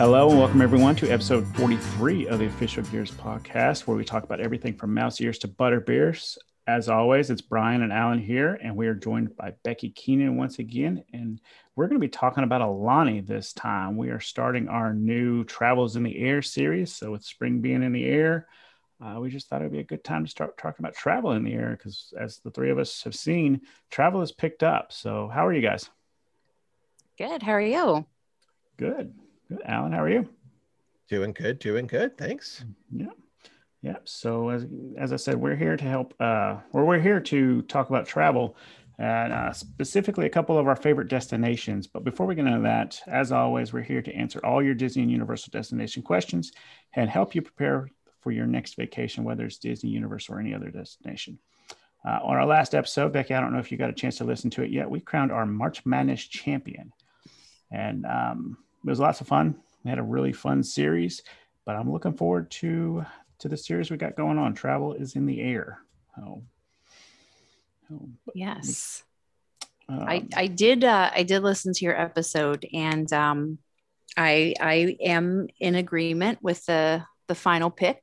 Hello 0.00 0.30
and 0.30 0.38
welcome 0.38 0.62
everyone 0.62 0.96
to 0.96 1.10
episode 1.10 1.46
43 1.58 2.26
of 2.28 2.38
the 2.38 2.46
Official 2.46 2.82
Gears 2.84 3.10
podcast, 3.10 3.80
where 3.80 3.98
we 3.98 4.02
talk 4.02 4.24
about 4.24 4.40
everything 4.40 4.72
from 4.72 4.94
mouse 4.94 5.20
ears 5.20 5.36
to 5.40 5.46
butter 5.46 5.78
beers. 5.78 6.38
As 6.66 6.88
always, 6.88 7.28
it's 7.28 7.42
Brian 7.42 7.82
and 7.82 7.92
Allen 7.92 8.18
here, 8.18 8.58
and 8.64 8.74
we 8.74 8.86
are 8.86 8.94
joined 8.94 9.36
by 9.36 9.52
Becky 9.62 9.90
Keenan 9.90 10.38
once 10.38 10.58
again. 10.58 11.04
And 11.12 11.38
we're 11.76 11.86
going 11.86 12.00
to 12.00 12.06
be 12.06 12.08
talking 12.08 12.44
about 12.44 12.62
Aulani 12.62 13.26
this 13.26 13.52
time. 13.52 13.98
We 13.98 14.08
are 14.08 14.20
starting 14.20 14.68
our 14.68 14.94
new 14.94 15.44
Travels 15.44 15.96
in 15.96 16.02
the 16.02 16.18
Air 16.18 16.40
series. 16.40 16.96
So, 16.96 17.10
with 17.10 17.22
spring 17.22 17.60
being 17.60 17.82
in 17.82 17.92
the 17.92 18.06
air, 18.06 18.48
uh, 19.04 19.20
we 19.20 19.28
just 19.28 19.50
thought 19.50 19.60
it 19.60 19.64
would 19.64 19.72
be 19.72 19.80
a 19.80 19.84
good 19.84 20.02
time 20.02 20.24
to 20.24 20.30
start 20.30 20.56
talking 20.56 20.82
about 20.82 20.94
travel 20.94 21.32
in 21.32 21.44
the 21.44 21.52
air 21.52 21.76
because, 21.76 22.14
as 22.18 22.38
the 22.38 22.50
three 22.50 22.70
of 22.70 22.78
us 22.78 23.02
have 23.02 23.14
seen, 23.14 23.60
travel 23.90 24.20
has 24.20 24.32
picked 24.32 24.62
up. 24.62 24.94
So, 24.94 25.28
how 25.28 25.46
are 25.46 25.52
you 25.52 25.60
guys? 25.60 25.90
Good. 27.18 27.42
How 27.42 27.52
are 27.52 27.60
you? 27.60 28.06
Good. 28.78 29.12
Good. 29.50 29.62
Allen, 29.64 29.90
how 29.90 30.02
are 30.02 30.08
you? 30.08 30.28
Doing 31.08 31.32
good, 31.32 31.58
doing 31.58 31.88
good. 31.88 32.16
Thanks. 32.16 32.64
Yeah. 32.94 33.06
Yeah. 33.82 33.96
So 34.04 34.50
as, 34.50 34.64
as 34.96 35.12
I 35.12 35.16
said, 35.16 35.34
we're 35.34 35.56
here 35.56 35.76
to 35.76 35.84
help, 35.84 36.14
uh, 36.20 36.58
or 36.72 36.84
we're 36.84 37.00
here 37.00 37.18
to 37.18 37.62
talk 37.62 37.88
about 37.88 38.06
travel 38.06 38.56
and 39.00 39.32
uh, 39.32 39.52
specifically 39.52 40.26
a 40.26 40.30
couple 40.30 40.56
of 40.56 40.68
our 40.68 40.76
favorite 40.76 41.08
destinations. 41.08 41.88
But 41.88 42.04
before 42.04 42.26
we 42.26 42.36
get 42.36 42.46
into 42.46 42.60
that, 42.60 43.00
as 43.08 43.32
always, 43.32 43.72
we're 43.72 43.82
here 43.82 44.02
to 44.02 44.14
answer 44.14 44.38
all 44.44 44.62
your 44.62 44.74
Disney 44.74 45.02
and 45.02 45.10
Universal 45.10 45.50
destination 45.50 46.04
questions 46.04 46.52
and 46.94 47.10
help 47.10 47.34
you 47.34 47.42
prepare 47.42 47.88
for 48.20 48.30
your 48.30 48.46
next 48.46 48.76
vacation, 48.76 49.24
whether 49.24 49.46
it's 49.46 49.58
Disney, 49.58 49.90
Universal, 49.90 50.36
or 50.36 50.40
any 50.40 50.54
other 50.54 50.70
destination. 50.70 51.40
Uh, 52.06 52.20
on 52.22 52.36
our 52.36 52.46
last 52.46 52.74
episode, 52.74 53.12
Becky, 53.12 53.34
I 53.34 53.40
don't 53.40 53.52
know 53.52 53.58
if 53.58 53.72
you 53.72 53.78
got 53.78 53.90
a 53.90 53.94
chance 53.94 54.18
to 54.18 54.24
listen 54.24 54.50
to 54.50 54.62
it 54.62 54.70
yet. 54.70 54.88
We 54.88 55.00
crowned 55.00 55.32
our 55.32 55.44
March 55.44 55.84
Madness 55.84 56.22
champion. 56.22 56.92
And 57.72 58.06
um, 58.06 58.58
it 58.84 58.88
was 58.88 59.00
lots 59.00 59.20
of 59.20 59.28
fun. 59.28 59.56
We 59.84 59.90
had 59.90 59.98
a 59.98 60.02
really 60.02 60.32
fun 60.32 60.62
series, 60.62 61.22
but 61.64 61.76
I'm 61.76 61.90
looking 61.90 62.14
forward 62.14 62.50
to 62.52 63.04
to 63.40 63.48
the 63.48 63.56
series 63.56 63.90
we 63.90 63.96
got 63.96 64.16
going 64.16 64.38
on. 64.38 64.54
Travel 64.54 64.94
is 64.94 65.16
in 65.16 65.26
the 65.26 65.40
air. 65.40 65.78
Oh, 66.18 66.42
oh 67.92 68.08
yes. 68.34 69.02
Um, 69.88 70.00
I 70.00 70.26
I 70.36 70.46
did 70.46 70.84
uh, 70.84 71.10
I 71.14 71.22
did 71.22 71.42
listen 71.42 71.72
to 71.72 71.84
your 71.84 71.98
episode, 71.98 72.66
and 72.72 73.10
um, 73.12 73.58
I 74.16 74.54
I 74.60 74.96
am 75.00 75.48
in 75.58 75.74
agreement 75.74 76.38
with 76.42 76.64
the 76.66 77.04
the 77.26 77.34
final 77.34 77.70
pick 77.70 78.02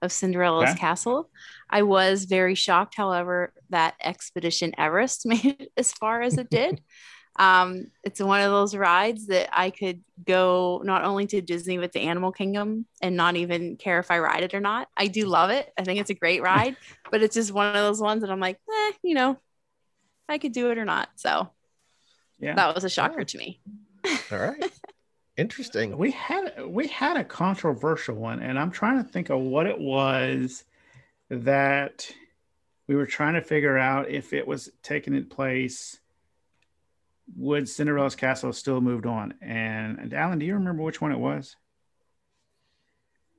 of 0.00 0.12
Cinderella's 0.12 0.70
okay. 0.70 0.78
Castle. 0.78 1.30
I 1.68 1.82
was 1.82 2.24
very 2.24 2.54
shocked, 2.54 2.94
however, 2.96 3.52
that 3.70 3.94
Expedition 4.02 4.72
Everest 4.78 5.26
made 5.26 5.44
it 5.44 5.72
as 5.76 5.92
far 5.92 6.22
as 6.22 6.38
it 6.38 6.50
did. 6.50 6.82
Um, 7.38 7.92
it's 8.02 8.20
one 8.20 8.40
of 8.40 8.50
those 8.50 8.74
rides 8.74 9.28
that 9.28 9.48
I 9.52 9.70
could 9.70 10.02
go 10.26 10.82
not 10.84 11.04
only 11.04 11.26
to 11.28 11.40
Disney 11.40 11.78
with 11.78 11.92
the 11.92 12.00
Animal 12.00 12.32
Kingdom 12.32 12.86
and 13.00 13.16
not 13.16 13.36
even 13.36 13.76
care 13.76 14.00
if 14.00 14.10
I 14.10 14.18
ride 14.18 14.42
it 14.42 14.54
or 14.54 14.60
not. 14.60 14.88
I 14.96 15.06
do 15.06 15.26
love 15.26 15.50
it. 15.50 15.72
I 15.78 15.84
think 15.84 16.00
it's 16.00 16.10
a 16.10 16.14
great 16.14 16.42
ride, 16.42 16.76
but 17.10 17.22
it's 17.22 17.34
just 17.34 17.52
one 17.52 17.66
of 17.66 17.74
those 17.74 18.00
ones 18.00 18.22
that 18.22 18.30
I'm 18.30 18.40
like, 18.40 18.58
eh, 18.68 18.92
you 19.02 19.14
know, 19.14 19.38
I 20.28 20.38
could 20.38 20.52
do 20.52 20.70
it 20.70 20.78
or 20.78 20.84
not. 20.84 21.08
So 21.14 21.50
yeah, 22.40 22.54
that 22.54 22.74
was 22.74 22.84
a 22.84 22.90
shocker 22.90 23.24
to 23.24 23.38
me. 23.38 23.60
All 24.32 24.38
right. 24.38 24.70
Interesting. 25.36 25.96
We 25.96 26.10
had 26.10 26.66
we 26.66 26.88
had 26.88 27.16
a 27.16 27.22
controversial 27.22 28.16
one, 28.16 28.40
and 28.42 28.58
I'm 28.58 28.72
trying 28.72 29.02
to 29.02 29.08
think 29.08 29.30
of 29.30 29.38
what 29.38 29.66
it 29.66 29.78
was 29.78 30.64
that 31.30 32.10
we 32.88 32.96
were 32.96 33.06
trying 33.06 33.34
to 33.34 33.42
figure 33.42 33.78
out 33.78 34.10
if 34.10 34.32
it 34.32 34.46
was 34.46 34.70
taking 34.82 35.24
place 35.26 36.00
would 37.36 37.68
Cinderella's 37.68 38.14
Castle 38.14 38.52
still 38.52 38.80
moved 38.80 39.06
on? 39.06 39.34
And, 39.40 39.98
and 39.98 40.14
Allen, 40.14 40.38
do 40.38 40.46
you 40.46 40.54
remember 40.54 40.82
which 40.82 41.00
one 41.00 41.12
it 41.12 41.18
was? 41.18 41.56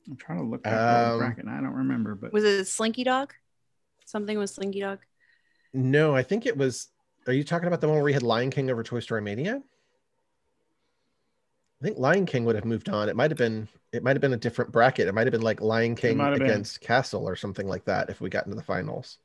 I'm 0.09 0.17
trying 0.17 0.39
to 0.39 0.45
look 0.45 0.65
at 0.65 0.73
um, 0.73 1.11
the 1.11 1.17
bracket. 1.25 1.47
I 1.47 1.57
don't 1.61 1.73
remember, 1.73 2.15
but 2.15 2.33
was 2.33 2.43
it 2.43 2.65
Slinky 2.65 3.03
Dog? 3.03 3.33
Something 4.05 4.37
with 4.39 4.49
Slinky 4.49 4.79
Dog. 4.79 4.99
No, 5.73 6.15
I 6.15 6.23
think 6.23 6.45
it 6.45 6.57
was. 6.57 6.87
Are 7.27 7.33
you 7.33 7.43
talking 7.43 7.67
about 7.67 7.79
the 7.81 7.87
one 7.87 7.95
where 7.95 8.03
we 8.03 8.13
had 8.13 8.23
Lion 8.23 8.49
King 8.49 8.71
over 8.71 8.81
Toy 8.81 9.01
Story 9.01 9.21
Mania? 9.21 9.61
I 11.81 11.85
think 11.85 11.99
Lion 11.99 12.25
King 12.25 12.43
would 12.45 12.55
have 12.55 12.65
moved 12.65 12.89
on. 12.89 13.07
It 13.07 13.15
might 13.15 13.29
have 13.29 13.37
been. 13.37 13.67
It 13.93 14.03
might 14.03 14.15
have 14.15 14.21
been 14.21 14.33
a 14.33 14.37
different 14.37 14.71
bracket. 14.71 15.07
It 15.07 15.13
might 15.13 15.27
have 15.27 15.31
been 15.31 15.41
like 15.41 15.61
Lion 15.61 15.95
King 15.95 16.19
against 16.19 16.79
been. 16.79 16.87
Castle 16.87 17.27
or 17.29 17.35
something 17.35 17.67
like 17.67 17.85
that. 17.85 18.09
If 18.09 18.19
we 18.19 18.29
got 18.29 18.45
into 18.45 18.55
the 18.55 18.63
finals. 18.63 19.19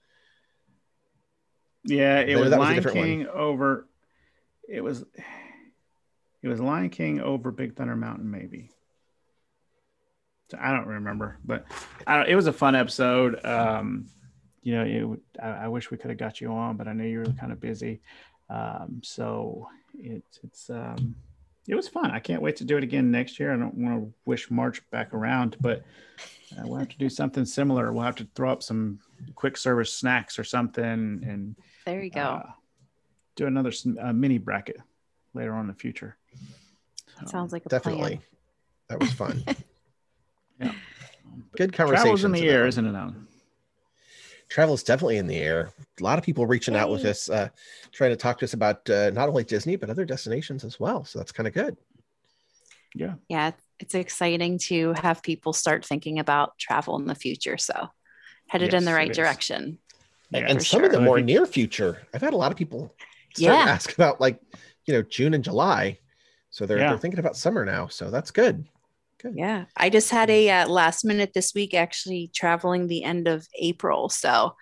Yeah, 1.84 2.20
it 2.20 2.36
was 2.36 2.50
Lion 2.50 2.82
was 2.82 2.92
King 2.92 3.20
one. 3.20 3.28
over 3.28 3.86
it 4.68 4.82
was 4.82 5.04
it 6.42 6.48
was 6.48 6.60
Lion 6.60 6.90
King 6.90 7.20
over 7.20 7.50
Big 7.50 7.74
Thunder 7.74 7.96
Mountain, 7.96 8.30
maybe. 8.30 8.70
So 10.50 10.58
I 10.60 10.72
don't 10.72 10.86
remember, 10.86 11.38
but 11.44 11.64
I 12.06 12.18
don't, 12.18 12.28
it 12.28 12.36
was 12.36 12.46
a 12.46 12.52
fun 12.52 12.74
episode. 12.74 13.42
Um, 13.44 14.06
you 14.62 14.74
know, 14.74 15.14
it, 15.14 15.20
I, 15.42 15.48
I, 15.48 15.68
wish 15.68 15.90
we 15.90 15.96
could 15.96 16.10
have 16.10 16.18
got 16.18 16.42
you 16.42 16.52
on, 16.52 16.76
but 16.76 16.86
I 16.86 16.92
know 16.92 17.04
you 17.04 17.20
were 17.20 17.24
kind 17.24 17.50
of 17.50 17.60
busy. 17.60 18.02
Um, 18.50 19.00
so 19.02 19.68
it, 19.98 20.22
it's 20.42 20.68
um, 20.68 21.16
it 21.66 21.74
was 21.74 21.88
fun. 21.88 22.10
I 22.10 22.18
can't 22.18 22.42
wait 22.42 22.56
to 22.56 22.64
do 22.64 22.76
it 22.76 22.82
again 22.82 23.10
next 23.10 23.40
year. 23.40 23.52
I 23.52 23.56
don't 23.56 23.74
want 23.74 24.02
to 24.02 24.12
wish 24.26 24.50
March 24.50 24.82
back 24.90 25.14
around, 25.14 25.56
but 25.60 25.82
uh, 26.52 26.62
we'll 26.64 26.78
have 26.78 26.90
to 26.90 26.98
do 26.98 27.08
something 27.08 27.46
similar. 27.46 27.90
We'll 27.92 28.04
have 28.04 28.16
to 28.16 28.28
throw 28.34 28.52
up 28.52 28.62
some 28.62 29.00
quick 29.34 29.56
service 29.56 29.94
snacks 29.94 30.38
or 30.38 30.44
something, 30.44 30.84
and 30.84 31.56
there 31.86 32.02
you 32.02 32.10
go. 32.10 32.20
Uh, 32.20 32.50
do 33.36 33.46
another 33.46 33.72
uh, 34.00 34.12
mini 34.12 34.38
bracket 34.38 34.78
later 35.34 35.54
on 35.54 35.62
in 35.62 35.66
the 35.68 35.74
future. 35.74 36.16
That 37.18 37.28
sounds 37.28 37.52
like 37.52 37.66
a 37.66 37.68
definitely. 37.68 38.16
Plan. 38.16 38.22
That 38.88 39.00
was 39.00 39.12
fun. 39.12 39.44
yeah. 40.60 40.72
Good 41.56 41.72
conversation. 41.72 42.04
Travel's 42.04 42.24
in 42.24 42.32
the 42.32 42.48
air, 42.48 42.66
isn't 42.66 42.86
it, 42.86 42.94
Allen? 42.94 43.26
Travel 44.48 44.74
is 44.74 44.82
definitely 44.82 45.16
in 45.16 45.26
the 45.26 45.36
air. 45.36 45.70
A 45.98 46.02
lot 46.02 46.18
of 46.18 46.24
people 46.24 46.46
reaching 46.46 46.76
out 46.76 46.90
with 46.90 47.04
us, 47.04 47.30
uh, 47.30 47.48
trying 47.92 48.10
to 48.10 48.16
talk 48.16 48.38
to 48.38 48.44
us 48.44 48.52
about 48.52 48.88
uh, 48.90 49.10
not 49.10 49.28
only 49.28 49.42
Disney 49.42 49.76
but 49.76 49.90
other 49.90 50.04
destinations 50.04 50.64
as 50.64 50.78
well. 50.78 51.04
So 51.04 51.18
that's 51.18 51.32
kind 51.32 51.46
of 51.46 51.54
good. 51.54 51.76
Yeah. 52.94 53.14
Yeah, 53.28 53.52
it's 53.80 53.94
exciting 53.94 54.58
to 54.58 54.92
have 54.92 55.22
people 55.22 55.52
start 55.52 55.84
thinking 55.84 56.18
about 56.18 56.58
travel 56.58 56.96
in 56.98 57.06
the 57.06 57.14
future. 57.14 57.58
So 57.58 57.88
headed 58.46 58.72
yes, 58.72 58.80
in 58.80 58.84
the 58.84 58.92
right 58.92 59.12
direction. 59.12 59.78
Yeah, 60.30 60.46
and 60.48 60.62
some 60.62 60.80
sure. 60.80 60.86
of 60.86 60.92
the 60.92 61.00
more 61.00 61.20
near 61.20 61.46
future. 61.46 62.02
I've 62.12 62.22
had 62.22 62.34
a 62.34 62.36
lot 62.36 62.52
of 62.52 62.58
people 62.58 62.94
start 63.34 63.58
yeah. 63.58 63.64
to 63.64 63.70
ask 63.70 63.92
about 63.92 64.20
like 64.20 64.40
you 64.86 64.94
know 64.94 65.02
June 65.02 65.34
and 65.34 65.44
July. 65.44 65.98
So 66.50 66.66
they're, 66.66 66.78
yeah. 66.78 66.90
they're 66.90 66.98
thinking 66.98 67.18
about 67.18 67.36
summer 67.36 67.64
now. 67.64 67.88
So 67.88 68.12
that's 68.12 68.30
good. 68.30 68.64
Good. 69.20 69.34
Yeah. 69.36 69.64
I 69.76 69.90
just 69.90 70.10
had 70.10 70.30
a 70.30 70.50
uh, 70.50 70.68
last 70.68 71.04
minute 71.04 71.32
this 71.34 71.52
week 71.52 71.74
actually 71.74 72.30
traveling 72.32 72.86
the 72.86 73.02
end 73.02 73.26
of 73.26 73.48
April. 73.58 74.08
So 74.08 74.54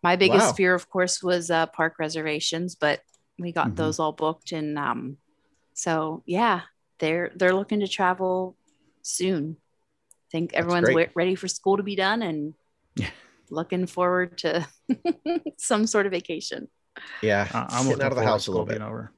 my 0.00 0.14
biggest 0.14 0.46
wow. 0.46 0.52
fear, 0.52 0.74
of 0.76 0.88
course, 0.88 1.24
was 1.24 1.50
uh, 1.50 1.66
park 1.66 1.98
reservations, 1.98 2.76
but 2.76 3.00
we 3.36 3.50
got 3.50 3.66
mm-hmm. 3.66 3.74
those 3.74 3.98
all 3.98 4.12
booked. 4.12 4.52
And 4.52 4.78
um, 4.78 5.16
so, 5.74 6.22
yeah, 6.24 6.60
they're, 7.00 7.32
they're 7.34 7.54
looking 7.54 7.80
to 7.80 7.88
travel 7.88 8.56
soon. 9.02 9.56
I 10.12 10.30
think 10.30 10.52
everyone's 10.52 10.88
w- 10.88 11.08
ready 11.16 11.34
for 11.34 11.48
school 11.48 11.78
to 11.78 11.82
be 11.82 11.96
done 11.96 12.22
and 12.22 12.54
looking 13.50 13.86
forward 13.86 14.38
to 14.38 14.68
some 15.58 15.84
sort 15.86 16.06
of 16.06 16.12
vacation. 16.12 16.68
Yeah, 17.22 17.48
uh, 17.52 17.66
I'm 17.68 17.86
getting 17.86 18.02
out 18.02 18.12
of 18.12 18.18
the 18.18 18.24
house 18.24 18.46
a 18.46 18.50
little 18.50 18.66
bit. 18.66 18.80
Over. 18.80 19.12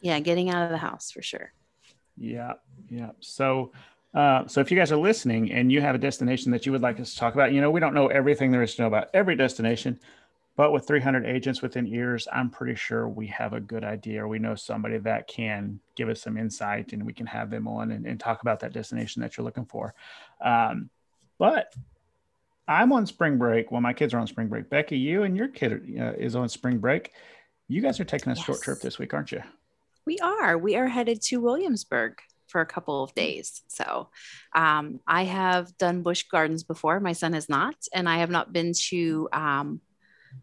Yeah, 0.00 0.20
getting 0.20 0.50
out 0.50 0.64
of 0.64 0.70
the 0.70 0.78
house 0.78 1.10
for 1.10 1.22
sure. 1.22 1.52
Yeah, 2.16 2.54
yeah. 2.88 3.10
So, 3.20 3.72
uh, 4.14 4.46
so 4.46 4.60
if 4.60 4.70
you 4.70 4.76
guys 4.76 4.92
are 4.92 4.96
listening 4.96 5.52
and 5.52 5.70
you 5.70 5.80
have 5.80 5.94
a 5.94 5.98
destination 5.98 6.52
that 6.52 6.66
you 6.66 6.72
would 6.72 6.82
like 6.82 7.00
us 7.00 7.12
to 7.14 7.18
talk 7.18 7.34
about, 7.34 7.52
you 7.52 7.60
know, 7.60 7.70
we 7.70 7.80
don't 7.80 7.94
know 7.94 8.08
everything 8.08 8.50
there 8.50 8.62
is 8.62 8.74
to 8.76 8.82
know 8.82 8.88
about 8.88 9.08
every 9.14 9.36
destination, 9.36 9.98
but 10.56 10.72
with 10.72 10.86
300 10.86 11.24
agents 11.24 11.62
within 11.62 11.86
ears, 11.86 12.26
I'm 12.32 12.50
pretty 12.50 12.74
sure 12.74 13.08
we 13.08 13.28
have 13.28 13.52
a 13.52 13.60
good 13.60 13.84
idea, 13.84 14.24
or 14.24 14.28
we 14.28 14.40
know 14.40 14.56
somebody 14.56 14.98
that 14.98 15.28
can 15.28 15.78
give 15.94 16.08
us 16.08 16.20
some 16.20 16.36
insight, 16.36 16.92
and 16.92 17.06
we 17.06 17.12
can 17.12 17.26
have 17.26 17.50
them 17.50 17.68
on 17.68 17.92
and, 17.92 18.06
and 18.06 18.18
talk 18.18 18.42
about 18.42 18.60
that 18.60 18.72
destination 18.72 19.22
that 19.22 19.36
you're 19.36 19.44
looking 19.44 19.66
for. 19.66 19.94
Um, 20.40 20.90
but 21.38 21.72
I'm 22.68 22.92
on 22.92 23.06
spring 23.06 23.38
break. 23.38 23.72
Well, 23.72 23.80
my 23.80 23.94
kids 23.94 24.12
are 24.12 24.18
on 24.18 24.26
spring 24.26 24.48
break. 24.48 24.68
Becky, 24.68 24.98
you 24.98 25.22
and 25.22 25.36
your 25.36 25.48
kid 25.48 25.96
uh, 25.98 26.12
is 26.12 26.36
on 26.36 26.48
spring 26.50 26.78
break. 26.78 27.12
You 27.66 27.80
guys 27.80 27.98
are 27.98 28.04
taking 28.04 28.30
a 28.30 28.36
yes. 28.36 28.44
short 28.44 28.60
trip 28.60 28.80
this 28.80 28.98
week, 28.98 29.14
aren't 29.14 29.32
you? 29.32 29.42
We 30.06 30.18
are. 30.18 30.56
We 30.56 30.76
are 30.76 30.86
headed 30.86 31.22
to 31.22 31.40
Williamsburg 31.40 32.18
for 32.46 32.60
a 32.60 32.66
couple 32.66 33.02
of 33.02 33.14
days. 33.14 33.62
So 33.68 34.08
um, 34.54 35.00
I 35.06 35.24
have 35.24 35.76
done 35.78 36.02
Busch 36.02 36.24
Gardens 36.24 36.62
before. 36.62 37.00
My 37.00 37.12
son 37.12 37.32
has 37.32 37.48
not, 37.48 37.76
and 37.94 38.08
I 38.08 38.18
have 38.18 38.30
not 38.30 38.52
been 38.52 38.72
to 38.88 39.28
um, 39.32 39.80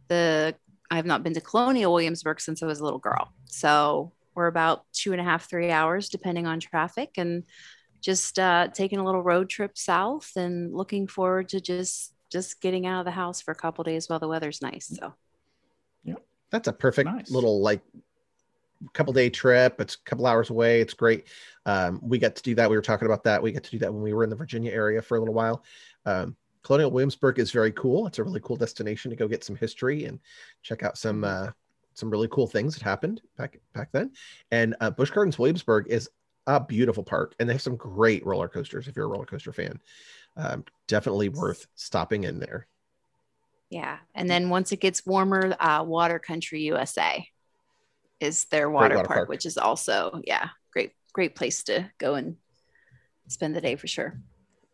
the. 0.08 0.56
I 0.92 0.98
have 0.98 1.06
not 1.06 1.24
been 1.24 1.34
to 1.34 1.42
Colonial 1.42 1.92
Williamsburg 1.92 2.40
since 2.40 2.62
I 2.62 2.68
was 2.68 2.80
a 2.80 2.84
little 2.84 3.00
girl. 3.00 3.34
So 3.46 4.14
we're 4.36 4.48
about 4.48 4.84
two 4.94 5.14
and 5.14 5.22
a 5.22 5.24
half, 5.24 5.50
three 5.50 5.72
hours, 5.72 6.10
depending 6.10 6.46
on 6.46 6.60
traffic, 6.60 7.14
and 7.18 7.44
just 8.02 8.38
uh, 8.38 8.68
taking 8.68 9.00
a 9.00 9.04
little 9.04 9.24
road 9.24 9.50
trip 9.50 9.78
south 9.80 10.32
and 10.36 10.76
looking 10.76 11.08
forward 11.08 11.50
to 11.50 11.60
just 11.60 12.15
just 12.32 12.62
getting 12.62 12.86
out 12.86 13.00
of 13.00 13.06
the 13.06 13.12
house 13.12 13.42
for 13.42 13.52
a 13.52 13.56
couple 13.56 13.84
days 13.84 14.10
while 14.10 14.20
the 14.20 14.28
weather's 14.28 14.62
nice. 14.62 14.88
So, 15.00 15.14
yeah, 16.04 16.16
that's 16.52 16.68
a 16.68 16.74
perfect 16.74 17.10
nice. 17.10 17.32
little 17.32 17.62
like 17.62 17.82
couple 18.94 19.14
day 19.14 19.30
trip. 19.30 19.80
It's 19.80 19.96
a 19.96 20.10
couple 20.10 20.28
hours 20.28 20.50
away. 20.50 20.82
It's 20.82 20.94
great. 20.94 21.28
Um, 21.66 22.00
we 22.04 22.18
got 22.18 22.36
to 22.36 22.44
do 22.44 22.56
that. 22.56 22.70
We 22.70 22.76
were 22.76 22.82
talking 22.82 23.06
about 23.06 23.24
that. 23.24 23.42
We 23.42 23.52
got 23.52 23.64
to 23.64 23.72
do 23.72 23.80
that 23.80 23.94
when 23.94 24.04
we 24.04 24.14
were 24.14 24.24
in 24.24 24.30
the 24.30 24.36
Virginia 24.36 24.72
area 24.72 25.02
for 25.02 25.18
a 25.18 25.20
little 25.20 25.34
while. 25.34 25.64
Um, 26.06 26.36
Colonial 26.64 26.92
Williamsburg 26.92 27.38
is 27.40 27.52
very 27.52 27.72
cool. 27.72 28.08
It's 28.08 28.18
a 28.18 28.24
really 28.24 28.42
cool 28.42 28.56
destination 28.56 29.12
to 29.12 29.16
go 29.16 29.28
get 29.28 29.44
some 29.44 29.56
history 29.56 30.06
and 30.06 30.20
check 30.64 30.82
out 30.82 30.98
some 30.98 31.24
uh, 31.24 31.52
some 31.94 32.10
really 32.10 32.28
cool 32.30 32.48
things 32.48 32.74
that 32.74 32.84
happened 32.84 33.22
back 33.38 33.60
back 33.74 33.90
then. 33.92 34.12
And 34.52 34.76
uh, 34.82 34.90
Busch 34.90 35.12
Gardens 35.12 35.38
Williamsburg 35.38 35.88
is 35.90 36.10
a 36.48 36.60
beautiful 36.60 37.04
park, 37.04 37.36
and 37.40 37.50
they 37.50 37.54
have 37.54 37.62
some 37.62 37.76
great 37.76 38.26
roller 38.26 38.48
coasters. 38.48 38.88
If 38.88 38.96
you're 38.96 39.06
a 39.06 39.10
roller 39.10 39.26
coaster 39.26 39.52
fan, 39.52 39.80
um, 40.38 40.66
definitely 40.88 41.30
worth 41.30 41.68
stopping 41.76 42.24
in 42.24 42.40
there. 42.40 42.68
Yeah, 43.70 43.98
and 44.14 44.30
then 44.30 44.50
once 44.50 44.72
it 44.72 44.80
gets 44.80 45.06
warmer, 45.06 45.56
uh, 45.60 45.84
Water 45.84 46.20
Country 46.20 46.62
USA 46.64 47.28
is 48.20 48.46
their 48.46 48.70
water, 48.70 48.96
water 48.96 49.08
park, 49.08 49.18
park, 49.18 49.30
which 49.30 49.46
is 49.46 49.58
also 49.58 50.22
yeah, 50.26 50.50
great 50.72 50.92
great 51.14 51.36
place 51.36 51.64
to 51.64 51.90
go 51.98 52.16
and 52.16 52.38
spend 53.28 53.56
the 53.56 53.62
day 53.62 53.76
for 53.76 53.88
sure. 53.88 54.20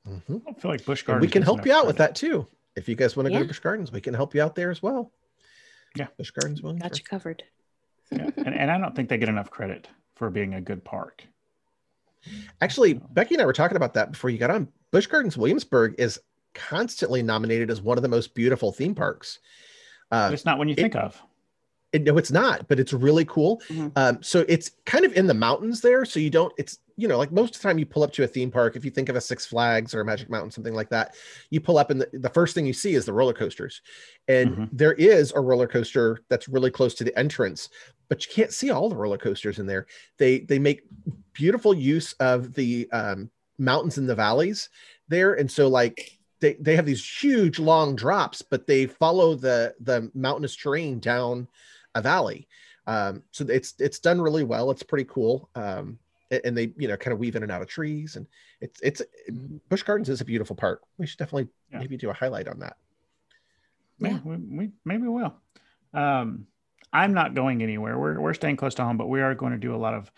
Mm-hmm. 0.07 0.37
I 0.47 0.53
feel 0.53 0.71
like 0.71 0.85
Busch 0.85 1.03
Gardens. 1.03 1.27
we 1.27 1.31
can 1.31 1.43
help 1.43 1.65
you 1.65 1.73
out 1.73 1.87
with 1.87 1.97
that 1.97 2.15
too. 2.15 2.47
If 2.75 2.89
you 2.89 2.95
guys 2.95 3.15
want 3.15 3.27
to 3.27 3.31
yeah. 3.31 3.39
go 3.39 3.43
to 3.43 3.47
Busch 3.47 3.59
Gardens, 3.59 3.91
we 3.91 4.01
can 4.01 4.13
help 4.13 4.33
you 4.33 4.41
out 4.41 4.55
there 4.55 4.71
as 4.71 4.81
well. 4.81 5.11
Yeah, 5.95 6.07
Busch 6.17 6.31
Gardens. 6.31 6.61
Williamsburg. 6.61 6.91
Got 6.91 6.99
you 6.99 7.05
covered. 7.05 7.43
yeah, 8.11 8.29
and, 8.37 8.55
and 8.55 8.71
I 8.71 8.77
don't 8.77 8.95
think 8.95 9.09
they 9.09 9.17
get 9.17 9.29
enough 9.29 9.49
credit 9.49 9.87
for 10.15 10.29
being 10.29 10.53
a 10.53 10.61
good 10.61 10.83
park. 10.83 11.23
Actually, 12.61 12.93
Becky 13.11 13.35
and 13.35 13.41
I 13.41 13.45
were 13.45 13.53
talking 13.53 13.77
about 13.77 13.93
that 13.95 14.11
before 14.11 14.29
you 14.29 14.37
got 14.37 14.51
on. 14.51 14.67
Busch 14.91 15.07
Gardens 15.07 15.37
Williamsburg 15.37 15.95
is 15.97 16.19
constantly 16.53 17.23
nominated 17.23 17.71
as 17.71 17.81
one 17.81 17.97
of 17.97 18.01
the 18.01 18.09
most 18.09 18.33
beautiful 18.35 18.71
theme 18.71 18.93
parks. 18.93 19.39
Uh, 20.11 20.29
it's 20.33 20.45
not 20.45 20.57
when 20.59 20.67
you 20.67 20.75
it, 20.77 20.81
think 20.81 20.95
of. 20.95 21.21
No, 21.93 22.17
it's 22.17 22.31
not, 22.31 22.67
but 22.69 22.79
it's 22.79 22.93
really 22.93 23.25
cool. 23.25 23.61
Mm-hmm. 23.67 23.89
Um, 23.97 24.23
so 24.23 24.45
it's 24.47 24.71
kind 24.85 25.03
of 25.03 25.13
in 25.13 25.27
the 25.27 25.33
mountains 25.33 25.81
there. 25.81 26.05
So 26.05 26.21
you 26.21 26.29
don't, 26.29 26.53
it's, 26.57 26.79
you 26.95 27.07
know, 27.07 27.17
like 27.17 27.33
most 27.33 27.55
of 27.55 27.61
the 27.61 27.67
time 27.67 27.79
you 27.79 27.85
pull 27.85 28.03
up 28.03 28.13
to 28.13 28.23
a 28.23 28.27
theme 28.27 28.49
park, 28.49 28.77
if 28.77 28.85
you 28.85 28.91
think 28.91 29.09
of 29.09 29.17
a 29.17 29.21
Six 29.21 29.45
Flags 29.45 29.93
or 29.93 29.99
a 29.99 30.05
Magic 30.05 30.29
Mountain, 30.29 30.51
something 30.51 30.73
like 30.73 30.89
that, 30.89 31.15
you 31.49 31.59
pull 31.59 31.77
up 31.77 31.89
and 31.89 31.99
the, 31.99 32.09
the 32.13 32.29
first 32.29 32.55
thing 32.55 32.65
you 32.65 32.71
see 32.71 32.93
is 32.93 33.05
the 33.05 33.11
roller 33.11 33.33
coasters. 33.33 33.81
And 34.29 34.51
mm-hmm. 34.51 34.65
there 34.71 34.93
is 34.93 35.33
a 35.35 35.41
roller 35.41 35.67
coaster 35.67 36.21
that's 36.29 36.47
really 36.47 36.71
close 36.71 36.93
to 36.95 37.03
the 37.03 37.17
entrance, 37.19 37.67
but 38.07 38.25
you 38.25 38.31
can't 38.33 38.53
see 38.53 38.69
all 38.69 38.87
the 38.87 38.95
roller 38.95 39.17
coasters 39.17 39.59
in 39.59 39.65
there. 39.65 39.85
They, 40.17 40.39
they 40.39 40.59
make 40.59 40.83
beautiful 41.33 41.73
use 41.73 42.13
of 42.13 42.53
the 42.53 42.89
um, 42.91 43.29
mountains 43.57 43.97
and 43.97 44.07
the 44.07 44.15
valleys 44.15 44.69
there. 45.09 45.33
And 45.33 45.51
so 45.51 45.67
like, 45.67 46.19
they, 46.39 46.53
they 46.53 46.75
have 46.75 46.87
these 46.87 47.05
huge 47.05 47.59
long 47.59 47.95
drops, 47.95 48.41
but 48.41 48.65
they 48.65 48.87
follow 48.87 49.35
the 49.35 49.75
the 49.79 50.09
mountainous 50.15 50.55
terrain 50.55 50.99
down 50.99 51.47
a 51.95 52.01
valley. 52.01 52.47
Um, 52.87 53.23
so 53.31 53.45
it's 53.47 53.75
it's 53.79 53.99
done 53.99 54.19
really 54.21 54.43
well. 54.43 54.71
It's 54.71 54.83
pretty 54.83 55.05
cool. 55.05 55.49
Um, 55.55 55.99
and 56.31 56.57
they 56.57 56.73
you 56.77 56.87
know 56.87 56.97
kind 56.97 57.13
of 57.13 57.19
weave 57.19 57.35
in 57.35 57.43
and 57.43 57.51
out 57.51 57.61
of 57.61 57.67
trees, 57.67 58.15
and 58.15 58.25
it's 58.61 58.79
it's 58.81 59.01
Busch 59.69 59.83
Gardens 59.83 60.09
is 60.09 60.21
a 60.21 60.25
beautiful 60.25 60.55
park. 60.55 60.81
We 60.97 61.05
should 61.05 61.19
definitely 61.19 61.49
yeah. 61.71 61.79
maybe 61.79 61.97
do 61.97 62.09
a 62.09 62.13
highlight 62.13 62.47
on 62.47 62.59
that. 62.59 62.77
Yeah, 63.99 64.19
we, 64.23 64.37
we 64.37 64.69
maybe 64.85 65.07
will. 65.07 65.35
Um, 65.93 66.47
I'm 66.93 67.13
not 67.13 67.33
going 67.33 67.61
anywhere. 67.61 67.97
We're 67.97 68.19
we're 68.19 68.33
staying 68.33 68.57
close 68.57 68.75
to 68.75 68.83
home, 68.83 68.97
but 68.97 69.07
we 69.07 69.21
are 69.21 69.35
going 69.35 69.51
to 69.51 69.57
do 69.57 69.75
a 69.75 69.77
lot 69.77 69.93
of 69.93 70.11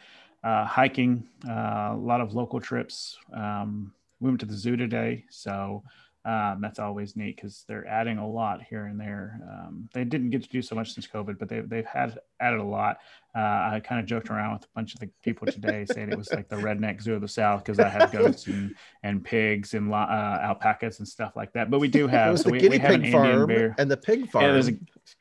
uh, 0.43 0.65
hiking, 0.65 1.27
uh, 1.47 1.91
a 1.93 1.97
lot 1.97 2.21
of 2.21 2.33
local 2.33 2.59
trips. 2.59 3.17
Um, 3.35 3.93
we 4.19 4.29
went 4.29 4.39
to 4.41 4.45
the 4.45 4.55
zoo 4.55 4.77
today, 4.77 5.25
so 5.29 5.83
um, 6.25 6.59
that's 6.61 6.79
always 6.79 7.17
neat 7.17 7.35
because 7.35 7.65
they're 7.67 7.85
adding 7.85 8.17
a 8.17 8.27
lot 8.27 8.61
here 8.61 8.85
and 8.85 8.97
there. 8.97 9.41
Um, 9.49 9.89
they 9.93 10.05
didn't 10.05 10.29
get 10.29 10.43
to 10.43 10.49
do 10.49 10.61
so 10.61 10.73
much 10.73 10.93
since 10.93 11.05
COVID, 11.05 11.37
but 11.37 11.49
they've, 11.49 11.67
they've 11.67 11.85
had 11.85 12.17
added 12.39 12.61
a 12.61 12.63
lot. 12.63 12.97
Uh, 13.35 13.39
I 13.41 13.81
kind 13.83 13.99
of 13.99 14.05
joked 14.05 14.29
around 14.29 14.53
with 14.53 14.63
a 14.63 14.67
bunch 14.73 14.93
of 14.93 15.01
the 15.01 15.09
people 15.21 15.47
today 15.47 15.85
saying 15.91 16.11
it 16.11 16.17
was 16.17 16.31
like 16.31 16.47
the 16.47 16.55
redneck 16.55 17.01
zoo 17.01 17.15
of 17.15 17.21
the 17.21 17.27
South 17.27 17.65
because 17.65 17.77
I 17.77 17.89
have 17.89 18.11
goats 18.13 18.47
and, 18.47 18.73
and 19.03 19.23
pigs 19.23 19.73
and 19.73 19.93
uh, 19.93 20.39
alpacas 20.41 20.99
and 20.99 21.07
stuff 21.07 21.35
like 21.35 21.51
that. 21.53 21.69
But 21.69 21.79
we 21.79 21.89
do 21.89 22.07
have 22.09 22.39
so 22.39 22.49
we, 22.49 22.69
we 22.69 22.77
have 22.77 23.01
pig 23.01 23.11
farm 23.11 23.45
bear. 23.47 23.75
and 23.77 23.91
the 23.91 23.97
pig 23.97 24.29
farm. 24.29 24.45
Yeah, 24.45 24.51
there's 24.53 24.69
a, 24.69 24.73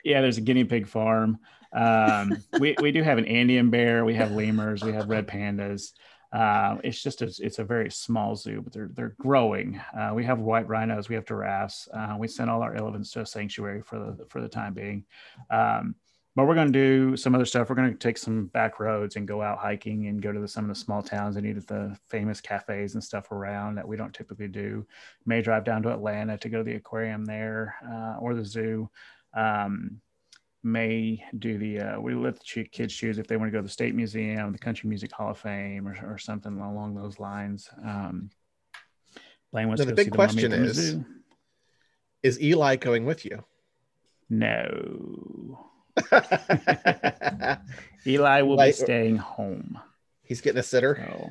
yeah, 0.05 0.21
there's 0.21 0.37
a 0.37 0.41
guinea 0.41 0.63
pig 0.63 0.87
farm. 0.87 1.37
Um, 1.73 2.37
we, 2.59 2.75
we 2.79 2.91
do 2.91 3.03
have 3.03 3.17
an 3.17 3.25
Andean 3.25 3.71
bear. 3.71 4.05
We 4.05 4.13
have 4.13 4.31
lemurs. 4.31 4.83
We 4.83 4.93
have 4.93 5.09
red 5.09 5.27
pandas. 5.27 5.91
Uh, 6.33 6.77
it's 6.83 7.01
just 7.01 7.21
a, 7.21 7.31
it's 7.39 7.59
a 7.59 7.63
very 7.63 7.91
small 7.91 8.35
zoo, 8.35 8.61
but 8.61 8.73
they're 8.73 8.89
they're 8.93 9.15
growing. 9.19 9.79
Uh, 9.97 10.11
we 10.15 10.23
have 10.25 10.39
white 10.39 10.67
rhinos, 10.67 11.07
we 11.07 11.15
have 11.15 11.25
giraffes. 11.25 11.87
Uh, 11.93 12.15
we 12.17 12.27
sent 12.27 12.49
all 12.49 12.63
our 12.63 12.75
elephants 12.75 13.11
to 13.11 13.21
a 13.21 13.25
sanctuary 13.25 13.81
for 13.83 13.99
the 13.99 14.25
for 14.29 14.41
the 14.41 14.49
time 14.49 14.73
being. 14.73 15.05
Um, 15.51 15.95
but 16.35 16.47
we're 16.47 16.55
going 16.55 16.73
to 16.73 16.79
do 17.11 17.15
some 17.15 17.35
other 17.35 17.45
stuff. 17.45 17.69
We're 17.69 17.75
going 17.75 17.91
to 17.91 17.97
take 17.99 18.17
some 18.17 18.47
back 18.47 18.79
roads 18.79 19.15
and 19.15 19.27
go 19.27 19.43
out 19.43 19.59
hiking 19.59 20.07
and 20.07 20.19
go 20.19 20.31
to 20.31 20.39
the, 20.39 20.47
some 20.47 20.65
of 20.65 20.69
the 20.69 20.79
small 20.79 21.03
towns 21.03 21.35
and 21.35 21.45
eat 21.45 21.57
at 21.57 21.67
the 21.67 21.95
famous 22.09 22.41
cafes 22.41 22.95
and 22.95 23.03
stuff 23.03 23.31
around 23.31 23.75
that 23.75 23.87
we 23.87 23.95
don't 23.95 24.15
typically 24.15 24.47
do. 24.47 24.85
May 25.27 25.43
drive 25.43 25.63
down 25.63 25.83
to 25.83 25.93
Atlanta 25.93 26.37
to 26.39 26.49
go 26.49 26.57
to 26.57 26.63
the 26.63 26.75
aquarium 26.75 27.23
there 27.25 27.75
uh, 27.87 28.17
or 28.19 28.33
the 28.33 28.43
zoo. 28.43 28.89
Um, 29.35 30.01
may 30.63 31.23
do 31.39 31.57
the 31.57 31.79
uh, 31.79 31.99
we 31.99 32.15
let 32.15 32.39
the 32.39 32.63
kids 32.63 32.93
choose 32.93 33.17
if 33.17 33.27
they 33.27 33.37
want 33.37 33.47
to 33.47 33.51
go 33.51 33.59
to 33.59 33.63
the 33.63 33.69
state 33.69 33.93
museum 33.93 34.51
the 34.51 34.57
country 34.57 34.87
music 34.87 35.11
hall 35.11 35.31
of 35.31 35.37
fame 35.37 35.87
or, 35.87 36.13
or 36.13 36.17
something 36.17 36.57
along 36.59 36.95
those 36.95 37.19
lines 37.19 37.69
um 37.85 38.29
Blaine 39.51 39.67
wants 39.67 39.81
so 39.81 39.85
the 39.85 39.93
big 39.93 40.11
question 40.11 40.51
is 40.51 40.97
is 42.23 42.41
eli 42.41 42.77
going 42.77 43.05
with 43.05 43.25
you? 43.25 43.43
No. 44.29 45.69
Eli 48.07 48.41
will 48.41 48.57
be 48.57 48.71
staying 48.71 49.17
home. 49.17 49.77
he's 50.23 50.41
getting 50.41 50.59
a 50.59 50.63
sitter? 50.63 50.95
So, 51.05 51.29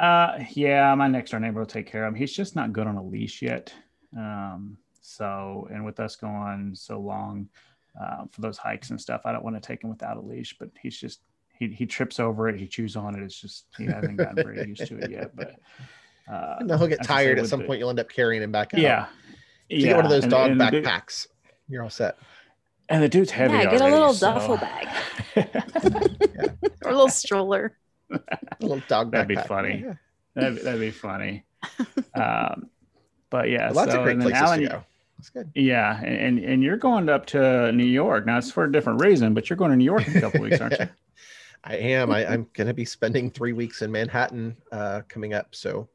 uh 0.00 0.38
yeah 0.52 0.94
my 0.94 1.06
next 1.08 1.32
door 1.32 1.40
neighbor 1.40 1.58
will 1.60 1.66
take 1.66 1.86
care 1.86 2.06
of 2.06 2.14
him. 2.14 2.18
He's 2.18 2.32
just 2.32 2.56
not 2.56 2.72
good 2.72 2.86
on 2.86 2.96
a 2.96 3.04
leash 3.04 3.42
yet. 3.42 3.74
Um 4.16 4.78
so 5.02 5.68
and 5.70 5.84
with 5.84 6.00
us 6.00 6.16
going 6.16 6.74
so 6.74 6.98
long 6.98 7.48
uh, 8.00 8.24
for 8.30 8.40
those 8.40 8.58
hikes 8.58 8.90
and 8.90 9.00
stuff. 9.00 9.22
I 9.24 9.32
don't 9.32 9.44
want 9.44 9.56
to 9.56 9.60
take 9.60 9.82
him 9.82 9.90
without 9.90 10.16
a 10.16 10.20
leash, 10.20 10.56
but 10.58 10.70
he's 10.80 10.98
just 10.98 11.20
he 11.58 11.68
he 11.68 11.86
trips 11.86 12.20
over 12.20 12.48
it, 12.48 12.58
he 12.58 12.66
chews 12.66 12.96
on 12.96 13.14
it. 13.14 13.22
It's 13.22 13.40
just 13.40 13.66
he 13.76 13.86
hasn't 13.86 14.16
gotten 14.16 14.36
very 14.36 14.66
used 14.68 14.86
to 14.86 14.98
it 14.98 15.10
yet. 15.10 15.34
But 15.34 15.56
uh, 16.30 16.56
no, 16.62 16.76
he'll 16.76 16.88
get 16.88 17.04
tired 17.04 17.38
at 17.38 17.46
some 17.46 17.60
the, 17.60 17.66
point. 17.66 17.78
You'll 17.78 17.90
end 17.90 18.00
up 18.00 18.08
carrying 18.08 18.42
him 18.42 18.52
back 18.52 18.74
out. 18.74 18.80
Yeah, 18.80 19.06
so 19.06 19.12
yeah. 19.68 19.86
Get 19.86 19.96
one 19.96 20.04
of 20.04 20.10
those 20.10 20.26
dog 20.26 20.50
and, 20.50 20.62
and 20.62 20.84
backpacks. 20.84 21.26
Dude, 21.26 21.52
You're 21.68 21.82
all 21.82 21.90
set. 21.90 22.18
And 22.88 23.02
the 23.02 23.08
dude's 23.08 23.30
heavy. 23.30 23.54
Yeah, 23.54 23.64
get 23.64 23.80
already, 23.80 23.94
a 23.94 23.98
little 23.98 24.12
so. 24.12 24.34
duffel 24.34 24.56
bag 24.58 24.88
yeah. 25.36 25.44
or 26.84 26.90
a 26.90 26.94
little 26.94 27.08
stroller. 27.08 27.76
a 28.10 28.20
little 28.60 28.82
dog. 28.88 29.12
That'd 29.12 29.28
be 29.28 29.36
funny. 29.36 29.84
Yeah. 29.86 29.94
That'd, 30.34 30.64
that'd 30.64 30.80
be 30.80 30.90
funny. 30.90 31.44
um, 32.14 32.68
but 33.30 33.48
yeah, 33.48 33.66
well, 33.68 33.76
lots 33.76 33.92
so, 33.92 33.98
of 33.98 34.04
great 34.04 34.20
places 34.20 34.42
Allen, 34.42 34.60
to 34.60 34.68
go. 34.68 34.84
That's 35.22 35.30
good. 35.30 35.52
Yeah, 35.54 36.02
and 36.02 36.40
and 36.40 36.64
you're 36.64 36.76
going 36.76 37.08
up 37.08 37.26
to 37.26 37.70
New 37.70 37.84
York 37.84 38.26
now. 38.26 38.38
It's 38.38 38.50
for 38.50 38.64
a 38.64 38.72
different 38.72 39.00
reason, 39.00 39.34
but 39.34 39.48
you're 39.48 39.56
going 39.56 39.70
to 39.70 39.76
New 39.76 39.84
York 39.84 40.08
in 40.08 40.16
a 40.16 40.20
couple 40.20 40.40
weeks, 40.40 40.60
aren't 40.60 40.80
you? 40.80 40.88
I 41.64 41.76
am. 41.76 42.10
I, 42.10 42.24
am 42.24 42.48
going 42.54 42.66
to 42.66 42.74
be 42.74 42.84
spending 42.84 43.30
three 43.30 43.52
weeks 43.52 43.82
in 43.82 43.92
Manhattan 43.92 44.56
uh, 44.72 45.02
coming 45.06 45.32
up. 45.32 45.54
So 45.54 45.88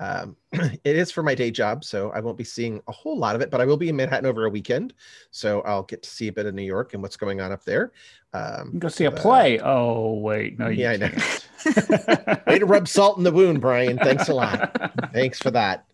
um, 0.00 0.34
it 0.52 0.96
is 0.96 1.12
for 1.12 1.22
my 1.22 1.36
day 1.36 1.52
job. 1.52 1.84
So 1.84 2.10
I 2.10 2.18
won't 2.18 2.36
be 2.36 2.42
seeing 2.42 2.82
a 2.88 2.92
whole 2.92 3.16
lot 3.16 3.36
of 3.36 3.42
it, 3.42 3.52
but 3.52 3.60
I 3.60 3.64
will 3.64 3.76
be 3.76 3.90
in 3.90 3.94
Manhattan 3.94 4.26
over 4.26 4.46
a 4.46 4.50
weekend. 4.50 4.92
So 5.30 5.60
I'll 5.60 5.84
get 5.84 6.02
to 6.02 6.10
see 6.10 6.26
a 6.26 6.32
bit 6.32 6.46
of 6.46 6.54
New 6.56 6.64
York 6.64 6.94
and 6.94 7.02
what's 7.02 7.16
going 7.16 7.40
on 7.40 7.52
up 7.52 7.64
there. 7.64 7.92
Um, 8.32 8.76
go 8.80 8.88
see 8.88 9.04
a 9.04 9.12
play. 9.12 9.60
Oh, 9.60 10.14
wait. 10.14 10.58
No, 10.58 10.66
yeah, 10.66 10.96
can't. 10.96 11.44
I 11.64 12.26
know. 12.26 12.36
Way 12.52 12.58
to 12.58 12.66
rub 12.66 12.88
salt 12.88 13.18
in 13.18 13.22
the 13.22 13.30
wound, 13.30 13.60
Brian. 13.60 13.98
Thanks 13.98 14.28
a 14.28 14.34
lot. 14.34 14.76
Thanks 15.12 15.38
for 15.38 15.52
that. 15.52 15.84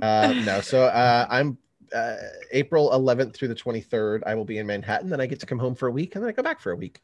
Uh, 0.00 0.32
no, 0.46 0.60
so 0.60 0.84
uh, 0.84 1.26
I'm 1.28 1.58
uh, 1.94 2.16
April 2.50 2.90
11th 2.90 3.34
through 3.34 3.48
the 3.48 3.54
23rd, 3.54 4.22
I 4.26 4.34
will 4.34 4.44
be 4.44 4.58
in 4.58 4.66
Manhattan. 4.66 5.08
Then 5.08 5.20
I 5.20 5.26
get 5.26 5.40
to 5.40 5.46
come 5.46 5.58
home 5.58 5.74
for 5.74 5.88
a 5.88 5.92
week, 5.92 6.14
and 6.14 6.24
then 6.24 6.28
I 6.28 6.32
go 6.32 6.42
back 6.42 6.60
for 6.60 6.72
a 6.72 6.76
week, 6.76 7.00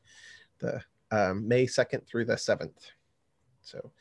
the 0.59 0.83
um, 1.11 1.47
May 1.47 1.67
2nd 1.67 2.07
through 2.07 2.25
the 2.27 2.35
7th. 2.35 2.91
So, 3.63 3.93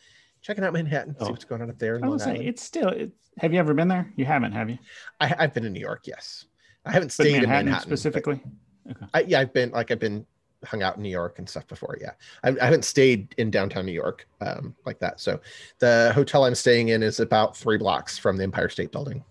checking 0.42 0.64
out 0.64 0.74
Manhattan, 0.74 1.16
oh. 1.20 1.26
see 1.26 1.32
what's 1.32 1.46
going 1.46 1.62
on 1.62 1.70
up 1.70 1.78
there. 1.78 2.00
I 2.04 2.08
was 2.08 2.24
say 2.24 2.38
it's 2.38 2.64
still. 2.64 2.90
It's, 2.90 3.16
have 3.38 3.54
you 3.54 3.60
ever 3.60 3.74
been 3.74 3.88
there? 3.88 4.12
You 4.16 4.26
haven't, 4.26 4.52
have 4.54 4.70
you? 4.70 4.78
I, 5.20 5.28
have 5.28 5.54
been 5.54 5.66
in 5.66 5.74
New 5.74 5.80
York. 5.80 6.04
Yes, 6.06 6.46
I 6.86 6.92
haven't 6.92 7.12
stayed 7.12 7.34
Manhattan 7.34 7.60
in 7.60 7.66
Manhattan 7.66 7.88
specifically. 7.88 8.42
Okay. 8.90 9.06
I, 9.14 9.22
yeah, 9.22 9.40
I've 9.40 9.54
been 9.54 9.72
like 9.72 9.92
I've 9.92 10.00
been 10.00 10.26
hung 10.66 10.84
out 10.84 10.98
in 10.98 11.04
New 11.04 11.10
York 11.10 11.40
and 11.40 11.48
stuff 11.48 11.68
before. 11.68 11.98
Yeah, 12.02 12.12
I, 12.44 12.50
I 12.50 12.66
haven't 12.66 12.84
stayed 12.84 13.36
in 13.38 13.52
downtown 13.52 13.86
New 13.86 13.92
York 13.92 14.28
um, 14.42 14.76
like 14.86 15.00
that. 15.00 15.20
So 15.20 15.40
the 15.80 16.12
hotel 16.16 16.46
I'm 16.46 16.56
staying 16.56 16.90
in 16.90 17.04
is 17.04 17.20
about 17.20 17.56
three 17.56 17.78
blocks 17.78 18.18
from 18.18 18.38
the 18.38 18.44
Empire 18.44 18.70
State 18.70 18.92
Building. 18.92 19.24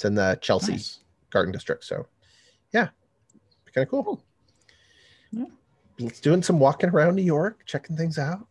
It's 0.00 0.06
in 0.06 0.14
the 0.14 0.38
Chelsea 0.40 0.72
nice. 0.72 1.00
Garden 1.28 1.52
District. 1.52 1.84
So, 1.84 2.06
yeah, 2.72 2.88
kind 3.74 3.84
of 3.84 3.90
cool. 3.90 4.24
Yeah. 5.30 5.44
Let's 5.98 6.20
doing 6.20 6.42
some 6.42 6.58
walking 6.58 6.88
around 6.88 7.16
New 7.16 7.22
York, 7.22 7.66
checking 7.66 7.98
things 7.98 8.16
out, 8.16 8.46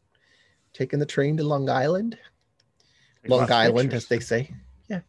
taking 0.74 1.00
the 1.00 1.08
train 1.08 1.38
to 1.38 1.44
Long 1.44 1.68
Island. 1.68 2.20
Take 3.24 3.32
Long 3.32 3.51
Island, 3.51 3.89
pictures. 3.89 4.03
as 4.03 4.10
they 4.10 4.20
say. 4.20 4.53
Yeah. 4.89 5.00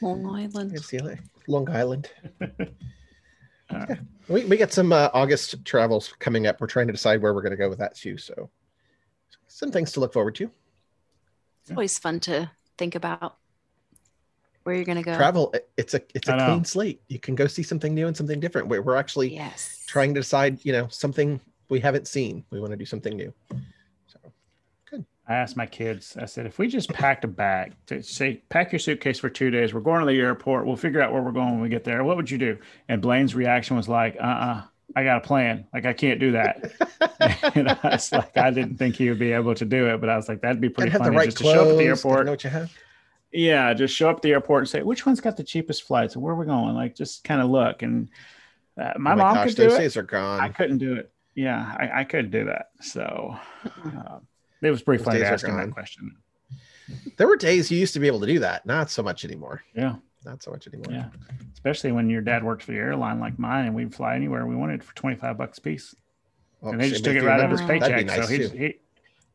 Long 0.00 0.24
Island. 0.26 0.78
Long 1.48 1.68
Island. 1.68 2.08
Uh, 3.72 3.86
yeah. 3.88 3.96
we, 4.26 4.44
we 4.46 4.56
get 4.56 4.72
some 4.72 4.92
uh, 4.92 5.08
August 5.14 5.64
travels 5.64 6.12
coming 6.18 6.48
up. 6.48 6.60
We're 6.60 6.66
trying 6.66 6.88
to 6.88 6.92
decide 6.92 7.22
where 7.22 7.32
we're 7.32 7.42
going 7.42 7.52
to 7.52 7.56
go 7.56 7.68
with 7.68 7.78
that 7.78 7.94
too. 7.94 8.18
So 8.18 8.50
some 9.46 9.70
things 9.70 9.92
to 9.92 10.00
look 10.00 10.12
forward 10.12 10.34
to. 10.34 10.50
It's 11.62 11.70
always 11.70 11.96
fun 11.96 12.18
to 12.18 12.50
think 12.76 12.96
about 12.96 13.36
where 14.64 14.74
you're 14.74 14.84
going 14.84 14.98
to 14.98 15.04
go. 15.04 15.16
Travel. 15.16 15.54
It's 15.76 15.94
a 15.94 16.02
it's 16.14 16.28
a 16.28 16.36
clean 16.36 16.64
slate. 16.64 17.00
You 17.08 17.18
can 17.18 17.34
go 17.34 17.46
see 17.46 17.62
something 17.62 17.94
new 17.94 18.06
and 18.06 18.16
something 18.16 18.40
different. 18.40 18.68
We're, 18.68 18.82
we're 18.82 18.96
actually 18.96 19.34
yes. 19.34 19.84
trying 19.86 20.14
to 20.14 20.20
decide. 20.20 20.64
You 20.64 20.72
know, 20.72 20.88
something 20.88 21.40
we 21.70 21.80
haven't 21.80 22.08
seen. 22.08 22.44
We 22.50 22.60
want 22.60 22.72
to 22.72 22.76
do 22.76 22.84
something 22.84 23.16
new. 23.16 23.32
So 24.06 24.18
good 24.90 25.06
i 25.28 25.34
asked 25.34 25.56
my 25.56 25.66
kids, 25.66 26.16
I 26.20 26.26
said, 26.26 26.44
if 26.44 26.58
we 26.58 26.66
just 26.66 26.92
packed 26.92 27.24
a 27.24 27.28
bag 27.28 27.72
to 27.86 28.02
say, 28.02 28.42
pack 28.48 28.72
your 28.72 28.80
suitcase 28.80 29.18
for 29.18 29.30
two 29.30 29.50
days, 29.50 29.72
we're 29.72 29.80
going 29.80 30.00
to 30.00 30.06
the 30.06 30.20
airport, 30.20 30.66
we'll 30.66 30.76
figure 30.76 31.00
out 31.00 31.12
where 31.12 31.22
we're 31.22 31.30
going 31.32 31.52
when 31.52 31.60
we 31.60 31.68
get 31.68 31.84
there. 31.84 32.04
What 32.04 32.16
would 32.16 32.30
you 32.30 32.38
do? 32.38 32.58
And 32.88 33.00
Blaine's 33.00 33.34
reaction 33.34 33.76
was 33.76 33.88
like, 33.88 34.16
uh 34.16 34.24
uh-uh, 34.24 34.46
uh 34.46 34.62
I 34.96 35.04
got 35.04 35.18
a 35.18 35.20
plan. 35.20 35.68
Like, 35.72 35.86
I 35.86 35.92
can't 35.92 36.18
do 36.18 36.32
that. 36.32 36.72
and 37.54 37.68
I 37.68 37.78
was 37.84 38.10
like, 38.10 38.36
I 38.36 38.50
didn't 38.50 38.76
think 38.76 38.96
he 38.96 39.08
would 39.08 39.20
be 39.20 39.30
able 39.30 39.54
to 39.54 39.64
do 39.64 39.86
it, 39.86 40.00
but 40.00 40.10
I 40.10 40.16
was 40.16 40.28
like, 40.28 40.40
that'd 40.40 40.60
be 40.60 40.68
pretty 40.68 40.90
funny 40.90 41.16
right 41.16 41.26
just 41.26 41.38
clothes, 41.38 41.54
to 41.54 41.58
show 41.58 41.64
up 41.64 41.70
at 41.70 41.78
the 41.78 41.84
airport. 41.84 42.26
Know 42.26 42.32
what 42.32 42.42
you 42.42 42.50
have? 42.50 42.72
Yeah, 43.32 43.72
just 43.74 43.94
show 43.94 44.10
up 44.10 44.16
at 44.16 44.22
the 44.22 44.32
airport 44.32 44.62
and 44.62 44.68
say, 44.68 44.82
which 44.82 45.06
one's 45.06 45.20
got 45.20 45.36
the 45.36 45.44
cheapest 45.44 45.84
flights 45.84 46.14
and 46.14 46.22
where 46.22 46.34
are 46.34 46.36
we 46.36 46.46
going? 46.46 46.74
Like, 46.74 46.96
just 46.96 47.22
kind 47.22 47.40
of 47.40 47.48
look. 47.48 47.82
And 47.82 48.08
uh, 48.76 48.92
my, 48.98 49.12
oh 49.12 49.14
my, 49.16 49.22
mom 49.22 49.34
gosh, 49.34 49.48
could 49.48 49.56
do 49.56 49.62
those 49.64 49.74
it. 49.74 49.78
days 49.78 49.96
are 49.96 50.02
gone. 50.02 50.40
I 50.40 50.48
couldn't 50.48 50.78
do 50.78 50.94
it. 50.94 51.12
Yeah, 51.34 51.76
I, 51.78 52.00
I 52.00 52.04
couldn't 52.04 52.32
do 52.32 52.46
that. 52.46 52.70
So, 52.80 53.36
uh, 53.64 54.18
it 54.62 54.70
was 54.70 54.82
pretty 54.82 55.02
funny 55.02 55.22
asking 55.22 55.56
that 55.56 55.70
question. 55.70 56.16
There 57.16 57.28
were 57.28 57.36
days 57.36 57.70
you 57.70 57.78
used 57.78 57.94
to 57.94 58.00
be 58.00 58.08
able 58.08 58.20
to 58.20 58.26
do 58.26 58.40
that. 58.40 58.66
Not 58.66 58.90
so 58.90 59.02
much 59.02 59.24
anymore. 59.24 59.62
Yeah. 59.74 59.96
Not 60.24 60.42
so 60.42 60.50
much 60.50 60.66
anymore. 60.66 60.92
Yeah. 60.92 61.06
Especially 61.52 61.92
when 61.92 62.10
your 62.10 62.20
dad 62.20 62.44
worked 62.44 62.62
for 62.62 62.72
the 62.72 62.78
airline 62.78 63.20
like 63.20 63.38
mine 63.38 63.66
and 63.66 63.74
we'd 63.74 63.94
fly 63.94 64.16
anywhere 64.16 64.46
we 64.46 64.56
wanted 64.56 64.84
for 64.84 64.94
25 64.94 65.38
bucks 65.38 65.58
a 65.58 65.60
piece. 65.60 65.94
Well, 66.60 66.72
and 66.72 66.80
they 66.80 66.90
just 66.90 67.04
took 67.04 67.16
it 67.16 67.22
right 67.22 67.40
out 67.40 67.50
of 67.50 67.58
his 67.58 67.62
paycheck. 67.62 68.04
Nice 68.04 68.26
so 68.26 68.26
he, 68.26 68.48
he, 68.48 68.74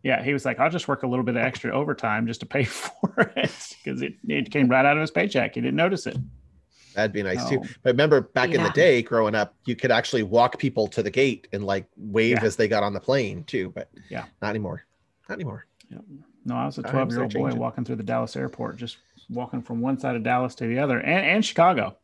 yeah, 0.06 0.22
he 0.22 0.34
was 0.34 0.46
like, 0.46 0.60
I'll 0.60 0.70
just 0.70 0.88
work 0.88 1.02
a 1.02 1.08
little 1.08 1.26
bit 1.26 1.36
of 1.36 1.42
extra 1.42 1.76
overtime 1.76 2.28
just 2.28 2.42
to 2.42 2.46
pay 2.46 2.64
for 2.64 3.34
it 3.36 3.76
because 3.84 4.04
it, 4.04 4.14
it 4.28 4.52
came 4.52 4.70
right 4.70 4.86
out 4.86 4.96
of 4.96 5.02
his 5.02 5.10
paycheck. 5.10 5.56
He 5.56 5.62
didn't 5.62 5.76
notice 5.76 6.06
it. 6.06 6.16
That'd 6.94 7.12
be 7.12 7.24
nice 7.24 7.44
oh. 7.48 7.50
too. 7.50 7.62
But 7.82 7.94
remember 7.94 8.22
back 8.22 8.50
yeah. 8.50 8.58
in 8.58 8.64
the 8.64 8.70
day 8.70 9.02
growing 9.02 9.34
up, 9.34 9.56
you 9.66 9.76
could 9.76 9.90
actually 9.90 10.22
walk 10.22 10.60
people 10.60 10.88
to 10.90 11.02
the 11.02 11.10
gate 11.10 11.48
and 11.52 11.66
like 11.66 11.88
wave 11.98 12.38
yeah. 12.40 12.46
as 12.46 12.56
they 12.56 12.68
got 12.68 12.84
on 12.84 12.94
the 12.94 13.00
plane 13.00 13.46
too. 13.46 13.72
But 13.74 13.90
yeah, 14.08 14.26
not 14.44 14.50
anymore. 14.50 14.86
Not 15.28 15.36
anymore. 15.36 15.66
Yep. 15.90 16.02
No, 16.46 16.56
I 16.56 16.68
was 16.68 16.78
a 16.78 16.84
12 16.84 17.12
year 17.12 17.24
old 17.24 17.34
boy 17.34 17.56
walking 17.56 17.84
through 17.84 17.96
the 17.96 18.04
Dallas 18.04 18.36
airport, 18.36 18.78
just 18.78 18.98
walking 19.32 19.64
from 19.64 19.82
one 19.82 19.98
side 19.98 20.16
of 20.16 20.22
Dallas 20.22 20.54
to 20.56 20.68
the 20.68 20.78
other 20.78 21.00
and, 21.00 21.26
and 21.26 21.44
Chicago. 21.44 21.98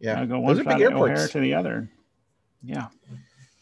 Yeah. 0.00 0.20
I 0.20 0.26
go 0.26 0.40
one 0.40 0.56
side 0.64 0.82
of 0.82 0.92
O'Hare 0.94 1.28
to 1.28 1.38
the 1.38 1.54
other. 1.54 1.88
Yeah. 2.64 2.88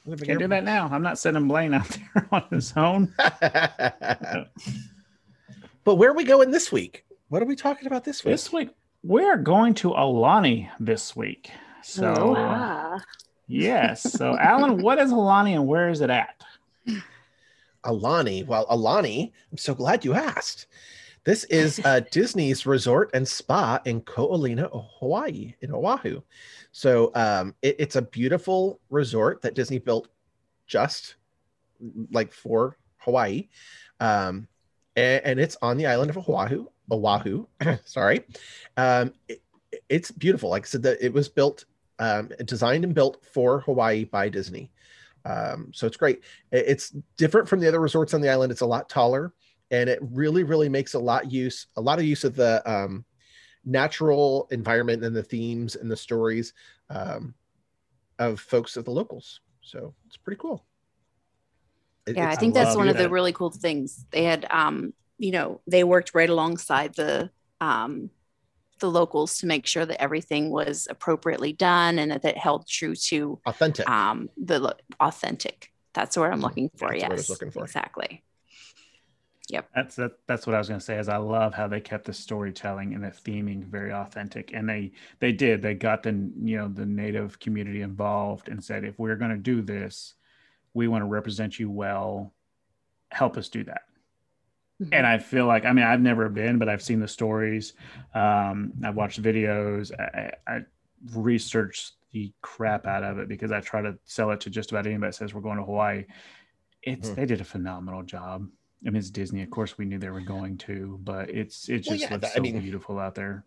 Can't 0.06 0.38
do 0.38 0.48
that 0.48 0.64
now. 0.64 0.88
I'm 0.90 1.02
not 1.02 1.18
sending 1.18 1.48
Blaine 1.48 1.74
out 1.74 1.88
there 2.14 2.28
on 2.30 2.44
his 2.50 2.72
own. 2.76 3.12
but 3.18 4.50
where 5.84 6.10
are 6.10 6.14
we 6.14 6.24
going 6.24 6.50
this 6.50 6.70
week? 6.70 7.04
What 7.28 7.42
are 7.42 7.46
we 7.46 7.56
talking 7.56 7.86
about 7.86 8.04
this 8.04 8.24
week? 8.24 8.32
This 8.32 8.52
week, 8.52 8.70
we're 9.02 9.36
going 9.36 9.74
to 9.74 9.90
Aulani 9.90 10.70
this 10.78 11.16
week. 11.16 11.50
So, 11.82 12.14
oh, 12.16 12.32
wow. 12.32 13.00
yes. 13.48 14.02
So, 14.02 14.36
Allen, 14.38 14.80
what 14.82 14.98
is 14.98 15.10
Aulani 15.10 15.54
and 15.54 15.66
where 15.66 15.88
is 15.88 16.00
it 16.00 16.10
at? 16.10 16.44
Aulani. 17.84 18.46
Well, 18.46 18.66
Aulani, 18.66 19.32
I'm 19.50 19.58
so 19.58 19.74
glad 19.74 20.04
you 20.04 20.14
asked. 20.14 20.66
This 21.26 21.42
is 21.44 21.80
uh, 21.84 22.00
Disney's 22.12 22.66
resort 22.66 23.10
and 23.12 23.26
spa 23.26 23.80
in 23.84 24.00
Ko 24.02 24.28
Olina, 24.28 24.70
Hawaii, 25.00 25.56
in 25.60 25.72
Oahu. 25.72 26.22
So 26.70 27.10
um, 27.16 27.52
it, 27.62 27.74
it's 27.80 27.96
a 27.96 28.02
beautiful 28.02 28.78
resort 28.90 29.42
that 29.42 29.56
Disney 29.56 29.80
built 29.80 30.06
just 30.68 31.16
like 32.12 32.32
for 32.32 32.78
Hawaii. 32.98 33.48
Um, 33.98 34.46
and, 34.94 35.24
and, 35.24 35.40
it's 35.40 35.56
on 35.62 35.76
the 35.76 35.86
island 35.86 36.10
of 36.10 36.16
Oahu. 36.16 36.68
Oahu, 36.92 37.46
sorry. 37.84 38.24
Um, 38.76 39.12
it, 39.26 39.42
it's 39.88 40.12
beautiful. 40.12 40.50
Like 40.50 40.62
I 40.62 40.68
said, 40.68 40.82
that 40.84 41.04
it 41.04 41.12
was 41.12 41.28
built, 41.28 41.64
um, 41.98 42.30
designed 42.44 42.84
and 42.84 42.94
built 42.94 43.24
for 43.24 43.62
Hawaii 43.62 44.04
by 44.04 44.28
Disney. 44.28 44.70
Um, 45.24 45.72
so 45.74 45.88
it's 45.88 45.96
great. 45.96 46.22
It's 46.52 46.90
different 47.16 47.48
from 47.48 47.58
the 47.58 47.66
other 47.66 47.80
resorts 47.80 48.14
on 48.14 48.20
the 48.20 48.30
island. 48.30 48.52
It's 48.52 48.60
a 48.60 48.66
lot 48.66 48.88
taller, 48.88 49.34
and 49.70 49.88
it 49.88 49.98
really, 50.02 50.44
really 50.44 50.68
makes 50.68 50.94
a 50.94 50.98
lot 50.98 51.30
use 51.30 51.66
a 51.76 51.80
lot 51.80 51.98
of 51.98 52.04
use 52.04 52.24
of 52.24 52.36
the 52.36 52.62
um, 52.70 53.04
natural 53.64 54.48
environment 54.50 55.04
and 55.04 55.14
the 55.14 55.22
themes 55.22 55.76
and 55.76 55.90
the 55.90 55.96
stories 55.96 56.52
um, 56.90 57.34
of 58.18 58.40
folks 58.40 58.76
of 58.76 58.84
the 58.84 58.90
locals. 58.90 59.40
So 59.60 59.94
it's 60.06 60.16
pretty 60.16 60.38
cool. 60.40 60.64
It, 62.06 62.16
yeah, 62.16 62.30
I 62.30 62.36
think 62.36 62.54
that's 62.54 62.76
one 62.76 62.88
of 62.88 62.96
the 62.96 63.10
really 63.10 63.32
cool 63.32 63.50
things. 63.50 64.06
They 64.12 64.22
had, 64.22 64.46
um, 64.50 64.94
you 65.18 65.32
know, 65.32 65.60
they 65.66 65.82
worked 65.82 66.14
right 66.14 66.30
alongside 66.30 66.94
the 66.94 67.30
um, 67.60 68.10
the 68.78 68.90
locals 68.90 69.38
to 69.38 69.46
make 69.46 69.66
sure 69.66 69.84
that 69.84 70.00
everything 70.00 70.50
was 70.50 70.86
appropriately 70.88 71.52
done 71.52 71.98
and 71.98 72.12
that 72.12 72.24
it 72.24 72.38
held 72.38 72.68
true 72.68 72.94
to 72.94 73.40
authentic. 73.46 73.88
Um, 73.88 74.28
the 74.36 74.76
authentic. 75.00 75.72
That's 75.94 76.16
what 76.16 76.30
I'm 76.30 76.40
looking 76.40 76.70
for. 76.76 76.90
That's 76.90 77.00
yes, 77.00 77.08
what 77.08 77.12
I 77.12 77.14
was 77.14 77.30
looking 77.30 77.50
for. 77.50 77.64
Exactly. 77.64 78.22
Yep. 79.48 79.68
That's 79.74 79.94
that, 79.96 80.12
that's 80.26 80.46
what 80.46 80.54
I 80.56 80.58
was 80.58 80.68
going 80.68 80.80
to 80.80 80.84
say. 80.84 80.98
Is 80.98 81.08
I 81.08 81.18
love 81.18 81.54
how 81.54 81.68
they 81.68 81.80
kept 81.80 82.04
the 82.04 82.12
storytelling 82.12 82.94
and 82.94 83.04
the 83.04 83.08
theming 83.08 83.64
very 83.64 83.92
authentic, 83.92 84.52
and 84.52 84.68
they 84.68 84.92
they 85.20 85.32
did. 85.32 85.62
They 85.62 85.74
got 85.74 86.02
the 86.02 86.10
you 86.10 86.56
know 86.56 86.68
the 86.68 86.86
native 86.86 87.38
community 87.38 87.82
involved 87.82 88.48
and 88.48 88.62
said, 88.62 88.84
if 88.84 88.98
we're 88.98 89.16
going 89.16 89.30
to 89.30 89.36
do 89.36 89.62
this, 89.62 90.14
we 90.74 90.88
want 90.88 91.02
to 91.02 91.06
represent 91.06 91.58
you 91.58 91.70
well. 91.70 92.34
Help 93.12 93.36
us 93.36 93.48
do 93.48 93.62
that. 93.64 93.82
Mm-hmm. 94.82 94.92
And 94.92 95.06
I 95.06 95.18
feel 95.18 95.46
like, 95.46 95.64
I 95.64 95.72
mean, 95.72 95.84
I've 95.84 96.00
never 96.00 96.28
been, 96.28 96.58
but 96.58 96.68
I've 96.68 96.82
seen 96.82 97.00
the 97.00 97.08
stories. 97.08 97.72
Um, 98.14 98.72
I've 98.84 98.96
watched 98.96 99.22
videos. 99.22 99.90
I, 99.98 100.32
I 100.46 100.60
researched 101.14 101.92
the 102.12 102.32
crap 102.42 102.86
out 102.86 103.04
of 103.04 103.18
it 103.18 103.28
because 103.28 103.52
I 103.52 103.60
try 103.60 103.80
to 103.80 103.96
sell 104.04 104.30
it 104.32 104.40
to 104.42 104.50
just 104.50 104.72
about 104.72 104.86
anybody 104.86 105.10
that 105.10 105.14
says 105.14 105.32
we're 105.32 105.40
going 105.40 105.58
to 105.58 105.64
Hawaii. 105.64 106.04
It's 106.82 107.08
mm-hmm. 107.08 107.20
they 107.20 107.26
did 107.26 107.40
a 107.40 107.44
phenomenal 107.44 108.02
job. 108.02 108.48
I 108.86 108.90
mean, 108.90 108.96
it's 108.96 109.10
Disney. 109.10 109.42
Of 109.42 109.50
course, 109.50 109.76
we 109.78 109.84
knew 109.84 109.98
they 109.98 110.10
were 110.10 110.20
going 110.20 110.56
to, 110.58 111.00
but 111.02 111.28
it's 111.28 111.68
it 111.68 111.78
just 111.78 111.90
well, 111.90 111.98
yeah, 111.98 112.14
looks 112.14 112.32
so 112.32 112.38
I 112.38 112.40
mean, 112.40 112.60
beautiful 112.60 112.98
out 113.00 113.14
there. 113.16 113.44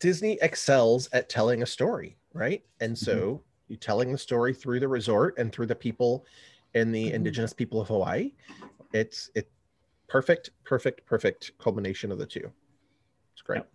Disney 0.00 0.38
excels 0.42 1.08
at 1.12 1.28
telling 1.28 1.62
a 1.62 1.66
story, 1.66 2.16
right? 2.34 2.62
And 2.80 2.96
so 2.96 3.16
mm-hmm. 3.16 3.42
you're 3.68 3.78
telling 3.78 4.12
the 4.12 4.18
story 4.18 4.52
through 4.52 4.80
the 4.80 4.88
resort 4.88 5.38
and 5.38 5.52
through 5.52 5.66
the 5.66 5.74
people 5.74 6.26
and 6.74 6.94
the 6.94 7.06
mm-hmm. 7.06 7.16
indigenous 7.16 7.52
people 7.52 7.80
of 7.80 7.88
Hawaii. 7.88 8.32
It's 8.92 9.30
it 9.34 9.50
perfect, 10.08 10.50
perfect, 10.64 11.06
perfect 11.06 11.52
culmination 11.58 12.12
of 12.12 12.18
the 12.18 12.26
two. 12.26 12.50
It's 13.32 13.42
great. 13.42 13.58
Yep. 13.58 13.70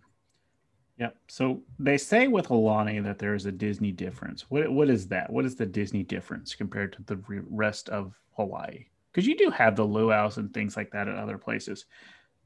yep. 0.98 1.16
So 1.28 1.62
they 1.80 1.98
say 1.98 2.28
with 2.28 2.48
Aulani 2.48 3.02
that 3.02 3.18
there 3.18 3.34
is 3.34 3.46
a 3.46 3.52
Disney 3.52 3.90
difference. 3.90 4.50
What 4.50 4.70
what 4.70 4.88
is 4.88 5.08
that? 5.08 5.30
What 5.30 5.44
is 5.44 5.56
the 5.56 5.66
Disney 5.66 6.04
difference 6.04 6.54
compared 6.54 6.92
to 6.92 7.02
the 7.04 7.20
rest 7.26 7.88
of 7.88 8.14
Hawaii? 8.36 8.86
Because 9.16 9.26
you 9.26 9.34
do 9.34 9.48
have 9.48 9.76
the 9.76 9.86
luau's 9.86 10.36
and 10.36 10.52
things 10.52 10.76
like 10.76 10.90
that 10.90 11.08
at 11.08 11.16
other 11.16 11.38
places, 11.38 11.86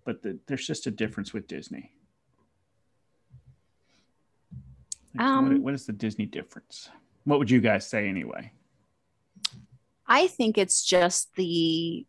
but 0.04 0.22
the, 0.22 0.38
there's 0.46 0.64
just 0.64 0.86
a 0.86 0.92
difference 0.92 1.32
with 1.32 1.48
Disney. 1.48 1.90
Um, 5.18 5.48
what, 5.48 5.62
what 5.62 5.74
is 5.74 5.86
the 5.86 5.92
Disney 5.92 6.26
difference? 6.26 6.88
What 7.24 7.40
would 7.40 7.50
you 7.50 7.60
guys 7.60 7.88
say 7.88 8.08
anyway? 8.08 8.52
I 10.06 10.28
think 10.28 10.58
it's 10.58 10.84
just 10.84 11.34
the 11.34 12.06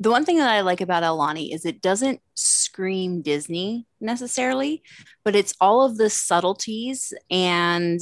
the 0.00 0.10
one 0.10 0.24
thing 0.24 0.38
that 0.38 0.48
I 0.48 0.62
like 0.62 0.80
about 0.80 1.02
Aulani 1.02 1.54
is 1.54 1.66
it 1.66 1.82
doesn't 1.82 2.22
scream 2.32 3.20
Disney 3.20 3.86
necessarily, 4.00 4.82
but 5.24 5.36
it's 5.36 5.54
all 5.60 5.82
of 5.82 5.98
the 5.98 6.08
subtleties 6.08 7.12
and 7.30 8.00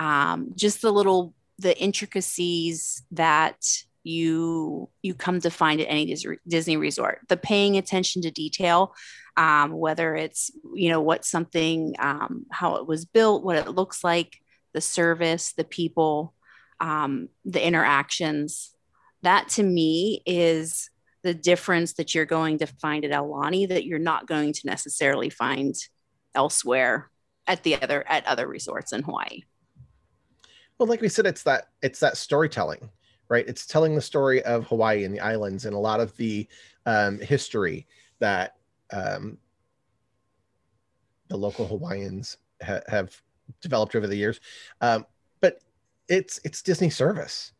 um, 0.00 0.52
just 0.54 0.80
the 0.80 0.90
little 0.90 1.34
the 1.58 1.78
intricacies 1.78 3.02
that 3.10 3.58
you 4.04 4.88
you 5.02 5.14
come 5.14 5.40
to 5.40 5.50
find 5.50 5.80
at 5.80 5.88
any 5.88 6.16
Disney 6.46 6.76
resort. 6.76 7.20
The 7.28 7.36
paying 7.36 7.76
attention 7.76 8.22
to 8.22 8.30
detail, 8.30 8.94
um, 9.36 9.72
whether 9.72 10.16
it's 10.16 10.50
you 10.74 10.88
know 10.88 11.00
what 11.00 11.24
something, 11.24 11.94
um, 11.98 12.46
how 12.50 12.76
it 12.76 12.86
was 12.86 13.04
built, 13.04 13.44
what 13.44 13.56
it 13.56 13.70
looks 13.70 14.02
like, 14.02 14.36
the 14.74 14.80
service, 14.80 15.52
the 15.52 15.64
people, 15.64 16.34
um, 16.80 17.28
the 17.44 17.64
interactions. 17.64 18.74
That 19.22 19.48
to 19.50 19.62
me 19.62 20.22
is 20.26 20.90
the 21.22 21.34
difference 21.34 21.94
that 21.94 22.14
you're 22.14 22.26
going 22.26 22.58
to 22.58 22.66
find 22.66 23.04
at 23.04 23.12
Aulani 23.12 23.68
that 23.68 23.84
you're 23.84 23.98
not 23.98 24.26
going 24.26 24.52
to 24.52 24.60
necessarily 24.64 25.30
find 25.30 25.74
elsewhere 26.34 27.10
at 27.46 27.62
the 27.62 27.80
other 27.80 28.04
at 28.08 28.26
other 28.26 28.46
resorts 28.46 28.92
in 28.92 29.02
Hawaii. 29.02 29.42
Well, 30.78 30.88
like 30.88 31.00
we 31.00 31.08
said, 31.08 31.26
it's 31.26 31.44
that 31.44 31.68
it's 31.80 32.00
that 32.00 32.16
storytelling, 32.16 32.90
right? 33.32 33.48
It's 33.48 33.66
telling 33.66 33.94
the 33.94 34.02
story 34.02 34.42
of 34.42 34.66
Hawaii 34.66 35.04
and 35.04 35.14
the 35.14 35.20
islands 35.20 35.64
and 35.64 35.74
a 35.74 35.78
lot 35.78 36.00
of 36.00 36.14
the 36.18 36.46
um, 36.84 37.18
history 37.18 37.86
that 38.18 38.56
um, 38.92 39.38
the 41.28 41.38
local 41.38 41.66
Hawaiians 41.66 42.36
ha- 42.62 42.82
have 42.88 43.18
developed 43.62 43.96
over 43.96 44.06
the 44.06 44.16
years. 44.16 44.38
Um, 44.82 45.06
but 45.40 45.60
it's 46.08 46.40
it's 46.44 46.60
Disney 46.60 46.90
service. 46.90 47.52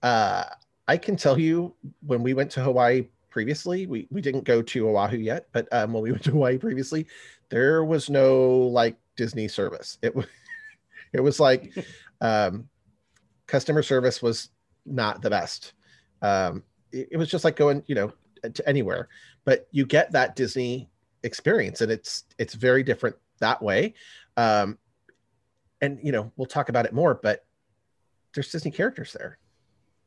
Uh, 0.00 0.44
I 0.86 0.96
can 0.96 1.16
tell 1.16 1.40
you 1.40 1.74
when 2.06 2.22
we 2.22 2.32
went 2.32 2.52
to 2.52 2.62
Hawaii 2.62 3.08
previously, 3.30 3.86
we 3.86 4.06
we 4.12 4.20
didn't 4.20 4.44
go 4.44 4.62
to 4.62 4.88
Oahu 4.90 5.16
yet, 5.16 5.48
but 5.50 5.66
um, 5.72 5.92
when 5.92 6.04
we 6.04 6.12
went 6.12 6.22
to 6.24 6.30
Hawaii 6.30 6.56
previously, 6.56 7.08
there 7.48 7.84
was 7.84 8.08
no 8.08 8.48
like 8.48 8.96
Disney 9.16 9.48
service. 9.48 9.98
It 10.02 10.14
was 10.14 10.26
it 11.12 11.20
was 11.20 11.40
like 11.40 11.74
um, 12.20 12.68
customer 13.48 13.82
service 13.82 14.22
was 14.22 14.50
not 14.86 15.22
the 15.22 15.30
best. 15.30 15.72
Um, 16.22 16.62
it, 16.92 17.08
it 17.12 17.16
was 17.16 17.28
just 17.28 17.44
like 17.44 17.56
going, 17.56 17.82
you 17.86 17.94
know, 17.94 18.12
to 18.42 18.68
anywhere, 18.68 19.08
but 19.44 19.68
you 19.70 19.86
get 19.86 20.12
that 20.12 20.36
Disney 20.36 20.90
experience, 21.22 21.80
and 21.80 21.90
it's 21.90 22.24
it's 22.38 22.54
very 22.54 22.82
different 22.82 23.16
that 23.40 23.62
way. 23.62 23.94
Um, 24.36 24.78
and 25.80 25.98
you 26.02 26.12
know, 26.12 26.32
we'll 26.36 26.46
talk 26.46 26.68
about 26.68 26.86
it 26.86 26.92
more, 26.92 27.14
but 27.14 27.44
there's 28.34 28.50
Disney 28.50 28.70
characters 28.70 29.12
there. 29.12 29.38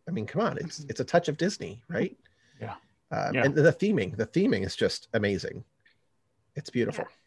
I 0.08 0.12
mean, 0.12 0.26
come 0.26 0.42
on, 0.42 0.58
it's 0.58 0.80
mm-hmm. 0.80 0.90
it's 0.90 1.00
a 1.00 1.06
touch 1.06 1.28
of 1.28 1.38
Disney, 1.38 1.84
right? 1.88 2.18
Yeah. 2.62 2.76
Um, 3.12 3.34
yeah. 3.34 3.46
And 3.46 3.56
the 3.56 3.74
theming, 3.74 4.18
the 4.18 4.28
theming 4.28 4.66
is 4.66 4.76
just 4.76 5.08
amazing. 5.14 5.64
It's 6.56 6.70
beautiful. 6.70 7.06
Yeah. 7.08 7.27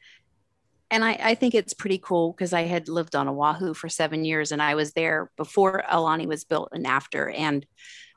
And 0.91 1.05
I, 1.05 1.19
I 1.23 1.35
think 1.35 1.55
it's 1.55 1.73
pretty 1.73 1.99
cool 1.99 2.33
because 2.33 2.53
I 2.53 2.63
had 2.63 2.89
lived 2.89 3.15
on 3.15 3.29
Oahu 3.29 3.75
for 3.75 3.89
seven 3.89 4.25
years 4.25 4.51
and 4.51 4.61
I 4.61 4.75
was 4.75 4.93
there 4.93 5.31
before 5.37 5.85
Aulani 5.91 6.27
was 6.27 6.45
built 6.45 6.71
and 6.73 6.87
after. 6.87 7.31
And 7.31 7.65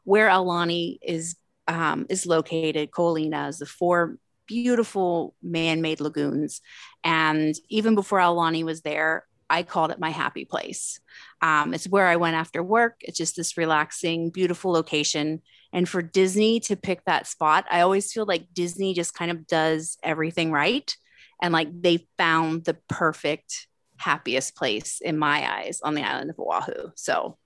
where 0.04 0.28
Aulani 0.30 0.98
is 1.02 1.36
um, 1.68 2.06
is 2.10 2.26
located, 2.26 2.92
Ko 2.92 3.14
Olina 3.14 3.48
is 3.48 3.60
the 3.60 3.66
four 3.66 4.18
beautiful 4.48 5.36
man-made 5.42 6.02
lagoons. 6.02 6.62
And 7.04 7.56
even 7.70 7.96
before 7.96 8.20
Aulani 8.20 8.64
was 8.64 8.82
there, 8.82 9.26
I 9.50 9.64
called 9.64 9.92
it 9.92 10.00
my 10.00 10.10
happy 10.10 10.46
place. 10.46 11.00
Um, 11.42 11.74
it's 11.74 11.88
where 11.88 12.08
I 12.08 12.16
went 12.16 12.36
after 12.36 12.64
work. 12.64 12.96
It's 13.02 13.18
just 13.18 13.36
this 13.36 13.56
relaxing, 13.56 14.32
beautiful 14.32 14.72
location. 14.72 15.42
And 15.72 15.88
for 15.88 16.02
Disney 16.02 16.60
to 16.62 16.76
pick 16.76 17.06
that 17.06 17.28
spot, 17.28 17.66
I 17.70 17.82
always 17.82 18.12
feel 18.12 18.26
like 18.26 18.54
Disney 18.54 18.94
just 18.94 19.14
kind 19.14 19.32
of 19.32 19.48
does 19.48 19.98
everything 20.04 20.52
right. 20.52 20.96
And 21.44 21.54
like 21.54 21.70
they 21.82 22.08
found 22.18 22.64
the 22.64 22.76
perfect, 22.88 23.68
happiest 23.98 24.56
place 24.56 25.02
in 25.02 25.20
my 25.20 25.60
eyes 25.60 25.80
on 25.84 25.94
the 25.94 26.02
island 26.02 26.32
of 26.32 26.40
Oahu. 26.40 26.92
So 26.96 27.38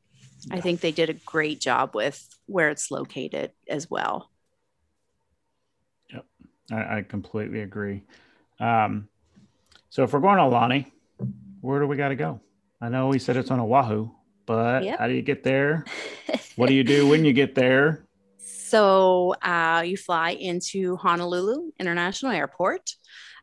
I 0.51 0.61
think 0.61 0.79
they 0.79 0.91
did 0.91 1.09
a 1.09 1.13
great 1.13 1.59
job 1.59 1.95
with 1.95 2.25
where 2.45 2.69
it's 2.69 2.91
located 2.91 3.51
as 3.67 3.89
well. 3.89 4.29
Yep, 6.13 6.25
I, 6.71 6.97
I 6.97 7.01
completely 7.01 7.61
agree. 7.61 8.03
Um, 8.59 9.09
so 9.89 10.03
if 10.03 10.13
we're 10.13 10.19
going 10.19 10.37
to 10.37 10.43
Aulani, 10.43 10.85
where 11.61 11.79
do 11.79 11.87
we 11.87 11.97
got 11.97 12.09
to 12.09 12.15
go? 12.15 12.39
I 12.79 12.89
know 12.89 13.07
we 13.07 13.19
said 13.19 13.35
it's 13.35 13.51
on 13.51 13.59
Oahu, 13.59 14.09
but 14.45 14.83
yep. 14.83 14.99
how 14.99 15.07
do 15.07 15.13
you 15.13 15.21
get 15.21 15.43
there? 15.43 15.85
what 16.55 16.69
do 16.69 16.75
you 16.75 16.83
do 16.83 17.07
when 17.07 17.25
you 17.25 17.33
get 17.33 17.55
there? 17.55 18.05
So 18.37 19.33
uh, 19.41 19.83
you 19.85 19.97
fly 19.97 20.31
into 20.31 20.97
Honolulu 20.97 21.71
International 21.79 22.31
Airport. 22.31 22.91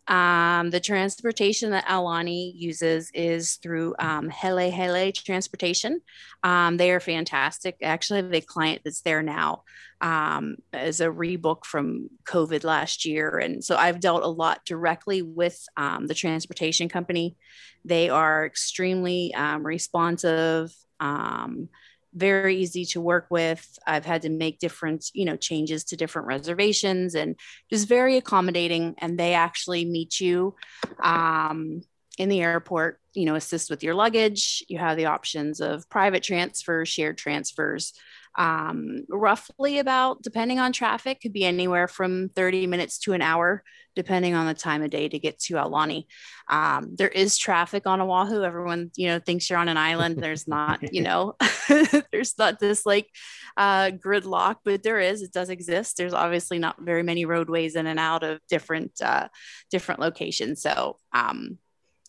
Um, 0.06 0.70
the 0.70 0.80
transportation 0.80 1.70
that 1.70 1.86
Aulani 1.86 2.52
uses 2.54 3.10
is 3.14 3.54
through 3.56 3.94
um, 3.98 4.28
Hele 4.28 4.70
Hele 4.70 5.12
Transportation. 5.12 6.00
Um, 6.42 6.76
they 6.76 6.90
are 6.90 7.00
fantastic. 7.00 7.76
Actually, 7.82 8.22
the 8.22 8.40
client 8.40 8.82
that's 8.84 9.00
there 9.00 9.22
now 9.22 9.62
um, 10.00 10.56
is 10.72 11.00
a 11.00 11.06
rebook 11.06 11.64
from 11.64 12.10
COVID 12.26 12.64
last 12.64 13.06
year. 13.06 13.38
And 13.38 13.64
so 13.64 13.76
I've 13.76 14.00
dealt 14.00 14.22
a 14.22 14.28
lot 14.28 14.60
directly 14.66 15.22
with 15.22 15.58
um, 15.76 16.06
the 16.06 16.14
transportation 16.14 16.88
company. 16.88 17.36
They 17.84 18.10
are 18.10 18.44
extremely 18.44 19.32
um, 19.34 19.64
responsive. 19.64 20.74
Um, 21.00 21.68
very 22.14 22.56
easy 22.56 22.84
to 22.86 23.00
work 23.00 23.26
with. 23.30 23.78
I've 23.86 24.04
had 24.04 24.22
to 24.22 24.30
make 24.30 24.58
different, 24.58 25.10
you 25.12 25.24
know, 25.24 25.36
changes 25.36 25.84
to 25.84 25.96
different 25.96 26.28
reservations 26.28 27.14
and 27.14 27.36
just 27.70 27.88
very 27.88 28.16
accommodating. 28.16 28.94
And 28.98 29.18
they 29.18 29.34
actually 29.34 29.84
meet 29.84 30.20
you 30.20 30.54
um, 31.02 31.82
in 32.18 32.28
the 32.28 32.42
airport, 32.42 33.00
you 33.12 33.24
know, 33.24 33.34
assist 33.34 33.70
with 33.70 33.82
your 33.82 33.94
luggage. 33.94 34.64
You 34.68 34.78
have 34.78 34.96
the 34.96 35.06
options 35.06 35.60
of 35.60 35.88
private 35.90 36.22
transfers, 36.22 36.88
shared 36.88 37.18
transfers 37.18 37.92
um, 38.36 39.04
roughly 39.08 39.78
about, 39.78 40.22
depending 40.22 40.58
on 40.58 40.72
traffic, 40.72 41.20
could 41.20 41.32
be 41.32 41.44
anywhere 41.44 41.88
from 41.88 42.30
30 42.30 42.66
minutes 42.66 42.98
to 43.00 43.12
an 43.12 43.22
hour, 43.22 43.62
depending 43.94 44.34
on 44.34 44.46
the 44.46 44.54
time 44.54 44.82
of 44.82 44.90
day 44.90 45.08
to 45.08 45.18
get 45.18 45.38
to 45.40 45.54
Aulani. 45.54 46.06
Um, 46.48 46.94
there 46.96 47.08
is 47.08 47.38
traffic 47.38 47.86
on 47.86 48.00
Oahu. 48.00 48.42
Everyone, 48.42 48.90
you 48.96 49.08
know, 49.08 49.18
thinks 49.18 49.48
you're 49.48 49.58
on 49.58 49.68
an 49.68 49.76
island. 49.76 50.18
There's 50.18 50.48
not, 50.48 50.92
you 50.92 51.02
know, 51.02 51.36
there's 52.12 52.36
not 52.36 52.58
this 52.58 52.84
like 52.84 53.08
uh, 53.56 53.90
gridlock, 53.90 54.56
but 54.64 54.82
there 54.82 55.00
is. 55.00 55.22
It 55.22 55.32
does 55.32 55.50
exist. 55.50 55.96
There's 55.96 56.14
obviously 56.14 56.58
not 56.58 56.80
very 56.80 57.02
many 57.02 57.24
roadways 57.24 57.76
in 57.76 57.86
and 57.86 58.00
out 58.00 58.24
of 58.24 58.40
different 58.48 59.00
uh, 59.00 59.28
different 59.70 60.00
locations. 60.00 60.60
So 60.60 60.98
um, 61.12 61.58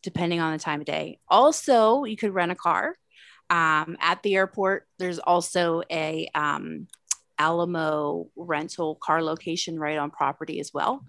depending 0.06 0.40
on 0.40 0.54
the 0.54 0.60
time 0.60 0.80
of 0.80 0.86
day. 0.86 1.20
Also, 1.28 2.06
you 2.06 2.16
could 2.16 2.34
rent 2.34 2.52
a 2.52 2.56
car. 2.56 2.96
Um, 3.50 3.98
at 4.00 4.24
the 4.24 4.36
airport, 4.36 4.88
there's 4.98 5.20
also 5.20 5.84
a 5.92 6.30
um, 6.34 6.88
Alamo 7.38 8.30
rental 8.36 8.96
car 8.96 9.22
location 9.22 9.80
right 9.80 9.98
on 9.98 10.12
property 10.12 10.60
as 10.60 10.74
well. 10.74 11.06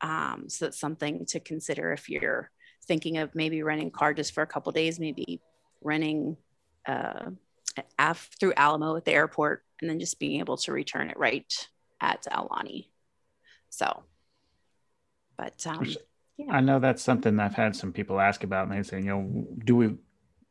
Um, 0.00 0.44
so 0.48 0.66
that's 0.66 0.80
something 0.80 1.26
to 1.26 1.40
consider 1.40 1.92
if 1.92 2.08
you're 2.08 2.50
thinking 2.86 3.18
of 3.18 3.34
maybe 3.34 3.62
renting 3.62 3.88
a 3.88 3.90
car 3.90 4.14
just 4.14 4.32
for 4.32 4.42
a 4.42 4.46
couple 4.46 4.72
days, 4.72 5.00
maybe 5.00 5.40
renting 5.82 6.36
uh, 6.86 7.30
af- 7.98 8.30
through 8.38 8.54
Alamo 8.56 8.96
at 8.96 9.04
the 9.04 9.12
airport 9.12 9.62
and 9.80 9.90
then 9.90 9.98
just 9.98 10.18
being 10.18 10.40
able 10.40 10.56
to 10.58 10.72
return 10.72 11.10
it 11.10 11.18
right 11.18 11.52
at 12.00 12.24
Aulani. 12.30 12.88
So, 13.70 14.04
but 15.36 15.66
um, 15.66 15.84
yeah. 16.36 16.52
I 16.52 16.60
know 16.60 16.78
that's 16.78 17.02
something 17.02 17.40
I've 17.40 17.54
had 17.54 17.74
some 17.74 17.92
people 17.92 18.20
ask 18.20 18.44
about, 18.44 18.68
and 18.68 18.76
they 18.76 18.82
say, 18.82 18.98
you 18.98 19.06
know, 19.06 19.46
do 19.64 19.76
we, 19.76 19.96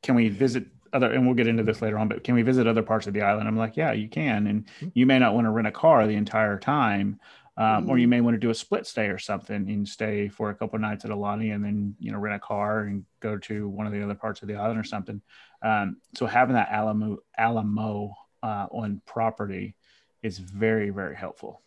can 0.02 0.16
we 0.16 0.30
visit 0.30 0.66
other 0.94 1.12
and 1.12 1.26
we'll 1.26 1.36
get 1.36 1.48
into 1.48 1.64
this 1.64 1.82
later 1.82 1.98
on 1.98 2.08
but 2.08 2.24
can 2.24 2.36
we 2.36 2.42
visit 2.42 2.68
other 2.68 2.84
parts 2.84 3.08
of 3.08 3.14
the 3.14 3.22
island 3.22 3.48
i'm 3.48 3.58
like 3.58 3.76
yeah 3.76 3.92
you 3.92 4.08
can 4.08 4.48
and 4.48 4.66
mm-hmm. 4.66 4.88
you 4.94 5.06
may 5.06 5.20
not 5.20 5.34
want 5.34 5.46
to 5.46 5.52
rent 5.52 5.68
a 5.68 5.72
car 5.72 6.06
the 6.08 6.14
entire 6.14 6.58
time 6.58 7.20
um, 7.56 7.66
mm-hmm. 7.66 7.90
or 7.90 7.98
you 7.98 8.06
mm-hmm. 8.06 8.10
may 8.10 8.22
want 8.22 8.36
to 8.36 8.40
do 8.40 8.50
a 8.50 8.56
split 8.56 8.88
stay 8.88 9.08
or 9.08 9.20
something 9.20 9.70
and 9.70 9.88
stay 9.88 10.28
for 10.28 10.50
a 10.50 10.56
couple 10.56 10.80
nights 10.80 11.06
at 11.06 11.12
Aulani 11.12 11.54
and 11.54 11.64
then 11.64 11.96
you 12.00 12.12
know 12.12 12.18
rent 12.18 12.36
a 12.36 12.40
car 12.40 12.82
and 12.82 13.06
go 13.20 13.38
to 13.38 13.68
one 13.68 13.86
of 13.86 13.94
the 13.94 14.04
other 14.04 14.16
parts 14.16 14.42
of 14.42 14.48
the 14.48 14.56
island 14.56 14.80
or 14.80 14.84
something 14.84 15.22
um, 15.62 15.98
so 16.16 16.26
having 16.26 16.56
that 16.56 16.70
alamo 16.72 17.18
alamo 17.38 18.14
uh, 18.42 18.68
on 18.72 19.02
property 19.06 19.76
is 20.22 20.38
very 20.38 20.90
very 20.90 21.16
helpful 21.16 21.62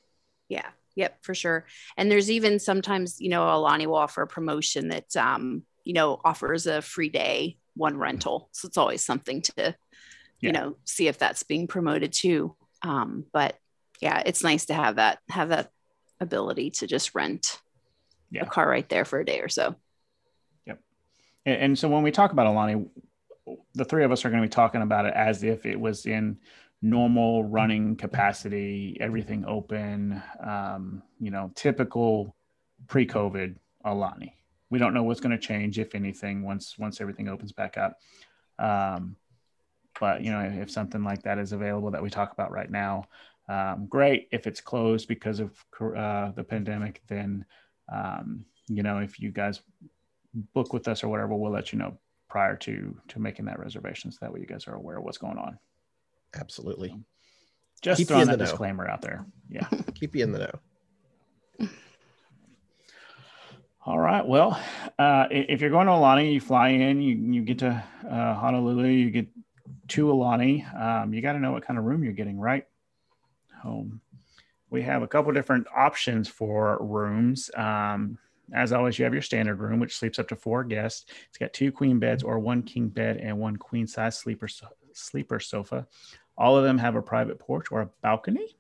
yeah 0.49 0.69
yep 0.95 1.19
for 1.23 1.35
sure 1.35 1.67
and 1.97 2.11
there's 2.11 2.31
even 2.31 2.59
sometimes 2.59 3.21
you 3.21 3.29
know 3.29 3.43
Aulani 3.43 3.87
will 3.87 3.97
offer 3.97 4.23
a 4.23 4.27
promotion 4.27 4.89
that 4.89 5.17
um, 5.17 5.63
you 5.85 5.93
know 5.93 6.21
offers 6.25 6.67
a 6.67 6.83
free 6.83 7.09
day 7.09 7.57
one 7.77 7.97
rental. 7.99 8.49
So 8.53 8.67
it's 8.67 8.79
always 8.79 9.05
something 9.05 9.43
to, 9.43 9.53
yeah. 9.57 9.75
you 10.41 10.53
know, 10.53 10.77
see 10.85 11.09
if 11.09 11.19
that's 11.19 11.43
being 11.43 11.67
promoted 11.67 12.13
too. 12.13 12.57
Um, 12.83 13.25
but 13.33 13.57
yeah, 14.01 14.23
it's 14.25 14.43
nice 14.43 14.67
to 14.67 14.75
have 14.75 14.97
that, 14.97 15.19
have 15.29 15.51
that 15.51 15.71
ability 16.21 16.71
to 16.71 16.87
just 16.87 17.15
rent 17.15 17.61
yeah. 18.31 18.43
a 18.43 18.47
car 18.47 18.69
right 18.69 18.89
there 18.89 19.05
for 19.05 19.21
a 19.21 19.25
day 19.25 19.41
or 19.41 19.49
so. 19.49 19.75
Yep. 20.67 20.81
And, 21.45 21.57
and 21.57 21.79
so 21.79 21.89
when 21.89 22.03
we 22.03 22.11
talk 22.11 22.33
about 22.33 22.47
Aulani, 22.47 22.89
the 23.75 23.85
three 23.85 24.05
of 24.05 24.11
us 24.11 24.25
are 24.25 24.31
going 24.31 24.43
to 24.43 24.49
be 24.49 24.53
talking 24.53 24.83
about 24.83 25.07
it 25.07 25.15
as 25.15 25.43
if 25.43 25.67
it 25.67 25.79
was 25.79 26.07
in 26.07 26.39
normal 26.83 27.45
running 27.45 27.97
capacity, 27.97 28.97
everything 29.01 29.45
open, 29.47 30.23
um, 30.45 31.03
you 31.21 31.31
know, 31.31 31.51
typical 31.55 32.35
pre-COVID 32.89 33.57
Aulani 33.85 34.33
we 34.71 34.79
don't 34.79 34.95
know 34.95 35.03
what's 35.03 35.21
going 35.21 35.39
to 35.39 35.47
change, 35.47 35.79
if 35.79 35.95
anything, 35.95 36.43
once 36.43 36.79
once 36.79 37.01
everything 37.01 37.29
opens 37.29 37.53
back 37.53 37.77
up. 37.77 37.99
Um, 38.59 39.17
but 39.99 40.23
you 40.23 40.31
know, 40.31 40.41
if 40.41 40.71
something 40.71 41.05
like 41.05 41.23
that 41.23 41.39
is 41.39 41.53
available 41.53 41.91
that 41.93 42.03
we 42.03 42.11
talk 42.11 42.33
about 42.33 42.51
right 42.51 42.71
now, 42.71 43.05
um, 43.49 43.87
great. 43.87 44.29
If 44.33 44.47
it's 44.47 44.61
closed 44.61 45.09
because 45.09 45.41
of 45.41 45.53
uh, 45.81 46.33
the 46.33 46.45
pandemic, 46.45 47.03
then 47.07 47.45
um, 47.93 48.45
you 48.69 48.83
know, 48.83 48.99
if 48.99 49.21
you 49.21 49.31
guys 49.31 49.61
book 50.53 50.73
with 50.73 50.89
us 50.89 51.03
or 51.05 51.09
whatever, 51.09 51.35
we'll 51.35 51.53
let 51.53 51.73
you 51.73 51.79
know 51.79 51.97
prior 52.29 52.57
to 52.57 52.97
to 53.09 53.19
making 53.21 53.45
that 53.47 53.59
reservation, 53.59 54.11
so 54.11 54.19
that 54.21 54.33
way 54.33 54.41
you 54.41 54.47
guys 54.47 54.67
are 54.67 54.75
aware 54.75 54.99
of 54.99 55.05
what's 55.05 55.19
going 55.19 55.39
on. 55.39 55.59
Absolutely. 56.35 56.89
So 56.89 56.99
just 57.83 57.99
Keep 57.99 58.09
throwing 58.09 58.27
that 58.27 58.39
disclaimer 58.39 58.89
out 58.89 59.03
there. 59.03 59.27
Yeah. 59.49 59.69
Keep 59.95 60.17
you 60.17 60.25
in 60.25 60.33
the 60.33 60.39
know. 60.39 60.59
All 63.87 64.01
right. 64.01 64.27
Well, 64.27 64.61
uh, 64.99 65.29
if 65.31 65.61
you're 65.61 65.71
going 65.71 65.87
to 65.87 65.93
Aulani, 65.93 66.33
you 66.33 66.41
fly 66.41 66.71
in, 66.71 67.01
you, 67.01 67.15
you 67.15 67.43
get 67.43 67.61
to 67.61 67.85
uh, 68.11 68.35
Honolulu, 68.35 68.89
you 68.89 69.13
get 69.13 69.29
to 69.87 70.07
Aulani. 70.07 70.67
Um, 70.77 71.15
you 71.15 71.23
got 71.23 71.35
to 71.35 71.39
know 71.39 71.53
what 71.53 71.65
kind 71.65 71.79
of 71.79 71.85
room 71.85 72.03
you're 72.03 72.13
getting, 72.13 72.37
right? 72.37 72.67
Home. 73.63 74.01
We 74.71 74.83
have 74.83 75.05
a 75.05 75.07
couple 75.07 75.31
different 75.31 75.69
options 75.73 76.27
for 76.27 76.79
rooms. 76.81 77.49
Um, 77.57 78.19
as 78.53 78.73
always, 78.73 78.99
you 78.99 79.05
have 79.05 79.13
your 79.13 79.23
standard 79.23 79.61
room, 79.61 79.79
which 79.79 79.97
sleeps 79.97 80.19
up 80.19 80.27
to 80.31 80.37
four 80.37 80.65
guests. 80.65 81.05
It's 81.29 81.39
got 81.39 81.53
two 81.53 81.71
queen 81.71 82.01
beds 82.01 82.25
or 82.25 82.41
one 82.41 82.65
king 82.65 82.89
bed 82.89 83.19
and 83.19 83.39
one 83.39 83.55
queen 83.55 83.87
size 83.87 84.19
sleeper 84.19 84.49
sleeper 84.95 85.39
sofa. 85.39 85.87
All 86.37 86.57
of 86.59 86.65
them 86.65 86.79
have 86.79 86.97
a 86.97 87.03
private 87.03 87.39
porch 87.39 87.69
or 87.71 87.83
a 87.83 87.91
balcony. 88.03 88.57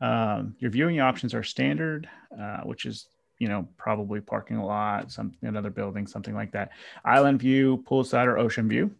Um, 0.00 0.54
your 0.60 0.70
viewing 0.70 1.00
options 1.00 1.34
are 1.34 1.42
standard, 1.42 2.08
uh, 2.40 2.60
which 2.60 2.86
is 2.86 3.08
you 3.38 3.48
know 3.48 3.68
probably 3.76 4.20
parking 4.20 4.60
lot, 4.60 5.10
some 5.10 5.32
another 5.42 5.70
building, 5.70 6.06
something 6.06 6.34
like 6.34 6.52
that. 6.52 6.70
Island 7.04 7.40
view, 7.40 7.84
poolside, 7.88 8.26
or 8.26 8.38
ocean 8.38 8.68
view. 8.68 8.90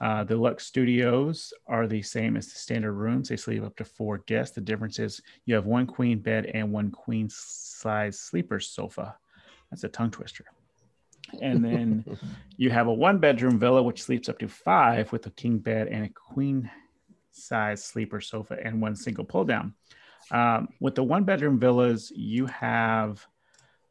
Uh, 0.00 0.22
the 0.22 0.36
Lux 0.36 0.64
Studios 0.64 1.52
are 1.66 1.88
the 1.88 2.02
same 2.02 2.36
as 2.36 2.46
the 2.46 2.58
standard 2.58 2.92
rooms. 2.92 3.28
They 3.28 3.36
sleep 3.36 3.64
up 3.64 3.76
to 3.76 3.84
four 3.84 4.18
guests. 4.18 4.54
The 4.54 4.60
difference 4.60 4.98
is 5.00 5.20
you 5.44 5.54
have 5.56 5.66
one 5.66 5.86
queen 5.86 6.20
bed 6.20 6.46
and 6.54 6.72
one 6.72 6.90
queen 6.90 7.28
size 7.28 8.18
sleeper 8.18 8.60
sofa. 8.60 9.16
That's 9.70 9.84
a 9.84 9.88
tongue 9.88 10.12
twister. 10.12 10.44
And 11.42 11.64
then 11.64 12.04
you 12.56 12.70
have 12.70 12.86
a 12.86 12.92
one 12.92 13.18
bedroom 13.18 13.58
villa, 13.58 13.82
which 13.82 14.02
sleeps 14.02 14.28
up 14.28 14.38
to 14.38 14.48
five 14.48 15.10
with 15.10 15.26
a 15.26 15.30
king 15.30 15.58
bed 15.58 15.88
and 15.88 16.04
a 16.04 16.08
queen 16.08 16.70
size 17.32 17.84
sleeper 17.84 18.20
sofa 18.20 18.56
and 18.62 18.80
one 18.80 18.94
single 18.94 19.24
pull 19.24 19.44
down. 19.44 19.74
Um, 20.30 20.68
with 20.80 20.94
the 20.94 21.02
one 21.02 21.24
bedroom 21.24 21.58
villas, 21.58 22.12
you 22.14 22.46
have 22.46 23.26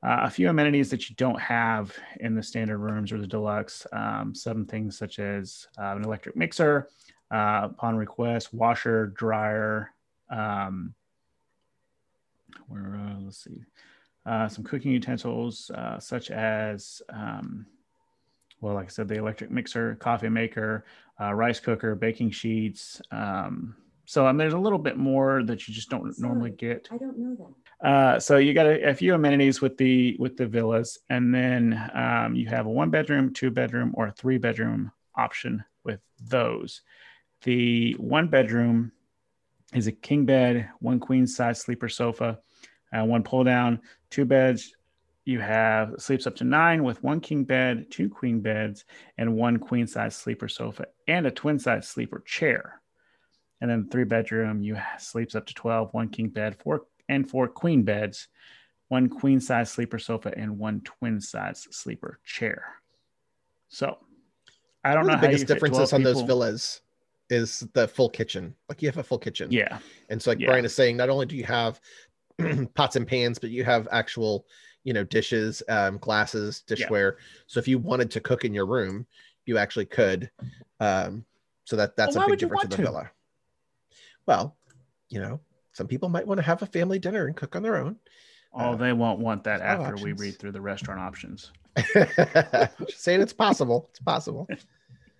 uh, 0.04 0.22
a 0.24 0.30
few 0.30 0.50
amenities 0.50 0.90
that 0.90 1.10
you 1.10 1.16
don't 1.16 1.40
have 1.40 1.96
in 2.20 2.36
the 2.36 2.44
standard 2.44 2.78
rooms 2.78 3.12
or 3.12 3.18
the 3.18 3.28
deluxe. 3.28 3.88
Um, 3.92 4.34
some 4.36 4.66
things 4.66 4.98
such 4.98 5.20
as 5.20 5.68
uh, 5.80 5.96
an 5.96 6.04
electric 6.04 6.36
mixer, 6.36 6.88
uh, 7.32 7.62
upon 7.64 7.98
request, 7.98 8.54
washer, 8.54 9.08
dryer. 9.08 9.92
Um, 10.30 10.94
where 12.68 12.96
uh, 12.96 13.20
let's 13.22 13.44
see, 13.44 13.64
uh, 14.26 14.48
some 14.48 14.64
cooking 14.64 14.92
utensils 14.92 15.72
uh, 15.72 16.00
such 16.00 16.32
as, 16.32 17.02
um, 17.10 17.66
well, 18.62 18.74
like 18.74 18.88
I 18.88 18.90
said, 18.90 19.08
the 19.08 19.16
electric 19.16 19.52
mixer, 19.52 19.96
coffee 19.96 20.30
maker, 20.30 20.86
rice 21.20 21.60
cooker, 21.60 21.96
baking 21.96 22.32
sheets. 22.32 23.02
Um, 23.12 23.76
so 24.08 24.26
mean, 24.26 24.38
there's 24.38 24.54
a 24.54 24.58
little 24.58 24.80
bit 24.80 24.96
more 24.96 25.44
that 25.44 25.68
you 25.68 25.74
just 25.74 25.90
don't 25.90 26.14
Sorry, 26.14 26.30
normally 26.30 26.52
get. 26.52 26.88
I 26.90 26.98
don't 26.98 27.18
know 27.18 27.36
that. 27.82 27.88
Uh, 27.88 28.20
so 28.22 28.38
you 28.38 28.54
got 28.54 28.66
a, 28.66 28.92
a, 28.92 28.94
few 28.94 29.14
amenities 29.14 29.60
with 29.60 29.78
the 29.78 30.16
with 30.18 30.38
the 30.38 30.48
villas, 30.48 30.98
and 31.10 31.36
then 31.36 31.92
um, 31.94 32.34
you 32.34 32.48
have 32.48 32.68
a 32.68 32.70
one 32.70 32.90
bedroom, 32.90 33.34
two 33.34 33.52
bedroom, 33.52 33.92
or 33.96 34.08
a 34.08 34.14
three 34.14 34.38
bedroom 34.38 34.94
option 35.16 35.62
with 35.84 36.00
those. 36.22 36.84
The 37.42 37.96
one 37.96 38.30
bedroom 38.30 38.94
is 39.74 39.88
a 39.88 39.92
king 39.92 40.26
bed, 40.26 40.70
one 40.80 41.02
queen 41.02 41.28
size 41.28 41.60
sleeper 41.60 41.90
sofa, 41.90 42.40
uh, 42.94 43.04
one 43.04 43.24
pull 43.24 43.44
down, 43.44 43.82
two 44.10 44.24
beds. 44.24 44.74
You 45.26 45.42
have 45.42 45.96
sleeps 45.98 46.26
up 46.26 46.38
to 46.38 46.46
nine 46.46 46.86
with 46.86 47.04
one 47.04 47.20
king 47.20 47.44
bed, 47.44 47.88
two 47.92 48.10
queen 48.10 48.40
beds, 48.40 48.86
and 49.18 49.36
one 49.36 49.58
queen 49.58 49.86
size 49.86 50.16
sleeper 50.16 50.48
sofa, 50.48 50.86
and 51.10 51.28
a 51.28 51.32
twin 51.32 51.60
size 51.60 51.90
sleeper 51.90 52.24
chair. 52.26 52.82
And 53.62 53.70
then 53.70 53.88
three 53.90 54.04
bedroom, 54.04 54.62
you 54.62 54.78
sleeps 55.00 55.36
up 55.36 55.46
to 55.48 55.54
12, 55.54 55.94
one 55.94 56.10
king 56.10 56.30
bed, 56.30 56.56
four 56.62 56.86
and 57.10 57.28
four 57.28 57.48
queen 57.48 57.84
beds, 57.84 58.28
one 58.90 59.10
queen 59.10 59.40
size 59.40 59.72
sleeper 59.72 60.00
sofa, 60.00 60.34
and 60.38 60.58
one 60.58 60.82
twin 60.82 61.20
size 61.20 61.68
sleeper 61.72 62.20
chair. 62.24 62.76
So 63.70 63.98
I 64.84 64.94
don't 64.94 65.08
know 65.08 65.16
the 65.16 65.28
biggest 65.28 65.48
differences 65.48 65.94
on 65.94 66.04
those 66.04 66.22
villas 66.22 66.82
is 67.30 67.68
the 67.74 67.88
full 67.88 68.10
kitchen. 68.10 68.56
Like 68.70 68.82
you 68.82 68.88
have 68.88 68.98
a 68.98 69.04
full 69.04 69.18
kitchen. 69.18 69.52
Yeah. 69.52 69.80
And 70.10 70.22
so 70.22 70.32
like 70.32 70.40
yeah. 70.40 70.48
Brian 70.48 70.66
is 70.66 70.74
saying, 70.74 70.98
not 70.98 71.10
only 71.10 71.26
do 71.26 71.36
you 71.36 71.44
have 71.44 71.80
pots 72.76 72.96
and 72.96 73.08
pans, 73.08 73.40
but 73.40 73.50
you 73.50 73.64
have 73.64 73.88
actual, 73.92 74.46
you 74.84 74.94
know, 74.94 75.04
dishes, 75.04 75.62
um, 75.68 75.98
glasses, 75.98 76.64
dishware. 76.68 77.14
Yeah. 77.14 77.24
So 77.48 77.60
if 77.60 77.68
you 77.68 77.80
wanted 77.80 78.12
to 78.12 78.22
cook 78.22 78.46
in 78.46 78.54
your 78.54 78.66
room, 78.66 79.06
you 79.46 79.58
actually 79.58 79.86
could. 79.86 80.30
Um, 80.80 81.26
so 81.66 81.76
that 81.76 81.98
that's 81.98 82.16
well, 82.16 82.26
a 82.26 82.30
big 82.30 82.40
difference 82.40 82.64
in 82.64 82.70
the 82.70 82.76
to? 82.78 82.82
villa. 82.84 83.12
Well, 84.28 84.56
you 85.10 85.20
know, 85.20 85.40
some 85.72 85.88
people 85.88 86.10
might 86.10 86.28
want 86.28 86.38
to 86.38 86.46
have 86.46 86.62
a 86.62 86.68
family 86.68 87.00
dinner 87.00 87.26
and 87.26 87.36
cook 87.36 87.56
on 87.56 87.64
their 87.64 87.78
own. 87.78 87.96
Oh, 88.54 88.74
uh, 88.74 88.76
they 88.76 88.94
won't 88.94 89.20
want 89.20 89.44
that 89.46 89.62
after 89.62 89.94
options. 89.94 90.04
we 90.04 90.14
read 90.14 90.38
through 90.38 90.52
the 90.52 90.62
restaurant 90.62 91.00
options. 91.00 91.52
Just 91.94 93.02
saying 93.02 93.22
it's 93.22 93.34
possible. 93.34 93.88
It's 93.92 94.00
possible. 94.00 94.48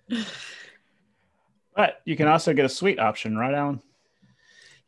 but 1.76 2.00
you 2.04 2.16
can 2.16 2.28
also 2.28 2.52
get 2.52 2.64
a 2.64 2.68
suite 2.68 2.98
option, 2.98 3.36
right, 3.36 3.54
Allen? 3.54 3.80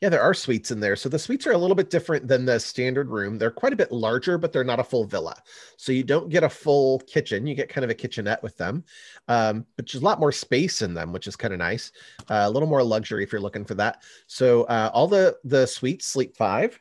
Yeah, 0.00 0.08
there 0.08 0.22
are 0.22 0.32
suites 0.32 0.70
in 0.70 0.80
there. 0.80 0.96
So 0.96 1.10
the 1.10 1.18
suites 1.18 1.46
are 1.46 1.52
a 1.52 1.58
little 1.58 1.76
bit 1.76 1.90
different 1.90 2.26
than 2.26 2.46
the 2.46 2.58
standard 2.58 3.10
room. 3.10 3.36
They're 3.36 3.50
quite 3.50 3.74
a 3.74 3.76
bit 3.76 3.92
larger, 3.92 4.38
but 4.38 4.50
they're 4.50 4.64
not 4.64 4.80
a 4.80 4.84
full 4.84 5.04
villa. 5.04 5.36
So 5.76 5.92
you 5.92 6.02
don't 6.02 6.30
get 6.30 6.42
a 6.42 6.48
full 6.48 7.00
kitchen. 7.00 7.46
You 7.46 7.54
get 7.54 7.68
kind 7.68 7.84
of 7.84 7.90
a 7.90 7.94
kitchenette 7.94 8.42
with 8.42 8.56
them, 8.56 8.82
um, 9.28 9.66
but 9.76 9.86
there's 9.86 10.00
a 10.00 10.04
lot 10.04 10.18
more 10.18 10.32
space 10.32 10.80
in 10.80 10.94
them, 10.94 11.12
which 11.12 11.26
is 11.26 11.36
kind 11.36 11.52
of 11.52 11.58
nice. 11.58 11.92
Uh, 12.30 12.44
a 12.46 12.50
little 12.50 12.68
more 12.68 12.82
luxury 12.82 13.22
if 13.22 13.30
you're 13.30 13.42
looking 13.42 13.64
for 13.64 13.74
that. 13.74 14.02
So 14.26 14.62
uh, 14.64 14.90
all 14.94 15.06
the 15.06 15.36
the 15.44 15.66
suites 15.66 16.06
sleep 16.06 16.34
five. 16.34 16.80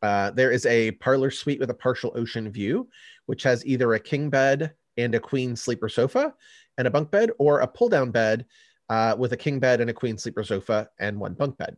Uh, 0.00 0.30
there 0.30 0.52
is 0.52 0.64
a 0.64 0.92
parlor 0.92 1.30
suite 1.30 1.58
with 1.58 1.70
a 1.70 1.74
partial 1.74 2.12
ocean 2.14 2.52
view, 2.52 2.88
which 3.26 3.42
has 3.42 3.66
either 3.66 3.94
a 3.94 4.00
king 4.00 4.30
bed 4.30 4.72
and 4.96 5.14
a 5.16 5.20
queen 5.20 5.56
sleeper 5.56 5.88
sofa 5.88 6.34
and 6.78 6.86
a 6.86 6.90
bunk 6.90 7.10
bed, 7.10 7.30
or 7.38 7.60
a 7.60 7.66
pull 7.66 7.88
down 7.88 8.12
bed 8.12 8.46
uh, 8.88 9.16
with 9.18 9.32
a 9.32 9.36
king 9.36 9.58
bed 9.58 9.80
and 9.80 9.90
a 9.90 9.94
queen 9.94 10.16
sleeper 10.16 10.44
sofa 10.44 10.88
and 11.00 11.18
one 11.18 11.34
bunk 11.34 11.58
bed 11.58 11.76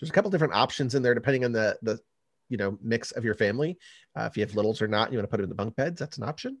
there's 0.00 0.10
a 0.10 0.12
couple 0.12 0.30
different 0.30 0.54
options 0.54 0.94
in 0.94 1.02
there 1.02 1.14
depending 1.14 1.44
on 1.44 1.52
the 1.52 1.78
the 1.82 2.00
you 2.48 2.56
know 2.56 2.78
mix 2.82 3.12
of 3.12 3.24
your 3.24 3.34
family. 3.34 3.78
Uh, 4.18 4.24
if 4.24 4.36
you 4.36 4.42
have 4.42 4.54
littles 4.54 4.82
or 4.82 4.88
not, 4.88 5.12
you 5.12 5.18
want 5.18 5.24
to 5.24 5.30
put 5.30 5.40
it 5.40 5.44
in 5.44 5.48
the 5.48 5.54
bunk 5.54 5.76
beds. 5.76 6.00
That's 6.00 6.18
an 6.18 6.24
option. 6.24 6.58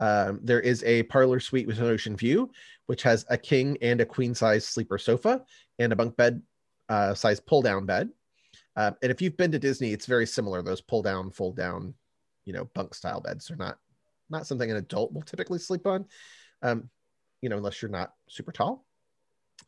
Um, 0.00 0.40
there 0.42 0.60
is 0.60 0.82
a 0.84 1.02
parlor 1.04 1.40
suite 1.40 1.66
with 1.66 1.78
an 1.78 1.86
ocean 1.86 2.16
view, 2.16 2.50
which 2.86 3.02
has 3.02 3.26
a 3.28 3.36
king 3.36 3.76
and 3.82 4.00
a 4.00 4.06
queen 4.06 4.34
size 4.34 4.66
sleeper 4.66 4.96
sofa 4.96 5.44
and 5.78 5.92
a 5.92 5.96
bunk 5.96 6.16
bed 6.16 6.42
uh, 6.88 7.14
size 7.14 7.38
pull 7.38 7.62
down 7.62 7.84
bed. 7.84 8.08
Uh, 8.76 8.92
and 9.02 9.12
if 9.12 9.20
you've 9.20 9.36
been 9.36 9.52
to 9.52 9.58
Disney, 9.58 9.92
it's 9.92 10.06
very 10.06 10.26
similar. 10.26 10.62
Those 10.62 10.80
pull 10.80 11.02
down, 11.02 11.30
fold 11.30 11.56
down, 11.56 11.94
you 12.46 12.54
know, 12.54 12.64
bunk 12.74 12.94
style 12.94 13.20
beds 13.20 13.50
are 13.50 13.56
not 13.56 13.78
not 14.30 14.46
something 14.46 14.70
an 14.70 14.76
adult 14.76 15.12
will 15.12 15.22
typically 15.22 15.58
sleep 15.58 15.86
on, 15.86 16.06
um, 16.62 16.88
you 17.42 17.48
know, 17.48 17.56
unless 17.56 17.82
you're 17.82 17.90
not 17.90 18.14
super 18.28 18.52
tall. 18.52 18.86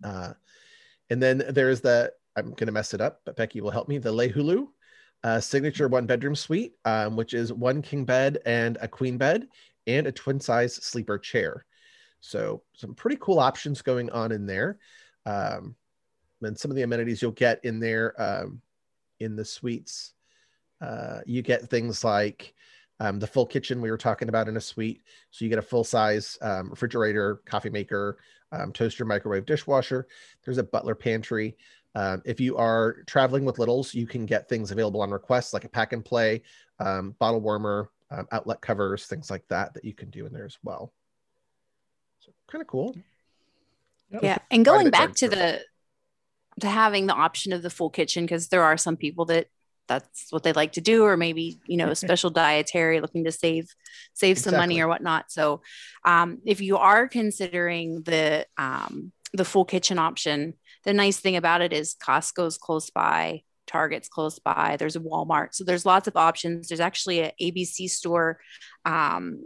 Uh, 0.03 0.33
and 1.11 1.23
then 1.23 1.45
there's 1.51 1.81
the 1.81 2.13
I'm 2.37 2.51
going 2.51 2.67
to 2.67 2.73
mess 2.73 2.95
it 2.95 3.01
up, 3.01 3.21
but 3.25 3.37
Becky 3.37 3.61
will 3.61 3.71
help 3.71 3.89
me. 3.89 3.99
The 3.99 4.13
Lehulu 4.13 4.69
uh, 5.25 5.41
signature 5.41 5.89
one 5.89 6.07
bedroom 6.07 6.35
suite, 6.35 6.75
um, 6.85 7.17
which 7.17 7.35
is 7.35 7.53
one 7.53 7.83
king 7.83 8.05
bed 8.05 8.39
and 8.45 8.79
a 8.81 8.89
queen 8.89 9.19
bed 9.19 9.47
and 9.87 10.07
a 10.07 10.13
twin 10.13 10.41
size 10.41 10.75
sleeper 10.75 11.19
chair. 11.19 11.65
So 12.21 12.63
some 12.75 12.95
pretty 12.95 13.17
cool 13.21 13.39
options 13.39 13.83
going 13.83 14.11
on 14.11 14.33
in 14.33 14.47
there. 14.47 14.79
Um, 15.27 15.77
and 16.41 16.59
some 16.59 16.71
of 16.71 16.77
the 16.77 16.83
amenities 16.83 17.23
you'll 17.23 17.33
get 17.33 17.65
in 17.65 17.79
there 17.79 18.21
um, 18.21 18.61
in 19.21 19.37
the 19.37 19.45
suites. 19.45 20.15
Uh, 20.81 21.21
you 21.27 21.43
get 21.43 21.69
things 21.69 22.03
like 22.03 22.55
um, 22.99 23.19
the 23.19 23.27
full 23.27 23.47
kitchen 23.47 23.81
we 23.81 23.91
were 23.91 23.99
talking 23.99 24.29
about 24.29 24.49
in 24.49 24.57
a 24.57 24.61
suite. 24.61 25.03
So 25.31 25.45
you 25.45 25.49
get 25.49 25.59
a 25.59 25.63
full 25.63 25.85
size 25.85 26.39
um, 26.43 26.71
refrigerator, 26.71 27.43
coffee 27.45 27.71
maker, 27.71 28.19
um, 28.53 28.73
toaster, 28.73 29.05
microwave, 29.05 29.47
dishwasher. 29.47 30.07
There's 30.45 30.59
a 30.59 30.65
butler 30.65 30.95
pantry. 30.95 31.57
Um, 31.95 32.23
if 32.25 32.41
you 32.41 32.57
are 32.57 33.03
traveling 33.07 33.45
with 33.45 33.59
littles, 33.59 33.95
you 33.95 34.07
can 34.07 34.25
get 34.27 34.49
things 34.49 34.71
available 34.71 35.03
on 35.03 35.11
request, 35.11 35.53
like 35.53 35.65
a 35.65 35.69
pack 35.69 35.93
and 35.93 36.05
play, 36.05 36.43
um, 36.81 37.15
bottle 37.19 37.41
warmer, 37.41 37.91
um, 38.11 38.27
outlet 38.33 38.61
covers, 38.61 39.07
things 39.07 39.31
like 39.31 39.47
that, 39.49 39.75
that 39.75 39.85
you 39.85 39.95
can 39.95 40.11
do 40.11 40.27
in 40.27 40.33
there 40.33 40.47
as 40.47 40.59
well. 40.63 40.93
So 42.21 42.33
kind 42.51 42.63
of 42.63 42.69
cool. 42.69 42.97
Yeah, 44.23 44.39
and 44.51 44.65
going 44.65 44.91
back 44.91 45.15
to 45.17 45.29
the 45.29 45.63
to 46.61 46.69
having 46.69 47.07
the 47.07 47.15
option 47.15 47.53
of 47.53 47.63
the 47.63 47.71
full 47.71 47.91
kitchen 47.91 48.25
because 48.25 48.49
there 48.49 48.63
are 48.63 48.77
some 48.77 48.97
people 48.97 49.25
that 49.27 49.47
that's 49.89 50.31
what 50.31 50.43
they 50.43 50.53
like 50.53 50.73
to 50.73 50.81
do 50.81 51.05
or 51.05 51.17
maybe 51.17 51.59
you 51.67 51.77
know 51.77 51.89
a 51.89 51.97
special 51.97 52.31
dietary 52.31 53.01
looking 53.01 53.25
to 53.25 53.33
save 53.33 53.69
save 54.13 54.39
some 54.39 54.55
money 54.55 54.81
or 54.81 54.89
whatnot 54.89 55.31
so 55.31 55.63
um, 56.05 56.39
if 56.45 56.61
you 56.61 56.77
are 56.77 57.09
considering 57.09 58.03
the 58.03 58.47
um, 58.59 59.13
the 59.33 59.45
full 59.45 59.65
kitchen 59.65 59.99
option 59.99 60.55
the 60.85 60.93
nice 60.93 61.19
thing 61.19 61.37
about 61.37 61.63
it 61.63 61.73
is 61.73 61.95
Costco's 61.95 62.59
close 62.59 62.91
by, 62.91 63.43
Target's 63.67 64.09
close 64.09 64.39
by, 64.39 64.77
there's 64.79 64.97
a 64.97 65.01
Walmart. 65.01 65.55
So 65.55 65.65
there's 65.65 65.87
lots 65.87 66.09
of 66.09 66.17
options. 66.17 66.69
There's 66.69 66.81
actually 66.81 67.21
an 67.21 67.33
ABC 67.41 67.89
store 67.89 68.41
um, 68.85 69.45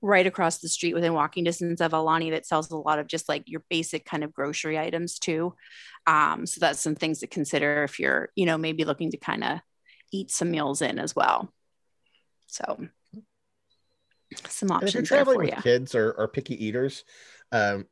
right 0.00 0.26
across 0.26 0.58
the 0.58 0.68
street 0.68 0.94
within 0.94 1.14
walking 1.14 1.44
distance 1.44 1.80
of 1.80 1.92
Aulani 1.92 2.30
that 2.30 2.46
sells 2.46 2.70
a 2.70 2.76
lot 2.76 2.98
of 2.98 3.06
just 3.06 3.28
like 3.28 3.44
your 3.46 3.62
basic 3.68 4.04
kind 4.04 4.22
of 4.22 4.32
grocery 4.32 4.78
items 4.78 5.18
too. 5.18 5.54
Um, 6.06 6.46
so 6.46 6.60
that's 6.60 6.80
some 6.80 6.94
things 6.94 7.20
to 7.20 7.26
consider 7.26 7.84
if 7.84 7.98
you're, 7.98 8.30
you 8.36 8.46
know, 8.46 8.58
maybe 8.58 8.84
looking 8.84 9.10
to 9.10 9.16
kind 9.16 9.42
of 9.42 9.60
eat 10.12 10.30
some 10.30 10.50
meals 10.50 10.82
in 10.82 10.98
as 10.98 11.16
well. 11.16 11.52
So 12.46 12.86
some 14.48 14.70
options. 14.70 14.94
And 14.94 15.04
if 15.04 15.10
you're 15.10 15.24
traveling 15.24 15.38
with 15.38 15.62
kids 15.62 15.94
or, 15.94 16.12
or 16.12 16.28
picky 16.28 16.64
eaters, 16.64 17.04
um, 17.52 17.86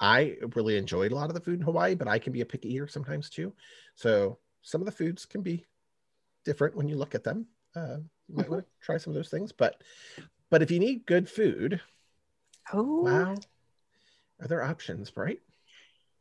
I 0.00 0.36
really 0.54 0.76
enjoyed 0.76 1.12
a 1.12 1.14
lot 1.14 1.28
of 1.28 1.34
the 1.34 1.40
food 1.40 1.58
in 1.58 1.64
Hawaii, 1.64 1.94
but 1.94 2.08
I 2.08 2.18
can 2.18 2.32
be 2.32 2.40
a 2.40 2.46
picky 2.46 2.72
eater 2.74 2.86
sometimes 2.86 3.28
too. 3.28 3.52
So 3.94 4.38
some 4.62 4.80
of 4.80 4.86
the 4.86 4.92
foods 4.92 5.26
can 5.26 5.42
be 5.42 5.64
different 6.44 6.76
when 6.76 6.88
you 6.88 6.96
look 6.96 7.14
at 7.14 7.24
them. 7.24 7.46
Uh, 7.74 7.98
you 8.28 8.36
might 8.36 8.50
want 8.50 8.64
to 8.64 8.70
try 8.80 8.96
some 8.96 9.10
of 9.10 9.14
those 9.14 9.30
things, 9.30 9.52
but 9.52 9.82
but 10.50 10.62
if 10.62 10.70
you 10.70 10.78
need 10.78 11.06
good 11.06 11.28
food, 11.28 11.80
oh 12.72 13.02
wow, 13.02 13.34
are 14.40 14.48
there 14.48 14.62
options, 14.62 15.12
right? 15.16 15.40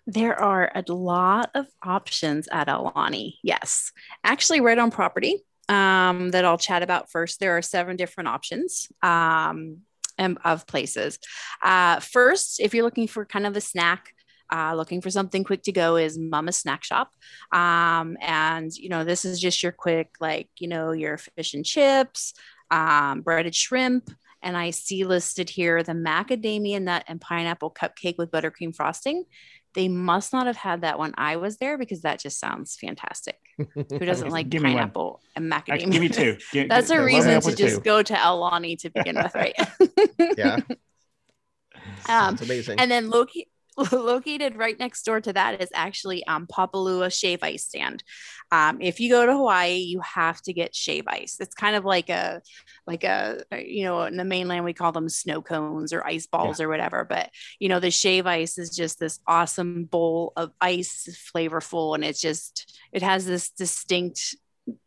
There 0.06 0.40
are 0.40 0.72
a 0.74 0.84
lot 0.92 1.52
of 1.54 1.68
options 1.84 2.48
at 2.52 2.68
Aulani. 2.68 3.36
Yes, 3.44 3.92
actually, 4.24 4.62
right 4.62 4.78
on 4.78 4.92
property 4.92 5.44
um, 5.70 6.32
that 6.32 6.46
I'll 6.46 6.58
chat 6.58 6.84
about 6.84 7.12
first. 7.12 7.40
There 7.40 7.58
are 7.58 7.62
seven 7.62 7.96
different 7.96 8.30
options 8.30 8.88
um, 9.04 9.80
of 10.18 10.68
places. 10.68 11.20
Uh, 11.62 12.00
first, 12.00 12.60
if 12.60 12.74
you're 12.74 12.84
looking 12.84 13.08
for 13.08 13.26
kind 13.26 13.46
of 13.46 13.56
a 13.56 13.62
snack, 13.62 14.14
uh, 14.52 14.74
looking 14.76 15.02
for 15.02 15.10
something 15.10 15.44
quick 15.44 15.64
to 15.64 15.72
go 15.72 15.98
is 15.98 16.18
Mama 16.18 16.52
Snack 16.52 16.84
Shop. 16.84 17.12
Um, 17.52 18.18
and, 18.22 18.72
you 18.74 18.90
know, 18.90 19.04
this 19.04 19.26
is 19.26 19.40
just 19.40 19.62
your 19.62 19.74
quick, 19.74 20.12
like, 20.20 20.50
you 20.58 20.68
know, 20.68 20.92
your 20.92 21.18
fish 21.18 21.54
and 21.54 21.66
chips, 21.66 22.34
um, 22.72 23.22
breaded 23.22 23.56
shrimp, 23.56 24.10
and 24.42 24.56
I 24.56 24.70
see 24.70 25.04
listed 25.04 25.50
here 25.50 25.84
the 25.84 25.94
macadamia 25.94 26.82
nut 26.82 27.04
and 27.08 27.20
pineapple 27.20 27.72
cupcake 27.72 28.18
with 28.18 28.32
buttercream 28.32 28.76
frosting. 28.76 29.26
They 29.74 29.88
must 29.90 30.32
not 30.32 30.48
have 30.48 30.58
had 30.58 30.82
that 30.82 31.00
when 31.00 31.14
I 31.18 31.36
was 31.38 31.58
there 31.58 31.78
because 31.78 32.02
that 32.02 32.20
just 32.20 32.40
sounds 32.40 32.78
fantastic. 32.80 33.38
Who 33.58 34.00
doesn't 34.00 34.30
like 34.30 34.50
give 34.50 34.62
pineapple 34.62 35.20
and 35.36 35.52
macadamia? 35.52 35.92
Give 35.92 36.02
me 36.02 36.10
two. 36.10 36.38
Give, 36.52 36.70
That's 36.70 36.90
a 36.92 37.04
reason 37.04 37.42
to 37.42 37.56
just 37.56 37.78
two. 37.78 37.82
go 37.82 38.04
to 38.04 38.14
Aulani 38.14 38.78
to 38.80 38.90
begin 38.90 39.16
with, 39.16 39.34
right? 39.34 39.56
yeah. 40.38 40.58
Um, 42.10 42.38
amazing. 42.42 42.80
And 42.80 42.92
then 42.92 43.10
Loki, 43.10 43.48
located 43.92 44.56
right 44.56 44.78
next 44.80 45.04
door 45.04 45.22
to 45.22 45.34
that 45.34 45.62
is 45.62 45.70
actually 45.74 46.26
um, 46.26 46.48
Papalua 46.48 47.12
Shave 47.12 47.44
Ice 47.44 47.66
Stand. 47.66 48.04
Um, 48.52 48.82
if 48.82 49.00
you 49.00 49.10
go 49.10 49.26
to 49.26 49.34
Hawaii, 49.34 49.76
you 49.76 50.00
have 50.02 50.42
to 50.44 50.54
get 50.54 50.74
shave 50.74 51.04
ice. 51.08 51.38
It's 51.40 51.54
kind 51.54 51.76
of 51.76 51.86
like 51.86 52.10
a, 52.10 52.42
like 52.88 53.04
a, 53.04 53.44
you 53.58 53.84
know, 53.84 54.04
in 54.04 54.18
the 54.18 54.24
mainland 54.24 54.66
we 54.66 54.74
call 54.74 54.92
them 54.92 55.10
snow 55.10 55.42
cones 55.42 55.94
or 55.94 56.06
ice 56.06 56.26
balls 56.28 56.60
yeah. 56.60 56.66
or 56.66 56.70
whatever. 56.70 57.06
But 57.06 57.30
you 57.60 57.70
know, 57.70 57.80
the 57.80 57.92
shave 57.92 58.26
ice 58.26 58.58
is 58.58 58.76
just 58.76 59.00
this 59.00 59.20
awesome 59.28 59.86
bowl 59.86 60.34
of 60.36 60.52
ice, 60.60 61.30
flavorful, 61.36 61.94
and 61.94 62.04
it's 62.04 62.22
just 62.22 62.80
it 62.92 63.04
has 63.04 63.26
this 63.26 63.50
distinct 63.52 64.36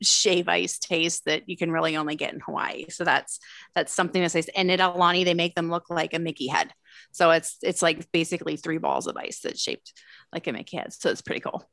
shave 0.03 0.49
ice 0.49 0.79
taste 0.79 1.25
that 1.25 1.49
you 1.49 1.57
can 1.57 1.71
really 1.71 1.97
only 1.97 2.17
get 2.17 2.35
in 2.35 2.41
Hawaii. 2.41 2.87
So 2.89 3.05
that's 3.05 3.39
that's 3.75 3.93
something 3.93 4.23
that 4.23 4.31
says. 4.31 4.51
And 4.55 4.71
at 4.71 4.81
Aulani, 4.81 5.25
they 5.25 5.35
make 5.35 5.55
them 5.55 5.71
look 5.71 5.91
like 5.91 6.15
a 6.15 6.19
Mickey 6.19 6.49
head. 6.49 6.73
So 7.13 7.31
it's 7.31 7.57
it's 7.63 7.83
like 7.83 8.11
basically 8.13 8.57
three 8.57 8.79
balls 8.79 9.07
of 9.07 9.17
ice 9.17 9.41
that's 9.41 9.61
shaped 9.61 9.93
like 10.33 10.47
a 10.47 10.53
Mickey 10.53 10.77
head. 10.77 10.93
So 10.93 11.11
it's 11.11 11.23
pretty 11.23 11.41
cool. 11.41 11.69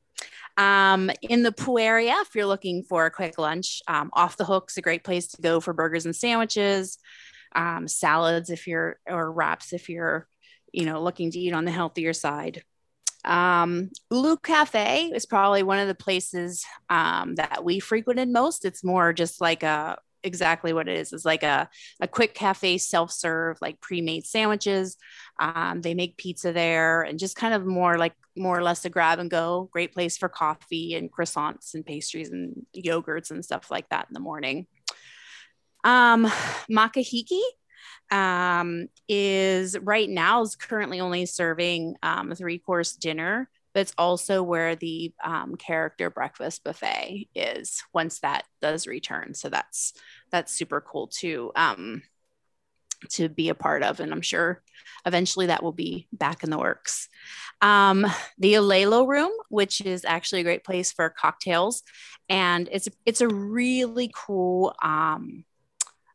Um, 0.58 1.12
in 1.22 1.44
the 1.44 1.52
Pooh 1.52 1.78
area, 1.78 2.16
if 2.22 2.34
you're 2.34 2.48
looking 2.48 2.84
for 2.84 3.06
a 3.06 3.12
quick 3.12 3.38
lunch, 3.38 3.82
um, 3.88 4.10
Off 4.14 4.38
the 4.38 4.46
Hook's 4.46 4.78
a 4.78 4.82
great 4.82 5.04
place 5.04 5.28
to 5.28 5.42
go 5.42 5.60
for 5.60 5.74
burgers 5.74 6.06
and 6.06 6.16
sandwiches, 6.16 6.98
um, 7.56 7.88
salads 7.88 8.50
if 8.50 8.68
you're 8.68 9.00
or 9.08 9.32
wraps 9.32 9.74
if 9.74 9.90
you're 9.90 10.28
you 10.74 10.86
know 10.86 11.02
looking 11.02 11.32
to 11.32 11.40
eat 11.40 11.54
on 11.54 11.66
the 11.66 11.72
healthier 11.72 12.14
side. 12.14 12.64
Um, 13.24 13.90
Ulu 14.10 14.38
Cafe 14.38 15.12
is 15.14 15.26
probably 15.26 15.62
one 15.62 15.80
of 15.80 15.88
the 15.88 15.96
places 15.96 16.66
um, 16.90 17.36
that 17.36 17.64
we 17.64 17.80
frequented 17.80 18.30
most. 18.30 18.64
It's 18.64 18.84
more 18.84 19.12
just 19.12 19.42
like 19.42 19.64
a 19.64 19.98
exactly 20.28 20.74
what 20.74 20.88
it 20.88 20.98
is. 20.98 21.14
It's 21.14 21.26
like 21.26 21.44
a, 21.44 21.68
a 22.00 22.08
quick 22.08 22.36
cafe 22.36 22.78
self-serve, 22.78 23.58
like 23.62 23.82
pre-made 23.82 24.26
sandwiches. 24.26 24.98
Um, 25.40 25.82
they 25.82 25.96
make 25.96 26.18
pizza 26.18 26.52
there 26.54 27.02
and 27.02 27.18
just 27.18 27.36
kind 27.36 27.54
of 27.54 27.66
more 27.66 27.98
like 27.98 28.14
more 28.36 28.58
or 28.58 28.62
less 28.62 28.86
a 28.86 28.90
grab 28.90 29.20
and 29.20 29.32
go. 29.32 29.70
Great 29.72 29.94
place 29.94 30.18
for 30.18 30.30
coffee 30.30 30.94
and 30.94 31.12
croissants 31.12 31.74
and 31.74 31.86
pastries 31.86 32.30
and 32.30 32.66
yogurts 32.76 33.32
and 33.32 33.44
stuff 33.44 33.72
like 33.72 33.90
that 33.90 34.08
in 34.08 34.14
the 34.14 34.20
morning. 34.20 34.68
Um, 35.84 36.26
Makahiki 36.70 37.42
um, 38.12 38.88
is 39.08 39.78
right 39.80 40.10
now 40.10 40.42
is 40.42 40.56
currently 40.56 41.00
only 41.00 41.26
serving 41.26 41.96
um, 42.04 42.32
a 42.32 42.36
three 42.36 42.60
course 42.60 42.94
dinner 42.94 43.50
but 43.74 43.82
it's 43.82 43.94
also 43.96 44.42
where 44.42 44.76
the 44.76 45.14
um, 45.24 45.56
character 45.56 46.10
breakfast 46.10 46.64
buffet 46.64 47.28
is 47.36 47.84
once 47.94 48.22
that 48.22 48.44
does 48.62 48.88
return 48.88 49.34
so 49.34 49.50
that's 49.50 49.94
that's 50.32 50.54
super 50.54 50.82
cool 50.82 51.08
too 51.08 51.52
um, 51.56 52.02
to 53.10 53.30
be 53.30 53.50
a 53.50 53.56
part 53.56 53.84
of 53.84 54.00
and 54.00 54.12
i'm 54.12 54.22
sure 54.22 54.62
eventually 55.06 55.48
that 55.48 55.64
will 55.64 55.72
be 55.72 56.08
back 56.12 56.44
in 56.44 56.50
the 56.50 56.58
works 56.58 57.08
um, 57.62 58.06
the 58.38 58.54
Olelo 58.54 59.08
room 59.08 59.32
which 59.50 59.82
is 59.82 60.06
actually 60.06 60.42
a 60.42 60.44
great 60.44 60.64
place 60.64 60.92
for 60.92 61.10
cocktails 61.10 61.84
and 62.30 62.70
it's 62.72 62.90
it's 63.06 63.22
a 63.22 63.28
really 63.28 64.12
cool 64.14 64.76
um, 64.84 65.46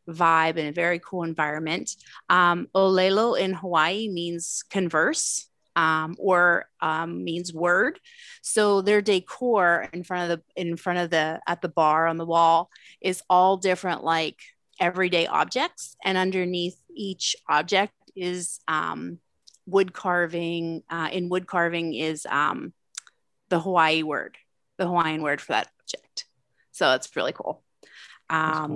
vibe 0.08 0.56
and 0.56 0.68
a 0.68 0.72
very 0.72 0.98
cool 0.98 1.22
environment. 1.22 1.96
Um, 2.28 2.68
Olelo 2.74 3.38
in 3.38 3.52
Hawaii 3.52 4.08
means 4.08 4.64
converse 4.70 5.48
um, 5.76 6.16
or 6.18 6.66
um, 6.80 7.24
means 7.24 7.52
word. 7.52 7.98
So 8.42 8.82
their 8.82 9.02
decor 9.02 9.88
in 9.92 10.04
front 10.04 10.30
of 10.30 10.38
the 10.38 10.60
in 10.60 10.76
front 10.76 10.98
of 10.98 11.10
the 11.10 11.40
at 11.46 11.62
the 11.62 11.68
bar 11.68 12.06
on 12.06 12.18
the 12.18 12.26
wall 12.26 12.70
is 13.00 13.22
all 13.28 13.56
different 13.56 14.04
like 14.04 14.40
everyday 14.80 15.26
objects, 15.26 15.96
and 16.04 16.18
underneath 16.18 16.78
each 16.94 17.36
object 17.48 17.92
is 18.14 18.60
um, 18.68 19.18
wood 19.66 19.92
carving. 19.92 20.82
Uh, 20.90 21.08
in 21.12 21.28
wood 21.28 21.46
carving 21.46 21.94
is 21.94 22.26
um, 22.26 22.72
the 23.48 23.60
Hawaii 23.60 24.02
word, 24.02 24.36
the 24.78 24.86
Hawaiian 24.86 25.22
word 25.22 25.40
for 25.40 25.52
that 25.52 25.68
object. 25.80 26.26
So 26.72 26.92
it's 26.94 27.14
really 27.16 27.32
cool. 27.32 27.62
Um, 28.30 28.68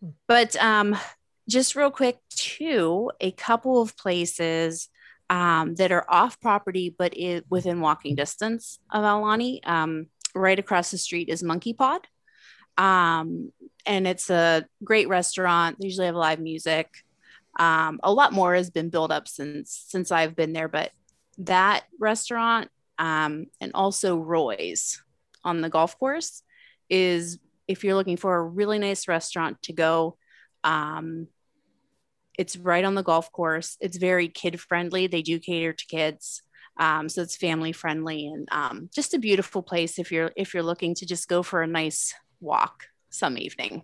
cool. 0.00 0.14
But 0.28 0.56
um, 0.56 0.96
just 1.48 1.76
real 1.76 1.90
quick, 1.90 2.18
too, 2.30 3.10
a 3.20 3.30
couple 3.30 3.80
of 3.80 3.96
places 3.96 4.88
um, 5.30 5.74
that 5.76 5.92
are 5.92 6.04
off 6.08 6.40
property 6.40 6.94
but 6.96 7.16
it, 7.16 7.44
within 7.48 7.80
walking 7.80 8.14
distance 8.14 8.78
of 8.90 9.02
Aulani. 9.02 9.66
Um, 9.66 10.06
right 10.34 10.58
across 10.58 10.90
the 10.90 10.98
street 10.98 11.28
is 11.28 11.42
Monkey 11.42 11.72
Pod. 11.72 12.06
Um, 12.76 13.52
and 13.86 14.06
it's 14.06 14.30
a 14.30 14.66
great 14.82 15.08
restaurant. 15.08 15.76
They 15.78 15.86
usually 15.86 16.06
have 16.06 16.16
live 16.16 16.40
music. 16.40 16.88
Um, 17.58 18.00
a 18.02 18.12
lot 18.12 18.32
more 18.32 18.54
has 18.54 18.70
been 18.70 18.90
built 18.90 19.12
up 19.12 19.28
since 19.28 19.84
since 19.86 20.10
I've 20.10 20.34
been 20.34 20.52
there, 20.52 20.68
but 20.68 20.90
that 21.38 21.84
restaurant 22.00 22.68
um, 22.98 23.46
and 23.60 23.72
also 23.74 24.16
Roy's 24.16 25.02
on 25.44 25.60
the 25.60 25.68
golf 25.68 25.98
course 25.98 26.42
is 26.88 27.38
if 27.68 27.84
you're 27.84 27.94
looking 27.94 28.16
for 28.16 28.36
a 28.36 28.42
really 28.42 28.78
nice 28.78 29.08
restaurant 29.08 29.60
to 29.62 29.72
go 29.72 30.16
um, 30.64 31.28
it's 32.38 32.56
right 32.56 32.84
on 32.84 32.94
the 32.94 33.02
golf 33.02 33.30
course. 33.32 33.76
It's 33.80 33.96
very 33.96 34.28
kid 34.28 34.60
friendly. 34.60 35.06
They 35.06 35.22
do 35.22 35.38
cater 35.38 35.72
to 35.72 35.86
kids. 35.86 36.42
Um, 36.76 37.08
so 37.08 37.22
it's 37.22 37.36
family 37.36 37.72
friendly 37.72 38.26
and 38.26 38.48
um, 38.50 38.90
just 38.92 39.14
a 39.14 39.18
beautiful 39.18 39.62
place 39.62 39.98
if 39.98 40.10
you're 40.10 40.32
if 40.36 40.54
you're 40.54 40.64
looking 40.64 40.94
to 40.96 41.06
just 41.06 41.28
go 41.28 41.42
for 41.42 41.62
a 41.62 41.68
nice 41.68 42.14
walk 42.40 42.86
some 43.10 43.38
evening. 43.38 43.82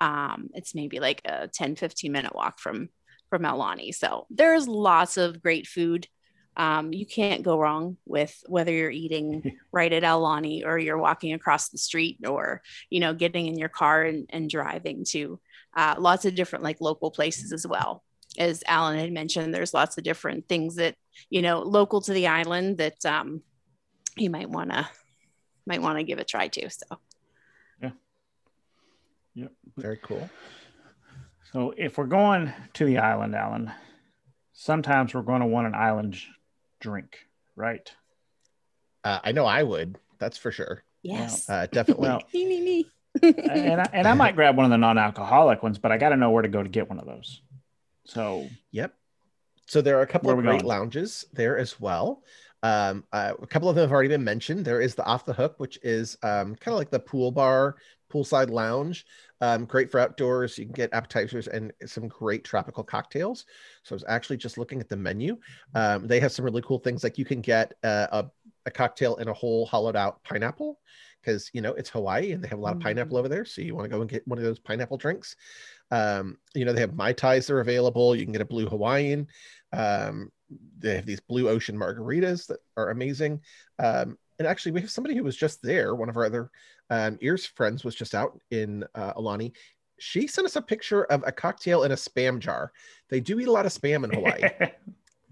Um, 0.00 0.50
it's 0.54 0.74
maybe 0.74 1.00
like 1.00 1.22
a 1.24 1.48
10, 1.48 1.76
15 1.76 2.12
minute 2.12 2.34
walk 2.34 2.58
from 2.58 2.90
from 3.30 3.42
Aulani. 3.42 3.94
So 3.94 4.26
there's 4.28 4.68
lots 4.68 5.16
of 5.16 5.42
great 5.42 5.66
food. 5.66 6.08
Um, 6.56 6.92
you 6.92 7.06
can't 7.06 7.44
go 7.44 7.58
wrong 7.58 7.96
with 8.04 8.36
whether 8.46 8.72
you're 8.72 8.90
eating 8.90 9.56
right 9.72 9.92
at 9.92 10.02
Aulani 10.02 10.66
or 10.66 10.78
you're 10.78 10.98
walking 10.98 11.32
across 11.32 11.68
the 11.68 11.78
street 11.78 12.18
or 12.26 12.60
you 12.90 13.00
know 13.00 13.14
getting 13.14 13.46
in 13.46 13.56
your 13.56 13.68
car 13.70 14.02
and, 14.02 14.26
and 14.30 14.50
driving 14.50 15.04
to 15.10 15.40
uh, 15.74 15.94
lots 15.98 16.24
of 16.24 16.34
different 16.34 16.64
like 16.64 16.80
local 16.80 17.10
places 17.10 17.52
as 17.52 17.66
well. 17.66 18.02
As 18.38 18.62
Allen 18.66 18.98
had 18.98 19.12
mentioned, 19.12 19.52
there's 19.52 19.74
lots 19.74 19.98
of 19.98 20.04
different 20.04 20.48
things 20.48 20.76
that 20.76 20.94
you 21.28 21.42
know 21.42 21.60
local 21.60 22.00
to 22.02 22.12
the 22.12 22.28
island 22.28 22.78
that 22.78 23.04
um, 23.04 23.42
you 24.16 24.30
might 24.30 24.48
want 24.48 24.70
to 24.70 24.88
might 25.66 25.82
want 25.82 25.98
to 25.98 26.04
give 26.04 26.18
a 26.18 26.24
try 26.24 26.48
to. 26.48 26.70
So, 26.70 26.86
yeah, 27.82 27.90
yep, 29.34 29.52
very 29.76 29.98
cool. 30.02 30.28
So, 31.52 31.74
if 31.76 31.98
we're 31.98 32.06
going 32.06 32.52
to 32.74 32.84
the 32.84 32.98
island, 32.98 33.34
Allen, 33.34 33.72
sometimes 34.52 35.14
we're 35.14 35.22
going 35.22 35.40
to 35.40 35.46
want 35.46 35.66
an 35.66 35.74
island 35.74 36.16
drink, 36.80 37.18
right? 37.56 37.90
Uh, 39.02 39.18
I 39.24 39.32
know 39.32 39.46
I 39.46 39.62
would. 39.62 39.98
That's 40.18 40.38
for 40.38 40.52
sure. 40.52 40.84
Yes, 41.02 41.48
uh, 41.48 41.66
definitely. 41.70 42.08
Well, 42.08 42.22
me, 42.34 42.46
me, 42.46 42.60
me 42.60 42.86
and 43.22 43.80
I, 43.80 43.88
and 43.92 44.06
I 44.06 44.14
might 44.14 44.34
grab 44.34 44.56
one 44.56 44.64
of 44.64 44.70
the 44.70 44.78
non-alcoholic 44.78 45.62
ones, 45.62 45.78
but 45.78 45.92
I 45.92 45.98
got 45.98 46.10
to 46.10 46.16
know 46.16 46.30
where 46.30 46.42
to 46.42 46.48
go 46.48 46.62
to 46.62 46.68
get 46.68 46.88
one 46.88 46.98
of 46.98 47.06
those. 47.06 47.42
So, 48.04 48.48
yep. 48.70 48.94
So 49.66 49.80
there 49.80 49.98
are 49.98 50.02
a 50.02 50.06
couple 50.06 50.30
of 50.30 50.36
great 50.38 50.62
going? 50.62 50.64
lounges 50.64 51.24
there 51.32 51.56
as 51.56 51.80
well. 51.80 52.22
Um, 52.62 53.04
uh, 53.12 53.34
a 53.40 53.46
couple 53.46 53.68
of 53.68 53.76
them 53.76 53.84
have 53.84 53.92
already 53.92 54.08
been 54.08 54.24
mentioned. 54.24 54.64
There 54.64 54.80
is 54.80 54.94
the 54.94 55.04
Off 55.04 55.24
the 55.24 55.32
Hook, 55.32 55.54
which 55.58 55.78
is 55.82 56.16
um, 56.22 56.56
kind 56.56 56.74
of 56.74 56.78
like 56.78 56.90
the 56.90 56.98
pool 56.98 57.30
bar, 57.30 57.76
poolside 58.12 58.50
lounge. 58.50 59.06
Um, 59.40 59.64
great 59.64 59.90
for 59.90 60.00
outdoors. 60.00 60.58
You 60.58 60.66
can 60.66 60.74
get 60.74 60.92
appetizers 60.92 61.46
and 61.48 61.72
some 61.86 62.08
great 62.08 62.44
tropical 62.44 62.84
cocktails. 62.84 63.46
So 63.84 63.94
I 63.94 63.96
was 63.96 64.04
actually 64.08 64.36
just 64.36 64.58
looking 64.58 64.80
at 64.80 64.88
the 64.88 64.96
menu. 64.96 65.38
Um, 65.74 66.06
they 66.06 66.20
have 66.20 66.32
some 66.32 66.44
really 66.44 66.62
cool 66.62 66.78
things 66.78 67.02
like 67.02 67.16
you 67.16 67.24
can 67.24 67.40
get 67.40 67.72
uh, 67.82 68.08
a, 68.12 68.26
a 68.66 68.70
cocktail 68.70 69.16
in 69.16 69.28
a 69.28 69.32
whole 69.32 69.64
hollowed 69.64 69.96
out 69.96 70.22
pineapple 70.24 70.78
because 71.20 71.50
you 71.52 71.60
know 71.60 71.72
it's 71.74 71.90
Hawaii 71.90 72.32
and 72.32 72.42
they 72.42 72.48
have 72.48 72.58
a 72.58 72.62
lot 72.62 72.74
of 72.74 72.80
pineapple 72.80 73.14
mm-hmm. 73.14 73.18
over 73.18 73.28
there. 73.28 73.44
So 73.44 73.62
you 73.62 73.74
want 73.74 73.84
to 73.84 73.94
go 73.94 74.00
and 74.00 74.10
get 74.10 74.26
one 74.26 74.38
of 74.38 74.44
those 74.44 74.58
pineapple 74.58 74.96
drinks. 74.96 75.36
Um, 75.90 76.38
you 76.54 76.64
know 76.64 76.72
they 76.72 76.80
have 76.80 76.94
mai 76.94 77.12
tais 77.12 77.46
that 77.46 77.54
are 77.54 77.60
available. 77.60 78.14
You 78.14 78.24
can 78.24 78.32
get 78.32 78.42
a 78.42 78.46
blue 78.46 78.66
Hawaiian. 78.66 79.28
Um, 79.72 80.30
they 80.78 80.96
have 80.96 81.06
these 81.06 81.20
blue 81.20 81.48
ocean 81.48 81.76
margaritas 81.76 82.46
that 82.48 82.58
are 82.76 82.90
amazing. 82.90 83.40
Um, 83.78 84.18
and 84.38 84.46
actually, 84.46 84.72
we 84.72 84.80
have 84.80 84.90
somebody 84.90 85.16
who 85.16 85.22
was 85.22 85.36
just 85.36 85.62
there. 85.62 85.94
One 85.94 86.08
of 86.08 86.16
our 86.16 86.24
other 86.24 86.50
um, 86.88 87.18
ears 87.20 87.46
friends 87.46 87.84
was 87.84 87.94
just 87.94 88.14
out 88.14 88.40
in 88.50 88.84
uh, 88.94 89.14
Aulani. 89.14 89.52
She 89.98 90.26
sent 90.26 90.46
us 90.46 90.56
a 90.56 90.62
picture 90.62 91.04
of 91.04 91.22
a 91.26 91.32
cocktail 91.32 91.82
in 91.84 91.92
a 91.92 91.94
spam 91.94 92.38
jar. 92.38 92.72
They 93.10 93.20
do 93.20 93.38
eat 93.38 93.48
a 93.48 93.52
lot 93.52 93.66
of 93.66 93.72
spam 93.72 94.02
in 94.04 94.10
Hawaii. 94.10 94.40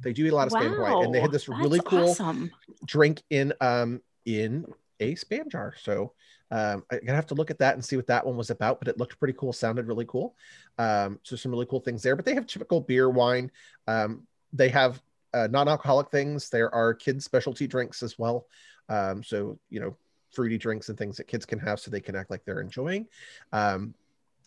they 0.01 0.13
do 0.13 0.27
eat 0.27 0.33
a 0.33 0.37
lot 0.37 0.47
of 0.47 0.53
wow, 0.53 0.61
spam 0.61 0.67
in 0.67 0.73
Hawaii, 0.75 1.05
and 1.05 1.15
they 1.15 1.21
had 1.21 1.33
this 1.33 1.49
really 1.49 1.81
cool 1.87 2.11
awesome. 2.11 2.51
drink 2.85 3.23
in 3.31 3.55
um 3.63 4.03
in 4.27 4.67
a 5.01 5.15
spam 5.15 5.49
jar. 5.49 5.75
So 5.81 6.13
um, 6.51 6.85
I'm 6.91 7.01
gonna 7.01 7.17
have 7.17 7.27
to 7.27 7.35
look 7.35 7.51
at 7.51 7.59
that 7.59 7.75
and 7.75 7.85
see 7.85 7.97
what 7.97 8.07
that 8.07 8.25
one 8.25 8.37
was 8.37 8.51
about, 8.51 8.79
but 8.79 8.89
it 8.89 8.99
looked 8.99 9.19
pretty 9.19 9.35
cool, 9.39 9.53
sounded 9.53 9.87
really 9.87 10.07
cool. 10.07 10.35
Um, 10.79 11.21
so 11.23 11.37
some 11.37 11.53
really 11.53 11.67
cool 11.67 11.81
things 11.81 12.03
there. 12.03 12.17
But 12.17 12.25
they 12.25 12.35
have 12.35 12.47
typical 12.47 12.81
beer, 12.81 13.11
wine. 13.11 13.51
Um, 13.87 14.27
they 14.53 14.69
have 14.71 15.03
uh, 15.35 15.49
non-alcoholic 15.51 16.11
things. 16.11 16.49
There 16.49 16.75
are 16.75 16.95
kids' 16.95 17.25
specialty 17.25 17.67
drinks 17.67 18.03
as 18.03 18.19
well. 18.19 18.47
Um, 18.89 19.23
so 19.23 19.59
you 19.69 19.81
know, 19.81 19.97
fruity 20.33 20.59
drinks 20.59 20.89
and 20.89 20.97
things 20.97 21.17
that 21.19 21.29
kids 21.29 21.45
can 21.45 21.59
have, 21.59 21.81
so 21.81 21.91
they 21.91 22.01
can 22.01 22.17
act 22.17 22.31
like 22.31 22.45
they're 22.45 22.61
enjoying. 22.61 23.07
Um, 23.53 23.95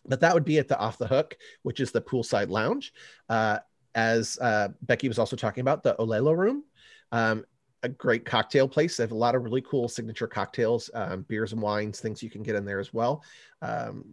but 0.06 0.20
that 0.20 0.34
would 0.34 0.44
be 0.44 0.58
at 0.58 0.68
the 0.68 0.78
Off 0.78 0.98
the 0.98 1.06
Hook, 1.06 1.36
which 1.62 1.78
is 1.78 1.92
the 1.92 2.00
poolside 2.02 2.50
lounge. 2.50 2.92
Uh, 3.28 3.58
as 3.94 4.38
uh, 4.40 4.68
Becky 4.82 5.08
was 5.08 5.18
also 5.18 5.36
talking 5.36 5.60
about, 5.60 5.82
the 5.82 5.94
Olelo 5.98 6.36
Room. 6.36 6.64
Um, 7.12 7.44
a 7.82 7.88
great 7.88 8.24
cocktail 8.24 8.68
place. 8.68 8.96
They 8.96 9.02
have 9.02 9.12
a 9.12 9.16
lot 9.16 9.34
of 9.34 9.42
really 9.42 9.62
cool 9.62 9.88
signature 9.88 10.26
cocktails, 10.26 10.90
um, 10.94 11.22
beers 11.22 11.52
and 11.52 11.60
wines, 11.60 12.00
things 12.00 12.22
you 12.22 12.30
can 12.30 12.42
get 12.42 12.54
in 12.54 12.64
there 12.64 12.80
as 12.80 12.94
well. 12.94 13.22
Um, 13.60 14.04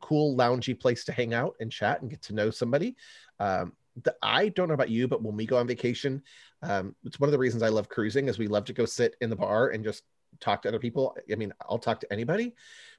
cool 0.00 0.36
loungy 0.36 0.78
place 0.78 1.04
to 1.04 1.12
hang 1.12 1.32
out 1.32 1.54
and 1.60 1.72
chat 1.72 2.02
and 2.02 2.10
get 2.10 2.22
to 2.22 2.34
know 2.34 2.50
somebody. 2.50 2.96
Um, 3.40 3.72
the, 4.02 4.14
I 4.22 4.48
don't 4.50 4.68
know 4.68 4.74
about 4.74 4.90
you, 4.90 5.08
but 5.08 5.22
when 5.22 5.36
we 5.36 5.46
go 5.46 5.56
on 5.56 5.66
vacation, 5.66 6.22
um, 6.62 6.94
it's 7.04 7.20
one 7.20 7.28
of 7.28 7.32
the 7.32 7.38
reasons 7.38 7.62
I 7.62 7.68
love 7.68 7.88
cruising 7.88 8.28
is 8.28 8.38
we 8.38 8.48
love 8.48 8.64
to 8.66 8.72
go 8.72 8.84
sit 8.84 9.16
in 9.20 9.30
the 9.30 9.36
bar 9.36 9.68
and 9.68 9.84
just 9.84 10.02
talk 10.40 10.62
to 10.62 10.68
other 10.68 10.78
people. 10.78 11.16
I 11.30 11.36
mean, 11.36 11.52
I'll 11.68 11.78
talk 11.78 12.00
to 12.00 12.12
anybody, 12.12 12.54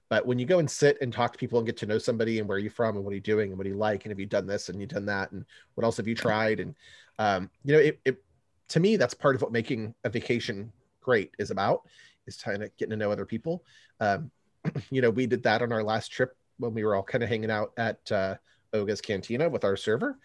but 0.10 0.26
when 0.26 0.40
you 0.40 0.46
go 0.46 0.60
and 0.60 0.70
sit 0.70 0.98
and 1.02 1.12
talk 1.12 1.34
to 1.34 1.40
people 1.40 1.60
and 1.60 1.66
get 1.66 1.78
to 1.78 1.86
know 1.86 1.98
somebody 1.98 2.40
and 2.40 2.48
where 2.48 2.58
you're 2.58 2.72
from 2.72 2.96
and 2.96 3.04
what 3.04 3.12
are 3.12 3.16
you 3.16 3.22
doing 3.22 3.50
and 3.50 3.58
what 3.58 3.66
do 3.66 3.72
you 3.72 3.78
like 3.78 4.06
and 4.06 4.12
have 4.12 4.20
you 4.20 4.26
done 4.26 4.48
this 4.48 4.70
and 4.70 4.80
you 4.80 4.88
done 4.88 5.06
that 5.08 5.32
and 5.32 5.46
what 5.74 5.84
else 5.84 5.98
have 5.98 6.08
you 6.08 6.16
tried 6.16 6.60
and 6.60 6.76
um, 7.20 7.50
you 7.64 7.74
know 7.74 7.80
it, 7.80 8.00
it 8.06 8.24
to 8.70 8.80
me, 8.80 8.96
that's 8.98 9.14
part 9.14 9.36
of 9.36 9.42
what 9.42 9.52
making 9.52 9.94
a 10.04 10.10
vacation 10.10 10.72
great 11.02 11.32
is 11.38 11.52
about, 11.52 11.82
is 12.28 12.38
kind 12.38 12.64
of 12.64 12.76
getting 12.78 12.92
to 12.92 12.98
know 12.98 13.12
other 13.12 13.26
people. 13.26 13.64
Um, 14.00 14.32
you 14.90 15.02
know, 15.02 15.10
we 15.10 15.28
did 15.28 15.44
that 15.44 15.62
on 15.62 15.72
our 15.72 15.84
last 15.84 16.12
trip 16.12 16.36
when 16.58 16.74
we 16.74 16.84
were 16.84 16.96
all 16.96 17.04
kind 17.04 17.24
of 17.24 17.30
hanging 17.30 17.52
out 17.52 17.74
at 17.78 18.12
uh, 18.12 18.36
Oga's 18.74 19.02
Cantina 19.02 19.50
with 19.50 19.64
our 19.64 19.76
server. 19.76 20.18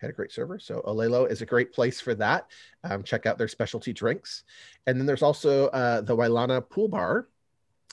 Had 0.00 0.10
a 0.10 0.14
great 0.14 0.32
server. 0.32 0.58
So 0.58 0.82
Olelo 0.84 1.30
is 1.30 1.42
a 1.42 1.46
great 1.46 1.72
place 1.72 2.00
for 2.00 2.12
that. 2.16 2.48
Um, 2.82 3.04
check 3.04 3.24
out 3.24 3.38
their 3.38 3.46
specialty 3.46 3.92
drinks. 3.92 4.42
And 4.88 4.98
then 4.98 5.06
there's 5.06 5.22
also 5.22 5.68
uh, 5.68 6.00
the 6.00 6.16
Wailana 6.16 6.68
Pool 6.68 6.88
Bar. 6.88 7.28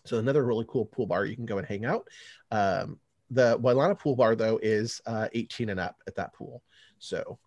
So 0.06 0.18
another 0.18 0.44
really 0.44 0.66
cool 0.68 0.86
pool 0.86 1.06
bar 1.06 1.26
you 1.26 1.36
can 1.36 1.46
go 1.46 1.60
and 1.60 1.68
hang 1.68 1.86
out. 1.86 2.08
Um, 2.50 2.98
the 3.30 3.60
Wailana 3.60 4.00
Pool 4.00 4.16
Bar, 4.16 4.36
though, 4.36 4.60
is 4.64 5.02
uh, 5.06 5.28
18 5.34 5.70
and 5.70 5.80
up 5.80 6.02
at 6.08 6.16
that 6.16 6.34
pool. 6.34 6.64
So 6.98 7.38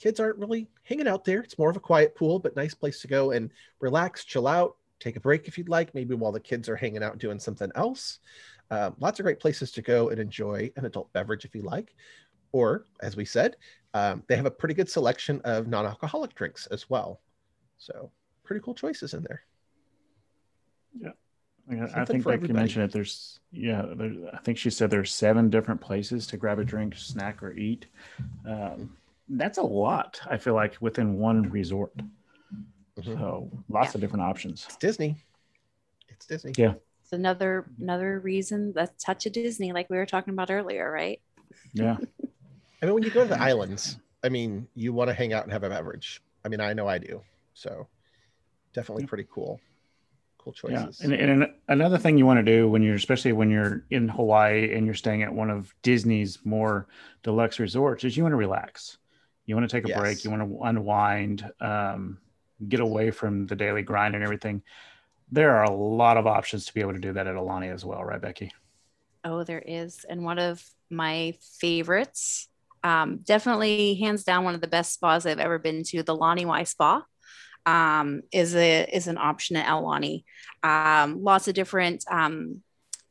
kids 0.00 0.18
aren't 0.18 0.38
really 0.38 0.66
hanging 0.84 1.06
out 1.06 1.24
there. 1.24 1.40
It's 1.40 1.58
more 1.58 1.68
of 1.68 1.76
a 1.76 1.80
quiet 1.80 2.16
pool, 2.16 2.38
but 2.38 2.56
nice 2.56 2.74
place 2.74 3.00
to 3.02 3.08
go 3.08 3.32
and 3.32 3.50
relax, 3.80 4.24
chill 4.24 4.46
out, 4.46 4.76
take 4.98 5.16
a 5.16 5.20
break 5.20 5.46
if 5.46 5.58
you'd 5.58 5.68
like, 5.68 5.94
maybe 5.94 6.14
while 6.14 6.32
the 6.32 6.40
kids 6.40 6.68
are 6.68 6.76
hanging 6.76 7.02
out 7.02 7.18
doing 7.18 7.38
something 7.38 7.70
else. 7.74 8.20
Um, 8.70 8.96
lots 8.98 9.20
of 9.20 9.24
great 9.24 9.40
places 9.40 9.70
to 9.72 9.82
go 9.82 10.08
and 10.08 10.18
enjoy 10.18 10.70
an 10.76 10.86
adult 10.86 11.12
beverage 11.12 11.44
if 11.44 11.54
you 11.54 11.62
like. 11.62 11.94
Or, 12.52 12.86
as 13.02 13.14
we 13.14 13.24
said, 13.24 13.56
um, 13.94 14.22
they 14.26 14.36
have 14.36 14.46
a 14.46 14.50
pretty 14.50 14.74
good 14.74 14.88
selection 14.88 15.40
of 15.44 15.68
non 15.68 15.86
alcoholic 15.86 16.34
drinks 16.34 16.66
as 16.66 16.88
well. 16.88 17.20
So, 17.76 18.10
pretty 18.42 18.62
cool 18.62 18.74
choices 18.74 19.14
in 19.14 19.22
there. 19.22 19.42
Yeah. 21.00 21.10
I 21.94 22.04
think 22.04 22.26
like 22.26 22.46
you 22.46 22.54
mentioned 22.54 22.86
it. 22.86 22.92
There's 22.92 23.38
yeah. 23.52 23.84
There, 23.94 24.12
I 24.32 24.38
think 24.38 24.58
she 24.58 24.70
said 24.70 24.90
there's 24.90 25.12
seven 25.12 25.50
different 25.50 25.80
places 25.80 26.26
to 26.28 26.36
grab 26.36 26.58
a 26.58 26.64
drink, 26.64 26.96
snack, 26.96 27.42
or 27.44 27.52
eat. 27.52 27.86
Um, 28.44 28.96
that's 29.30 29.58
a 29.58 29.62
lot. 29.62 30.20
I 30.28 30.36
feel 30.36 30.54
like 30.54 30.76
within 30.80 31.18
one 31.18 31.50
resort. 31.50 31.96
Mm-hmm. 31.96 33.14
So 33.14 33.50
lots 33.68 33.88
yeah. 33.88 33.96
of 33.96 34.00
different 34.00 34.24
options. 34.24 34.64
It's 34.66 34.76
Disney. 34.76 35.16
It's 36.08 36.26
Disney. 36.26 36.52
Yeah. 36.56 36.74
It's 37.02 37.12
another 37.12 37.66
another 37.80 38.20
reason 38.20 38.72
the 38.72 38.88
touch 38.98 39.26
of 39.26 39.32
Disney, 39.32 39.72
like 39.72 39.88
we 39.90 39.96
were 39.96 40.06
talking 40.06 40.32
about 40.32 40.50
earlier, 40.50 40.90
right? 40.90 41.20
Yeah. 41.72 41.96
I 42.82 42.86
mean, 42.86 42.94
when 42.94 43.02
you 43.02 43.10
go 43.10 43.22
to 43.22 43.28
the 43.28 43.40
islands, 43.40 43.98
I 44.22 44.28
mean, 44.28 44.66
you 44.74 44.92
want 44.92 45.08
to 45.08 45.14
hang 45.14 45.32
out 45.32 45.44
and 45.44 45.52
have 45.52 45.64
a 45.64 45.68
beverage. 45.68 46.22
I 46.44 46.48
mean, 46.48 46.60
I 46.60 46.72
know 46.72 46.88
I 46.88 46.98
do. 46.98 47.22
So 47.54 47.88
definitely 48.72 49.06
pretty 49.06 49.26
cool. 49.30 49.60
Cool 50.38 50.52
choices. 50.54 51.00
Yeah. 51.00 51.12
And, 51.12 51.42
and 51.42 51.52
another 51.68 51.98
thing 51.98 52.16
you 52.16 52.24
want 52.24 52.38
to 52.38 52.42
do 52.42 52.68
when 52.68 52.82
you're, 52.82 52.94
especially 52.94 53.32
when 53.32 53.50
you're 53.50 53.84
in 53.90 54.08
Hawaii 54.08 54.74
and 54.74 54.86
you're 54.86 54.94
staying 54.94 55.22
at 55.22 55.32
one 55.32 55.50
of 55.50 55.74
Disney's 55.82 56.38
more 56.44 56.86
deluxe 57.22 57.58
resorts, 57.58 58.04
is 58.04 58.16
you 58.16 58.22
want 58.22 58.32
to 58.32 58.38
relax. 58.38 58.96
You 59.50 59.56
want 59.56 59.68
to 59.68 59.76
take 59.76 59.84
a 59.84 59.88
yes. 59.88 59.98
break. 59.98 60.22
You 60.22 60.30
want 60.30 60.48
to 60.48 60.62
unwind, 60.62 61.44
um, 61.60 62.18
get 62.68 62.78
away 62.78 63.10
from 63.10 63.48
the 63.48 63.56
daily 63.56 63.82
grind 63.82 64.14
and 64.14 64.22
everything. 64.22 64.62
There 65.32 65.56
are 65.56 65.64
a 65.64 65.72
lot 65.72 66.16
of 66.16 66.28
options 66.28 66.66
to 66.66 66.72
be 66.72 66.80
able 66.80 66.92
to 66.92 67.00
do 67.00 67.14
that 67.14 67.26
at 67.26 67.34
Aulani 67.34 67.74
as 67.74 67.84
well, 67.84 68.04
right, 68.04 68.20
Becky? 68.20 68.52
Oh, 69.24 69.42
there 69.42 69.58
is. 69.58 70.06
And 70.08 70.22
one 70.22 70.38
of 70.38 70.64
my 70.88 71.34
favorites, 71.58 72.48
um, 72.84 73.22
definitely 73.24 73.96
hands 73.96 74.22
down 74.22 74.44
one 74.44 74.54
of 74.54 74.60
the 74.60 74.68
best 74.68 74.94
spas 74.94 75.26
I've 75.26 75.40
ever 75.40 75.58
been 75.58 75.82
to, 75.82 76.04
the 76.04 76.16
Laniwai 76.16 76.64
Spa. 76.64 77.02
Um, 77.66 78.22
is 78.30 78.54
a 78.54 78.84
is 78.84 79.08
an 79.08 79.18
option 79.18 79.56
at 79.56 79.66
Aulani. 79.66 80.22
Um, 80.62 81.24
lots 81.24 81.48
of 81.48 81.54
different 81.54 82.04
um, 82.08 82.62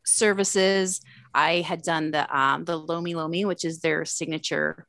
services. 0.06 1.02
I 1.34 1.62
had 1.62 1.82
done 1.82 2.12
the 2.12 2.34
um, 2.34 2.64
the 2.64 2.78
Lomi 2.78 3.14
Lomi, 3.14 3.44
which 3.44 3.66
is 3.66 3.82
their 3.82 4.06
signature 4.06 4.88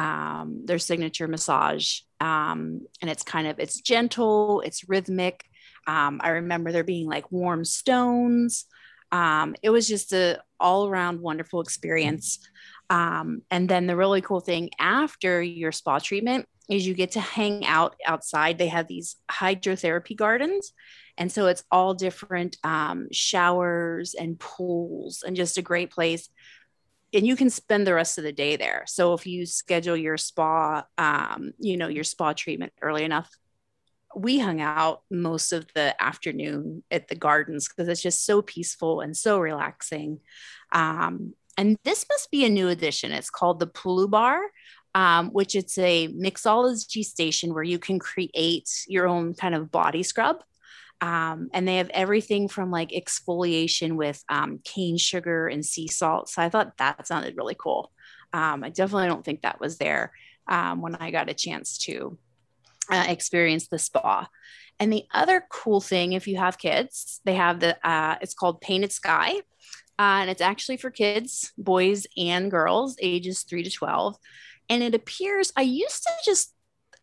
um, 0.00 0.62
their 0.64 0.78
signature 0.78 1.28
massage. 1.28 2.00
Um, 2.20 2.86
and 3.02 3.10
it's 3.10 3.22
kind 3.22 3.46
of, 3.46 3.58
it's 3.58 3.82
gentle, 3.82 4.62
it's 4.62 4.88
rhythmic. 4.88 5.44
Um, 5.86 6.20
I 6.24 6.30
remember 6.30 6.72
there 6.72 6.84
being 6.84 7.06
like 7.06 7.30
warm 7.30 7.66
stones. 7.66 8.64
Um, 9.12 9.54
it 9.62 9.68
was 9.68 9.86
just 9.86 10.12
a 10.14 10.40
all 10.58 10.88
around 10.88 11.20
wonderful 11.20 11.60
experience. 11.60 12.38
Um, 12.88 13.42
and 13.50 13.68
then 13.68 13.86
the 13.86 13.96
really 13.96 14.22
cool 14.22 14.40
thing 14.40 14.70
after 14.78 15.42
your 15.42 15.72
spa 15.72 15.98
treatment 15.98 16.48
is 16.70 16.86
you 16.86 16.94
get 16.94 17.12
to 17.12 17.20
hang 17.20 17.66
out 17.66 17.96
outside. 18.06 18.56
They 18.56 18.68
have 18.68 18.86
these 18.86 19.16
hydrotherapy 19.30 20.16
gardens. 20.16 20.72
And 21.18 21.30
so 21.30 21.46
it's 21.46 21.64
all 21.70 21.92
different 21.92 22.56
um, 22.64 23.08
showers 23.12 24.14
and 24.14 24.38
pools 24.38 25.22
and 25.26 25.36
just 25.36 25.58
a 25.58 25.62
great 25.62 25.90
place 25.90 26.30
and 27.12 27.26
you 27.26 27.36
can 27.36 27.50
spend 27.50 27.86
the 27.86 27.94
rest 27.94 28.18
of 28.18 28.24
the 28.24 28.32
day 28.32 28.56
there. 28.56 28.84
So 28.86 29.14
if 29.14 29.26
you 29.26 29.46
schedule 29.46 29.96
your 29.96 30.16
spa, 30.16 30.84
um, 30.96 31.52
you 31.58 31.76
know, 31.76 31.88
your 31.88 32.04
spa 32.04 32.32
treatment 32.32 32.72
early 32.80 33.04
enough, 33.04 33.30
we 34.14 34.38
hung 34.38 34.60
out 34.60 35.02
most 35.10 35.52
of 35.52 35.66
the 35.74 36.00
afternoon 36.02 36.82
at 36.90 37.08
the 37.08 37.14
gardens 37.14 37.68
because 37.68 37.88
it's 37.88 38.02
just 38.02 38.24
so 38.24 38.42
peaceful 38.42 39.00
and 39.00 39.16
so 39.16 39.38
relaxing. 39.38 40.20
Um, 40.72 41.34
and 41.56 41.76
this 41.84 42.06
must 42.08 42.30
be 42.30 42.44
a 42.44 42.48
new 42.48 42.68
addition. 42.68 43.12
It's 43.12 43.30
called 43.30 43.60
the 43.60 43.66
Pulu 43.66 44.10
Bar, 44.10 44.40
um, 44.94 45.30
which 45.30 45.54
it's 45.54 45.78
a 45.78 46.08
mixology 46.08 47.04
station 47.04 47.54
where 47.54 47.62
you 47.62 47.78
can 47.78 47.98
create 47.98 48.68
your 48.88 49.06
own 49.06 49.34
kind 49.34 49.54
of 49.54 49.70
body 49.70 50.02
scrub. 50.02 50.42
Um, 51.00 51.48
and 51.54 51.66
they 51.66 51.76
have 51.76 51.90
everything 51.90 52.48
from 52.48 52.70
like 52.70 52.90
exfoliation 52.90 53.96
with 53.96 54.22
um, 54.28 54.60
cane 54.64 54.98
sugar 54.98 55.48
and 55.48 55.64
sea 55.64 55.88
salt. 55.88 56.28
So 56.28 56.42
I 56.42 56.50
thought 56.50 56.76
that 56.76 57.06
sounded 57.06 57.36
really 57.36 57.56
cool. 57.58 57.90
Um, 58.32 58.62
I 58.62 58.68
definitely 58.68 59.08
don't 59.08 59.24
think 59.24 59.42
that 59.42 59.60
was 59.60 59.78
there 59.78 60.12
um, 60.46 60.82
when 60.82 60.94
I 60.96 61.10
got 61.10 61.30
a 61.30 61.34
chance 61.34 61.78
to 61.78 62.18
uh, 62.90 63.04
experience 63.08 63.68
the 63.68 63.78
spa. 63.78 64.28
And 64.78 64.92
the 64.92 65.04
other 65.12 65.44
cool 65.50 65.80
thing, 65.80 66.12
if 66.12 66.26
you 66.26 66.38
have 66.38 66.58
kids, 66.58 67.20
they 67.24 67.34
have 67.34 67.60
the 67.60 67.76
uh, 67.86 68.16
it's 68.20 68.34
called 68.34 68.60
Painted 68.60 68.92
Sky, 68.92 69.32
uh, 69.98 70.20
and 70.20 70.30
it's 70.30 70.40
actually 70.40 70.78
for 70.78 70.90
kids, 70.90 71.52
boys 71.58 72.06
and 72.16 72.50
girls, 72.50 72.96
ages 73.00 73.42
three 73.42 73.62
to 73.62 73.70
twelve. 73.70 74.16
And 74.68 74.82
it 74.82 74.94
appears 74.94 75.52
I 75.56 75.62
used 75.62 76.02
to 76.04 76.12
just 76.24 76.54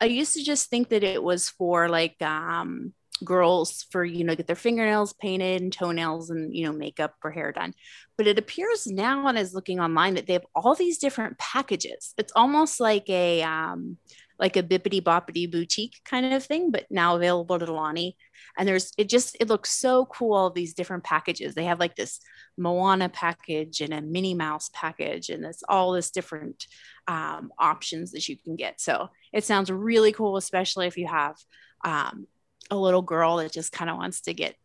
I 0.01 0.05
used 0.05 0.33
to 0.33 0.43
just 0.43 0.69
think 0.69 0.89
that 0.89 1.03
it 1.03 1.21
was 1.21 1.49
for 1.49 1.87
like 1.89 2.19
um, 2.21 2.93
girls 3.23 3.85
for 3.91 4.03
you 4.03 4.23
know 4.23 4.35
get 4.35 4.47
their 4.47 4.55
fingernails 4.55 5.13
painted 5.13 5.61
and 5.61 5.73
toenails 5.73 6.29
and 6.29 6.55
you 6.55 6.65
know 6.65 6.71
makeup 6.71 7.15
or 7.23 7.31
hair 7.31 7.51
done 7.51 7.73
but 8.17 8.27
it 8.27 8.39
appears 8.39 8.87
now 8.87 9.27
and 9.27 9.37
is 9.37 9.53
looking 9.53 9.79
online 9.79 10.15
that 10.15 10.27
they 10.27 10.33
have 10.33 10.45
all 10.55 10.75
these 10.75 10.97
different 10.97 11.37
packages 11.37 12.13
it's 12.17 12.33
almost 12.35 12.79
like 12.79 13.09
a 13.09 13.41
um 13.43 13.97
like 14.39 14.55
a 14.55 14.63
Bibbidi 14.63 15.01
Bobbidi 15.01 15.49
Boutique 15.51 15.99
kind 16.05 16.33
of 16.33 16.43
thing, 16.43 16.71
but 16.71 16.85
now 16.89 17.15
available 17.15 17.55
at 17.55 17.61
Aulani. 17.61 18.15
And 18.57 18.67
there's 18.67 18.93
it 18.97 19.09
just 19.09 19.35
it 19.39 19.47
looks 19.47 19.71
so 19.71 20.05
cool. 20.05 20.33
All 20.33 20.49
these 20.49 20.73
different 20.73 21.03
packages. 21.03 21.55
They 21.55 21.65
have 21.65 21.79
like 21.79 21.95
this 21.95 22.19
Moana 22.57 23.09
package 23.09 23.81
and 23.81 23.93
a 23.93 24.01
Minnie 24.01 24.33
Mouse 24.33 24.69
package, 24.73 25.29
and 25.29 25.43
it's 25.45 25.63
all 25.67 25.91
this 25.91 26.11
different 26.11 26.67
um, 27.07 27.51
options 27.57 28.11
that 28.11 28.27
you 28.27 28.37
can 28.37 28.55
get. 28.55 28.79
So 28.79 29.09
it 29.33 29.43
sounds 29.43 29.71
really 29.71 30.11
cool, 30.11 30.37
especially 30.37 30.87
if 30.87 30.97
you 30.97 31.07
have 31.07 31.35
um, 31.83 32.27
a 32.69 32.75
little 32.75 33.01
girl 33.01 33.37
that 33.37 33.51
just 33.51 33.71
kind 33.71 33.89
of 33.89 33.97
wants 33.97 34.21
to 34.21 34.33
get 34.33 34.55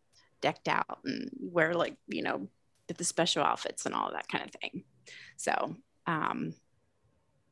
decked 0.41 0.67
out 0.67 0.99
and 1.05 1.29
wear 1.39 1.73
like 1.73 1.95
you 2.07 2.21
know 2.21 2.49
the 2.87 3.03
special 3.03 3.43
outfits 3.43 3.85
and 3.85 3.95
all 3.95 4.11
that 4.11 4.27
kind 4.27 4.43
of 4.43 4.51
thing. 4.51 4.83
So 5.37 5.75
um, 6.05 6.53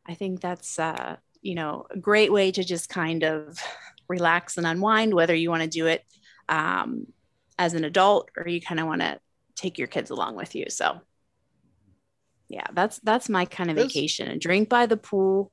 I 0.06 0.14
think 0.14 0.42
that's 0.42 0.78
uh, 0.78 1.18
you 1.42 1.56
know 1.56 1.86
a 1.90 1.98
great 1.98 2.32
way 2.32 2.52
to 2.52 2.64
just 2.64 2.90
kind 2.90 3.24
of 3.24 3.60
relax 4.08 4.58
and 4.58 4.68
unwind, 4.68 5.14
whether 5.14 5.36
you 5.36 5.50
want 5.50 5.64
to 5.64 5.70
do 5.70 5.88
it 5.88 6.04
um, 6.50 7.08
as 7.58 7.74
an 7.74 7.84
adult 7.84 8.30
or 8.38 8.48
you 8.48 8.62
kind 8.62 8.80
of 8.80 8.88
want 8.88 9.02
to 9.02 9.20
take 9.56 9.78
your 9.78 9.88
kids 9.88 10.10
along 10.10 10.36
with 10.36 10.56
you. 10.56 10.66
So 10.70 11.02
yeah, 12.50 12.68
that's 12.74 13.00
that's 13.00 13.30
my 13.30 13.46
kind 13.46 13.72
of 13.72 13.78
vacation 13.78 14.28
a 14.28 14.38
drink 14.38 14.68
by 14.68 14.86
the 14.86 14.98
pool 14.98 15.52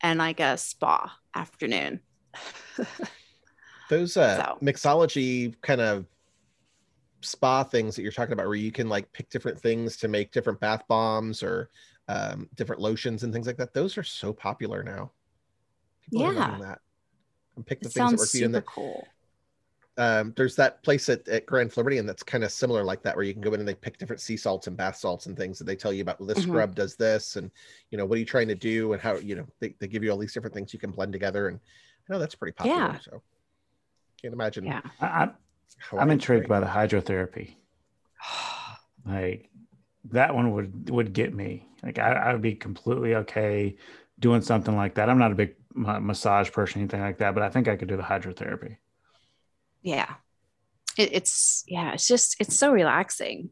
and 0.00 0.18
like 0.18 0.40
a 0.40 0.56
spa 0.56 1.12
afternoon. 1.34 2.00
those 3.88 4.16
uh 4.16 4.36
so. 4.36 4.58
mixology 4.62 5.54
kind 5.62 5.80
of 5.80 6.06
spa 7.22 7.64
things 7.64 7.96
that 7.96 8.02
you're 8.02 8.12
talking 8.12 8.32
about 8.32 8.46
where 8.46 8.54
you 8.54 8.72
can 8.72 8.88
like 8.88 9.10
pick 9.12 9.28
different 9.30 9.58
things 9.58 9.96
to 9.96 10.08
make 10.08 10.32
different 10.32 10.60
bath 10.60 10.82
bombs 10.88 11.42
or 11.42 11.70
um, 12.08 12.48
different 12.54 12.80
lotions 12.80 13.24
and 13.24 13.32
things 13.32 13.46
like 13.46 13.56
that. 13.56 13.74
Those 13.74 13.98
are 13.98 14.04
so 14.04 14.32
popular 14.32 14.82
now. 14.82 15.10
People 16.02 16.32
yeah. 16.32 16.58
that. 16.60 16.80
And 17.56 17.66
pick 17.66 17.80
the 17.80 17.88
it 17.88 17.92
things 17.92 18.10
that 18.12 18.18
work 18.18 18.28
for 18.28 18.36
you. 18.36 18.44
And 18.44 18.66
cool. 18.66 19.08
Um, 19.98 20.34
there's 20.36 20.54
that 20.56 20.82
place 20.82 21.08
at, 21.08 21.26
at 21.26 21.46
Grand 21.46 21.72
Floridian 21.72 22.04
that's 22.04 22.22
kind 22.22 22.44
of 22.44 22.52
similar 22.52 22.84
like 22.84 23.02
that, 23.02 23.16
where 23.16 23.24
you 23.24 23.32
can 23.32 23.40
go 23.40 23.54
in 23.54 23.60
and 23.60 23.68
they 23.68 23.74
pick 23.74 23.96
different 23.96 24.20
sea 24.20 24.36
salts 24.36 24.66
and 24.66 24.76
bath 24.76 24.96
salts 24.96 25.24
and 25.24 25.36
things 25.36 25.58
that 25.58 25.64
they 25.64 25.74
tell 25.74 25.92
you 25.92 26.02
about. 26.02 26.20
Well, 26.20 26.26
this 26.26 26.40
mm-hmm. 26.40 26.50
scrub 26.50 26.74
does 26.74 26.96
this, 26.96 27.36
and 27.36 27.50
you 27.90 27.96
know 27.96 28.04
what 28.04 28.16
are 28.16 28.18
you 28.18 28.26
trying 28.26 28.48
to 28.48 28.54
do, 28.54 28.92
and 28.92 29.00
how 29.00 29.14
you 29.16 29.36
know 29.36 29.46
they, 29.58 29.74
they 29.80 29.88
give 29.88 30.04
you 30.04 30.10
all 30.10 30.18
these 30.18 30.34
different 30.34 30.54
things 30.54 30.74
you 30.74 30.78
can 30.78 30.90
blend 30.90 31.14
together, 31.14 31.48
and 31.48 31.58
I 32.08 32.12
know 32.12 32.18
that's 32.18 32.34
pretty 32.34 32.52
popular. 32.52 32.78
Yeah. 32.78 32.98
So 33.00 33.22
can't 34.20 34.34
imagine. 34.34 34.66
Yeah, 34.66 34.82
I, 35.00 35.30
I'm 35.92 36.10
intrigued 36.10 36.48
by 36.48 36.60
the 36.60 36.66
hydrotherapy. 36.66 37.56
like 39.06 39.50
that 40.10 40.34
one 40.34 40.52
would 40.52 40.90
would 40.90 41.12
get 41.12 41.34
me. 41.34 41.68
Like 41.82 41.98
I, 41.98 42.12
I 42.12 42.32
would 42.32 42.42
be 42.42 42.54
completely 42.54 43.14
okay 43.16 43.76
doing 44.18 44.42
something 44.42 44.76
like 44.76 44.94
that. 44.94 45.08
I'm 45.08 45.18
not 45.18 45.32
a 45.32 45.34
big 45.34 45.54
massage 45.74 46.50
person, 46.50 46.80
anything 46.80 47.00
like 47.00 47.18
that, 47.18 47.34
but 47.34 47.42
I 47.42 47.50
think 47.50 47.68
I 47.68 47.76
could 47.76 47.88
do 47.88 47.96
the 47.96 48.02
hydrotherapy. 48.02 48.78
Yeah, 49.82 50.14
it, 50.96 51.10
it's 51.12 51.64
yeah, 51.66 51.92
it's 51.92 52.08
just 52.08 52.36
it's 52.40 52.56
so 52.56 52.72
relaxing, 52.72 53.50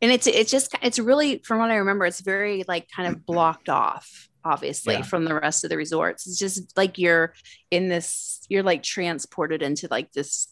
and 0.00 0.10
it's 0.12 0.26
it's 0.26 0.50
just 0.50 0.74
it's 0.82 0.98
really 0.98 1.38
from 1.38 1.58
what 1.58 1.70
I 1.70 1.76
remember, 1.76 2.06
it's 2.06 2.20
very 2.20 2.64
like 2.66 2.88
kind 2.90 3.08
of 3.08 3.26
blocked 3.26 3.68
off 3.68 4.29
obviously 4.44 4.94
yeah. 4.94 5.02
from 5.02 5.24
the 5.24 5.34
rest 5.34 5.64
of 5.64 5.70
the 5.70 5.76
resorts 5.76 6.26
it's 6.26 6.38
just 6.38 6.76
like 6.76 6.98
you're 6.98 7.32
in 7.70 7.88
this 7.88 8.44
you're 8.48 8.62
like 8.62 8.82
transported 8.82 9.62
into 9.62 9.86
like 9.90 10.12
this 10.12 10.48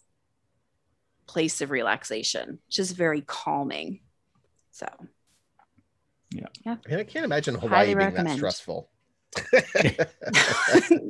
place 1.28 1.61
of 1.61 1.70
relaxation, 1.70 2.59
which 2.66 2.80
is 2.80 2.91
very 2.91 3.20
calming. 3.20 4.01
So, 4.72 4.89
yeah. 6.32 6.47
Yeah. 6.66 6.76
I 6.91 7.05
can't 7.05 7.24
imagine 7.24 7.55
Hawaii 7.55 7.86
being 7.86 7.99
recommend. 7.99 8.28
that 8.28 8.36
stressful. 8.36 8.89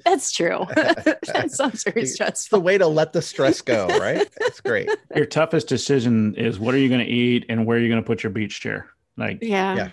That's 0.04 0.32
true. 0.32 0.66
that 0.74 1.48
sounds 1.50 1.84
very 1.84 2.04
stressful. 2.04 2.32
It's 2.32 2.48
the 2.48 2.60
way 2.60 2.76
to 2.76 2.86
let 2.86 3.12
the 3.12 3.22
stress 3.22 3.62
go, 3.62 3.86
right? 4.00 4.28
It's 4.40 4.60
great. 4.60 4.90
Your 5.14 5.26
toughest 5.26 5.68
decision 5.68 6.34
is 6.34 6.58
what 6.58 6.74
are 6.74 6.78
you 6.78 6.88
going 6.88 7.04
to 7.04 7.10
eat 7.10 7.46
and 7.48 7.64
where 7.64 7.78
are 7.78 7.80
you 7.80 7.88
going 7.88 8.02
to 8.02 8.06
put 8.06 8.22
your 8.22 8.30
beach 8.30 8.60
chair? 8.60 8.88
Like, 9.16 9.38
yeah. 9.40 9.76
Yeah. 9.76 9.88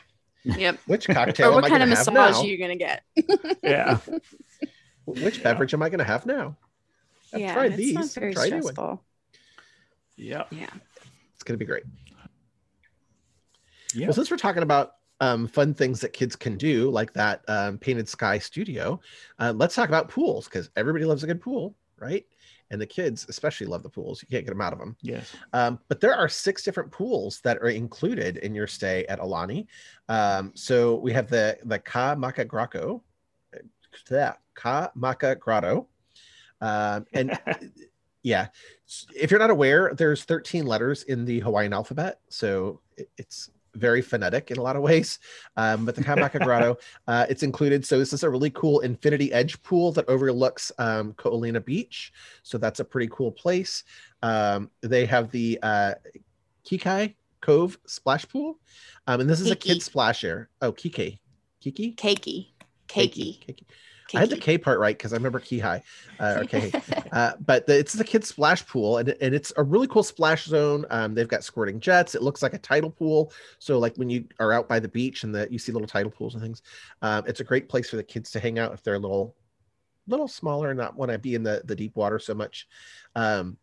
Yep. 0.45 0.79
Which 0.85 1.07
cocktail? 1.07 1.51
or 1.51 1.61
what 1.61 1.69
kind 1.69 1.83
of 1.83 1.89
massage 1.89 2.37
are 2.37 2.45
you're 2.45 2.57
going 2.57 2.77
to 2.77 2.83
get? 2.83 3.03
yeah. 3.63 3.97
Which 5.05 5.43
beverage 5.43 5.73
am 5.73 5.81
I 5.81 5.89
going 5.89 5.99
to 5.99 6.05
have 6.05 6.25
now? 6.25 6.57
I've 7.33 7.41
yeah, 7.41 7.53
tried 7.53 7.75
these. 7.75 7.93
Not 7.93 8.11
very 8.13 8.33
stressful. 8.33 9.03
Yeah. 10.15 10.43
Yeah. 10.51 10.69
It's 11.33 11.43
going 11.43 11.55
to 11.55 11.57
be 11.57 11.65
great. 11.65 11.83
Yeah. 13.93 14.07
Well, 14.07 14.13
since 14.13 14.29
we're 14.29 14.37
talking 14.37 14.63
about 14.63 14.93
um, 15.21 15.47
fun 15.47 15.73
things 15.73 16.01
that 16.01 16.13
kids 16.13 16.35
can 16.35 16.57
do, 16.57 16.89
like 16.89 17.13
that 17.13 17.41
um, 17.47 17.77
Painted 17.77 18.07
Sky 18.07 18.37
Studio, 18.37 18.99
uh, 19.39 19.53
let's 19.55 19.75
talk 19.75 19.89
about 19.89 20.09
pools 20.09 20.45
because 20.45 20.69
everybody 20.75 21.05
loves 21.05 21.23
a 21.23 21.27
good 21.27 21.41
pool, 21.41 21.75
right? 21.97 22.25
And 22.71 22.81
the 22.81 22.85
kids 22.85 23.25
especially 23.29 23.67
love 23.67 23.83
the 23.83 23.89
pools. 23.89 24.21
You 24.21 24.27
can't 24.27 24.45
get 24.45 24.51
them 24.51 24.61
out 24.61 24.73
of 24.73 24.79
them. 24.79 24.95
Yes. 25.01 25.35
Um, 25.53 25.79
but 25.87 26.01
there 26.01 26.15
are 26.15 26.27
six 26.27 26.63
different 26.63 26.91
pools 26.91 27.39
that 27.41 27.57
are 27.57 27.69
included 27.69 28.37
in 28.37 28.55
your 28.55 28.67
stay 28.67 29.05
at 29.05 29.19
Aulani. 29.19 29.67
Um, 30.09 30.51
so 30.55 30.95
we 30.95 31.13
have 31.13 31.29
the 31.29 31.57
the 31.65 31.79
Ka 31.79 32.15
Maka 32.15 32.43
Grotto, 32.43 33.03
that 34.09 34.39
Ka 34.55 34.91
Maka 34.95 35.35
Grotto, 35.35 35.87
um, 36.61 37.05
and 37.13 37.37
yeah 38.23 38.47
if 39.13 39.29
you're 39.29 39.39
not 39.39 39.51
aware 39.51 39.93
there's 39.95 40.23
13 40.23 40.65
letters 40.65 41.03
in 41.03 41.25
the 41.25 41.39
hawaiian 41.39 41.73
alphabet 41.73 42.19
so 42.29 42.81
it's 43.17 43.51
very 43.75 44.01
phonetic 44.01 44.51
in 44.51 44.57
a 44.57 44.61
lot 44.61 44.75
of 44.75 44.81
ways 44.81 45.19
um, 45.57 45.85
but 45.85 45.95
the 45.95 46.03
kamaka 46.03 46.39
grotto 46.43 46.77
uh, 47.07 47.25
it's 47.29 47.43
included. 47.43 47.85
So 47.85 47.99
this 47.99 48.13
is 48.13 48.23
a 48.23 48.29
really 48.29 48.49
cool 48.51 48.79
infinity 48.81 49.31
edge 49.31 49.61
pool 49.63 49.91
that 49.93 50.07
overlooks 50.07 50.71
um, 50.77 51.13
Ko 51.13 51.31
Olina 51.31 51.63
beach. 51.63 52.11
So 52.43 52.57
that's 52.57 52.79
a 52.79 52.85
pretty 52.85 53.09
cool 53.11 53.31
place. 53.31 53.83
Um, 54.21 54.69
they 54.81 55.05
have 55.05 55.31
the 55.31 55.59
uh, 55.61 55.93
kikai 56.65 57.15
cove 57.41 57.77
splash 57.85 58.27
pool. 58.27 58.59
Um, 59.07 59.21
and 59.21 59.29
this 59.29 59.39
is 59.39 59.49
Kiki. 59.49 59.69
a 59.69 59.73
kid 59.73 59.83
splash 59.83 60.23
area 60.23 60.47
oh 60.61 60.71
kike 60.71 61.19
kiki? 61.61 61.93
Keiki. 61.93 62.51
Keiki, 62.87 63.39
keiki. 63.45 63.63
I 64.13 64.19
had 64.19 64.29
the 64.29 64.37
K 64.37 64.57
part 64.57 64.79
right 64.79 64.97
because 64.97 65.13
I 65.13 65.15
remember 65.15 65.39
Key 65.39 65.59
High 65.59 65.81
uh, 66.19 66.37
or 66.39 66.45
K. 66.45 66.71
uh, 67.11 67.33
but 67.45 67.65
the, 67.65 67.77
it's 67.77 67.93
the 67.93 68.03
kids' 68.03 68.27
splash 68.27 68.65
pool, 68.65 68.97
and, 68.97 69.15
and 69.21 69.33
it's 69.33 69.51
a 69.57 69.63
really 69.63 69.87
cool 69.87 70.03
splash 70.03 70.45
zone. 70.45 70.85
Um, 70.89 71.15
they've 71.15 71.27
got 71.27 71.43
squirting 71.43 71.79
jets. 71.79 72.15
It 72.15 72.21
looks 72.21 72.43
like 72.43 72.53
a 72.53 72.59
tidal 72.59 72.91
pool. 72.91 73.31
So 73.59 73.79
like 73.79 73.95
when 73.95 74.09
you 74.09 74.25
are 74.39 74.53
out 74.53 74.69
by 74.69 74.79
the 74.79 74.87
beach 74.87 75.23
and 75.23 75.33
the 75.33 75.47
you 75.49 75.57
see 75.57 75.71
little 75.71 75.87
tidal 75.87 76.11
pools 76.11 76.35
and 76.35 76.43
things, 76.43 76.61
um, 77.01 77.23
it's 77.27 77.39
a 77.39 77.43
great 77.43 77.67
place 77.67 77.89
for 77.89 77.95
the 77.95 78.03
kids 78.03 78.31
to 78.31 78.39
hang 78.39 78.59
out 78.59 78.73
if 78.73 78.83
they're 78.83 78.95
a 78.95 78.99
little 78.99 79.35
little 80.07 80.27
smaller 80.27 80.69
and 80.69 80.77
not 80.77 80.95
want 80.95 81.11
to 81.11 81.17
be 81.17 81.35
in 81.35 81.43
the 81.43 81.61
the 81.65 81.75
deep 81.75 81.95
water 81.95 82.19
so 82.19 82.33
much. 82.33 82.67
Um, 83.15 83.57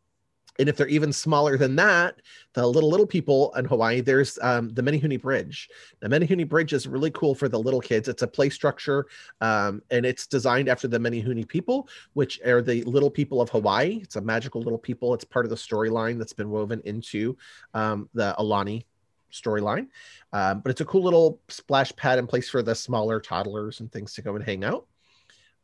and 0.59 0.69
if 0.69 0.77
they're 0.77 0.89
even 0.89 1.13
smaller 1.13 1.57
than 1.57 1.77
that, 1.77 2.21
the 2.53 2.67
little 2.67 2.91
little 2.91 3.07
people 3.07 3.53
in 3.57 3.65
Hawaii, 3.65 4.01
there's 4.01 4.39
um, 4.43 4.69
the 4.71 4.83
Menehune 4.83 5.21
Bridge. 5.21 5.69
The 6.01 6.09
Menehune 6.09 6.49
Bridge 6.49 6.73
is 6.73 6.87
really 6.87 7.11
cool 7.11 7.35
for 7.35 7.49
the 7.49 7.59
little 7.59 7.81
kids. 7.81 8.09
It's 8.09 8.23
a 8.23 8.27
play 8.27 8.51
structure, 8.51 9.07
um, 9.41 9.83
and 9.91 10.05
it's 10.05 10.27
designed 10.27 10.69
after 10.69 10.89
the 10.89 10.99
Menehune 10.99 11.49
people, 11.49 11.89
which 12.13 12.41
are 12.43 12.61
the 12.61 12.83
little 12.83 13.11
people 13.11 13.41
of 13.41 13.49
Hawaii. 13.51 14.01
It's 14.03 14.17
a 14.17 14.21
magical 14.21 14.61
little 14.61 14.79
people. 14.79 15.15
It's 15.15 15.25
part 15.25 15.47
of 15.47 15.51
the 15.51 15.57
storyline 15.57 16.19
that's 16.19 16.35
been 16.35 16.51
woven 16.51 16.83
into 16.85 17.37
um, 17.75 18.09
the 18.15 18.35
Aulani 18.39 18.85
storyline. 19.33 19.89
Um, 20.33 20.61
but 20.61 20.71
it's 20.71 20.83
a 20.83 20.85
cool 20.85 21.03
little 21.03 21.41
splash 21.49 21.95
pad 21.97 22.19
in 22.19 22.27
place 22.27 22.51
for 22.51 22.63
the 22.63 22.75
smaller 22.75 23.19
toddlers 23.21 23.81
and 23.81 23.91
things 23.91 24.13
to 24.15 24.23
go 24.23 24.37
and 24.37 24.45
hang 24.45 24.65
out. 24.65 24.87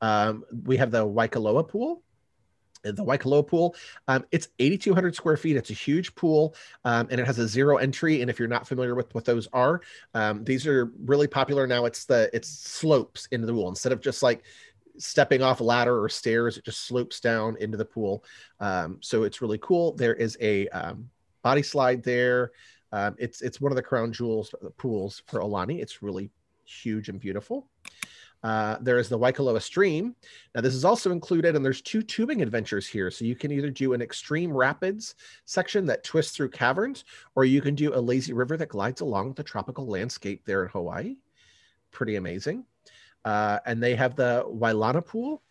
Um, 0.00 0.44
we 0.64 0.76
have 0.76 0.90
the 0.90 1.06
Waikolohe 1.06 1.68
pool 1.68 2.02
the 2.82 3.04
Waikolohe 3.04 3.46
pool. 3.46 3.74
Um, 4.06 4.24
it's 4.30 4.48
8,200 4.58 5.14
square 5.14 5.36
feet. 5.36 5.56
It's 5.56 5.70
a 5.70 5.74
huge 5.74 6.14
pool, 6.14 6.54
um, 6.84 7.08
and 7.10 7.20
it 7.20 7.26
has 7.26 7.38
a 7.38 7.48
zero 7.48 7.76
entry. 7.76 8.20
And 8.20 8.30
if 8.30 8.38
you're 8.38 8.48
not 8.48 8.66
familiar 8.66 8.94
with 8.94 9.14
what 9.14 9.24
those 9.24 9.48
are, 9.52 9.80
um, 10.14 10.44
these 10.44 10.66
are 10.66 10.92
really 11.04 11.26
popular 11.26 11.66
now. 11.66 11.84
It's 11.84 12.04
the 12.04 12.30
it's 12.32 12.48
slopes 12.48 13.26
into 13.30 13.46
the 13.46 13.52
pool 13.52 13.68
instead 13.68 13.92
of 13.92 14.00
just 14.00 14.22
like 14.22 14.42
stepping 14.98 15.42
off 15.42 15.60
a 15.60 15.64
ladder 15.64 16.02
or 16.02 16.08
stairs. 16.08 16.56
It 16.56 16.64
just 16.64 16.86
slopes 16.86 17.20
down 17.20 17.56
into 17.60 17.76
the 17.76 17.84
pool. 17.84 18.24
Um, 18.60 18.98
so 19.00 19.22
it's 19.22 19.40
really 19.40 19.58
cool. 19.58 19.92
There 19.94 20.14
is 20.14 20.36
a 20.40 20.68
um, 20.68 21.08
body 21.42 21.62
slide 21.62 22.02
there. 22.02 22.52
Um, 22.92 23.14
it's 23.18 23.42
it's 23.42 23.60
one 23.60 23.72
of 23.72 23.76
the 23.76 23.82
crown 23.82 24.12
jewels 24.12 24.54
pools 24.76 25.22
for 25.26 25.40
Aulani. 25.40 25.80
It's 25.80 26.02
really 26.02 26.30
huge 26.64 27.08
and 27.08 27.20
beautiful. 27.20 27.68
Uh, 28.42 28.76
there 28.80 28.98
is 28.98 29.08
the 29.08 29.18
Waikolohe 29.18 29.60
Stream. 29.60 30.14
Now, 30.54 30.60
this 30.60 30.74
is 30.74 30.84
also 30.84 31.10
included, 31.10 31.56
and 31.56 31.64
there's 31.64 31.82
two 31.82 32.02
tubing 32.02 32.42
adventures 32.42 32.86
here. 32.86 33.10
So 33.10 33.24
you 33.24 33.34
can 33.34 33.50
either 33.50 33.70
do 33.70 33.94
an 33.94 34.02
extreme 34.02 34.52
rapids 34.52 35.16
section 35.44 35.86
that 35.86 36.04
twists 36.04 36.36
through 36.36 36.50
caverns, 36.50 37.04
or 37.34 37.44
you 37.44 37.60
can 37.60 37.74
do 37.74 37.94
a 37.94 38.00
lazy 38.00 38.32
river 38.32 38.56
that 38.56 38.68
glides 38.68 39.00
along 39.00 39.34
the 39.34 39.42
tropical 39.42 39.86
landscape 39.86 40.44
there 40.44 40.62
in 40.62 40.68
Hawaii. 40.68 41.16
Pretty 41.90 42.16
amazing. 42.16 42.64
Uh, 43.24 43.58
and 43.66 43.82
they 43.82 43.94
have 43.96 44.14
the 44.14 44.44
Wailana 44.46 45.04
Pool. 45.04 45.42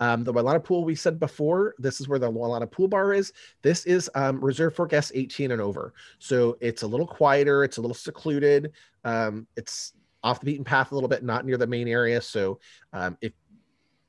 Um, 0.00 0.24
the 0.24 0.32
Wailana 0.32 0.62
Pool, 0.62 0.84
we 0.84 0.94
said 0.94 1.18
before, 1.20 1.74
this 1.78 2.00
is 2.00 2.08
where 2.08 2.18
the 2.18 2.30
Wailana 2.30 2.70
Pool 2.70 2.88
Bar 2.88 3.14
is. 3.14 3.32
This 3.62 3.86
is 3.86 4.10
um, 4.14 4.44
reserved 4.44 4.76
for 4.76 4.86
guests 4.86 5.12
18 5.14 5.52
and 5.52 5.62
over. 5.62 5.94
So 6.18 6.58
it's 6.60 6.82
a 6.82 6.86
little 6.86 7.06
quieter, 7.06 7.64
it's 7.64 7.78
a 7.78 7.80
little 7.80 7.94
secluded. 7.94 8.72
Um, 9.04 9.46
it's 9.56 9.94
off 10.24 10.40
the 10.40 10.46
beaten 10.46 10.64
path 10.64 10.90
a 10.90 10.94
little 10.94 11.08
bit, 11.08 11.22
not 11.22 11.44
near 11.44 11.58
the 11.58 11.66
main 11.66 11.86
area. 11.86 12.20
So 12.20 12.58
um, 12.92 13.16
if 13.20 13.32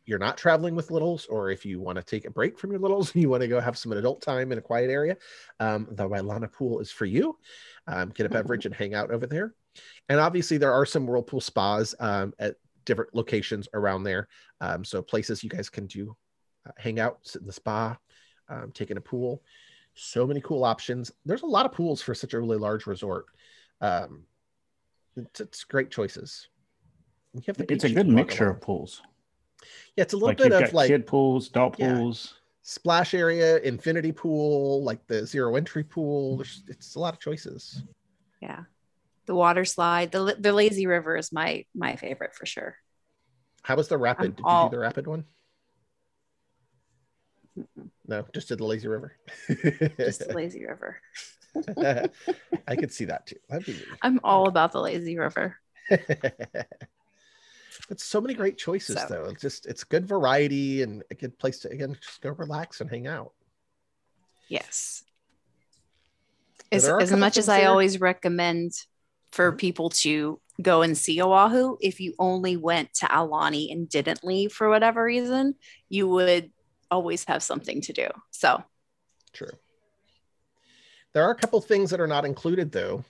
you're 0.06 0.18
not 0.18 0.38
traveling 0.38 0.76
with 0.76 0.90
littles, 0.90 1.26
or 1.26 1.52
if 1.52 1.66
you 1.66 1.82
want 1.82 1.98
to 1.98 2.04
take 2.04 2.26
a 2.26 2.32
break 2.32 2.58
from 2.58 2.72
your 2.72 2.80
littles, 2.80 3.14
and 3.14 3.22
you 3.22 3.30
want 3.30 3.42
to 3.42 3.48
go 3.48 3.60
have 3.60 3.78
some 3.78 3.92
adult 3.92 4.22
time 4.22 4.52
in 4.52 4.58
a 4.58 4.62
quiet 4.62 4.90
area, 4.90 5.18
um, 5.60 5.88
the 5.92 6.08
Wailana 6.08 6.52
pool 6.52 6.80
is 6.80 6.90
for 6.90 7.06
you. 7.06 7.38
Um, 7.88 8.10
get 8.10 8.26
a 8.26 8.30
beverage 8.30 8.66
and 8.66 8.74
hang 8.74 8.96
out 8.96 9.12
over 9.12 9.28
there. 9.28 9.54
And 10.08 10.20
obviously, 10.20 10.58
there 10.58 10.74
are 10.74 10.86
some 10.86 11.06
whirlpool 11.06 11.42
spas 11.42 11.94
um, 12.00 12.34
at 12.40 12.56
different 12.86 13.14
locations 13.14 13.68
around 13.74 14.04
there. 14.04 14.30
Um, 14.62 14.86
so 14.86 15.02
places 15.02 15.44
you 15.44 15.50
guys 15.50 15.70
can 15.70 15.86
do 15.86 16.16
uh, 16.66 16.72
hang 16.78 17.00
out, 17.00 17.20
sit 17.24 17.42
in 17.42 17.48
the 17.48 17.54
spa, 17.54 17.98
um, 18.48 18.72
take 18.74 18.92
in 18.92 18.98
a 18.98 19.02
pool. 19.02 19.44
So 19.96 20.26
many 20.26 20.42
cool 20.42 20.64
options. 20.64 21.12
There's 21.26 21.42
a 21.42 21.48
lot 21.48 21.66
of 21.66 21.72
pools 21.72 22.02
for 22.02 22.14
such 22.14 22.34
a 22.34 22.40
really 22.40 22.58
large 22.58 22.86
resort. 22.86 23.26
Um, 23.82 24.24
it's, 25.16 25.40
it's 25.40 25.64
great 25.64 25.92
choices. 25.92 26.48
it's 27.34 27.84
a 27.84 27.90
good 27.90 28.08
mixture 28.08 28.50
of 28.50 28.62
pools. 28.62 29.02
Yeah, 29.96 30.04
it's 30.04 30.14
a 30.14 30.18
little 30.18 30.30
like 30.30 30.38
bit 30.38 30.52
of 30.52 30.74
like 30.74 30.88
kid 30.88 31.08
pools, 31.08 31.50
adult 31.50 31.80
yeah, 31.80 31.96
pools, 31.96 32.36
splash 32.62 33.14
area, 33.14 33.60
infinity 33.60 34.12
pool, 34.12 34.84
like 34.84 35.06
the 35.08 35.26
zero 35.26 35.56
entry 35.56 35.84
pool. 35.84 36.38
There's, 36.38 36.64
it's 36.68 36.96
a 36.96 37.00
lot 37.00 37.14
of 37.14 37.20
choices. 37.20 37.84
Yeah, 38.42 38.64
the 39.26 39.36
water 39.36 39.66
slide, 39.66 40.12
the 40.12 40.36
the 40.38 40.54
lazy 40.54 40.88
river 40.88 41.16
is 41.16 41.32
my 41.32 41.66
my 41.74 41.96
favorite 41.96 42.36
for 42.36 42.46
sure. 42.46 42.78
How 43.64 43.76
was 43.76 43.88
the 43.88 43.98
rapid? 43.98 44.26
I'm 44.26 44.32
Did 44.34 44.46
all... 44.46 44.66
you 44.66 44.70
do 44.70 44.76
the 44.76 44.82
rapid 44.82 45.08
one? 45.08 45.26
No, 48.08 48.26
just 48.34 48.50
did 48.50 48.60
the 48.60 48.66
lazy 48.66 48.88
river. 48.88 49.14
just 49.98 50.28
the 50.28 50.34
lazy 50.36 50.66
river. 50.66 50.98
I 52.68 52.76
could 52.76 52.92
see 52.92 53.06
that 53.06 53.28
too. 53.28 53.38
Be... 53.66 53.82
I'm 54.02 54.20
all 54.24 54.48
about 54.48 54.72
the 54.72 54.82
lazy 54.82 55.18
river. 55.18 55.58
It's 57.90 58.04
so 58.04 58.20
many 58.22 58.34
great 58.34 58.58
choices 58.58 58.96
so. 59.00 59.06
though. 59.08 59.26
It's 59.26 59.42
just 59.42 59.66
it's 59.66 59.84
good 59.84 60.08
variety 60.08 60.82
and 60.82 61.04
a 61.12 61.16
good 61.16 61.38
place 61.38 61.60
to 61.60 61.70
again 61.70 61.98
just 62.02 62.22
go 62.22 62.32
relax 62.32 62.82
and 62.82 62.90
hang 62.90 63.08
out. 63.08 63.34
Yes. 64.48 65.04
As, 66.72 66.88
as 66.88 67.12
much 67.12 67.38
as 67.38 67.48
I 67.48 67.62
there. 67.62 67.70
always 67.70 68.02
recommend 68.02 68.72
for 69.32 69.52
mm-hmm. 69.52 69.58
people 69.58 69.90
to 69.90 70.40
go 70.62 70.82
and 70.82 70.98
see 70.98 71.22
Oahu, 71.22 71.78
if 71.80 72.00
you 72.00 72.16
only 72.18 72.58
went 72.58 72.94
to 72.96 73.06
Aulani 73.06 73.72
and 73.72 73.88
didn't 73.88 74.24
leave 74.24 74.52
for 74.52 74.68
whatever 74.70 75.04
reason, 75.04 75.56
you 75.90 76.08
would 76.08 76.52
always 76.90 77.24
have 77.26 77.44
something 77.44 77.82
to 77.82 77.94
do. 77.94 78.08
So 78.32 78.64
true. 79.34 79.52
There 81.16 81.24
are 81.24 81.32
a 81.32 81.36
couple 81.36 81.62
things 81.62 81.90
that 81.92 82.02
are 82.02 82.08
not 82.08 82.26
included 82.26 82.74
though, 82.74 83.06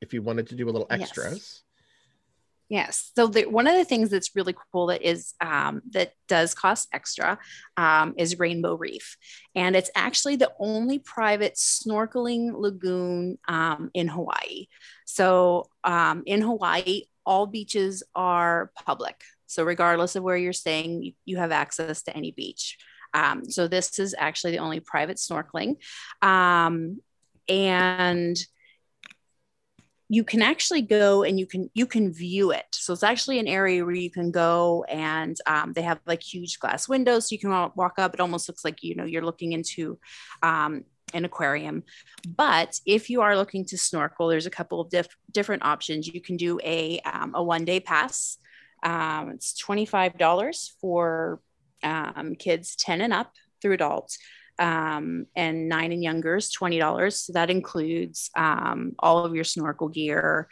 if 0.00 0.12
you 0.12 0.20
wanted 0.20 0.48
to 0.48 0.56
do 0.56 0.68
a 0.68 0.72
little 0.72 0.88
extras. 0.90 1.32
Yes. 1.32 1.62
Yes. 2.68 3.12
So 3.14 3.28
the, 3.28 3.46
one 3.46 3.68
of 3.68 3.76
the 3.76 3.84
things 3.84 4.10
that's 4.10 4.34
really 4.34 4.56
cool 4.72 4.86
that 4.86 5.00
is 5.00 5.34
um, 5.40 5.82
that 5.90 6.14
does 6.26 6.52
cost 6.52 6.88
extra 6.92 7.38
um, 7.76 8.14
is 8.18 8.40
Rainbow 8.40 8.74
Reef, 8.74 9.16
and 9.54 9.76
it's 9.76 9.90
actually 9.94 10.34
the 10.34 10.50
only 10.58 10.98
private 10.98 11.54
snorkeling 11.54 12.52
lagoon 12.52 13.38
um, 13.46 13.92
in 13.94 14.08
Hawaii. 14.08 14.66
So 15.04 15.68
um, 15.84 16.24
in 16.26 16.40
Hawaii, 16.40 17.02
all 17.24 17.46
beaches 17.46 18.02
are 18.16 18.72
public. 18.84 19.22
So 19.46 19.62
regardless 19.62 20.16
of 20.16 20.24
where 20.24 20.36
you're 20.36 20.52
staying, 20.52 21.04
you, 21.04 21.12
you 21.24 21.36
have 21.36 21.52
access 21.52 22.02
to 22.02 22.16
any 22.16 22.32
beach. 22.32 22.76
Um, 23.14 23.48
so 23.48 23.68
this 23.68 24.00
is 24.00 24.16
actually 24.18 24.50
the 24.50 24.58
only 24.58 24.80
private 24.80 25.18
snorkeling, 25.18 25.76
um, 26.20 27.00
and 27.48 28.36
you 30.08 30.22
can 30.22 30.40
actually 30.40 30.82
go 30.82 31.24
and 31.24 31.38
you 31.38 31.46
can 31.46 31.68
you 31.74 31.86
can 31.86 32.12
view 32.12 32.52
it. 32.52 32.66
So 32.72 32.92
it's 32.92 33.02
actually 33.02 33.38
an 33.40 33.48
area 33.48 33.84
where 33.84 33.94
you 33.94 34.10
can 34.10 34.30
go 34.30 34.84
and 34.88 35.36
um, 35.46 35.72
they 35.72 35.82
have 35.82 36.00
like 36.06 36.22
huge 36.22 36.58
glass 36.60 36.88
windows 36.88 37.28
so 37.28 37.34
you 37.34 37.40
can 37.40 37.50
walk 37.74 37.94
up. 37.98 38.14
It 38.14 38.20
almost 38.20 38.48
looks 38.48 38.64
like 38.64 38.82
you 38.82 38.94
know 38.94 39.04
you're 39.04 39.24
looking 39.24 39.52
into 39.52 39.98
um, 40.42 40.84
an 41.12 41.24
aquarium. 41.24 41.82
But 42.26 42.78
if 42.86 43.10
you 43.10 43.20
are 43.22 43.36
looking 43.36 43.64
to 43.66 43.78
snorkel 43.78 44.28
there's 44.28 44.46
a 44.46 44.50
couple 44.50 44.80
of 44.80 44.90
diff- 44.90 45.16
different 45.32 45.64
options. 45.64 46.06
You 46.06 46.20
can 46.20 46.36
do 46.36 46.60
a, 46.62 47.00
um, 47.00 47.32
a 47.34 47.42
one 47.42 47.64
day 47.64 47.80
pass. 47.80 48.38
Um, 48.82 49.30
it's 49.30 49.60
$25 49.60 50.70
for 50.80 51.40
um, 51.82 52.34
kids 52.36 52.76
10 52.76 53.00
and 53.00 53.12
up 53.12 53.32
through 53.60 53.74
adults 53.74 54.18
um, 54.58 55.26
and 55.34 55.68
nine 55.68 55.92
and 55.92 56.02
younger 56.02 56.36
is 56.36 56.54
$20. 56.54 57.12
So 57.12 57.32
that 57.34 57.50
includes 57.50 58.30
um, 58.36 58.92
all 58.98 59.24
of 59.24 59.34
your 59.34 59.44
snorkel 59.44 59.88
gear. 59.88 60.48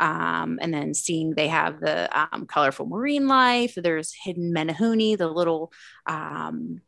Um, 0.00 0.60
and 0.62 0.72
then 0.72 0.94
seeing 0.94 1.34
they 1.34 1.48
have 1.48 1.80
the 1.80 2.08
um, 2.18 2.46
colorful 2.46 2.86
marine 2.86 3.26
life. 3.26 3.74
There's 3.76 4.14
hidden 4.14 4.54
menehune, 4.54 5.18
the 5.18 5.26
little 5.26 5.72
um, 6.06 6.80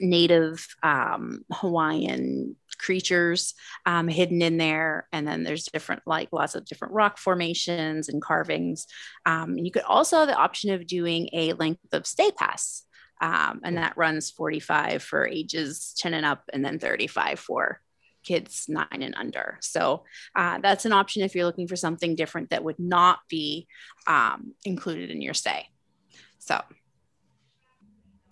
native 0.00 0.66
um, 0.82 1.44
Hawaiian 1.52 2.56
creatures 2.78 3.52
hidden 4.08 4.40
in 4.40 4.56
there. 4.56 5.08
And 5.12 5.28
then 5.28 5.44
there's 5.44 5.66
different, 5.66 6.02
like 6.06 6.30
lots 6.32 6.54
of 6.54 6.64
different 6.64 6.94
rock 6.94 7.18
formations 7.18 8.08
and 8.08 8.22
carvings. 8.22 8.86
You 9.26 9.70
could 9.70 9.82
also 9.82 10.20
have 10.20 10.28
the 10.28 10.34
option 10.34 10.72
of 10.72 10.86
doing 10.86 11.28
a 11.34 11.52
length 11.52 11.92
of 11.92 12.06
stay 12.06 12.30
pass. 12.30 12.84
Um, 13.22 13.60
and 13.62 13.78
that 13.78 13.96
runs 13.96 14.30
45 14.30 15.02
for 15.02 15.26
ages 15.26 15.94
10 15.98 16.12
and 16.12 16.26
up 16.26 16.42
and 16.52 16.64
then 16.64 16.78
35 16.78 17.38
for 17.38 17.80
kids 18.24 18.66
nine 18.68 18.86
and 18.90 19.14
under. 19.16 19.58
So 19.60 20.04
uh, 20.34 20.58
that's 20.58 20.84
an 20.84 20.92
option 20.92 21.22
if 21.22 21.34
you're 21.34 21.46
looking 21.46 21.68
for 21.68 21.76
something 21.76 22.16
different 22.16 22.50
that 22.50 22.64
would 22.64 22.78
not 22.78 23.20
be 23.28 23.68
um, 24.06 24.54
included 24.64 25.10
in 25.10 25.22
your 25.22 25.34
stay. 25.34 25.68
So. 26.38 26.60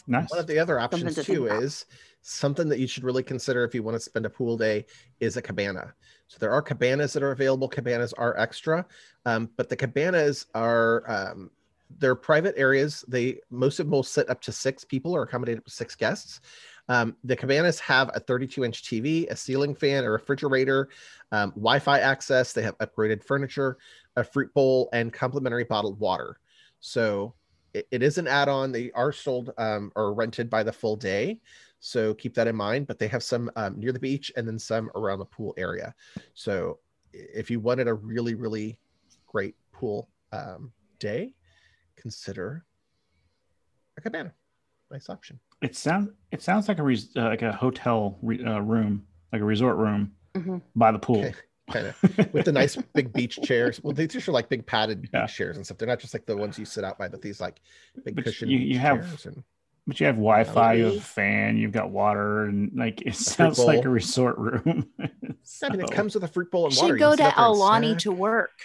Nice. 0.06 0.28
one 0.30 0.40
of 0.40 0.48
the 0.48 0.58
other 0.58 0.80
options 0.80 1.14
to 1.14 1.22
too 1.22 1.46
is 1.46 1.86
something 2.22 2.68
that 2.68 2.80
you 2.80 2.88
should 2.88 3.04
really 3.04 3.22
consider 3.22 3.62
if 3.62 3.74
you 3.76 3.84
want 3.84 3.94
to 3.94 4.00
spend 4.00 4.26
a 4.26 4.30
pool 4.30 4.56
day 4.56 4.84
is 5.20 5.36
a 5.36 5.42
cabana. 5.42 5.94
So 6.26 6.38
there 6.40 6.50
are 6.50 6.62
cabanas 6.62 7.12
that 7.12 7.22
are 7.22 7.30
available. 7.30 7.68
Cabanas 7.68 8.12
are 8.14 8.36
extra 8.36 8.84
um, 9.26 9.50
but 9.56 9.68
the 9.68 9.76
cabanas 9.76 10.46
are 10.54 11.04
um, 11.10 11.50
they're 11.98 12.14
private 12.14 12.54
areas. 12.56 13.04
They 13.08 13.40
most 13.50 13.80
of 13.80 13.86
them 13.86 13.92
will 13.92 14.02
sit 14.02 14.30
up 14.30 14.40
to 14.42 14.52
six 14.52 14.84
people 14.84 15.14
or 15.14 15.22
accommodate 15.22 15.58
up 15.58 15.64
to 15.64 15.70
six 15.70 15.94
guests. 15.94 16.40
Um, 16.88 17.16
the 17.22 17.36
cabanas 17.36 17.78
have 17.80 18.10
a 18.14 18.20
32 18.20 18.64
inch 18.64 18.82
TV, 18.82 19.30
a 19.30 19.36
ceiling 19.36 19.74
fan, 19.74 20.04
a 20.04 20.10
refrigerator, 20.10 20.88
um, 21.32 21.50
Wi 21.50 21.78
Fi 21.78 22.00
access. 22.00 22.52
They 22.52 22.62
have 22.62 22.78
upgraded 22.78 23.24
furniture, 23.24 23.78
a 24.16 24.24
fruit 24.24 24.52
bowl, 24.54 24.88
and 24.92 25.12
complimentary 25.12 25.64
bottled 25.64 26.00
water. 26.00 26.38
So 26.80 27.34
it, 27.74 27.86
it 27.90 28.02
is 28.02 28.18
an 28.18 28.26
add 28.26 28.48
on. 28.48 28.72
They 28.72 28.90
are 28.92 29.12
sold 29.12 29.52
um, 29.58 29.92
or 29.94 30.14
rented 30.14 30.50
by 30.50 30.62
the 30.62 30.72
full 30.72 30.96
day. 30.96 31.40
So 31.78 32.12
keep 32.14 32.34
that 32.34 32.48
in 32.48 32.56
mind. 32.56 32.86
But 32.86 32.98
they 32.98 33.08
have 33.08 33.22
some 33.22 33.50
um, 33.56 33.78
near 33.78 33.92
the 33.92 34.00
beach 34.00 34.32
and 34.36 34.46
then 34.46 34.58
some 34.58 34.90
around 34.94 35.20
the 35.20 35.26
pool 35.26 35.54
area. 35.56 35.94
So 36.34 36.78
if 37.12 37.50
you 37.50 37.60
wanted 37.60 37.88
a 37.88 37.94
really, 37.94 38.34
really 38.34 38.78
great 39.26 39.54
pool 39.72 40.08
um, 40.32 40.72
day, 40.98 41.34
consider 42.00 42.64
a 43.96 44.00
cabana. 44.00 44.32
Nice 44.90 45.08
option. 45.08 45.38
It 45.62 45.76
sounds 45.76 46.10
it 46.32 46.42
sounds 46.42 46.68
like 46.68 46.78
a 46.78 46.82
res, 46.82 47.10
uh, 47.16 47.24
like 47.24 47.42
a 47.42 47.52
hotel 47.52 48.18
re, 48.22 48.42
uh, 48.42 48.60
room, 48.60 49.04
like 49.32 49.42
a 49.42 49.44
resort 49.44 49.76
room 49.76 50.12
mm-hmm. 50.34 50.58
by 50.74 50.90
the 50.90 50.98
pool. 50.98 51.20
Okay. 51.20 51.34
Kind 51.70 51.86
of 51.86 52.32
with 52.32 52.46
the 52.46 52.52
nice 52.52 52.76
big 52.94 53.12
beach 53.12 53.38
chairs. 53.44 53.80
Well, 53.82 53.92
these 53.92 54.28
are 54.28 54.32
like 54.32 54.48
big 54.48 54.66
padded 54.66 55.08
yeah. 55.12 55.22
beach 55.26 55.36
chairs 55.36 55.56
and 55.56 55.64
stuff. 55.64 55.78
They're 55.78 55.86
not 55.86 56.00
just 56.00 56.14
like 56.14 56.26
the 56.26 56.36
ones 56.36 56.58
you 56.58 56.64
sit 56.64 56.82
out 56.82 56.98
by, 56.98 57.08
but 57.08 57.22
these 57.22 57.40
like 57.40 57.60
big 58.04 58.16
but 58.16 58.24
cushion. 58.24 58.50
You, 58.50 58.58
you 58.58 58.78
have, 58.78 59.24
and, 59.24 59.44
but 59.86 60.00
you 60.00 60.06
have 60.06 60.16
Wi-Fi, 60.16 60.72
you 60.74 60.84
have 60.86 60.96
a 60.96 61.00
fan, 61.00 61.56
you've 61.56 61.70
got 61.70 61.90
water, 61.90 62.46
and 62.46 62.72
like 62.74 63.02
it 63.02 63.14
sounds 63.14 63.60
like 63.60 63.84
a 63.84 63.88
resort 63.88 64.38
room. 64.38 64.88
so. 65.44 65.66
I 65.68 65.70
mean, 65.70 65.82
it 65.82 65.92
comes 65.92 66.14
with 66.14 66.24
a 66.24 66.28
fruit 66.28 66.50
bowl 66.50 66.66
and 66.66 66.76
water. 66.76 66.94
Should 66.94 66.98
go 66.98 67.14
to 67.14 67.22
Aulani 67.22 67.96
to 67.98 68.10
work, 68.10 68.58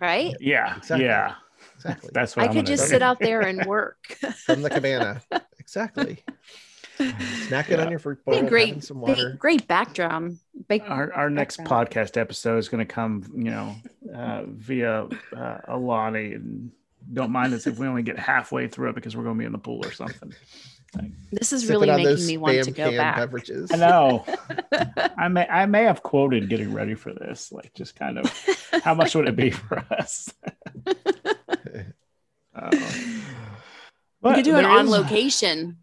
right? 0.00 0.34
Yeah, 0.40 0.78
exactly. 0.78 1.06
yeah. 1.06 1.34
Exactly. 1.84 2.10
That's 2.12 2.36
what 2.36 2.44
I 2.44 2.48
I'm 2.48 2.54
could 2.54 2.66
just 2.66 2.88
sit 2.88 3.02
out 3.02 3.18
there 3.18 3.40
and 3.40 3.64
work 3.66 4.16
from 4.46 4.62
the 4.62 4.70
cabana. 4.70 5.20
Exactly. 5.58 6.22
Snacking 6.98 7.70
yeah. 7.70 7.84
on 7.84 7.90
your 7.90 7.98
fruit 7.98 8.24
bowl, 8.24 8.42
great, 8.42 8.84
some 8.84 9.00
water. 9.00 9.34
Great 9.38 9.66
background. 9.66 10.38
Big 10.68 10.82
our 10.82 11.12
our 11.12 11.30
next 11.30 11.58
podcast 11.60 12.16
episode 12.16 12.58
is 12.58 12.68
going 12.68 12.86
to 12.86 12.92
come, 12.92 13.24
you 13.34 13.50
know, 13.50 13.74
uh, 14.14 14.42
via 14.46 15.04
uh, 15.34 15.58
Aulani, 15.68 16.36
and 16.36 16.70
don't 17.12 17.32
mind 17.32 17.54
us 17.54 17.66
if 17.66 17.78
we 17.78 17.86
only 17.86 18.02
get 18.02 18.18
halfway 18.18 18.68
through 18.68 18.90
it 18.90 18.94
because 18.94 19.16
we're 19.16 19.24
going 19.24 19.36
to 19.36 19.38
be 19.38 19.46
in 19.46 19.52
the 19.52 19.58
pool 19.58 19.84
or 19.84 19.90
something. 19.90 20.32
This 21.30 21.52
is 21.52 21.68
really 21.68 21.86
making 21.86 22.26
me 22.26 22.36
want 22.36 22.62
to 22.64 22.70
go 22.70 22.90
back. 22.90 23.16
Beverages. 23.16 23.72
I 23.72 23.76
know. 23.76 24.24
I 25.16 25.28
may 25.28 25.48
I 25.48 25.66
may 25.66 25.84
have 25.84 26.02
quoted 26.02 26.50
getting 26.50 26.72
ready 26.74 26.94
for 26.94 27.12
this, 27.12 27.50
like 27.50 27.72
just 27.74 27.96
kind 27.96 28.18
of 28.18 28.30
how 28.84 28.94
much 28.94 29.14
would 29.14 29.26
it 29.26 29.36
be 29.36 29.50
for 29.50 29.78
us? 29.90 30.32
Uh, 32.54 32.70
we 34.20 34.34
could 34.34 34.44
do 34.44 34.56
it 34.56 34.64
on 34.64 34.84
is, 34.84 34.90
location. 34.90 35.78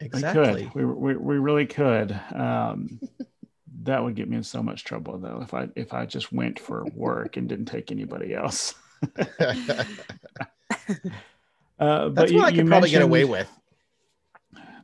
Exactly. 0.00 0.70
We, 0.74 0.84
we, 0.84 1.16
we 1.16 1.38
really 1.38 1.66
could. 1.66 2.18
Um, 2.34 3.00
that 3.82 4.02
would 4.02 4.14
get 4.14 4.28
me 4.28 4.36
in 4.36 4.42
so 4.42 4.62
much 4.62 4.84
trouble 4.84 5.18
though 5.18 5.40
if 5.42 5.54
I 5.54 5.68
if 5.76 5.94
I 5.94 6.04
just 6.04 6.32
went 6.32 6.58
for 6.58 6.84
work 6.94 7.36
and 7.36 7.48
didn't 7.48 7.66
take 7.66 7.90
anybody 7.90 8.34
else. 8.34 8.74
uh, 9.18 9.28
That's 11.78 12.32
what 12.32 12.44
I 12.44 12.52
could 12.52 12.66
probably 12.66 12.90
get 12.90 13.02
away 13.02 13.24
with. 13.24 13.50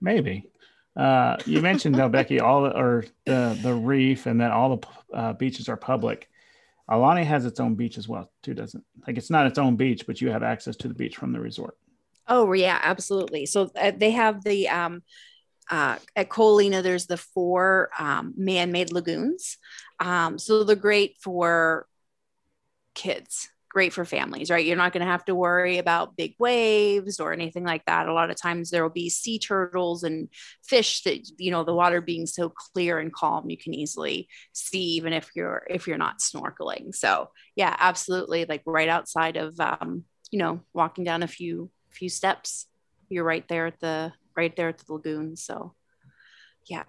maybe. 0.00 0.48
Uh, 0.96 1.36
you 1.44 1.60
mentioned 1.60 1.96
though, 1.96 2.08
Becky, 2.08 2.38
all 2.38 2.62
the, 2.62 2.76
or 2.76 3.04
the 3.26 3.58
the 3.62 3.74
reef, 3.74 4.26
and 4.26 4.40
then 4.40 4.52
all 4.52 4.76
the 4.76 5.16
uh, 5.16 5.32
beaches 5.32 5.68
are 5.68 5.76
public. 5.76 6.28
Aulani 6.90 7.24
has 7.24 7.46
its 7.46 7.60
own 7.60 7.74
beach 7.74 7.96
as 7.98 8.08
well, 8.08 8.30
too, 8.42 8.54
doesn't? 8.54 8.84
Like 9.06 9.16
it's 9.16 9.30
not 9.30 9.46
its 9.46 9.58
own 9.58 9.76
beach, 9.76 10.06
but 10.06 10.20
you 10.20 10.30
have 10.30 10.42
access 10.42 10.76
to 10.76 10.88
the 10.88 10.94
beach 10.94 11.16
from 11.16 11.32
the 11.32 11.40
resort. 11.40 11.76
Oh 12.28 12.52
yeah, 12.52 12.78
absolutely. 12.82 13.46
So 13.46 13.70
uh, 13.76 13.92
they 13.96 14.10
have 14.12 14.44
the 14.44 14.68
um, 14.68 15.02
uh, 15.70 15.96
at 16.14 16.28
Ko 16.28 16.54
Olina. 16.56 16.82
There's 16.82 17.06
the 17.06 17.16
four 17.16 17.90
um, 17.98 18.34
man-made 18.36 18.92
lagoons. 18.92 19.58
Um, 20.00 20.38
so 20.38 20.64
they're 20.64 20.76
great 20.76 21.16
for 21.20 21.86
kids 22.94 23.50
great 23.74 23.92
for 23.92 24.04
families, 24.04 24.52
right? 24.52 24.64
You're 24.64 24.76
not 24.76 24.92
going 24.92 25.04
to 25.04 25.10
have 25.10 25.24
to 25.24 25.34
worry 25.34 25.78
about 25.78 26.16
big 26.16 26.36
waves 26.38 27.18
or 27.18 27.32
anything 27.32 27.64
like 27.64 27.84
that. 27.86 28.08
A 28.08 28.12
lot 28.14 28.30
of 28.30 28.40
times 28.40 28.70
there 28.70 28.84
will 28.84 28.88
be 28.88 29.10
sea 29.10 29.40
turtles 29.40 30.04
and 30.04 30.28
fish 30.62 31.02
that, 31.02 31.28
you 31.38 31.50
know, 31.50 31.64
the 31.64 31.74
water 31.74 32.00
being 32.00 32.24
so 32.24 32.48
clear 32.48 33.00
and 33.00 33.12
calm, 33.12 33.50
you 33.50 33.58
can 33.58 33.74
easily 33.74 34.28
see 34.52 34.94
even 34.94 35.12
if 35.12 35.28
you're 35.34 35.66
if 35.68 35.88
you're 35.88 35.98
not 35.98 36.20
snorkeling. 36.20 36.94
So 36.94 37.30
yeah, 37.56 37.74
absolutely. 37.76 38.44
Like 38.44 38.62
right 38.64 38.88
outside 38.88 39.36
of 39.36 39.58
um, 39.58 40.04
you 40.30 40.38
know, 40.38 40.60
walking 40.72 41.02
down 41.02 41.24
a 41.24 41.28
few 41.28 41.68
few 41.90 42.08
steps, 42.08 42.66
you're 43.08 43.24
right 43.24 43.46
there 43.48 43.66
at 43.66 43.80
the 43.80 44.12
right 44.36 44.54
there 44.54 44.68
at 44.68 44.78
the 44.78 44.92
lagoon. 44.92 45.36
So 45.36 45.74
yeah. 46.66 46.84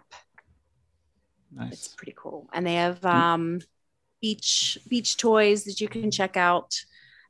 Nice. 1.51 1.73
It's 1.73 1.87
pretty 1.87 2.13
cool. 2.15 2.47
And 2.53 2.65
they 2.65 2.75
have 2.75 3.03
um 3.03 3.59
beach 4.25 4.79
beach 4.89 5.17
toys 5.17 5.65
that 5.65 5.79
you 5.79 5.87
can 5.87 6.09
check 6.09 6.35
out 6.35 6.73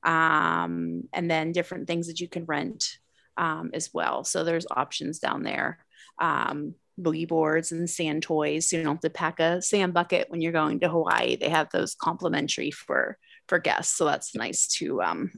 um, 0.03 1.03
and 1.11 1.29
then 1.29 1.51
different 1.51 1.87
things 1.87 2.07
that 2.07 2.21
you 2.21 2.29
can 2.29 2.45
rent 2.45 2.99
um, 3.35 3.71
as 3.73 3.89
well. 3.93 4.23
So 4.23 4.45
there's 4.45 4.65
options 4.71 5.19
down 5.19 5.43
there. 5.43 5.79
Um, 6.19 6.75
boogie 6.97 7.27
boards 7.27 7.73
and 7.73 7.89
sand 7.89 8.23
toys. 8.23 8.69
So 8.69 8.77
you 8.77 8.83
don't 8.83 8.95
have 8.95 9.01
to 9.01 9.09
pack 9.09 9.41
a 9.41 9.61
sand 9.61 9.93
bucket 9.93 10.29
when 10.29 10.39
you're 10.39 10.53
going 10.53 10.79
to 10.79 10.87
hawaii. 10.87 11.35
They 11.35 11.49
have 11.49 11.69
those 11.69 11.95
complimentary 11.95 12.71
for 12.71 13.17
for 13.49 13.59
guests. 13.59 13.97
So 13.97 14.05
that's 14.05 14.33
nice 14.33 14.67
to 14.77 15.01
um 15.01 15.31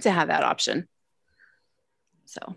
to 0.00 0.10
have 0.10 0.28
that 0.28 0.42
option. 0.42 0.88
So. 2.24 2.56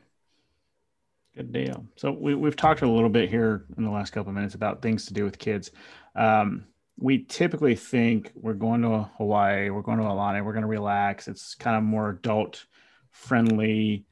Good 1.36 1.52
deal. 1.52 1.86
So 1.98 2.12
we, 2.12 2.34
we've 2.34 2.56
talked 2.56 2.82
a 2.82 2.90
little 2.90 3.10
bit 3.10 3.30
here 3.30 3.66
in 3.78 3.84
the 3.84 3.92
last 3.92 4.14
couple 4.14 4.30
of 4.30 4.36
minutes 4.36 4.56
about 4.56 4.82
things 4.82 5.06
to 5.06 5.14
do 5.14 5.26
with 5.26 5.38
kids. 5.38 5.70
Um, 6.16 6.66
we 6.98 7.24
typically 7.24 7.76
think 7.76 8.32
we're 8.36 8.54
going 8.54 8.82
to 8.82 9.10
Hawaii, 9.18 9.70
we're 9.70 9.82
going 9.82 9.98
to 9.98 10.06
Aulani, 10.06 10.44
we're 10.44 10.54
going 10.54 10.64
to 10.64 10.68
relax. 10.68 11.28
It's 11.28 11.56
kind 11.56 11.76
of 11.76 11.84
more 11.84 12.10
adult 12.10 12.66
friendly, 13.12 14.06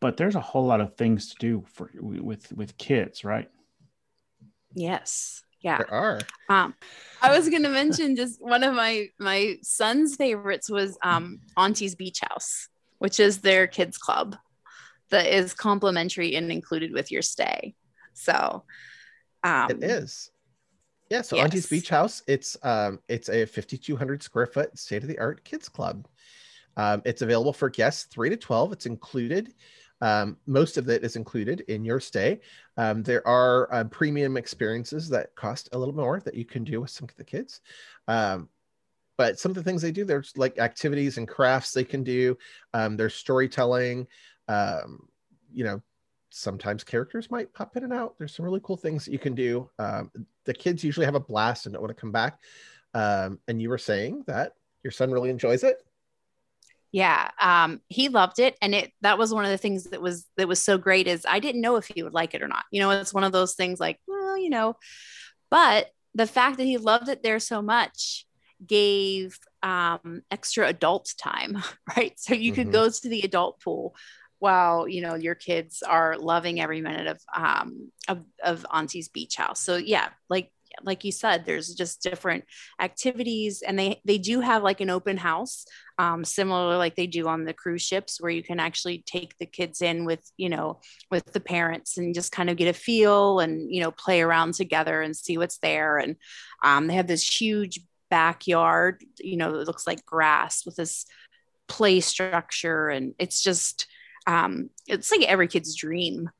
but 0.00 0.16
there's 0.16 0.34
a 0.34 0.40
whole 0.40 0.66
lot 0.66 0.80
of 0.80 0.96
things 0.96 1.30
to 1.30 1.36
do 1.38 1.64
for 1.72 1.90
with 1.94 2.52
with 2.52 2.76
kids, 2.76 3.24
right? 3.24 3.50
Yes. 4.74 5.42
Yeah. 5.60 5.78
There 5.78 5.94
are. 5.94 6.20
Um, 6.50 6.74
I 7.22 7.34
was 7.34 7.48
going 7.48 7.62
to 7.62 7.70
mention 7.70 8.16
just 8.16 8.38
one 8.42 8.64
of 8.64 8.74
my 8.74 9.06
my 9.18 9.56
son's 9.62 10.14
favorites 10.16 10.68
was 10.68 10.98
um, 11.02 11.40
Auntie's 11.56 11.94
Beach 11.94 12.20
House, 12.28 12.68
which 12.98 13.18
is 13.18 13.38
their 13.38 13.66
kids 13.66 13.96
club 13.96 14.36
that 15.08 15.26
is 15.26 15.54
complimentary 15.54 16.34
and 16.34 16.52
included 16.52 16.92
with 16.92 17.10
your 17.10 17.22
stay. 17.22 17.74
So 18.12 18.64
um, 19.42 19.70
it 19.70 19.82
is. 19.82 20.30
Yeah, 21.14 21.22
so 21.22 21.36
yes. 21.36 21.44
Auntie's 21.44 21.66
Beach 21.66 21.88
House, 21.88 22.22
it's 22.26 22.56
um 22.62 22.98
it's 23.08 23.28
a 23.28 23.46
5200 23.46 24.22
square 24.22 24.46
foot 24.46 24.76
state 24.78 25.02
of 25.02 25.08
the 25.08 25.18
art 25.18 25.44
kids 25.44 25.68
club. 25.68 26.08
Um, 26.76 27.02
it's 27.04 27.22
available 27.22 27.52
for 27.52 27.70
guests 27.70 28.06
3 28.06 28.30
to 28.30 28.36
12. 28.36 28.72
It's 28.72 28.86
included 28.86 29.54
um, 30.00 30.36
most 30.46 30.76
of 30.76 30.88
it 30.88 31.04
is 31.04 31.16
included 31.16 31.60
in 31.68 31.84
your 31.84 32.00
stay. 32.00 32.40
Um, 32.76 33.02
there 33.02 33.26
are 33.26 33.72
uh, 33.72 33.84
premium 33.84 34.36
experiences 34.36 35.08
that 35.10 35.34
cost 35.34 35.68
a 35.72 35.78
little 35.78 35.94
more 35.94 36.20
that 36.20 36.34
you 36.34 36.44
can 36.44 36.64
do 36.64 36.80
with 36.80 36.90
some 36.90 37.08
of 37.08 37.16
the 37.16 37.24
kids. 37.24 37.60
Um, 38.08 38.48
but 39.16 39.38
some 39.38 39.50
of 39.50 39.54
the 39.54 39.62
things 39.62 39.80
they 39.80 39.92
do, 39.92 40.04
there's 40.04 40.32
like 40.36 40.58
activities 40.58 41.16
and 41.16 41.28
crafts 41.28 41.72
they 41.72 41.84
can 41.84 42.02
do. 42.02 42.36
Um, 42.74 42.96
there's 42.96 43.14
storytelling. 43.14 44.08
Um, 44.48 45.08
you 45.52 45.64
know, 45.64 45.80
sometimes 46.34 46.82
characters 46.82 47.30
might 47.30 47.52
pop 47.54 47.76
in 47.76 47.84
and 47.84 47.92
out. 47.92 48.16
There's 48.18 48.34
some 48.34 48.44
really 48.44 48.60
cool 48.62 48.76
things 48.76 49.04
that 49.04 49.12
you 49.12 49.20
can 49.20 49.34
do. 49.34 49.70
Um, 49.78 50.10
the 50.44 50.52
kids 50.52 50.82
usually 50.82 51.06
have 51.06 51.14
a 51.14 51.20
blast 51.20 51.66
and 51.66 51.72
don't 51.72 51.82
want 51.82 51.96
to 51.96 52.00
come 52.00 52.12
back. 52.12 52.40
Um, 52.92 53.38
and 53.46 53.62
you 53.62 53.68
were 53.68 53.78
saying 53.78 54.24
that 54.26 54.54
your 54.82 54.90
son 54.90 55.12
really 55.12 55.30
enjoys 55.30 55.62
it. 55.62 55.76
Yeah, 56.90 57.30
um, 57.40 57.80
he 57.88 58.08
loved 58.08 58.38
it, 58.38 58.56
and 58.62 58.72
it 58.72 58.92
that 59.00 59.18
was 59.18 59.34
one 59.34 59.44
of 59.44 59.50
the 59.50 59.58
things 59.58 59.84
that 59.84 60.00
was 60.00 60.26
that 60.36 60.46
was 60.46 60.60
so 60.60 60.78
great 60.78 61.08
is 61.08 61.26
I 61.28 61.40
didn't 61.40 61.60
know 61.60 61.74
if 61.74 61.86
he 61.86 62.04
would 62.04 62.14
like 62.14 62.34
it 62.34 62.42
or 62.42 62.46
not. 62.46 62.64
You 62.70 62.80
know, 62.80 62.90
it's 62.90 63.12
one 63.12 63.24
of 63.24 63.32
those 63.32 63.54
things 63.54 63.80
like, 63.80 63.98
well, 64.06 64.38
you 64.38 64.48
know, 64.48 64.76
but 65.50 65.88
the 66.14 66.26
fact 66.26 66.58
that 66.58 66.64
he 66.64 66.78
loved 66.78 67.08
it 67.08 67.22
there 67.24 67.40
so 67.40 67.62
much 67.62 68.26
gave 68.64 69.36
um, 69.64 70.22
extra 70.30 70.68
adult 70.68 71.12
time, 71.18 71.58
right? 71.96 72.12
So 72.16 72.32
you 72.34 72.52
could 72.52 72.66
mm-hmm. 72.66 72.72
go 72.72 72.88
to 72.88 73.08
the 73.08 73.22
adult 73.22 73.60
pool 73.60 73.96
while 74.44 74.86
you 74.86 75.00
know 75.00 75.14
your 75.14 75.34
kids 75.34 75.82
are 75.82 76.18
loving 76.18 76.60
every 76.60 76.82
minute 76.82 77.06
of 77.06 77.18
um 77.34 77.90
of, 78.08 78.18
of 78.42 78.66
auntie's 78.70 79.08
beach 79.08 79.36
house. 79.36 79.60
So 79.60 79.76
yeah 79.76 80.08
like 80.28 80.50
like 80.82 81.04
you 81.04 81.12
said 81.12 81.44
there's 81.44 81.74
just 81.74 82.02
different 82.02 82.44
activities 82.80 83.62
and 83.62 83.78
they 83.78 84.00
they 84.04 84.18
do 84.18 84.40
have 84.40 84.62
like 84.62 84.80
an 84.80 84.90
open 84.90 85.16
house 85.16 85.64
um, 85.98 86.24
similar 86.24 86.76
like 86.76 86.96
they 86.96 87.06
do 87.06 87.28
on 87.28 87.44
the 87.44 87.54
cruise 87.54 87.82
ships 87.82 88.20
where 88.20 88.30
you 88.30 88.42
can 88.42 88.58
actually 88.58 89.04
take 89.06 89.38
the 89.38 89.46
kids 89.46 89.80
in 89.80 90.04
with 90.04 90.28
you 90.36 90.48
know 90.48 90.80
with 91.10 91.24
the 91.32 91.40
parents 91.40 91.96
and 91.96 92.14
just 92.14 92.32
kind 92.32 92.50
of 92.50 92.56
get 92.56 92.68
a 92.68 92.72
feel 92.72 93.40
and 93.40 93.72
you 93.72 93.80
know 93.80 93.92
play 93.92 94.20
around 94.20 94.54
together 94.54 95.00
and 95.02 95.16
see 95.16 95.38
what's 95.38 95.58
there. 95.58 95.98
And 95.98 96.16
um, 96.64 96.88
they 96.88 96.94
have 96.94 97.06
this 97.06 97.40
huge 97.40 97.80
backyard 98.10 99.02
you 99.18 99.36
know 99.36 99.54
it 99.54 99.66
looks 99.66 99.86
like 99.86 100.04
grass 100.04 100.64
with 100.66 100.76
this 100.76 101.06
play 101.68 102.00
structure 102.00 102.88
and 102.88 103.14
it's 103.18 103.42
just 103.42 103.86
um, 104.26 104.70
it's 104.86 105.10
like 105.10 105.22
every 105.22 105.48
kid's 105.48 105.74
dream. 105.74 106.30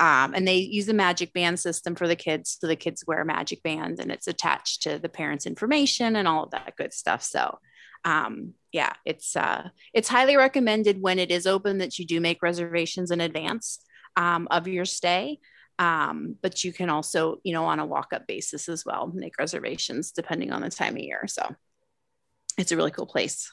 Um, 0.00 0.34
and 0.34 0.46
they 0.46 0.56
use 0.56 0.86
the 0.86 0.94
magic 0.94 1.32
band 1.32 1.60
system 1.60 1.94
for 1.94 2.08
the 2.08 2.16
kids. 2.16 2.58
So 2.60 2.66
the 2.66 2.74
kids 2.74 3.04
wear 3.06 3.20
a 3.20 3.24
magic 3.24 3.62
band 3.62 4.00
and 4.00 4.10
it's 4.10 4.26
attached 4.26 4.82
to 4.82 4.98
the 4.98 5.08
parents' 5.08 5.46
information 5.46 6.16
and 6.16 6.26
all 6.26 6.44
of 6.44 6.50
that 6.50 6.74
good 6.76 6.92
stuff. 6.92 7.22
So 7.22 7.58
um, 8.04 8.54
yeah, 8.72 8.92
it's 9.04 9.36
uh, 9.36 9.68
it's 9.92 10.08
highly 10.08 10.36
recommended 10.36 11.00
when 11.00 11.18
it 11.18 11.30
is 11.30 11.46
open 11.46 11.78
that 11.78 11.98
you 11.98 12.04
do 12.04 12.20
make 12.20 12.42
reservations 12.42 13.10
in 13.10 13.20
advance 13.20 13.80
um, 14.16 14.48
of 14.50 14.68
your 14.68 14.84
stay. 14.84 15.38
Um, 15.78 16.36
but 16.40 16.62
you 16.62 16.72
can 16.72 16.88
also, 16.90 17.40
you 17.42 17.52
know, 17.52 17.64
on 17.64 17.80
a 17.80 17.86
walk-up 17.86 18.26
basis 18.28 18.68
as 18.68 18.84
well, 18.84 19.10
make 19.12 19.38
reservations 19.38 20.12
depending 20.12 20.52
on 20.52 20.62
the 20.62 20.70
time 20.70 20.94
of 20.94 21.02
year. 21.02 21.24
So 21.26 21.54
it's 22.58 22.72
a 22.72 22.76
really 22.76 22.92
cool 22.92 23.06
place. 23.06 23.50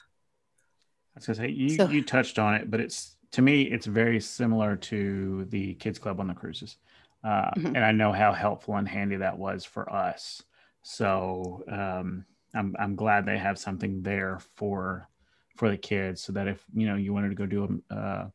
I 1.14 1.18
was 1.18 1.26
gonna 1.26 1.36
say 1.36 1.48
you 1.50 1.70
so, 1.70 1.88
you 1.88 2.02
touched 2.02 2.38
on 2.38 2.54
it, 2.54 2.70
but 2.70 2.80
it's 2.80 3.16
to 3.32 3.42
me, 3.42 3.62
it's 3.62 3.86
very 3.86 4.20
similar 4.20 4.76
to 4.76 5.44
the 5.46 5.74
kids 5.74 5.98
club 5.98 6.20
on 6.20 6.28
the 6.28 6.34
cruises. 6.34 6.76
Uh, 7.24 7.50
mm-hmm. 7.56 7.76
And 7.76 7.84
I 7.84 7.92
know 7.92 8.12
how 8.12 8.32
helpful 8.32 8.76
and 8.76 8.88
handy 8.88 9.16
that 9.16 9.38
was 9.38 9.64
for 9.64 9.90
us. 9.92 10.42
So 10.82 11.64
um, 11.68 12.24
I'm, 12.54 12.76
I'm 12.78 12.96
glad 12.96 13.24
they 13.24 13.38
have 13.38 13.58
something 13.58 14.02
there 14.02 14.40
for 14.56 15.08
for 15.56 15.68
the 15.70 15.76
kids 15.76 16.22
so 16.22 16.32
that 16.32 16.48
if 16.48 16.64
you 16.74 16.86
know 16.86 16.96
you 16.96 17.12
wanted 17.12 17.28
to 17.28 17.34
go 17.34 17.46
do 17.46 17.82
a, 17.90 17.94
uh, 17.94 18.28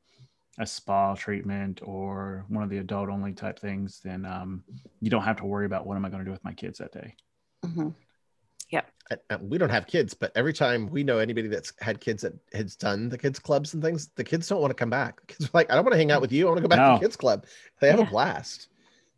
a 0.59 0.65
spa 0.65 1.15
treatment 1.15 1.81
or 1.83 2.45
one 2.47 2.63
of 2.63 2.69
the 2.69 2.77
adult 2.77 3.09
only 3.09 3.33
type 3.33 3.59
things 3.59 3.99
then 4.03 4.25
um, 4.25 4.63
you 5.01 5.09
don't 5.09 5.23
have 5.23 5.37
to 5.37 5.45
worry 5.45 5.65
about 5.65 5.87
what 5.87 5.97
am 5.97 6.05
i 6.05 6.09
going 6.09 6.19
to 6.19 6.25
do 6.25 6.31
with 6.31 6.43
my 6.43 6.53
kids 6.53 6.77
that 6.77 6.91
day 6.91 7.15
mm-hmm. 7.65 7.89
Yeah. 9.09 9.37
We 9.41 9.57
don't 9.57 9.69
have 9.69 9.87
kids, 9.87 10.13
but 10.13 10.31
every 10.35 10.53
time 10.53 10.89
we 10.89 11.03
know 11.03 11.19
anybody 11.19 11.47
that's 11.47 11.73
had 11.79 11.99
kids 11.99 12.23
that 12.23 12.33
has 12.53 12.75
done 12.75 13.09
the 13.09 13.17
kids 13.17 13.39
clubs 13.39 13.73
and 13.73 13.81
things, 13.81 14.09
the 14.15 14.23
kids 14.23 14.47
don't 14.47 14.61
want 14.61 14.71
to 14.71 14.75
come 14.75 14.89
back. 14.89 15.21
The 15.21 15.27
kids 15.27 15.45
are 15.45 15.51
like, 15.53 15.71
I 15.71 15.75
don't 15.75 15.85
want 15.85 15.93
to 15.93 15.97
hang 15.97 16.11
out 16.11 16.21
with 16.21 16.31
you. 16.31 16.45
I 16.45 16.49
want 16.49 16.57
to 16.57 16.61
go 16.61 16.67
back 16.67 16.79
no. 16.79 16.93
to 16.93 16.99
the 16.99 17.05
kids 17.05 17.15
club. 17.15 17.45
They 17.79 17.89
have 17.89 17.99
yeah. 17.99 18.07
a 18.07 18.09
blast. 18.09 18.67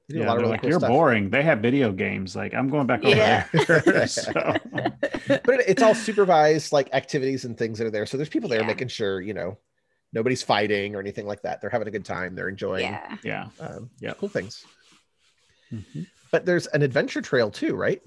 yeah, 0.08 0.26
a 0.26 0.28
lot 0.28 0.38
of 0.38 0.42
really 0.42 0.52
like, 0.52 0.62
cool 0.62 0.70
you're 0.70 0.80
stuff. 0.80 0.90
boring. 0.90 1.30
They 1.30 1.44
have 1.44 1.60
video 1.60 1.92
games. 1.92 2.36
Like 2.36 2.54
I'm 2.54 2.70
going 2.70 2.88
back 2.88 3.04
over 3.04 3.16
there. 3.16 3.50
so. 4.08 4.32
But 4.34 5.50
it, 5.50 5.66
it's 5.68 5.82
all 5.82 5.96
supervised 5.96 6.72
like 6.72 6.94
activities 6.94 7.46
and 7.46 7.58
things 7.58 7.80
that 7.80 7.88
are 7.88 7.92
there. 7.92 8.06
So 8.06 8.18
there's 8.18 8.30
people 8.30 8.50
there 8.50 8.62
yeah. 8.62 8.68
making 8.68 8.90
sure, 8.90 9.22
you 9.22 9.34
know, 9.34 9.58
nobody's 10.14 10.44
fighting 10.44 10.96
or 10.96 11.00
anything 11.00 11.26
like 11.26 11.42
that. 11.44 11.62
They're 11.62 11.70
having 11.70 11.88
a 11.88 11.92
good 11.92 12.06
time. 12.06 12.36
They're 12.36 12.50
enjoying. 12.50 12.86
Yeah. 12.86 13.18
Yeah. 13.24 13.48
Um, 13.60 13.90
yeah. 14.00 14.14
Cool 14.14 14.30
things. 14.30 14.66
Mm-hmm. 15.72 16.04
But 16.32 16.46
there's 16.46 16.68
an 16.68 16.82
adventure 16.82 17.22
trail 17.22 17.50
too, 17.50 17.76
right? 17.76 18.02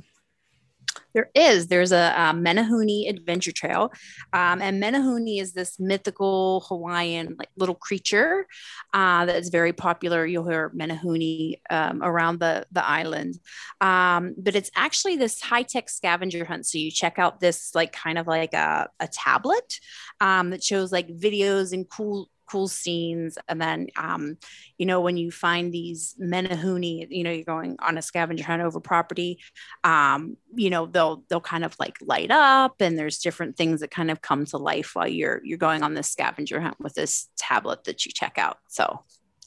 There 1.15 1.31
is. 1.35 1.67
There's 1.67 1.93
a, 1.93 2.15
a 2.17 2.35
Menehune 2.35 3.09
Adventure 3.09 3.53
Trail, 3.53 3.93
um, 4.33 4.63
and 4.63 4.83
Menehune 4.83 5.41
is 5.41 5.53
this 5.53 5.79
mythical 5.79 6.65
Hawaiian 6.69 7.37
like 7.39 7.51
little 7.57 7.75
creature 7.75 8.47
uh, 8.95 9.27
that 9.27 9.37
is 9.37 9.51
very 9.51 9.73
popular. 9.73 10.25
You'll 10.25 10.49
hear 10.49 10.71
Menehune 10.71 11.61
um, 11.71 12.03
around 12.03 12.41
the 12.41 12.67
the 12.73 12.87
island, 12.87 13.39
um, 13.81 14.35
but 14.39 14.55
it's 14.55 14.71
actually 14.75 15.17
this 15.17 15.41
high 15.41 15.63
tech 15.63 15.91
scavenger 15.91 16.45
hunt. 16.45 16.67
So 16.67 16.79
you 16.79 16.91
check 16.91 17.19
out 17.19 17.41
this 17.41 17.75
like 17.75 17.93
kind 17.93 18.19
of 18.19 18.27
like 18.27 18.55
a, 18.55 18.89
a 19.01 19.09
tablet 19.09 19.81
um, 20.21 20.51
that 20.51 20.63
shows 20.63 20.93
like 20.93 21.09
videos 21.09 21.73
and 21.73 21.89
cool 21.89 22.29
cool 22.53 22.69
scenes. 22.69 23.39
And 23.49 23.61
then, 23.61 23.89
um, 23.97 24.37
you 24.77 24.85
know, 24.85 25.01
when 25.01 25.17
you 25.17 25.31
find 25.31 25.73
these 25.73 26.15
menehune, 26.21 27.07
you 27.09 27.25
know, 27.25 27.31
you're 27.31 27.45
going 27.45 27.77
on 27.79 27.97
a 27.97 28.03
scavenger 28.03 28.45
hunt 28.45 28.61
over 28.61 28.79
property, 28.79 29.39
um, 29.85 30.37
you 30.55 30.69
know, 30.69 30.85
they'll 30.85 31.25
they'll 31.29 31.41
kind 31.41 31.65
of 31.65 31.75
like 31.81 31.97
light 32.03 32.31
up, 32.31 32.81
and 32.81 32.99
there's 32.99 33.19
different 33.19 33.57
things 33.57 33.81
that 33.81 33.91
kind 33.91 34.11
of 34.11 34.21
come 34.21 34.45
to 34.47 34.59
life 34.59 34.95
while 34.95 35.09
you're 35.09 35.41
you're 35.43 35.57
going 35.57 35.83
on 35.83 35.95
this 35.95 36.11
scavenger 36.11 36.61
hunt 36.61 36.79
with 36.79 36.93
this 36.93 37.31
tablet 37.39 37.85
that 37.85 38.05
you 38.05 38.13
check 38.13 38.37
out. 38.37 38.59
So 38.69 39.03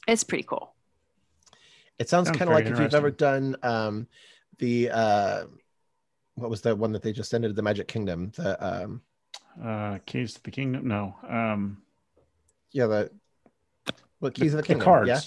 it's 0.07 0.23
pretty 0.23 0.45
cool. 0.47 0.73
It 1.99 2.09
sounds, 2.09 2.27
sounds 2.27 2.39
kind 2.39 2.49
of 2.49 2.55
like 2.55 2.65
if 2.65 2.79
you've 2.79 2.95
ever 2.95 3.11
done 3.11 3.55
um, 3.61 4.07
the 4.57 4.89
uh, 4.89 5.43
what 6.33 6.49
was 6.49 6.61
the 6.61 6.75
one 6.75 6.91
that 6.93 7.03
they 7.03 7.13
just 7.13 7.33
ended 7.35 7.55
the 7.55 7.61
Magic 7.61 7.87
Kingdom? 7.87 8.31
The 8.35 8.83
um, 8.83 9.01
uh, 9.63 9.99
Keys 10.07 10.33
to 10.33 10.43
the 10.43 10.51
Kingdom. 10.51 10.87
No. 10.87 11.15
Um, 11.29 11.84
yeah, 12.75 12.87
the 12.87 13.11
what 14.19 14.33
Keys 14.33 14.51
the, 14.51 14.59
of 14.59 14.63
the 14.63 14.67
Kingdom? 14.67 14.79
The 14.79 14.85
cards. 14.85 15.07
Yeah, 15.07 15.19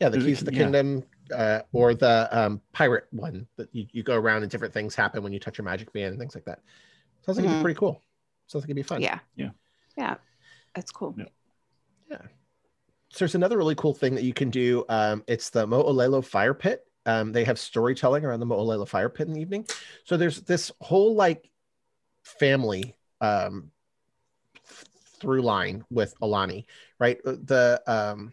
yeah, 0.00 0.08
the 0.08 0.18
Keys 0.18 0.40
of 0.40 0.46
the 0.46 0.54
yeah. 0.54 0.62
Kingdom. 0.62 1.04
Uh, 1.34 1.62
or 1.72 1.94
the 1.94 2.28
um, 2.30 2.60
pirate 2.74 3.06
one 3.10 3.46
that 3.56 3.66
you, 3.72 3.86
you 3.92 4.02
go 4.02 4.14
around 4.14 4.42
and 4.42 4.50
different 4.50 4.74
things 4.74 4.94
happen 4.94 5.22
when 5.22 5.32
you 5.32 5.40
touch 5.40 5.56
your 5.56 5.64
magic 5.64 5.90
band 5.94 6.10
and 6.10 6.18
things 6.18 6.34
like 6.34 6.44
that. 6.44 6.60
Sounds 7.24 7.38
like 7.38 7.44
mm-hmm. 7.44 7.44
it'd 7.44 7.44
be 7.44 7.54
mm-hmm. 7.54 7.62
pretty 7.62 7.78
cool. 7.78 8.02
Sounds 8.46 8.62
like 8.62 8.68
it'd 8.68 8.76
be 8.76 8.82
fun. 8.82 9.00
Yeah. 9.00 9.20
Yeah. 9.34 9.48
Yeah. 9.96 10.16
That's 10.74 10.90
cool. 10.90 11.14
Yeah. 11.16 11.24
yeah. 12.10 12.18
So 13.08 13.20
there's 13.20 13.34
another 13.34 13.56
really 13.56 13.74
cool 13.74 13.94
thing 13.94 14.14
that 14.16 14.24
you 14.24 14.34
can 14.34 14.50
do. 14.50 14.84
Um, 14.90 15.24
it's 15.26 15.48
the 15.48 15.66
Mo'olelo 15.66 16.22
Fire 16.22 16.52
Pit. 16.52 16.86
Um, 17.06 17.32
they 17.32 17.44
have 17.44 17.58
storytelling 17.58 18.26
around 18.26 18.40
the 18.40 18.46
Mo'olelo 18.46 18.86
Fire 18.86 19.08
Pit 19.08 19.26
in 19.26 19.32
the 19.32 19.40
evening. 19.40 19.66
So 20.04 20.18
there's 20.18 20.42
this 20.42 20.72
whole 20.82 21.14
like 21.14 21.50
family 22.22 22.96
um, 23.22 23.70
through 25.24 25.42
line 25.42 25.84
with 25.90 26.14
Aulani, 26.20 26.66
right? 26.98 27.18
Uh, 27.26 27.36
the 27.42 27.82
um, 27.86 28.32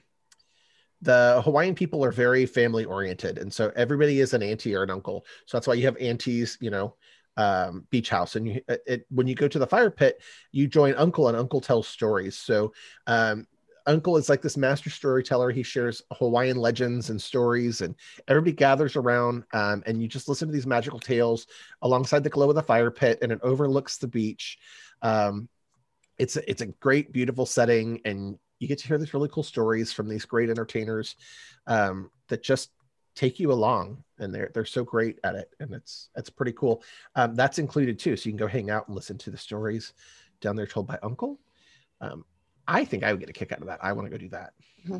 the 1.02 1.42
Hawaiian 1.44 1.74
people 1.74 2.06
are 2.06 2.12
very 2.12 2.46
family 2.46 2.86
oriented, 2.86 3.38
and 3.40 3.52
so 3.52 3.72
everybody 3.76 4.20
is 4.20 4.34
an 4.34 4.44
auntie 4.44 4.76
or 4.76 4.84
an 4.84 4.92
uncle. 4.92 5.26
So 5.46 5.58
that's 5.58 5.68
why 5.68 5.74
you 5.74 5.86
have 5.86 5.98
aunties, 5.98 6.58
you 6.62 6.70
know, 6.70 6.96
um, 7.38 7.88
beach 7.90 8.10
house, 8.10 8.36
and 8.36 8.48
you, 8.48 8.62
it, 8.86 9.08
when 9.10 9.28
you 9.28 9.36
go 9.36 9.48
to 9.48 9.58
the 9.58 9.66
fire 9.66 9.90
pit, 9.90 10.22
you 10.52 10.68
join 10.68 10.94
uncle, 10.96 11.28
and 11.28 11.38
uncle 11.38 11.62
tells 11.62 11.88
stories. 11.88 12.38
So 12.38 12.74
um, 13.08 13.48
uncle 13.88 14.18
is 14.18 14.30
like 14.30 14.42
this 14.42 14.58
master 14.58 14.90
storyteller. 14.90 15.52
He 15.52 15.64
shares 15.64 16.04
Hawaiian 16.12 16.58
legends 16.58 17.10
and 17.10 17.22
stories, 17.22 17.82
and 17.82 17.96
everybody 18.28 18.54
gathers 18.54 18.96
around. 18.96 19.44
Um, 19.54 19.84
and 19.86 20.02
you 20.02 20.08
just 20.08 20.30
listen 20.30 20.48
to 20.48 20.54
these 20.54 20.68
magical 20.68 21.00
tales 21.00 21.48
alongside 21.82 22.24
the 22.24 22.30
glow 22.30 22.50
of 22.50 22.56
the 22.56 22.64
fire 22.64 22.92
pit, 22.92 23.20
and 23.22 23.32
it 23.32 23.40
overlooks 23.42 23.98
the 23.98 24.08
beach. 24.08 24.60
Um, 25.02 25.50
it's 26.22 26.38
a, 26.38 26.50
it's 26.50 26.62
a 26.62 26.68
great, 26.68 27.12
beautiful 27.12 27.46
setting, 27.46 28.02
and 28.06 28.38
you 28.60 28.68
get 28.68 28.80
to 28.80 28.88
hear 28.88 28.98
these 28.98 29.14
really 29.14 29.30
cool 29.30 29.44
stories 29.44 29.92
from 29.92 30.08
these 30.08 30.26
great 30.26 30.50
entertainers 30.50 31.16
um, 31.68 32.12
that 32.28 32.44
just 32.44 32.72
take 33.14 33.42
you 33.42 33.52
along 33.52 34.02
and 34.20 34.34
they're 34.34 34.50
they're 34.54 34.64
so 34.64 34.86
great 34.86 35.20
at 35.26 35.36
it 35.36 35.54
and 35.60 35.74
it's 35.74 36.08
it's 36.16 36.30
pretty 36.30 36.54
cool 36.54 36.82
um, 37.16 37.36
that's 37.36 37.60
included 37.60 38.00
too 38.00 38.16
so 38.16 38.30
you 38.30 38.32
can 38.32 38.38
go 38.38 38.48
hang 38.48 38.70
out 38.70 38.88
and 38.88 38.96
listen 38.96 39.18
to 39.18 39.30
the 39.30 39.38
stories 39.38 39.92
down 40.40 40.56
there 40.56 40.66
told 40.66 40.88
by 40.88 40.98
uncle 41.04 41.38
um, 42.00 42.24
I 42.68 42.86
think 42.86 43.04
I 43.04 43.12
would 43.12 43.20
get 43.20 43.30
a 43.30 43.34
kick 43.34 43.52
out 43.52 43.62
of 43.62 43.68
that. 43.68 43.80
I 43.82 43.94
want 43.94 44.08
to 44.08 44.12
go 44.12 44.18
do 44.18 44.30
that. 44.30 44.54
Mm-hmm. 44.86 44.98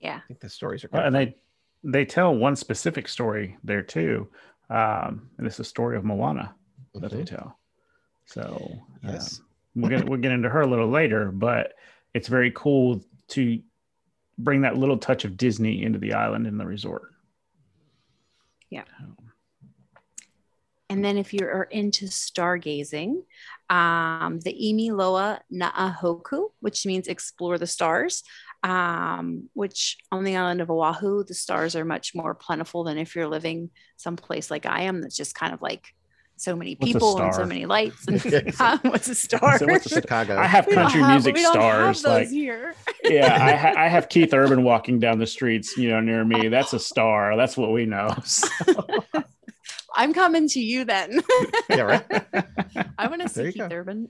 Yeah. 0.00 0.16
I 0.16 0.26
think 0.26 0.40
the 0.40 0.48
stories 0.48 0.84
are 0.84 0.88
well, 0.92 1.04
and 1.04 1.14
they 1.14 1.36
they 1.84 2.04
tell 2.04 2.34
one 2.34 2.56
specific 2.56 3.08
story 3.08 3.56
there 3.64 3.82
too. 3.82 4.28
Um, 4.70 5.30
and 5.38 5.46
it's 5.46 5.56
the 5.56 5.64
story 5.64 5.96
of 5.96 6.04
Moana 6.04 6.54
that 6.94 7.02
mm-hmm. 7.02 7.16
they 7.18 7.24
tell. 7.24 7.58
So 8.26 8.78
yes. 9.04 9.38
Um, 9.38 9.46
we'll 9.74 9.90
get 9.90 10.08
we'll 10.08 10.20
get 10.20 10.32
into 10.32 10.48
her 10.48 10.60
a 10.60 10.66
little 10.66 10.88
later, 10.88 11.30
but 11.30 11.74
it's 12.14 12.28
very 12.28 12.52
cool 12.54 13.04
to 13.28 13.60
bring 14.38 14.62
that 14.62 14.76
little 14.76 14.98
touch 14.98 15.24
of 15.24 15.36
Disney 15.36 15.82
into 15.82 15.98
the 15.98 16.14
island 16.14 16.46
and 16.46 16.58
the 16.58 16.66
resort. 16.66 17.12
Yeah. 18.70 18.84
And 20.88 21.02
then 21.02 21.16
if 21.16 21.32
you're 21.32 21.62
into 21.70 22.06
stargazing, 22.06 23.22
um, 23.70 24.40
the 24.40 24.52
Imi 24.52 24.90
Loa 24.90 25.40
Na'ahoku, 25.50 26.48
which 26.60 26.84
means 26.84 27.08
explore 27.08 27.56
the 27.56 27.66
stars, 27.66 28.22
um, 28.62 29.48
which 29.54 29.96
on 30.10 30.24
the 30.24 30.36
island 30.36 30.60
of 30.60 30.70
Oahu, 30.70 31.24
the 31.24 31.34
stars 31.34 31.74
are 31.76 31.84
much 31.84 32.14
more 32.14 32.34
plentiful 32.34 32.84
than 32.84 32.98
if 32.98 33.16
you're 33.16 33.28
living 33.28 33.70
someplace 33.96 34.50
like 34.50 34.66
I 34.66 34.82
am, 34.82 35.00
that's 35.00 35.16
just 35.16 35.34
kind 35.34 35.54
of 35.54 35.62
like 35.62 35.94
so 36.42 36.56
many 36.56 36.74
people 36.74 37.20
and 37.22 37.32
so 37.32 37.46
many 37.46 37.66
lights. 37.66 38.06
And 38.08 38.20
what's 38.90 39.08
a 39.08 39.14
star? 39.14 39.58
So 39.58 39.66
what's 39.66 39.86
a 39.86 40.00
Chicago? 40.00 40.36
I 40.36 40.46
have 40.46 40.66
country 40.66 41.00
have, 41.00 41.24
music 41.24 41.38
stars. 41.38 42.04
like 42.04 42.28
here. 42.28 42.74
yeah, 43.04 43.34
I, 43.34 43.52
ha- 43.54 43.74
I, 43.76 43.88
have 43.88 44.08
Keith 44.08 44.34
Urban 44.34 44.64
walking 44.64 44.98
down 44.98 45.18
the 45.18 45.26
streets, 45.26 45.76
you 45.76 45.90
know, 45.90 46.00
near 46.00 46.24
me. 46.24 46.48
That's 46.48 46.72
a 46.72 46.78
star. 46.78 47.36
That's 47.36 47.56
what 47.56 47.72
we 47.72 47.86
know. 47.86 48.08
So. 48.24 48.84
I'm 49.94 50.14
coming 50.14 50.48
to 50.48 50.60
you 50.60 50.84
then. 50.84 51.20
yeah, 51.68 51.82
right. 51.82 52.24
I 52.98 53.08
want 53.08 53.20
to 53.22 53.28
see 53.28 53.52
Keith 53.52 53.68
Urban. 53.70 54.08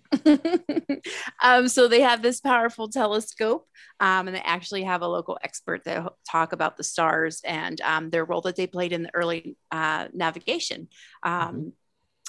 um, 1.43 1.67
so 1.67 1.89
they 1.89 2.01
have 2.01 2.23
this 2.23 2.41
powerful 2.41 2.89
telescope, 2.89 3.67
um, 3.99 4.29
and 4.29 4.37
they 4.37 4.43
actually 4.43 4.85
have 4.85 5.03
a 5.03 5.09
local 5.09 5.39
expert 5.43 5.83
that 5.85 6.13
talk 6.31 6.53
about 6.53 6.77
the 6.77 6.85
stars 6.85 7.41
and 7.45 7.81
um, 7.81 8.11
their 8.11 8.25
role 8.25 8.43
that 8.43 8.55
they 8.55 8.69
played 8.69 8.93
in 8.93 9.03
the 9.03 9.15
early 9.15 9.57
uh, 9.73 10.07
navigation. 10.15 10.89
Um, 11.25 11.33
mm-hmm 11.33 11.69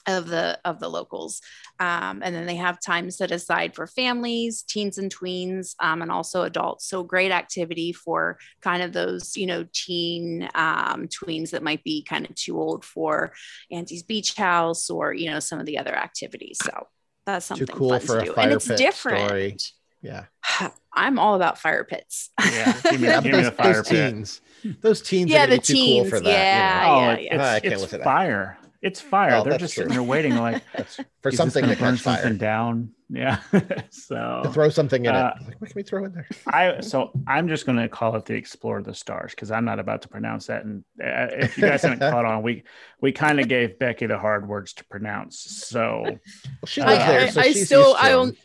of 0.08 0.28
the 0.28 0.60
of 0.66 0.80
the 0.80 0.90
locals 0.90 1.42
um, 1.80 2.22
and 2.24 2.36
then 2.36 2.46
they 2.46 2.56
have 2.56 2.80
time 2.80 3.10
set 3.10 3.32
aside 3.32 3.74
for 3.76 3.88
families 3.88 4.64
teens 4.64 4.98
and 4.98 5.14
tweens 5.14 5.76
um, 5.80 6.02
and 6.02 6.12
also 6.12 6.44
adults 6.44 6.88
so 6.88 7.04
great 7.04 7.32
activity 7.32 7.94
for 7.94 8.38
kind 8.62 8.84
of 8.84 8.94
those 8.94 9.36
you 9.38 9.46
know 9.46 9.66
teen 9.74 10.50
um, 10.56 11.08
tweens 11.08 11.52
that 11.52 11.64
might 11.64 11.84
be 11.84 12.04
kind 12.04 12.30
of 12.30 12.36
too 12.36 12.60
old 12.60 12.84
for 12.84 13.34
auntie's 13.72 14.04
beach 14.04 14.36
house 14.36 14.90
or 14.90 15.14
you 15.14 15.30
know 15.30 15.40
some 15.40 15.60
of 15.60 15.66
the 15.66 15.78
other 15.78 15.96
activities 15.96 16.58
so 16.62 16.88
that's 17.26 17.46
something 17.46 17.68
too 17.68 17.74
cool 17.74 18.00
for 18.00 18.20
a 18.20 18.26
do. 18.26 18.34
fire 18.34 18.44
and 18.46 18.54
it's 18.54 18.68
pit 18.68 18.78
different 18.78 19.28
story. 19.28 19.58
yeah 20.02 20.26
I'm 20.96 21.18
all 21.18 21.36
about 21.36 21.58
fire 21.58 21.84
pits. 21.84 22.30
Yeah, 22.40 22.80
give 22.84 23.02
me, 23.02 23.08
give 23.08 23.24
me 23.24 23.42
the 23.42 23.52
fire 23.52 23.74
those 23.74 23.88
pit. 23.88 24.12
teens. 24.12 24.42
Those 24.82 25.02
teens 25.02 25.32
yeah, 25.32 25.46
the 25.48 25.58
teens, 25.58 26.10
cool 26.10 26.20
for 26.20 26.24
that. 26.24 26.30
Yeah, 26.30 26.82
you 26.82 26.86
know? 26.86 27.22
yeah, 27.22 27.32
oh, 27.32 27.38
yeah. 27.38 27.56
It's, 27.56 27.84
it's, 27.84 27.94
it's 27.94 28.04
fire. 28.04 28.58
It's 28.84 29.00
fire. 29.00 29.36
Oh, 29.36 29.44
They're 29.46 29.58
just 29.58 29.76
true. 29.76 29.84
sitting 29.84 29.94
there 29.94 30.04
waiting, 30.04 30.36
like 30.36 30.62
for 31.22 31.32
something 31.32 31.66
to 31.66 31.76
burn 31.78 31.98
something 31.98 32.38
down. 32.38 32.92
Yeah. 33.10 33.42
so 33.92 34.42
to 34.44 34.50
throw 34.52 34.70
something 34.70 35.06
in 35.06 35.14
uh, 35.14 35.36
it. 35.40 35.46
Like, 35.46 35.62
what 35.62 35.70
can 35.70 35.76
we 35.76 35.84
throw 35.84 36.04
in 36.06 36.14
there? 36.14 36.28
I 36.48 36.82
so 36.82 37.12
I'm 37.28 37.48
just 37.48 37.64
going 37.68 37.78
to 37.78 37.88
call 37.88 38.16
it 38.16 38.26
the 38.26 38.34
Explore 38.34 38.82
the 38.82 38.96
Stars 38.96 39.36
because 39.36 39.52
I'm 39.52 39.66
not 39.66 39.78
about 39.78 40.02
to 40.02 40.08
pronounce 40.08 40.48
that. 40.48 40.66
And 40.66 40.84
uh, 41.00 41.30
if 41.32 41.56
you 41.56 41.62
guys 41.62 41.84
haven't 41.84 42.00
caught 42.00 42.26
on, 42.26 42.42
we 42.42 42.64
we 43.02 43.12
kind 43.12 43.40
of 43.40 43.48
gave 43.48 43.78
Becky 43.78 44.08
the 44.08 44.18
hard 44.18 44.48
words 44.48 44.74
to 44.74 44.86
pronounce. 44.86 45.38
So 45.38 46.02
well, 46.06 46.20
she 46.66 46.82
uh, 46.82 46.88
there. 46.88 47.30
So 47.30 47.42
I, 47.42 47.44
I 47.44 47.52
still 47.52 47.96
I 48.00 48.10
don't. 48.10 48.36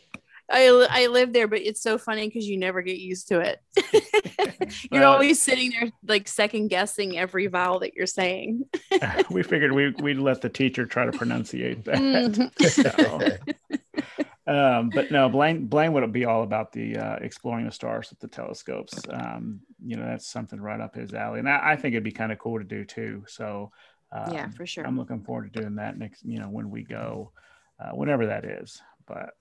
I, 0.51 0.87
I 0.89 1.07
live 1.07 1.33
there, 1.33 1.47
but 1.47 1.61
it's 1.61 1.81
so 1.81 1.97
funny 1.97 2.27
because 2.27 2.47
you 2.47 2.57
never 2.57 2.81
get 2.81 2.97
used 2.97 3.27
to 3.29 3.39
it. 3.39 3.61
you're 4.91 5.01
well, 5.01 5.13
always 5.13 5.41
sitting 5.41 5.71
there 5.71 5.91
like 6.07 6.27
second 6.27 6.69
guessing 6.69 7.17
every 7.17 7.47
vowel 7.47 7.79
that 7.79 7.93
you're 7.93 8.07
saying. 8.07 8.65
we 9.29 9.43
figured 9.43 9.71
we, 9.71 9.91
we'd 10.01 10.17
let 10.17 10.41
the 10.41 10.49
teacher 10.49 10.85
try 10.85 11.05
to 11.05 11.11
pronunciate 11.11 11.83
that. 11.85 11.97
Mm-hmm. 11.97 12.65
so, 12.65 14.53
um, 14.53 14.89
but 14.89 15.11
no, 15.11 15.29
Blaine, 15.29 15.67
Blaine 15.67 15.93
would 15.93 16.11
be 16.11 16.25
all 16.25 16.43
about 16.43 16.71
the 16.71 16.97
uh, 16.97 17.15
exploring 17.17 17.65
the 17.65 17.71
stars 17.71 18.09
with 18.09 18.19
the 18.19 18.27
telescopes. 18.27 18.99
Um, 19.09 19.59
you 19.85 19.97
know, 19.97 20.05
that's 20.05 20.27
something 20.27 20.59
right 20.59 20.81
up 20.81 20.95
his 20.95 21.13
alley. 21.13 21.39
And 21.39 21.49
I, 21.49 21.71
I 21.71 21.75
think 21.75 21.93
it'd 21.93 22.03
be 22.03 22.11
kind 22.11 22.31
of 22.31 22.39
cool 22.39 22.57
to 22.57 22.65
do 22.65 22.85
too. 22.85 23.23
So 23.27 23.71
um, 24.11 24.33
yeah, 24.33 24.49
for 24.49 24.65
sure. 24.65 24.85
I'm 24.85 24.97
looking 24.97 25.21
forward 25.21 25.53
to 25.53 25.61
doing 25.61 25.75
that 25.75 25.97
next, 25.97 26.25
you 26.25 26.39
know, 26.39 26.49
when 26.49 26.71
we 26.71 26.83
go, 26.83 27.31
uh, 27.79 27.91
whenever 27.91 28.25
that 28.27 28.45
is. 28.45 28.81
But 29.05 29.31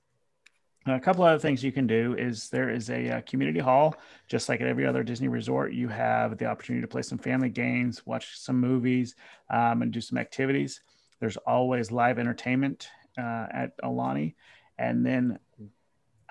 a 0.86 1.00
couple 1.00 1.24
other 1.24 1.38
things 1.38 1.62
you 1.62 1.72
can 1.72 1.86
do 1.86 2.14
is 2.16 2.48
there 2.48 2.70
is 2.70 2.88
a, 2.90 3.08
a, 3.08 3.16
uh, 3.16 3.20
community 3.22 3.60
hall, 3.60 3.94
just 4.26 4.48
like 4.48 4.60
at 4.60 4.66
every 4.66 4.86
other 4.86 5.02
Disney 5.02 5.28
resort. 5.28 5.72
You 5.72 5.88
have 5.88 6.38
the 6.38 6.46
opportunity 6.46 6.82
to 6.82 6.88
play 6.88 7.02
some 7.02 7.18
family 7.18 7.50
games, 7.50 8.06
watch 8.06 8.38
some 8.38 8.60
movies, 8.60 9.14
um, 9.50 9.82
and 9.82 9.92
do 9.92 10.00
some 10.00 10.18
activities. 10.18 10.80
There's 11.20 11.36
always 11.38 11.90
live 11.90 12.18
entertainment 12.18 12.88
uh, 13.18 13.46
at 13.52 13.78
Aulani. 13.82 14.34
And 14.78 15.04
then 15.04 15.38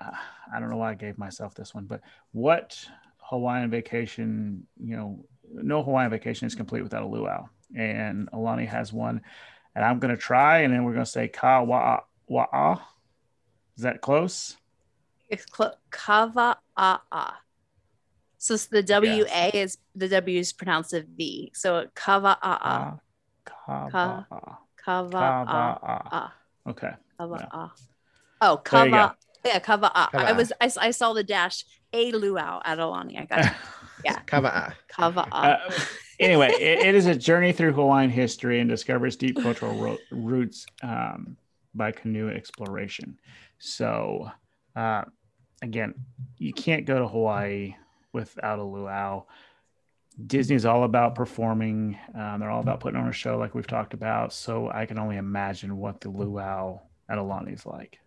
uh, 0.00 0.10
I 0.52 0.58
don't 0.58 0.70
know 0.70 0.76
why 0.76 0.92
I 0.92 0.94
gave 0.94 1.18
myself 1.18 1.54
this 1.54 1.74
one, 1.74 1.84
but 1.84 2.00
what 2.32 2.84
Hawaiian 3.18 3.70
vacation, 3.70 4.66
you 4.82 4.96
know, 4.96 5.24
no 5.52 5.82
Hawaiian 5.82 6.10
vacation 6.10 6.46
is 6.46 6.54
complete 6.54 6.82
without 6.82 7.02
a 7.02 7.06
luau. 7.06 7.46
And 7.76 8.30
Aulani 8.32 8.66
has 8.66 8.92
one. 8.92 9.20
And 9.74 9.84
I'm 9.84 9.98
going 9.98 10.14
to 10.14 10.20
try, 10.20 10.60
and 10.60 10.72
then 10.72 10.84
we're 10.84 10.94
going 10.94 11.04
to 11.04 11.10
say 11.10 11.28
ka 11.28 11.62
wa'a. 11.62 12.00
wa'a 12.28 12.80
is 13.78 13.84
that 13.84 14.02
close? 14.02 14.56
It's 15.28 15.46
cl- 15.56 15.78
Kava'a. 15.90 17.32
So 18.38 18.56
the 18.56 18.82
W 18.82 19.24
A 19.32 19.50
is 19.54 19.78
the 19.94 20.08
W 20.08 20.38
is 20.38 20.52
pronounced 20.52 20.92
a 20.92 21.02
V. 21.02 21.52
So 21.54 21.86
Kava'a. 21.94 22.98
Kava'a. 23.46 24.26
Kava'a. 24.84 26.30
Okay. 26.68 26.90
Kava'a. 27.20 27.70
Oh, 28.40 28.56
Kava. 28.56 29.16
Yeah, 29.44 29.58
Kava'a. 29.60 30.08
I 30.12 30.32
was 30.32 30.52
I, 30.60 30.70
I 30.80 30.90
saw 30.90 31.12
the 31.12 31.24
dash 31.24 31.64
a 31.92 32.12
luau 32.12 32.60
at 32.64 32.78
Aulani. 32.78 33.20
I 33.20 33.24
got 33.24 33.46
it. 33.46 33.52
Yeah. 34.04 34.20
Kava'a. 34.26 34.74
Kava'a. 34.92 35.28
Uh, 35.30 35.58
anyway, 36.18 36.50
it, 36.58 36.86
it 36.86 36.94
is 36.94 37.06
a 37.06 37.14
journey 37.14 37.52
through 37.52 37.72
Hawaiian 37.72 38.10
history 38.10 38.60
and 38.60 38.68
discovers 38.68 39.16
deep 39.16 39.40
cultural 39.40 39.74
ro- 39.74 39.98
roots 40.10 40.66
um, 40.82 41.36
by 41.74 41.92
canoe 41.92 42.28
exploration. 42.28 43.18
So, 43.58 44.30
uh, 44.76 45.04
again, 45.62 45.94
you 46.38 46.52
can't 46.52 46.84
go 46.86 46.98
to 46.98 47.08
Hawaii 47.08 47.74
without 48.12 48.58
a 48.58 48.64
luau. 48.64 49.24
Disney's 50.26 50.64
all 50.64 50.84
about 50.84 51.14
performing. 51.14 51.98
Um, 52.14 52.40
they're 52.40 52.50
all 52.50 52.60
about 52.60 52.80
putting 52.80 53.00
on 53.00 53.08
a 53.08 53.12
show, 53.12 53.38
like 53.38 53.54
we've 53.54 53.66
talked 53.66 53.94
about. 53.94 54.32
So 54.32 54.70
I 54.70 54.86
can 54.86 54.98
only 54.98 55.16
imagine 55.16 55.76
what 55.76 56.00
the 56.00 56.10
luau 56.10 56.80
at 57.08 57.18
Aulani 57.18 57.54
is 57.54 57.64
like. 57.66 57.98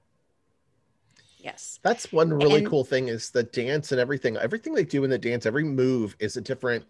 Yes. 1.37 1.79
That's 1.83 2.11
one 2.11 2.31
really 2.33 2.59
And- 2.59 2.67
cool 2.67 2.83
thing 2.83 3.07
is 3.07 3.31
the 3.31 3.43
dance 3.43 3.91
and 3.91 3.99
everything. 3.99 4.37
Everything 4.37 4.73
they 4.73 4.83
do 4.83 5.03
in 5.03 5.09
the 5.09 5.17
dance, 5.17 5.45
every 5.45 5.63
move 5.63 6.15
is 6.19 6.37
a 6.37 6.41
different. 6.41 6.85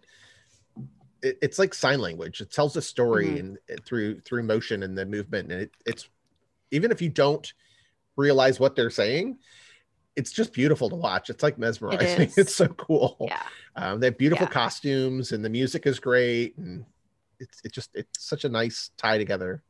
It, 1.22 1.38
it's 1.40 1.58
like 1.58 1.72
sign 1.72 2.00
language. 2.00 2.40
It 2.40 2.50
tells 2.50 2.76
a 2.76 2.82
story 2.82 3.28
Mhm. 3.28 3.38
and 3.40 3.58
and 3.68 3.84
through 3.84 4.20
through 4.20 4.42
motion 4.42 4.82
and 4.82 4.98
the 4.98 5.06
movement, 5.06 5.52
and 5.52 5.62
it, 5.62 5.70
it's 5.86 6.08
even 6.72 6.90
if 6.90 7.00
you 7.00 7.08
don't 7.08 7.50
realize 8.16 8.60
what 8.60 8.76
they're 8.76 8.90
saying, 8.90 9.38
it's 10.16 10.32
just 10.32 10.52
beautiful 10.52 10.90
to 10.90 10.96
watch. 10.96 11.30
It's 11.30 11.42
like 11.42 11.58
mesmerizing. 11.58 12.20
is. 12.28 12.38
It's 12.38 12.54
so 12.54 12.68
cool. 12.68 13.16
Yeah. 13.20 13.42
Um, 13.76 14.00
they 14.00 14.06
have 14.08 14.18
beautiful 14.18 14.46
Yeah. 14.46 14.52
costumes 14.52 15.32
and 15.32 15.44
the 15.44 15.48
music 15.48 15.86
is 15.86 15.98
great, 15.98 16.56
and 16.58 16.84
it's 17.40 17.60
it 17.64 17.72
just 17.72 17.90
it's 17.94 18.24
such 18.24 18.44
a 18.44 18.48
nice 18.48 18.90
tie 18.96 19.18
together. 19.18 19.62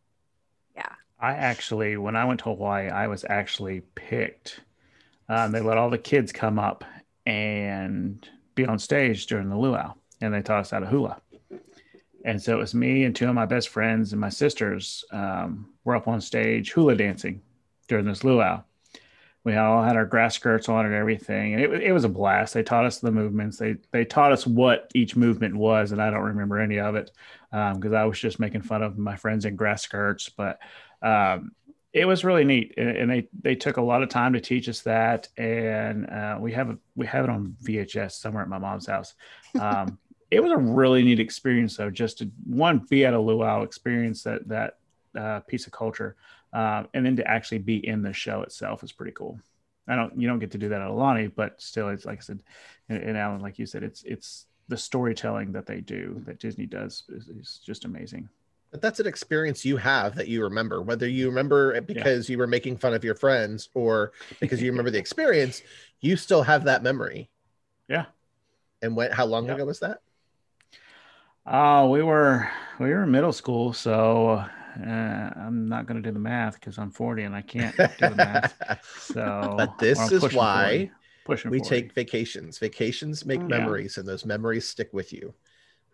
Yeah. 0.74 0.88
I 1.20 1.32
actually, 1.34 1.96
when 1.96 2.16
I 2.16 2.24
went 2.24 2.40
to 2.40 2.46
Hawaii, 2.46 2.88
I 2.88 3.06
was 3.06 3.24
actually 3.28 3.82
picked. 3.94 4.60
Um, 5.28 5.52
they 5.52 5.60
let 5.60 5.78
all 5.78 5.88
the 5.88 5.98
kids 5.98 6.32
come 6.32 6.58
up 6.58 6.84
and 7.24 8.28
be 8.56 8.66
on 8.66 8.78
stage 8.78 9.26
during 9.26 9.48
the 9.48 9.56
luau, 9.56 9.94
and 10.20 10.34
they 10.34 10.42
taught 10.42 10.60
us 10.60 10.70
how 10.72 10.80
to 10.80 10.86
hula. 10.86 11.22
And 12.24 12.42
so 12.42 12.54
it 12.54 12.58
was 12.58 12.74
me 12.74 13.04
and 13.04 13.14
two 13.14 13.28
of 13.28 13.34
my 13.34 13.46
best 13.46 13.68
friends 13.68 14.12
and 14.12 14.20
my 14.20 14.28
sisters 14.28 15.04
um, 15.12 15.68
were 15.84 15.96
up 15.96 16.06
on 16.08 16.20
stage 16.20 16.72
hula 16.72 16.94
dancing 16.96 17.40
during 17.92 18.06
this 18.06 18.24
luau. 18.24 18.62
We 19.44 19.54
all 19.56 19.82
had 19.82 19.96
our 19.96 20.06
grass 20.06 20.36
skirts 20.36 20.68
on 20.68 20.86
and 20.86 20.94
everything, 20.94 21.52
and 21.52 21.62
it, 21.62 21.82
it 21.82 21.92
was 21.92 22.04
a 22.04 22.08
blast. 22.08 22.54
They 22.54 22.62
taught 22.62 22.86
us 22.86 23.00
the 23.00 23.10
movements. 23.10 23.58
They 23.58 23.76
they 23.90 24.04
taught 24.04 24.32
us 24.32 24.46
what 24.46 24.90
each 24.94 25.14
movement 25.14 25.54
was, 25.54 25.92
and 25.92 26.00
I 26.00 26.10
don't 26.10 26.22
remember 26.22 26.58
any 26.58 26.78
of 26.78 26.94
it 26.94 27.10
because 27.50 27.92
I 27.92 28.04
was 28.04 28.18
just 28.18 28.40
making 28.40 28.62
fun 28.62 28.82
of 28.82 28.96
my 28.96 29.16
friends 29.16 29.44
in 29.44 29.56
grass 29.56 29.82
skirts. 29.82 30.30
But 30.30 30.58
um, 31.02 31.52
it 31.92 32.06
was 32.06 32.24
really 32.24 32.44
neat, 32.44 32.74
and, 32.78 32.96
and 32.96 33.10
they 33.10 33.28
they 33.42 33.56
took 33.56 33.76
a 33.76 33.82
lot 33.82 34.02
of 34.02 34.08
time 34.08 34.32
to 34.32 34.40
teach 34.40 34.68
us 34.68 34.80
that, 34.82 35.28
and 35.36 36.08
uh, 36.08 36.38
we 36.40 36.52
have 36.52 36.78
we 36.94 37.06
have 37.06 37.24
it 37.24 37.30
on 37.30 37.56
VHS 37.62 38.12
somewhere 38.12 38.44
at 38.44 38.48
my 38.48 38.58
mom's 38.58 38.86
house. 38.86 39.12
Um, 39.60 39.98
it 40.30 40.42
was 40.42 40.52
a 40.52 40.56
really 40.56 41.02
neat 41.02 41.20
experience, 41.20 41.76
though, 41.76 41.90
just 41.90 42.18
to 42.18 42.30
one 42.46 42.86
be 42.88 43.04
at 43.04 43.12
a 43.12 43.20
luau, 43.20 43.62
experience 43.62 44.22
that 44.22 44.48
that 44.48 44.78
uh, 45.14 45.40
piece 45.40 45.66
of 45.66 45.72
culture, 45.72 46.16
um, 46.52 46.88
and 46.94 47.04
then 47.04 47.16
to 47.16 47.26
actually 47.26 47.58
be 47.58 47.86
in 47.86 48.02
the 48.02 48.12
show 48.12 48.42
itself 48.42 48.82
is 48.82 48.92
pretty 48.92 49.12
cool. 49.12 49.38
I 49.88 49.96
don't 49.96 50.20
you 50.20 50.28
don't 50.28 50.38
get 50.38 50.52
to 50.52 50.58
do 50.58 50.68
that 50.68 50.80
at 50.80 50.88
Aulani, 50.88 51.32
but 51.34 51.60
still, 51.60 51.88
it's 51.88 52.04
like 52.04 52.18
I 52.18 52.22
said, 52.22 52.42
and, 52.88 53.02
and 53.02 53.16
Alan, 53.16 53.40
like 53.40 53.58
you 53.58 53.66
said, 53.66 53.82
it's 53.82 54.02
it's 54.04 54.46
the 54.68 54.76
storytelling 54.76 55.52
that 55.52 55.66
they 55.66 55.80
do 55.80 56.22
that 56.24 56.38
Disney 56.38 56.66
does 56.66 57.04
is, 57.08 57.28
is 57.28 57.60
just 57.64 57.84
amazing. 57.84 58.28
But 58.70 58.80
that's 58.80 59.00
an 59.00 59.06
experience 59.06 59.64
you 59.64 59.76
have 59.76 60.14
that 60.14 60.28
you 60.28 60.42
remember, 60.44 60.80
whether 60.80 61.06
you 61.06 61.28
remember 61.28 61.74
it 61.74 61.86
because 61.86 62.30
you 62.30 62.38
were 62.38 62.46
making 62.46 62.78
fun 62.78 62.94
of 62.94 63.04
your 63.04 63.14
friends 63.14 63.68
or 63.74 64.12
because 64.40 64.62
you 64.62 64.70
remember 64.70 64.90
the 64.90 64.98
experience, 65.06 65.62
you 66.00 66.16
still 66.16 66.42
have 66.42 66.64
that 66.64 66.82
memory. 66.82 67.28
Yeah. 67.88 68.06
And 68.80 68.96
when 68.96 69.10
how 69.10 69.26
long 69.26 69.46
Yeah. 69.46 69.54
ago 69.54 69.66
was 69.66 69.80
that? 69.80 69.98
Oh, 71.44 71.90
we 71.90 72.02
were 72.02 72.48
we 72.78 72.88
were 72.90 73.02
in 73.02 73.10
middle 73.10 73.32
school, 73.32 73.72
so 73.72 74.44
uh, 74.80 75.30
I'm 75.36 75.66
not 75.68 75.86
going 75.86 76.02
to 76.02 76.08
do 76.08 76.12
the 76.12 76.18
math 76.18 76.54
because 76.54 76.78
I'm 76.78 76.90
40 76.90 77.24
and 77.24 77.34
I 77.34 77.42
can't 77.42 77.76
do 77.98 78.08
the 78.08 78.14
math. 78.16 78.54
So, 78.98 79.54
But 79.56 79.78
this 79.78 80.10
is 80.12 80.22
why 80.32 80.90
40, 80.90 80.90
pushing 81.24 81.50
we 81.50 81.58
40. 81.58 81.68
take 81.68 81.92
vacations. 81.94 82.58
Vacations 82.58 83.24
make. 83.26 83.40
Yeah. 83.40 83.46
memories 83.48 83.98
and 83.98 84.06
those 84.08 84.24
memories 84.24 84.66
stick 84.68 84.90
with 84.92 85.12
you. 85.12 85.34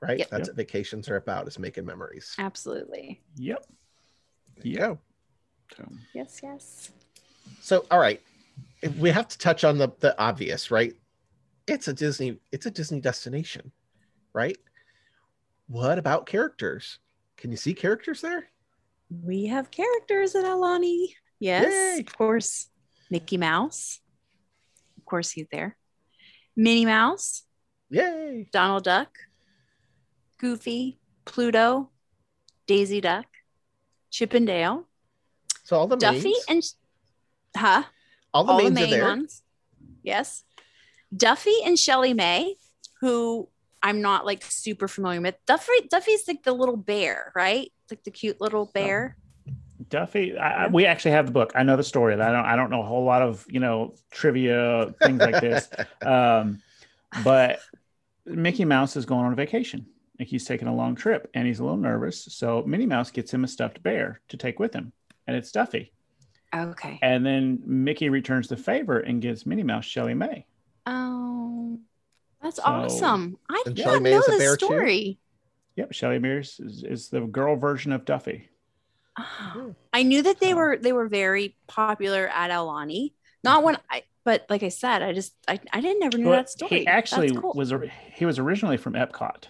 Right? 0.00 0.18
Yep. 0.20 0.30
That's 0.30 0.40
Yep. 0.40 0.48
what 0.48 0.56
vacations 0.56 1.08
are 1.08 1.16
about 1.16 1.48
is 1.48 1.58
making 1.58 1.84
memories. 1.84 2.34
Absolutely. 2.38 3.20
Yep. 3.36 3.64
There 4.56 4.66
you 4.66 4.78
Yep. 4.78 4.88
go. 4.88 4.98
So, 5.76 5.88
Yes, 6.14 6.40
yes. 6.42 6.90
So 7.60 7.84
all 7.90 7.98
right. 7.98 8.22
If 8.82 8.94
we 8.96 9.10
have 9.10 9.26
to 9.28 9.38
touch 9.38 9.64
on 9.64 9.76
the 9.78 9.88
the 10.00 10.18
obvious, 10.20 10.70
right? 10.70 10.94
It's 11.66 11.88
a 11.88 11.92
Disney, 11.92 12.38
it's 12.52 12.66
a 12.66 12.70
Disney 12.70 13.00
destination, 13.00 13.72
right? 14.32 14.56
What 15.66 15.98
about 15.98 16.26
characters? 16.26 16.98
Can 17.36 17.50
you 17.50 17.56
see 17.56 17.74
characters 17.74 18.20
there? 18.20 18.48
We 19.10 19.46
have 19.46 19.70
characters 19.70 20.34
at 20.34 20.44
Aulani. 20.44 21.14
Yes, 21.40 21.72
Yay. 21.72 22.00
of 22.00 22.16
course. 22.16 22.68
Mickey 23.10 23.36
Mouse. 23.38 24.00
Of 24.98 25.04
course, 25.06 25.30
he's 25.30 25.46
there. 25.50 25.76
Minnie 26.56 26.84
Mouse, 26.84 27.44
Yay! 27.88 28.48
Donald 28.52 28.84
Duck, 28.84 29.16
Goofy, 30.38 30.98
Pluto, 31.24 31.90
Daisy 32.66 33.00
Duck, 33.00 33.26
Chip 34.10 34.34
and 34.34 34.46
Dale, 34.46 34.86
So 35.64 35.76
all 35.78 35.86
the 35.86 35.96
Duffy, 35.96 36.32
mains, 36.32 36.44
and 36.48 36.62
huh? 37.56 37.82
all 38.34 38.44
the 38.44 38.52
all 38.52 38.58
the 38.64 38.70
main 38.72 38.84
are 38.84 38.90
there. 38.90 39.04
ones. 39.04 39.42
Yes. 40.02 40.42
Duffy 41.16 41.54
and 41.64 41.76
ShellieMay, 41.76 42.54
who 43.00 43.48
I'm 43.82 44.02
not 44.02 44.26
like 44.26 44.42
super 44.44 44.88
familiar 44.88 45.20
with. 45.20 45.36
Duffy 45.46 45.72
Duffy's 45.88 46.26
like 46.28 46.42
the 46.42 46.52
little 46.52 46.76
bear, 46.76 47.32
right? 47.34 47.72
Like 47.90 48.04
the 48.04 48.10
cute 48.10 48.40
little 48.40 48.66
bear. 48.66 49.16
Duffy, 49.88 50.36
I, 50.36 50.64
I- 50.64 50.68
we 50.68 50.86
actually 50.86 51.12
have 51.12 51.26
the 51.26 51.32
book. 51.32 51.52
I 51.54 51.62
know 51.62 51.76
the 51.76 51.84
story. 51.84 52.14
I 52.14 52.32
don't 52.32 52.44
I 52.44 52.56
don't 52.56 52.70
know 52.70 52.82
a 52.82 52.86
whole 52.86 53.04
lot 53.04 53.22
of 53.22 53.46
you 53.48 53.60
know 53.60 53.94
trivia 54.10 54.94
things 55.02 55.18
like 55.20 55.40
this. 55.40 55.68
um, 56.02 56.60
but 57.24 57.60
Mickey 58.26 58.64
Mouse 58.64 58.96
is 58.96 59.06
going 59.06 59.24
on 59.24 59.32
a 59.32 59.36
vacation. 59.36 59.86
Like 60.18 60.28
he's 60.28 60.44
taking 60.44 60.66
a 60.68 60.74
long 60.74 60.96
trip 60.96 61.30
and 61.32 61.46
he's 61.46 61.60
a 61.60 61.62
little 61.64 61.78
nervous. 61.78 62.24
So 62.30 62.62
Minnie 62.66 62.86
Mouse 62.86 63.10
gets 63.10 63.32
him 63.32 63.44
a 63.44 63.48
stuffed 63.48 63.82
bear 63.82 64.20
to 64.28 64.36
take 64.36 64.58
with 64.58 64.74
him, 64.74 64.92
and 65.26 65.36
it's 65.36 65.52
Duffy. 65.52 65.92
Okay. 66.54 66.98
And 67.02 67.24
then 67.24 67.60
Mickey 67.64 68.08
returns 68.08 68.48
the 68.48 68.56
favor 68.56 68.98
and 69.00 69.22
gives 69.22 69.46
Minnie 69.46 69.62
Mouse 69.62 69.84
ShellieMay. 69.86 70.44
Oh, 70.86 71.78
that's 72.42 72.56
So- 72.56 72.62
awesome. 72.64 73.38
I 73.48 73.62
did 73.66 73.78
not 73.84 74.02
know 74.02 74.18
is 74.18 74.28
a 74.28 74.30
this 74.32 74.38
bear 74.38 74.56
too? 74.56 75.14
Story. 75.78 75.86
Yep, 75.86 75.92
Shelly 75.94 76.18
Mears 76.18 76.60
is, 76.60 76.82
is 76.84 77.08
the 77.08 77.20
girl 77.20 77.56
version 77.56 77.92
of 77.92 78.04
Duffy. 78.04 78.48
Ah. 79.18 79.66
I 79.92 80.02
knew 80.02 80.22
that 80.22 80.40
they 80.40 80.50
So- 80.50 80.56
were 80.56 80.76
they 80.76 80.92
were 80.92 81.08
very 81.08 81.56
popular 81.66 82.28
at 82.28 82.50
Aulani. 82.50 83.12
Not 83.44 83.62
when 83.62 83.76
I, 83.90 84.02
but 84.24 84.46
like 84.50 84.62
I 84.62 84.68
said, 84.68 85.02
I 85.02 85.12
just 85.12 85.34
I, 85.46 85.58
I 85.72 85.80
didn't 85.80 86.00
never 86.00 86.18
knew 86.18 86.28
Well, 86.28 86.36
that 86.38 86.50
story. 86.50 86.80
He 86.80 86.86
actually 86.86 87.34
cool. 87.34 87.52
was 87.54 87.72
he 88.14 88.26
was 88.26 88.38
originally 88.38 88.76
from 88.76 88.94
Epcot, 88.94 89.44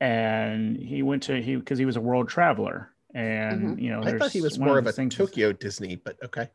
and 0.00 0.76
he 0.76 1.02
went 1.02 1.24
to 1.24 1.40
he 1.40 1.56
because 1.56 1.78
he 1.78 1.84
was 1.84 1.96
a 1.96 2.00
world 2.00 2.28
traveler, 2.28 2.90
and 3.14 3.80
you 3.80 3.90
know 3.90 4.02
I 4.02 4.16
thought 4.18 4.30
he 4.32 4.40
was 4.40 4.58
more 4.58 4.78
of 4.78 4.84
the 4.84 4.90
a 4.90 4.92
things 4.92 5.14
is- 5.14 5.18
Tokyo 5.18 5.52
Disney, 5.52 5.96
but 5.96 6.16
okay. 6.24 6.48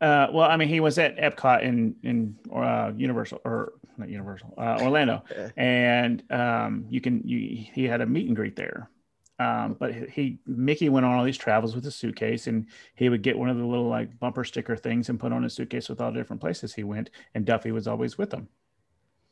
Uh, 0.00 0.28
well, 0.30 0.48
I 0.50 0.56
mean, 0.56 0.68
he 0.68 0.80
was 0.80 0.98
at 0.98 1.16
Epcot 1.16 1.62
in 1.62 1.96
in 2.02 2.36
uh, 2.54 2.92
Universal 2.96 3.40
or 3.44 3.74
not 3.96 4.08
Universal, 4.08 4.52
uh, 4.58 4.78
Orlando, 4.80 5.24
and 5.56 6.22
um, 6.30 6.84
you 6.90 7.00
can 7.00 7.22
you 7.24 7.66
he 7.72 7.84
had 7.84 8.00
a 8.00 8.06
meet 8.06 8.26
and 8.26 8.36
greet 8.36 8.56
there. 8.56 8.90
Um, 9.38 9.76
but 9.78 9.94
he 9.94 10.38
Mickey 10.46 10.88
went 10.88 11.04
on 11.06 11.16
all 11.18 11.24
these 11.24 11.36
travels 11.36 11.74
with 11.74 11.86
a 11.86 11.90
suitcase, 11.90 12.46
and 12.46 12.66
he 12.94 13.08
would 13.08 13.22
get 13.22 13.38
one 13.38 13.48
of 13.48 13.56
the 13.56 13.64
little 13.64 13.88
like 13.88 14.18
bumper 14.18 14.44
sticker 14.44 14.76
things 14.76 15.08
and 15.08 15.20
put 15.20 15.32
on 15.32 15.42
his 15.42 15.54
suitcase 15.54 15.88
with 15.88 16.00
all 16.00 16.12
the 16.12 16.18
different 16.18 16.40
places 16.40 16.74
he 16.74 16.84
went, 16.84 17.10
and 17.34 17.44
Duffy 17.44 17.72
was 17.72 17.86
always 17.86 18.18
with 18.18 18.32
him. 18.32 18.48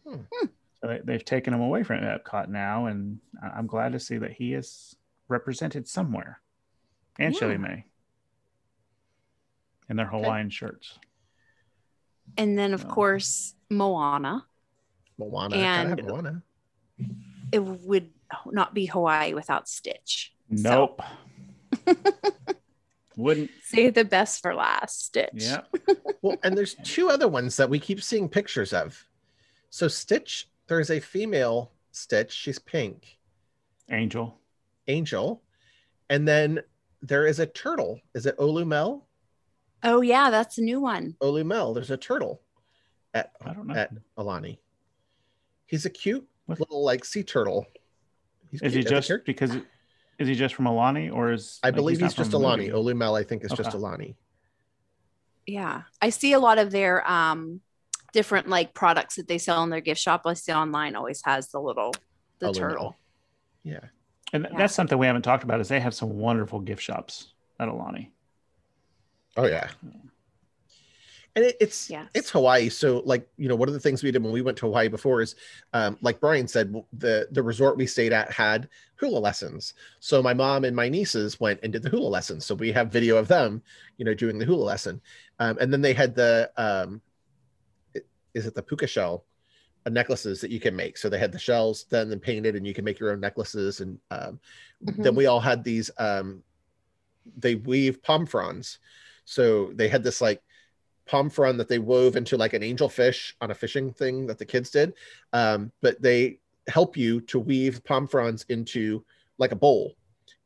Hmm. 0.07 0.17
So 0.81 0.89
they, 0.89 1.01
they've 1.05 1.25
taken 1.25 1.55
him 1.55 1.61
away 1.61 1.83
from 1.83 2.01
Epcot 2.01 2.49
now, 2.49 2.87
and 2.87 3.19
I'm 3.43 3.67
glad 3.67 3.93
to 3.93 4.01
see 4.01 4.19
that 4.19 4.33
he 4.33 4.55
is 4.55 4.97
represented 5.29 5.89
somewhere, 5.89 6.41
and 7.19 7.35
Yeah. 7.35 7.41
ShellieMay 7.41 7.85
in 9.89 9.97
their 9.97 10.07
Hawaiian 10.07 10.51
shirts. 10.51 10.99
and 12.39 12.59
then 12.59 12.73
of 12.75 12.85
Oh. 12.87 12.89
course 12.89 13.55
Moana. 13.71 14.47
Moana. 15.19 15.57
gotta 15.57 15.89
have 15.89 15.99
And- 15.99 16.09
Moana. 16.09 16.43
It 17.53 17.59
would 17.61 18.11
not 18.47 18.75
be 18.75 18.87
Hawaii 18.87 19.35
without 19.35 19.69
Stitch. 19.69 20.35
So, 20.57 20.97
Nope. 20.97 21.03
Wouldn't. 23.17 23.51
say 23.63 23.91
the 23.91 24.05
best 24.05 24.43
for 24.43 24.55
last. 24.55 25.05
Stitch. 25.07 25.31
Yeah. 25.35 25.61
Well, 26.23 26.39
and 26.43 26.57
there's 26.57 26.75
two 26.83 27.11
other 27.11 27.29
ones 27.29 27.55
that 27.59 27.69
we 27.69 27.79
keep 27.79 28.03
seeing 28.03 28.31
pictures 28.31 28.73
of. 28.73 29.07
So 29.69 29.89
Stitch, 29.89 30.49
there's 30.69 30.91
a 30.91 30.99
female 30.99 31.71
Stitch. 31.93 32.33
She's 32.33 32.59
pink. 32.59 33.19
Angel. 33.91 34.41
Angel. 34.89 35.43
And 36.09 36.27
then 36.27 36.63
there 37.03 37.27
is 37.27 37.41
a 37.41 37.47
turtle. 37.47 38.01
Is 38.15 38.25
it 38.25 38.39
Olu 38.39 38.67
Mel? 38.67 39.07
Oh 39.85 40.01
yeah, 40.01 40.31
that's 40.31 40.59
a 40.59 40.63
new 40.63 40.81
one. 40.81 41.15
Olu 41.21 41.45
Mel. 41.45 41.75
There's 41.75 41.91
a 41.91 41.97
turtle. 41.97 42.41
at 43.13 43.33
I 43.45 43.53
don't 43.53 43.67
know. 43.67 43.75
at 43.75 43.93
Aulani. 44.19 44.59
He's 45.67 45.85
a 45.85 45.91
cute 45.91 46.27
what? 46.47 46.59
little 46.59 46.83
like 46.83 47.05
sea 47.05 47.23
turtle. 47.23 47.67
He's 48.51 48.63
is 48.63 48.75
he 48.75 48.83
just 48.83 49.11
because 49.27 49.55
is 50.19 50.29
he 50.29 50.35
just 50.35 50.55
from 50.55 50.65
Aulani 50.65 51.13
or 51.13 51.33
is 51.33 51.61
I 51.63 51.69
like, 51.69 51.77
believe 51.77 52.01
he's, 52.01 52.15
he's 52.15 52.27
just 52.27 52.31
Aulani. 52.33 52.71
Olu 52.71 52.97
Mel, 52.97 53.15
I 53.15 53.25
think, 53.25 53.45
is 53.45 53.53
okay. 53.53 53.63
just 53.63 53.77
Aulani. 53.77 54.15
Yeah. 55.47 55.83
I 56.01 56.09
see 56.11 56.33
a 56.33 56.39
lot 56.39 56.59
of 56.59 56.71
their 56.71 57.09
um 57.09 57.61
different 58.13 58.49
like 58.49 58.73
products 58.73 59.17
that 59.17 59.29
they 59.29 59.39
sell 59.39 59.63
in 59.65 59.71
their 59.71 59.81
gift 59.81 60.01
shop. 60.01 60.23
I 60.25 60.35
see 60.35 60.53
online 60.53 60.97
always 60.97 61.21
has 61.25 61.49
the 61.49 61.61
little 61.61 61.93
the 62.39 62.47
Olu 62.47 62.61
Mel. 62.61 62.69
turtle. 62.69 62.97
Yeah. 63.65 63.81
And 64.33 64.47
yeah. 64.51 64.57
that's 64.57 64.75
something 64.75 64.97
we 64.97 65.07
haven't 65.07 65.23
talked 65.23 65.45
about 65.45 65.61
is 65.61 65.69
they 65.69 65.81
have 65.81 65.95
some 65.95 66.17
wonderful 66.17 66.61
gift 66.61 66.83
shops 66.83 67.35
at 67.61 67.69
Aulani. 67.69 68.09
Oh 69.37 69.47
yeah. 69.47 69.69
And 71.37 71.45
it, 71.45 71.57
it's 71.61 71.91
yes. 71.91 72.09
it's 72.15 72.31
Hawaii, 72.31 72.69
so 72.69 73.03
like 73.05 73.29
you 73.37 73.49
know, 73.49 73.57
one 73.57 73.69
of 73.69 73.75
the 73.75 73.81
things 73.81 74.03
we 74.03 74.13
did 74.13 74.23
when 74.23 74.33
we 74.33 74.43
went 74.43 74.57
to 74.59 74.67
Hawaii 74.67 74.87
before 74.87 75.21
is, 75.21 75.35
um, 75.73 75.99
like 76.01 76.21
Brian 76.21 76.47
said, 76.47 76.73
the 76.93 77.27
the 77.33 77.43
resort 77.43 77.77
we 77.77 77.87
stayed 77.87 78.13
at 78.13 78.31
had 78.31 78.69
hula 78.97 79.19
lessons. 79.19 79.75
So 79.99 80.23
my 80.23 80.33
mom 80.33 80.65
and 80.65 80.77
my 80.77 80.89
nieces 80.89 81.41
went 81.41 81.59
and 81.65 81.73
did 81.73 81.83
the 81.83 81.89
hula 81.89 82.07
lessons. 82.07 82.47
So 82.47 82.55
we 82.55 82.71
have 82.71 82.93
video 82.93 83.17
of 83.17 83.27
them, 83.27 83.63
you 83.97 84.05
know, 84.05 84.15
doing 84.15 84.39
the 84.39 84.45
hula 84.45 84.63
lesson. 84.63 85.01
Um, 85.41 85.59
and 85.61 85.73
then 85.73 85.81
they 85.81 85.93
had 85.93 86.15
the 86.15 86.51
um, 86.57 87.03
is 88.35 88.47
it 88.47 88.55
the 88.55 88.63
puka 88.63 88.87
shell 88.87 89.25
uh, 89.87 89.91
necklaces 89.91 90.41
that 90.41 90.53
you 90.53 90.61
can 90.61 90.77
make. 90.77 90.97
So 90.97 91.09
they 91.09 91.19
had 91.19 91.33
the 91.33 91.39
shells 91.41 91.87
then 91.91 92.11
then 92.11 92.21
painted, 92.21 92.55
and 92.55 92.65
you 92.65 92.75
can 92.75 92.85
make 92.85 93.01
your 93.01 93.11
own 93.11 93.19
necklaces. 93.19 93.81
And 93.81 93.99
um, 94.13 94.39
mm-hmm. 94.85 95.03
then 95.03 95.17
we 95.17 95.27
all 95.27 95.41
had 95.41 95.65
these. 95.65 95.91
Um, 95.99 96.45
they 97.39 97.57
weave 97.57 98.03
palm 98.03 98.25
fronds 98.25 98.79
so 99.25 99.73
they 99.75 99.89
had 99.89 100.03
this 100.03 100.21
like 100.21 100.43
palm 101.07 101.29
frond 101.29 101.61
that 101.61 101.69
they 101.69 101.79
wove 101.79 102.17
into 102.17 102.37
like 102.37 102.53
an 102.53 102.63
angel 102.63 102.89
fish 102.89 103.37
on 103.41 103.51
a 103.51 103.55
fishing 103.55 103.93
thing 103.93 104.27
that 104.27 104.39
the 104.39 104.45
kids 104.45 104.71
did. 104.71 104.95
Um, 105.33 105.71
but 105.83 106.01
they 106.01 106.39
help 106.67 106.97
you 106.97 107.21
to 107.23 107.39
weave 107.39 107.85
palm 107.85 108.07
fronds 108.07 108.45
into 108.49 109.05
like 109.39 109.53
a 109.53 109.57
bowl. 109.57 109.97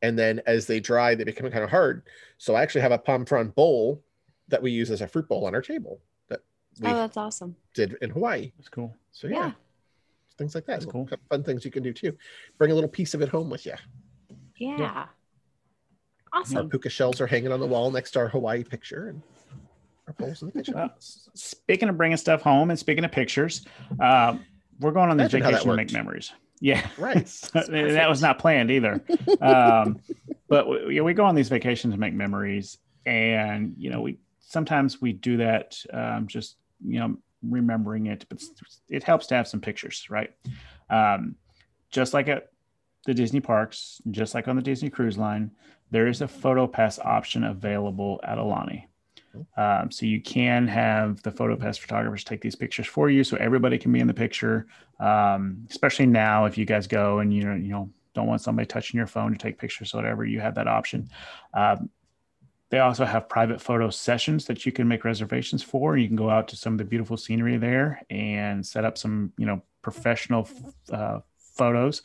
And 0.01 0.17
then 0.17 0.41
as 0.45 0.65
they 0.65 0.79
dry, 0.79 1.15
they 1.15 1.23
become 1.23 1.49
kind 1.51 1.63
of 1.63 1.69
hard. 1.69 2.03
So 2.37 2.55
I 2.55 2.61
actually 2.61 2.81
have 2.81 2.91
a 2.91 2.97
palm 2.97 3.25
frond 3.25 3.55
bowl 3.55 4.01
that 4.47 4.61
we 4.61 4.71
use 4.71 4.91
as 4.91 5.01
a 5.01 5.07
fruit 5.07 5.27
bowl 5.27 5.45
on 5.45 5.55
our 5.55 5.61
table. 5.61 5.99
That 6.29 6.41
oh, 6.83 6.93
that's 6.95 7.17
awesome. 7.17 7.55
Did 7.73 7.97
in 8.01 8.09
Hawaii. 8.09 8.51
That's 8.57 8.69
cool. 8.69 8.95
So 9.11 9.27
yeah, 9.27 9.35
yeah. 9.35 9.51
things 10.37 10.55
like 10.55 10.65
that. 10.65 10.79
That's 10.79 10.91
cool. 10.91 11.07
Fun 11.29 11.43
things 11.43 11.65
you 11.65 11.71
can 11.71 11.83
do 11.83 11.93
too. 11.93 12.15
Bring 12.57 12.71
a 12.71 12.75
little 12.75 12.89
piece 12.89 13.13
of 13.13 13.21
it 13.21 13.29
home 13.29 13.49
with 13.49 13.65
you. 13.65 13.75
Yeah. 14.57 14.77
yeah. 14.77 15.05
Awesome. 16.39 16.57
Our 16.57 16.63
puka 16.63 16.89
shells 16.89 17.19
are 17.21 17.27
hanging 17.27 17.51
on 17.51 17.59
the 17.59 17.67
wall 17.67 17.91
next 17.91 18.11
to 18.11 18.19
our 18.19 18.29
Hawaii 18.29 18.63
picture, 18.63 19.09
and 19.09 19.21
our 20.07 20.13
bowls 20.13 20.41
in 20.41 20.47
the 20.47 20.53
kitchen. 20.53 20.73
Well, 20.75 20.89
speaking 20.99 21.89
of 21.89 21.97
bringing 21.97 22.17
stuff 22.17 22.41
home 22.41 22.69
and 22.69 22.79
speaking 22.79 23.03
of 23.03 23.11
pictures, 23.11 23.65
uh, 23.99 24.37
we're 24.79 24.91
going 24.91 25.09
on 25.09 25.17
the 25.17 25.27
vacation 25.27 25.67
to 25.67 25.75
make 25.75 25.91
memories. 25.91 26.31
Yeah, 26.61 26.87
right. 26.97 27.25
that 27.53 28.05
was 28.09 28.21
not 28.21 28.39
planned 28.39 28.71
either. 28.71 29.03
um, 29.41 29.99
but 30.47 30.67
we, 30.67 31.01
we 31.01 31.13
go 31.13 31.25
on 31.25 31.35
these 31.35 31.49
vacations 31.49 31.93
to 31.93 31.99
make 31.99 32.13
memories, 32.13 32.77
and 33.05 33.75
you 33.77 33.89
know, 33.89 34.01
we 34.01 34.17
sometimes 34.39 35.01
we 35.01 35.13
do 35.13 35.37
that 35.37 35.77
um, 35.93 36.27
just 36.27 36.57
you 36.85 36.99
know 36.99 37.17
remembering 37.43 38.07
it, 38.07 38.25
but 38.29 38.41
it 38.89 39.03
helps 39.03 39.27
to 39.27 39.35
have 39.35 39.47
some 39.47 39.61
pictures, 39.61 40.07
right? 40.09 40.31
Um, 40.89 41.35
just 41.91 42.13
like 42.13 42.27
at 42.27 42.49
the 43.05 43.13
Disney 43.13 43.39
parks, 43.39 44.01
just 44.11 44.33
like 44.35 44.47
on 44.47 44.55
the 44.55 44.61
Disney 44.61 44.89
Cruise 44.89 45.17
Line, 45.17 45.51
there 45.91 46.07
is 46.07 46.21
a 46.21 46.27
photo 46.27 46.67
pass 46.67 46.99
option 46.99 47.43
available 47.43 48.19
at 48.23 48.37
Aulani. 48.37 48.85
Um, 49.57 49.91
so 49.91 50.05
you 50.05 50.21
can 50.21 50.67
have 50.67 51.21
the 51.21 51.31
photo 51.31 51.55
pass 51.55 51.77
photographers 51.77 52.23
take 52.23 52.41
these 52.41 52.55
pictures 52.55 52.87
for 52.87 53.09
you, 53.09 53.23
so 53.23 53.37
everybody 53.37 53.77
can 53.77 53.91
be 53.91 53.99
in 53.99 54.07
the 54.07 54.13
picture. 54.13 54.67
Um, 54.99 55.67
especially 55.69 56.07
now, 56.07 56.45
if 56.45 56.57
you 56.57 56.65
guys 56.65 56.87
go 56.87 57.19
and 57.19 57.33
you 57.33 57.43
know 57.43 57.55
you 57.55 57.69
know 57.69 57.89
don't 58.15 58.27
want 58.27 58.41
somebody 58.41 58.65
touching 58.65 58.97
your 58.97 59.07
phone 59.07 59.31
to 59.31 59.37
take 59.37 59.59
pictures, 59.59 59.93
or 59.93 59.97
whatever, 59.97 60.25
you 60.25 60.39
have 60.39 60.55
that 60.55 60.67
option. 60.67 61.09
Um, 61.53 61.89
they 62.69 62.79
also 62.79 63.05
have 63.05 63.29
private 63.29 63.61
photo 63.61 63.89
sessions 63.89 64.45
that 64.45 64.65
you 64.65 64.71
can 64.71 64.87
make 64.87 65.03
reservations 65.03 65.63
for. 65.63 65.97
You 65.97 66.07
can 66.07 66.15
go 66.15 66.29
out 66.29 66.47
to 66.49 66.55
some 66.55 66.73
of 66.73 66.77
the 66.77 66.85
beautiful 66.85 67.17
scenery 67.17 67.57
there 67.57 68.01
and 68.09 68.65
set 68.65 68.85
up 68.85 68.97
some 68.97 69.31
you 69.37 69.45
know 69.45 69.61
professional 69.81 70.49
uh, 70.91 71.19
photos. 71.37 72.01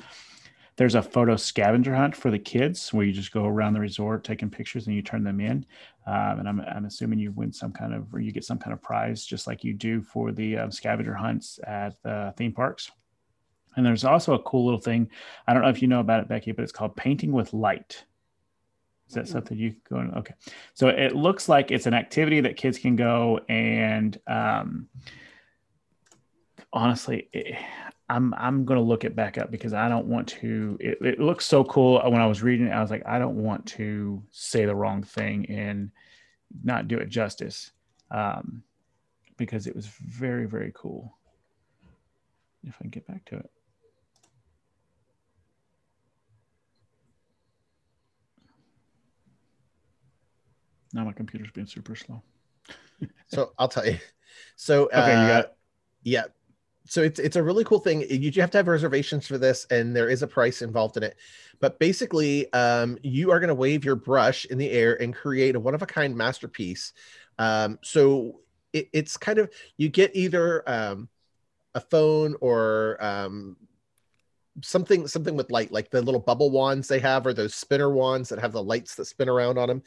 There's 0.77 0.97
a 0.97 1.03
photo 1.03 1.37
scavenger 1.37 1.95
hunt 1.95 2.16
for 2.16 2.31
the 2.31 2.39
kids 2.39 2.93
where 2.93 3.07
you 3.07 3.12
just 3.12 3.33
go 3.33 3.45
around 3.47 3.75
the 3.75 3.81
resort 3.81 4.25
taking 4.25 4.51
pictures 4.51 4.87
and 4.87 4.97
you 4.97 5.03
turn 5.03 5.22
them 5.22 5.41
in. 5.41 5.64
Um, 6.07 6.41
and 6.41 6.49
I'm, 6.49 6.61
I'm 6.61 6.85
assuming 6.85 7.20
you 7.20 7.31
win 7.31 7.53
some 7.53 7.72
kind 7.72 7.95
of, 7.95 8.12
or 8.12 8.20
you 8.20 8.33
get 8.33 8.45
some 8.45 8.59
kind 8.59 8.72
of 8.72 8.83
prize 8.83 9.25
just 9.25 9.47
like 9.47 9.62
you 9.62 9.72
do 9.72 10.03
for 10.03 10.33
the 10.33 10.59
um, 10.59 10.72
scavenger 10.72 11.14
hunts 11.14 11.61
at 11.64 11.95
the 12.03 12.35
theme 12.37 12.53
parks. 12.53 12.91
And 13.77 13.87
there's 13.87 14.05
also 14.05 14.35
a 14.35 14.43
cool 14.43 14.64
little 14.64 14.81
thing. 14.81 15.11
I 15.47 15.55
don't 15.55 15.62
know 15.62 15.68
if 15.68 15.81
you 15.83 15.89
know 15.89 16.01
about 16.01 16.20
it, 16.20 16.29
Becky, 16.29 16.53
but 16.53 16.62
it's 16.62 16.72
called 16.72 16.97
painting 16.97 17.33
with 17.33 17.53
light. 17.53 18.05
Is 19.09 19.14
that 19.14 19.29
something 19.29 19.59
you 19.59 19.70
can 19.70 19.81
go 19.89 20.01
in? 20.01 20.14
Okay. 20.14 20.35
So 20.75 20.89
it 20.89 21.14
looks 21.14 21.49
like 21.49 21.70
it's 21.70 21.87
an 21.87 21.95
activity 21.95 22.41
that 22.41 22.57
kids 22.57 22.79
can 22.79 22.97
go 22.97 23.41
and 23.49 24.18
um, 24.27 24.89
honestly, 26.72 27.29
it, 27.33 27.57
I'm 28.09 28.35
I'm 28.35 28.65
gonna 28.65 28.83
look 28.83 29.05
it 29.05 29.17
back 29.17 29.39
up 29.39 29.51
because 29.51 29.73
I 29.73 29.89
don't 29.89 30.07
want 30.07 30.29
to. 30.29 30.77
It, 30.81 30.99
it, 31.01 31.21
looks 31.21 31.47
so 31.47 31.65
cool 31.65 32.03
when 32.05 32.21
I 32.21 32.27
was 32.27 32.43
reading 32.43 32.67
it. 32.67 32.73
I 32.73 32.83
was 32.83 32.91
like, 32.91 33.07
I 33.07 33.19
don't 33.19 33.43
want 33.43 33.65
to 33.67 34.23
say 34.31 34.67
the 34.67 34.75
wrong 34.75 35.03
thing 35.03 35.47
and 35.49 35.91
not 36.63 36.87
do 36.87 36.99
it 36.99 37.09
justice, 37.09 37.71
um, 38.11 38.63
because 39.39 39.67
it 39.67 39.75
was 39.75 39.87
very 39.87 40.47
very 40.47 40.71
cool. 40.75 41.17
If 42.67 42.77
I 42.77 42.83
can 42.83 42.91
get 42.91 43.07
back 43.07 43.25
to 43.27 43.37
it. 43.37 43.51
Now 50.93 51.05
my 51.05 51.13
computer's 51.13 51.51
being 51.51 51.67
super 51.67 51.97
slow. 51.97 52.23
so 53.27 53.53
I'll 53.59 53.69
tell 53.69 53.87
you. 53.87 53.99
So 54.57 54.85
okay, 54.87 55.15
uh, 55.15 55.23
you 55.23 55.29
got. 55.29 55.45
It. 55.45 55.57
Yeah, 56.05 56.25
so 56.87 57.03
it's 57.03 57.18
it's 57.18 57.37
a 57.37 57.43
really 57.43 57.64
cool 57.64 57.78
thing. 57.80 58.05
You 58.09 58.30
do 58.30 58.41
have 58.41 58.51
to 58.51 58.59
have 58.59 58.68
reservations 58.68 59.26
for 59.26 59.39
this, 59.39 59.66
and 59.70 59.97
there 59.97 60.09
is 60.11 60.22
a 60.22 60.26
price 60.26 60.61
involved 60.61 60.97
in 60.97 61.03
it. 61.03 61.16
But 61.61 61.78
basically, 61.78 62.53
um, 62.53 62.99
you 63.03 63.30
are 63.30 63.41
going 63.41 63.49
to 63.49 63.55
wave 63.55 63.85
your 63.85 63.97
brush 63.97 64.45
in 64.47 64.59
the 64.59 64.70
air 64.70 65.01
and 65.01 65.14
create 65.14 65.57
a 65.57 65.61
one 65.61 65.74
of 65.74 65.82
a 65.82 65.87
kind 65.87 66.14
masterpiece. 66.14 66.93
Um, 67.39 67.78
so 67.82 68.41
it, 68.72 68.89
it's 68.93 69.16
kind 69.16 69.39
of 69.39 69.51
you 69.78 69.89
get 69.89 70.14
either 70.14 70.68
um, 70.68 71.09
a 71.74 71.80
phone 71.80 72.37
or 72.41 73.03
um, 73.03 73.57
something 74.61 75.07
something 75.07 75.37
with 75.37 75.51
light, 75.51 75.72
like 75.72 75.91
the 75.91 76.03
little 76.03 76.20
bubble 76.20 76.51
wands 76.51 76.87
they 76.87 77.01
have, 77.01 77.26
or 77.26 77.32
those 77.32 77.55
spinner 77.55 77.91
wands 77.91 78.28
that 78.28 78.39
have 78.39 78.53
the 78.53 78.62
lights 78.62 78.95
that 78.97 79.07
spin 79.07 79.30
around 79.30 79.57
on 79.59 79.68
them, 79.68 79.82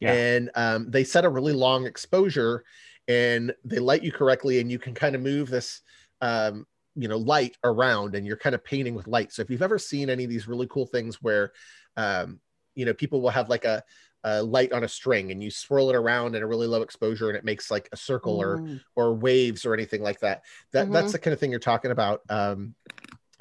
yeah. 0.00 0.12
and 0.12 0.50
um, 0.54 0.90
they 0.90 1.02
set 1.04 1.24
a 1.24 1.30
really 1.30 1.54
long 1.54 1.86
exposure, 1.86 2.64
and 3.08 3.54
they 3.64 3.78
light 3.78 4.02
you 4.02 4.12
correctly, 4.12 4.60
and 4.60 4.70
you 4.70 4.78
can 4.78 4.92
kind 4.92 5.14
of 5.14 5.22
move 5.22 5.48
this 5.48 5.80
um, 6.22 6.66
you 6.94 7.08
know 7.08 7.18
light 7.18 7.56
around 7.64 8.14
and 8.14 8.26
you're 8.26 8.36
kind 8.36 8.54
of 8.54 8.64
painting 8.64 8.94
with 8.94 9.06
light 9.06 9.32
so 9.32 9.42
if 9.42 9.50
you've 9.50 9.62
ever 9.62 9.78
seen 9.78 10.08
any 10.08 10.24
of 10.24 10.30
these 10.30 10.48
really 10.48 10.66
cool 10.68 10.86
things 10.86 11.20
where 11.22 11.52
um, 11.96 12.40
you 12.74 12.84
know 12.84 12.94
people 12.94 13.20
will 13.20 13.30
have 13.30 13.48
like 13.48 13.64
a, 13.64 13.82
a, 14.24 14.42
light 14.42 14.72
on 14.72 14.84
a 14.84 14.88
string 14.88 15.30
and 15.30 15.42
you 15.42 15.50
swirl 15.50 15.90
it 15.90 15.96
around 15.96 16.34
in 16.34 16.42
a 16.42 16.46
really 16.46 16.66
low 16.66 16.82
exposure 16.82 17.28
and 17.28 17.36
it 17.36 17.44
makes 17.44 17.70
like 17.70 17.88
a 17.92 17.96
circle 17.96 18.38
mm. 18.38 18.80
or 18.96 19.08
or 19.10 19.14
waves 19.14 19.66
or 19.66 19.74
anything 19.74 20.02
like 20.02 20.20
that 20.20 20.42
that 20.72 20.84
mm-hmm. 20.84 20.92
that's 20.92 21.12
the 21.12 21.18
kind 21.18 21.32
of 21.34 21.40
thing 21.40 21.50
you're 21.50 21.60
talking 21.60 21.90
about 21.90 22.20
um, 22.30 22.74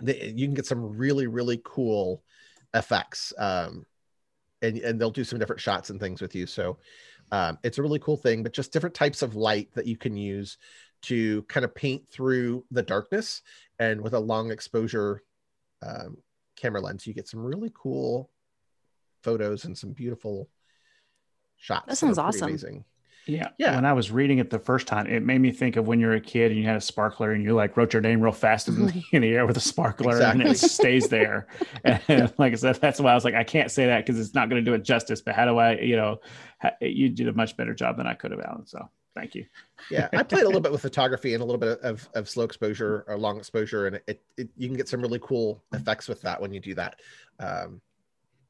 the, 0.02 0.32
you 0.34 0.48
can 0.48 0.56
get 0.56 0.66
some 0.66 0.98
really 0.98 1.28
really 1.28 1.62
cool 1.64 2.24
effects 2.74 3.34
um, 3.38 3.86
and 4.62 4.78
and 4.78 5.00
they'll 5.00 5.12
do 5.12 5.24
some 5.24 5.40
different 5.40 5.62
shots 5.62 5.90
and 5.90 6.00
things 6.00 6.22
with 6.22 6.36
you 6.36 6.48
so 6.48 6.78
um, 7.34 7.58
it's 7.64 7.78
a 7.78 7.82
really 7.82 8.00
cool 8.00 8.18
thing 8.18 8.44
but 8.44 8.54
just 8.54 8.74
different 8.74 8.96
types 8.96 9.22
of 9.22 9.36
light 9.36 9.70
that 9.74 9.88
you 9.88 9.98
can 9.98 10.16
use 10.16 10.58
to 11.02 11.44
kind 11.44 11.64
of 11.64 11.74
paint 11.74 12.08
through 12.10 12.64
the 12.72 12.82
darkness 12.82 13.42
and 13.80 14.02
with 14.02 14.14
a 14.14 14.20
long 14.20 14.52
exposure 14.52 15.24
um, 15.86 16.18
camera 16.56 16.82
lens 16.82 17.08
you 17.08 17.14
get 17.14 17.28
some 17.28 17.44
really 17.44 17.72
cool 17.74 18.30
photos 19.24 19.66
and 19.66 19.78
some 19.78 19.92
beautiful 19.92 20.50
shots 21.58 21.88
that 21.88 21.98
sounds 21.98 22.18
awesome 22.18 22.50
amazing 22.50 22.84
yeah. 23.26 23.50
Yeah. 23.58 23.76
When 23.76 23.86
I 23.86 23.94
was 23.94 24.12
reading 24.12 24.40
it 24.40 24.50
the 24.50 24.60
first 24.60 24.88
time, 24.88 25.08
it 25.08 25.24
made 25.24 25.40
me 25.40 25.52
think 25.52 25.76
of 25.76 25.88
when 25.88 26.00
you're 26.00 26.14
a 26.14 26.22
kid 26.22 26.52
and 26.52 26.60
you 26.60 26.66
had 26.66 26.76
a 26.76 26.82
sparkler 26.82 27.32
and 27.32 27.44
you 27.44 27.54
like 27.54 27.78
wrote 27.78 27.94
your 27.94 28.02
name 28.02 28.22
real 28.22 28.32
fast 28.32 28.68
in 28.68 28.88
the, 28.88 29.04
in 29.12 29.22
the 29.22 29.30
air 29.30 29.46
with 29.46 29.58
a 29.58 29.62
sparkler 29.62 30.16
exactly. 30.16 30.42
and 30.42 30.52
it 30.52 30.58
stays 30.58 31.08
there. 31.08 31.48
and 31.84 32.34
like 32.38 32.54
I 32.54 32.56
said, 32.56 32.76
that's 32.76 33.00
why 33.00 33.12
I 33.12 33.16
was 33.16 33.24
like, 33.24 33.36
I 33.36 33.44
can't 33.44 33.70
say 33.70 33.88
that 33.88 34.06
because 34.06 34.20
it's 34.20 34.34
not 34.34 34.50
going 34.50 34.64
to 34.64 34.70
do 34.70 34.74
it 34.74 34.84
justice. 34.84 35.22
But 35.22 35.36
how 35.36 35.46
do 35.46 35.58
I, 35.58 35.80
you 35.80 35.96
know, 35.96 36.20
you 36.82 37.10
did 37.10 37.28
a 37.28 37.34
much 37.34 37.56
better 37.58 37.74
job 37.74 37.98
than 37.98 38.08
I 38.08 38.16
could 38.16 38.32
have, 38.32 38.42
Allen. 38.42 38.66
So 38.66 38.90
Thank 39.14 39.36
you. 39.36 39.46
yeah, 39.90 40.08
I 40.14 40.24
played 40.24 40.44
a 40.44 40.46
little 40.46 40.62
bit 40.62 40.72
with 40.72 40.82
photography 40.82 41.34
and 41.34 41.44
a 41.44 41.46
little 41.46 41.60
bit 41.60 41.80
of, 41.82 42.08
of 42.14 42.30
slow 42.30 42.46
exposure 42.46 43.04
or 43.08 43.18
long 43.18 43.38
exposure, 43.38 43.88
and 43.88 43.98
it, 44.08 44.22
it 44.38 44.50
you 44.56 44.68
can 44.68 44.78
get 44.78 44.88
some 44.88 45.02
really 45.02 45.20
cool 45.22 45.62
effects 45.74 46.08
with 46.08 46.22
that 46.22 46.42
when 46.42 46.54
you 46.54 46.60
do 46.62 46.74
that. 46.76 47.00
Um, 47.40 47.82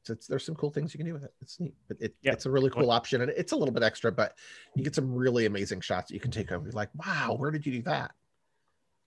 so 0.04 0.16
there's 0.28 0.44
some 0.44 0.54
cool 0.56 0.70
things 0.70 0.92
you 0.92 0.98
can 0.98 1.06
do 1.06 1.14
with 1.14 1.24
it. 1.24 1.32
It's 1.40 1.60
neat, 1.60 1.74
but 1.88 1.96
it, 2.00 2.14
yep. 2.22 2.34
it's 2.34 2.46
a 2.46 2.50
really 2.50 2.70
cool 2.70 2.90
option, 2.90 3.22
and 3.22 3.30
it's 3.36 3.52
a 3.52 3.56
little 3.56 3.74
bit 3.74 3.82
extra, 3.82 4.10
but 4.12 4.36
you 4.74 4.82
get 4.82 4.94
some 4.94 5.12
really 5.12 5.46
amazing 5.46 5.80
shots 5.80 6.08
that 6.08 6.14
you 6.14 6.20
can 6.20 6.30
take 6.30 6.50
home. 6.50 6.64
You're 6.64 6.72
like, 6.72 6.90
wow, 6.94 7.34
where 7.38 7.50
did 7.50 7.66
you 7.66 7.72
do 7.72 7.82
that? 7.82 8.12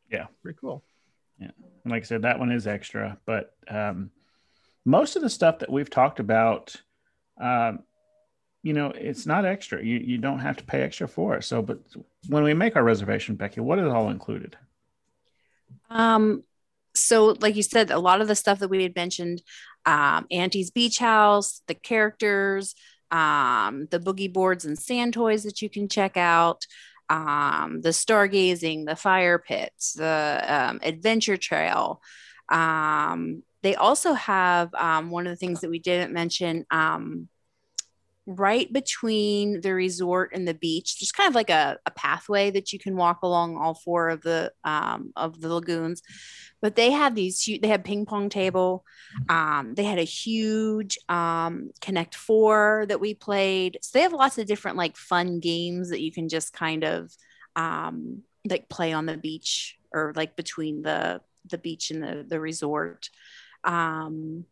Yeah. 0.09 0.27
Pretty 0.41 0.57
cool. 0.59 0.83
Yeah. 1.39 1.51
And 1.83 1.91
like 1.91 2.03
I 2.03 2.05
said, 2.05 2.21
that 2.21 2.39
one 2.39 2.51
is 2.51 2.67
extra, 2.67 3.17
but 3.25 3.55
um, 3.67 4.09
most 4.85 5.15
of 5.15 5.21
the 5.21 5.29
stuff 5.29 5.59
that 5.59 5.71
we've 5.71 5.89
talked 5.89 6.19
about, 6.19 6.75
um, 7.41 7.79
you 8.65 8.73
know, 8.73 8.87
it's 8.95 9.27
not 9.27 9.45
extra. 9.45 9.79
You, 9.85 9.99
you 9.99 10.17
don't 10.17 10.39
have 10.39 10.57
to 10.57 10.63
pay 10.63 10.81
extra 10.81 11.07
for 11.07 11.35
it. 11.35 11.43
So, 11.43 11.61
but 11.61 11.81
when 12.29 12.41
we 12.41 12.55
make 12.55 12.75
our 12.75 12.83
reservation, 12.83 13.35
Becky, 13.35 13.61
what 13.61 13.77
is 13.77 13.85
all 13.85 14.09
included? 14.09 14.57
Um, 15.87 16.43
so 16.95 17.37
like 17.39 17.55
you 17.55 17.61
said, 17.61 17.91
a 17.91 17.99
lot 17.99 18.21
of 18.21 18.27
the 18.27 18.33
stuff 18.33 18.57
that 18.59 18.69
we 18.69 18.81
had 18.81 18.95
mentioned, 18.95 19.43
um, 19.85 20.25
Auntie's 20.31 20.71
Beach 20.71 20.97
House, 20.97 21.61
the 21.67 21.75
characters, 21.75 22.73
um, 23.11 23.87
the 23.91 23.99
boogie 23.99 24.33
boards 24.33 24.65
and 24.65 24.79
sand 24.79 25.13
toys 25.13 25.43
that 25.43 25.61
you 25.61 25.69
can 25.69 25.87
check 25.87 26.17
out, 26.17 26.65
um, 27.07 27.81
the 27.81 27.89
stargazing, 27.89 28.87
the 28.87 28.95
fire 28.95 29.37
pits, 29.37 29.93
the 29.93 30.43
um, 30.47 30.79
adventure 30.81 31.37
trail. 31.37 32.01
Um, 32.49 33.43
they 33.61 33.75
also 33.75 34.13
have 34.13 34.73
um, 34.73 35.11
one 35.11 35.27
of 35.27 35.31
the 35.31 35.37
things 35.37 35.61
that 35.61 35.69
we 35.69 35.77
didn't 35.77 36.13
mention 36.13 36.65
um, 36.71 37.29
right 38.25 38.71
between 38.73 39.61
the 39.61 39.73
resort 39.73 40.31
and 40.33 40.47
the 40.47 40.53
beach 40.53 40.97
just 40.97 41.15
kind 41.15 41.29
of 41.29 41.35
like 41.35 41.51
a, 41.51 41.77
a 41.85 41.91
pathway 41.91 42.49
that 42.49 42.73
you 42.73 42.79
can 42.79 42.95
walk 42.95 43.21
along 43.21 43.55
all 43.55 43.75
four 43.75 44.09
of 44.09 44.21
the 44.21 44.51
um, 44.63 45.11
of 45.15 45.39
the 45.41 45.53
lagoons. 45.53 46.01
But 46.61 46.75
they 46.75 46.91
had 46.91 47.15
these 47.15 47.41
huge, 47.43 47.61
they 47.61 47.67
had 47.67 47.85
ping 47.85 48.05
pong 48.05 48.29
table 48.29 48.83
um, 49.29 49.73
they 49.75 49.83
had 49.83 49.99
a 49.99 50.03
huge 50.03 50.97
um, 51.09 51.71
connect 51.81 52.15
four 52.15 52.85
that 52.89 52.99
we 52.99 53.13
played. 53.13 53.79
So 53.81 53.91
they 53.93 54.03
have 54.03 54.13
lots 54.13 54.37
of 54.37 54.47
different 54.47 54.77
like 54.77 54.97
fun 54.97 55.39
games 55.39 55.89
that 55.89 56.01
you 56.01 56.11
can 56.11 56.29
just 56.29 56.53
kind 56.53 56.83
of 56.83 57.11
um, 57.55 58.23
like 58.47 58.69
play 58.69 58.93
on 58.93 59.05
the 59.05 59.17
beach 59.17 59.77
or 59.93 60.13
like 60.15 60.35
between 60.35 60.81
the 60.81 61.21
the 61.49 61.57
beach 61.57 61.91
and 61.91 62.03
the 62.03 62.25
the 62.27 62.39
resort. 62.39 63.09
Um, 63.63 64.45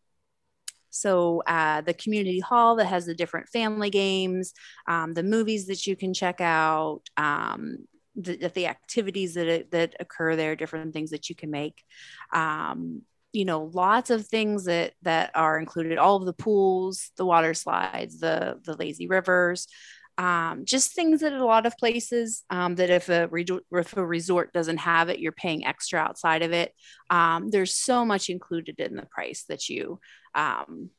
so 0.94 1.42
uh, 1.48 1.80
the 1.80 1.92
community 1.92 2.38
hall 2.38 2.76
that 2.76 2.86
has 2.86 3.04
the 3.04 3.16
different 3.16 3.48
family 3.48 3.90
games, 3.90 4.54
um, 4.86 5.12
the 5.12 5.24
movies 5.24 5.66
that 5.66 5.88
you 5.88 5.96
can 5.96 6.14
check 6.14 6.40
out, 6.40 7.00
um, 7.16 7.78
the, 8.14 8.36
the, 8.54 8.68
activities 8.68 9.34
that, 9.34 9.72
that 9.72 9.96
occur 9.98 10.36
there, 10.36 10.54
different 10.54 10.92
things 10.92 11.10
that 11.10 11.28
you 11.28 11.34
can 11.34 11.50
make. 11.50 11.82
Um, 12.32 13.02
you 13.32 13.44
know, 13.44 13.64
lots 13.74 14.10
of 14.10 14.24
things 14.24 14.66
that 14.66 14.92
that 15.02 15.32
are 15.34 15.58
included. 15.58 15.98
All 15.98 16.14
of 16.14 16.26
the 16.26 16.32
pools, 16.32 17.10
the 17.16 17.26
water 17.26 17.54
slides, 17.54 18.20
the 18.20 18.60
the 18.64 18.76
lazy 18.76 19.08
rivers. 19.08 19.66
Um, 20.16 20.64
just 20.64 20.94
things 20.94 21.22
that 21.22 21.32
a 21.32 21.44
lot 21.44 21.66
of 21.66 21.76
places 21.76 22.44
um, 22.48 22.76
that 22.76 22.90
if 22.90 23.08
a, 23.08 23.26
re- 23.28 23.46
if 23.72 23.96
a 23.96 24.06
resort 24.06 24.52
doesn't 24.52 24.78
have 24.78 25.08
it, 25.08 25.18
you're 25.18 25.32
paying 25.32 25.66
extra 25.66 25.98
outside 25.98 26.42
of 26.42 26.52
it. 26.52 26.72
Um, 27.10 27.50
there's 27.50 27.74
so 27.74 28.04
much 28.04 28.30
included 28.30 28.78
in 28.78 28.94
the 28.94 29.06
price 29.06 29.44
that 29.48 29.68
you 29.68 29.98
um, 30.34 30.90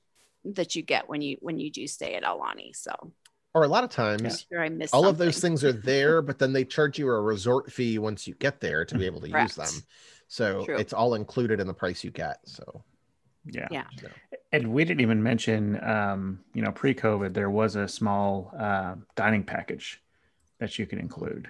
that 0.44 0.76
you 0.76 0.82
get 0.82 1.10
when 1.10 1.22
you 1.22 1.38
when 1.40 1.60
you 1.60 1.72
do 1.72 1.88
stay 1.88 2.16
at 2.16 2.24
Aulani. 2.24 2.76
So 2.76 3.14
or 3.54 3.64
a 3.64 3.68
lot 3.70 3.86
of 3.86 3.90
times 3.90 4.46
sure 4.52 4.64
all 4.64 4.70
something. 4.70 5.06
of 5.06 5.18
those 5.18 5.40
things 5.40 5.64
are 5.64 5.72
there, 5.72 6.22
but 6.22 6.38
then 6.38 6.52
they 6.52 6.66
charge 6.66 7.00
you 7.00 7.08
a 7.08 7.22
resort 7.22 7.72
fee 7.72 7.98
once 7.98 8.28
you 8.28 8.36
get 8.36 8.60
there 8.60 8.84
to 8.84 8.98
be 8.98 9.06
able 9.06 9.22
to 9.22 9.30
Correct. 9.32 9.58
use 9.58 9.74
them. 9.74 9.84
So 10.28 10.66
True. 10.66 10.78
it's 10.78 10.92
all 10.92 11.14
included 11.14 11.62
in 11.62 11.68
the 11.68 11.74
price 11.74 12.04
you 12.04 12.12
get. 12.12 12.40
So 12.44 12.84
yeah. 13.50 13.68
Yeah. 13.70 13.84
And 14.52 14.74
we 14.74 14.86
didn't 14.86 15.02
even 15.02 15.22
mention, 15.22 15.84
um, 15.84 16.40
you 16.54 16.62
know, 16.62 16.72
pre-COVID, 16.72 17.34
there 17.34 17.50
was 17.50 17.76
a 17.76 17.88
small 17.88 18.54
uh, 18.58 18.96
dining 19.16 19.44
package 19.44 20.02
that 20.60 20.80
you 20.80 20.86
can 20.86 21.00
include. 21.00 21.50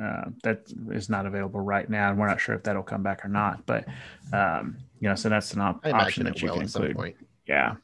Uh, 0.00 0.24
that 0.42 0.70
is 0.90 1.08
not 1.08 1.24
available 1.24 1.60
right 1.60 1.88
now, 1.88 2.10
and 2.10 2.18
we're 2.18 2.26
not 2.26 2.38
sure 2.38 2.54
if 2.54 2.62
that'll 2.62 2.82
come 2.82 3.02
back 3.02 3.24
or 3.24 3.28
not. 3.28 3.64
But 3.64 3.86
um, 4.30 4.76
you 5.00 5.08
know, 5.08 5.14
so 5.14 5.30
that's 5.30 5.54
an 5.54 5.62
op- 5.62 5.86
option 5.86 6.24
that 6.24 6.42
you 6.42 6.50
can 6.50 6.62
include. 6.62 7.14
Yeah. 7.46 7.76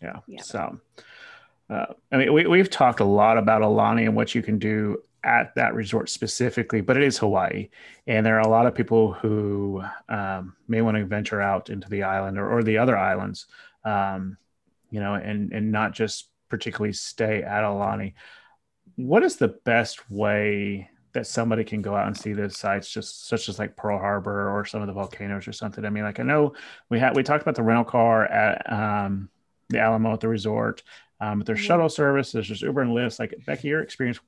yeah, 0.00 0.20
yeah. 0.26 0.40
So, 0.40 0.80
uh, 1.68 1.86
I 2.10 2.16
mean, 2.16 2.32
we 2.32 2.46
we've 2.46 2.70
talked 2.70 3.00
a 3.00 3.04
lot 3.04 3.36
about 3.36 3.60
Aulani 3.60 4.04
and 4.04 4.16
what 4.16 4.34
you 4.34 4.42
can 4.42 4.58
do 4.58 5.02
at 5.24 5.54
that 5.54 5.74
resort 5.74 6.08
specifically, 6.08 6.80
but 6.80 6.96
it 6.96 7.02
is 7.02 7.18
Hawaii, 7.18 7.68
and 8.06 8.24
there 8.24 8.36
are 8.36 8.40
a 8.40 8.48
lot 8.48 8.66
of 8.66 8.74
people 8.74 9.12
who 9.12 9.82
um, 10.08 10.56
may 10.68 10.82
want 10.82 10.96
to 10.96 11.04
venture 11.04 11.40
out 11.40 11.70
into 11.70 11.88
the 11.88 12.02
island 12.02 12.38
or, 12.38 12.50
or 12.50 12.62
the 12.62 12.78
other 12.78 12.96
islands, 12.96 13.46
um, 13.84 14.36
you 14.90 15.00
know, 15.00 15.14
and 15.14 15.52
and 15.52 15.70
not 15.70 15.92
just 15.92 16.28
particularly 16.48 16.92
stay 16.92 17.42
at 17.42 17.64
Aulani. 17.64 18.14
What 18.96 19.22
is 19.22 19.36
the 19.36 19.48
best 19.48 20.10
way 20.10 20.90
that 21.12 21.26
somebody 21.26 21.64
can 21.64 21.82
go 21.82 21.94
out 21.94 22.06
and 22.06 22.16
see 22.16 22.32
those 22.32 22.58
sites, 22.58 22.90
just 22.90 23.28
such 23.28 23.48
as 23.48 23.58
like 23.58 23.76
Pearl 23.76 23.98
Harbor 23.98 24.50
or 24.50 24.64
some 24.64 24.80
of 24.80 24.86
the 24.86 24.92
volcanoes 24.92 25.46
or 25.46 25.52
something. 25.52 25.84
I 25.84 25.90
mean, 25.90 26.04
like 26.04 26.20
I 26.20 26.22
know 26.22 26.54
we 26.88 26.98
had 26.98 27.14
we 27.14 27.22
talked 27.22 27.42
about 27.42 27.54
the 27.54 27.62
rental 27.62 27.84
car 27.84 28.24
at 28.24 28.72
um, 28.72 29.28
the 29.68 29.78
Alamo 29.78 30.12
at 30.12 30.20
the 30.20 30.28
resort, 30.28 30.82
um, 31.20 31.38
but 31.38 31.46
there's 31.46 31.60
shuttle 31.60 31.88
service, 31.88 32.32
there's 32.32 32.48
just 32.48 32.62
Uber 32.62 32.82
and 32.82 32.92
Lyft. 32.92 33.18
Like 33.18 33.34
Becky, 33.46 33.68
your 33.68 33.82
experience, 33.82 34.20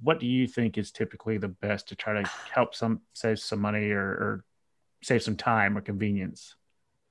what 0.00 0.20
do 0.20 0.26
you 0.26 0.46
think 0.46 0.78
is 0.78 0.90
typically 0.90 1.38
the 1.38 1.48
best 1.48 1.88
to 1.88 1.96
try 1.96 2.22
to 2.22 2.30
help 2.52 2.74
some 2.74 3.00
save 3.12 3.38
some 3.38 3.60
money 3.60 3.90
or, 3.90 4.00
or 4.00 4.44
save 5.02 5.22
some 5.22 5.36
time 5.36 5.76
or 5.76 5.80
convenience? 5.80 6.54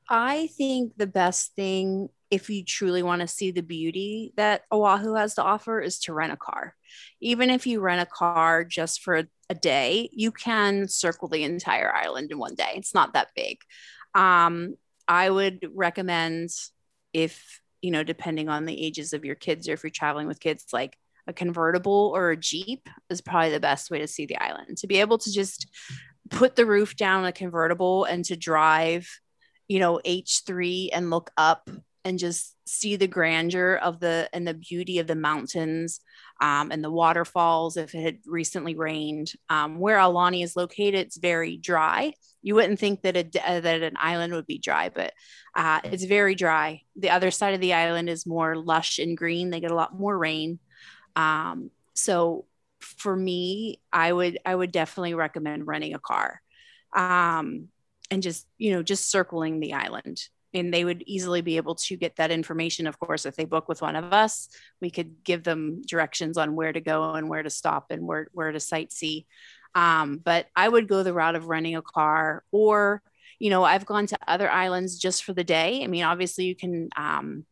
I 0.09 0.47
think 0.57 0.93
the 0.97 1.07
best 1.07 1.55
thing, 1.55 2.09
if 2.30 2.49
you 2.49 2.63
truly 2.63 3.01
want 3.01 3.22
to 3.22 3.28
see 3.28 3.51
the 3.51 3.61
beauty 3.61 4.34
that 4.38 4.63
Oahu 4.72 5.16
has 5.16 5.36
to 5.36 5.43
offer, 5.43 5.80
is 5.80 5.99
to 6.01 6.13
rent 6.13 6.34
a 6.34 6.38
car. 6.38 6.76
Even 7.22 7.49
if 7.49 7.66
you 7.66 7.80
rent 7.80 8.01
a 8.01 8.05
car 8.05 8.63
just 8.63 9.01
for 9.01 9.16
a, 9.16 9.28
day, 9.61 10.09
you 10.11 10.32
can 10.32 10.88
circle 10.88 11.28
the 11.28 11.43
entire 11.43 11.93
island 11.93 12.32
in 12.32 12.39
one 12.39 12.55
day. 12.55 12.72
It's 12.74 12.95
not 12.95 13.13
that 13.13 13.28
big. 13.36 13.59
Um, 14.16 14.74
I 15.07 15.30
would 15.30 15.70
recommend, 15.72 16.49
if 17.13 17.61
you 17.84 17.91
know, 17.91 18.01
depending 18.01 18.49
on 18.49 18.66
the 18.66 18.84
ages 18.84 19.13
of 19.13 19.24
your 19.24 19.36
kids, 19.36 19.70
or 19.70 19.74
if 19.74 19.84
you're 19.84 19.91
traveling 19.91 20.26
with 20.26 20.39
kids, 20.39 20.66
like 20.74 20.97
a 21.28 21.34
convertible 21.34 22.11
or 22.15 22.32
a 22.32 22.38
Jeep 22.38 22.88
is 23.09 23.21
probably 23.21 23.51
the 23.51 23.59
best 23.59 23.89
way 23.89 23.99
to 23.99 24.07
see 24.07 24.26
the 24.26 24.38
island. 24.38 24.78
To 24.78 24.88
be 24.88 24.99
able 24.99 25.17
to 25.19 25.32
just 25.32 25.67
put 26.30 26.55
the 26.55 26.65
roof 26.65 26.95
down 26.95 27.26
a 27.26 27.32
convertible 27.32 28.05
and 28.05 28.26
to 28.26 28.36
drive 28.36 29.07
you 29.67 29.80
know 29.80 29.99
h3 30.05 30.89
and 30.93 31.09
look 31.09 31.32
up 31.38 31.69
and 32.03 32.19
just 32.19 32.55
see 32.67 32.95
the 32.95 33.07
grandeur 33.07 33.76
of 33.76 33.99
the 33.99 34.30
and 34.32 34.47
the 34.47 34.53
beauty 34.53 34.99
of 34.99 35.07
the 35.07 35.15
mountains 35.15 36.01
um, 36.39 36.71
and 36.71 36.84
the 36.84 36.91
waterfalls 36.91 37.78
if 37.78 37.95
it 37.95 38.01
had 38.01 38.19
recently 38.28 38.76
rained. 38.76 39.32
Um, 39.49 39.80
where 39.80 39.97
Aulani 39.97 40.43
is 40.43 40.55
located 40.55 40.95
it's 40.95 41.17
very 41.17 41.57
dry. 41.57 42.13
You 42.43 42.53
wouldn't 42.53 42.80
think 42.80 43.01
that 43.01 43.17
a, 43.17 43.21
uh, 43.43 43.59
that 43.59 43.82
an 43.82 43.95
island 43.97 44.34
would 44.34 44.45
be 44.45 44.59
dry 44.59 44.89
but 44.89 45.13
uh, 45.55 45.82
it's 45.84 46.03
very 46.03 46.36
dry. 46.36 46.82
The 46.95 47.09
other 47.09 47.32
side 47.32 47.55
of 47.55 47.61
the 47.61 47.73
island 47.73 48.07
is 48.07 48.28
more 48.28 48.55
lush 48.55 48.99
and 48.99 49.17
green. 49.17 49.49
They 49.49 49.59
get 49.59 49.71
a 49.71 49.76
lot 49.76 49.97
more 49.97 50.15
rain 50.15 50.59
um, 51.16 51.69
so 51.94 52.45
for 52.80 53.15
me 53.15 53.80
i 53.91 54.11
would 54.11 54.38
i 54.45 54.53
would 54.53 54.72
definitely 54.72 55.14
recommend 55.14 55.65
renting 55.65 55.95
a 55.95 55.99
car 55.99 56.41
um, 56.95 57.68
and 58.10 58.23
just 58.23 58.48
you 58.57 58.72
know 58.72 58.81
just 58.81 59.11
circling 59.11 59.60
the 59.60 59.73
island. 59.73 60.23
And 60.53 60.73
they 60.73 60.85
would 60.85 61.03
easily 61.06 61.41
be 61.41 61.57
able 61.57 61.76
to 61.76 61.98
get 61.98 62.15
that 62.15 62.31
information. 62.31 62.88
Of 62.88 62.98
course 62.98 63.26
if 63.26 63.35
they 63.35 63.44
book 63.44 63.68
with 63.68 63.81
one 63.81 63.98
of 63.98 64.14
us 64.14 64.48
we 64.81 64.90
could 64.90 65.23
give 65.23 65.44
them 65.44 65.81
directions 65.81 66.38
on 66.38 66.56
where 66.56 66.72
to 66.72 66.80
go 66.80 67.14
and 67.14 67.30
where 67.30 67.44
to 67.44 67.49
stop 67.49 67.88
and 67.91 68.07
where, 68.07 68.30
where 68.31 68.52
to 68.52 68.60
sightsee. 68.60 69.26
Um, 69.76 70.18
but 70.23 70.48
i 70.56 70.68
would 70.68 70.88
go 70.88 71.03
the 71.03 71.14
route 71.14 71.35
of 71.35 71.48
renting 71.48 71.76
a 71.76 71.81
car 71.81 72.45
or 72.52 73.02
you 73.40 73.49
know 73.49 73.65
i've 73.65 73.85
gone 73.85 74.07
to 74.07 74.18
other 74.26 74.49
islands 74.49 74.98
just 74.98 75.26
for 75.26 75.34
the 75.34 75.44
day. 75.44 75.84
I 75.84 75.88
mean 75.88 76.03
obviously 76.03 76.45
you 76.45 76.56
can 76.56 76.90
um, 76.95 77.45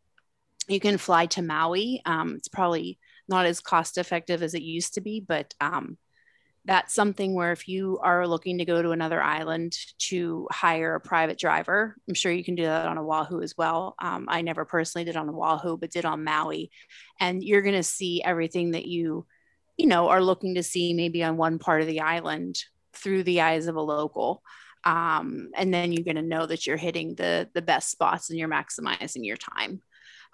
you 0.70 0.80
can 0.80 0.98
fly 0.98 1.26
to 1.26 1.42
maui. 1.42 2.02
Um, 2.06 2.36
it's 2.38 2.48
probably 2.48 2.98
not 3.28 3.46
as 3.46 3.60
cost 3.60 3.98
effective 3.98 4.44
as 4.44 4.54
it 4.54 4.62
used 4.62 4.94
to 4.94 5.02
be 5.02 5.20
but 5.20 5.54
um, 5.62 5.98
that's 6.66 6.94
something 6.94 7.34
where 7.34 7.52
if 7.52 7.68
you 7.68 8.00
are 8.02 8.26
looking 8.26 8.58
to 8.58 8.66
go 8.66 8.82
to 8.82 8.92
another 8.92 9.22
island 9.22 9.76
to 9.98 10.48
hire 10.50 10.96
a 10.96 11.02
private 11.02 11.38
driver, 11.38 11.98
I'm 12.08 12.14
sure 12.14 12.32
you 12.32 12.44
can 12.44 12.56
do 12.56 12.64
that 12.64 12.88
on 12.88 12.98
Oahu 12.98 13.42
as 13.42 13.58
well. 13.58 13.96
Um, 14.00 14.28
I 14.30 14.42
never 14.42 14.64
personally 14.64 15.04
did 15.04 15.18
on 15.18 15.30
Oahu, 15.30 15.78
but 15.78 15.92
did 15.92 16.06
on 16.06 16.24
Maui, 16.24 16.72
and 17.20 17.44
you're 17.44 17.62
going 17.62 17.76
to 17.76 17.84
see 17.84 18.24
everything 18.24 18.72
that 18.72 18.86
you, 18.86 19.26
you 19.76 19.88
know, 19.88 20.08
are 20.08 20.22
looking 20.22 20.56
to 20.56 20.64
see 20.64 20.94
maybe 20.94 21.22
on 21.22 21.36
one 21.36 21.60
part 21.60 21.82
of 21.82 21.88
the 21.88 22.00
island 22.00 22.64
through 22.94 23.24
the 23.24 23.42
eyes 23.42 23.68
of 23.68 23.76
a 23.76 23.82
local. 23.82 24.42
Um, 24.86 25.50
and 25.56 25.74
then 25.74 25.92
you're 25.92 26.06
going 26.06 26.16
to 26.16 26.22
know 26.22 26.46
that 26.46 26.66
you're 26.66 26.78
hitting 26.78 27.16
the 27.16 27.50
the 27.54 27.62
best 27.62 27.90
spots 27.90 28.30
and 28.30 28.40
you're 28.40 28.50
maximizing 28.50 29.26
your 29.26 29.38
time. 29.38 29.82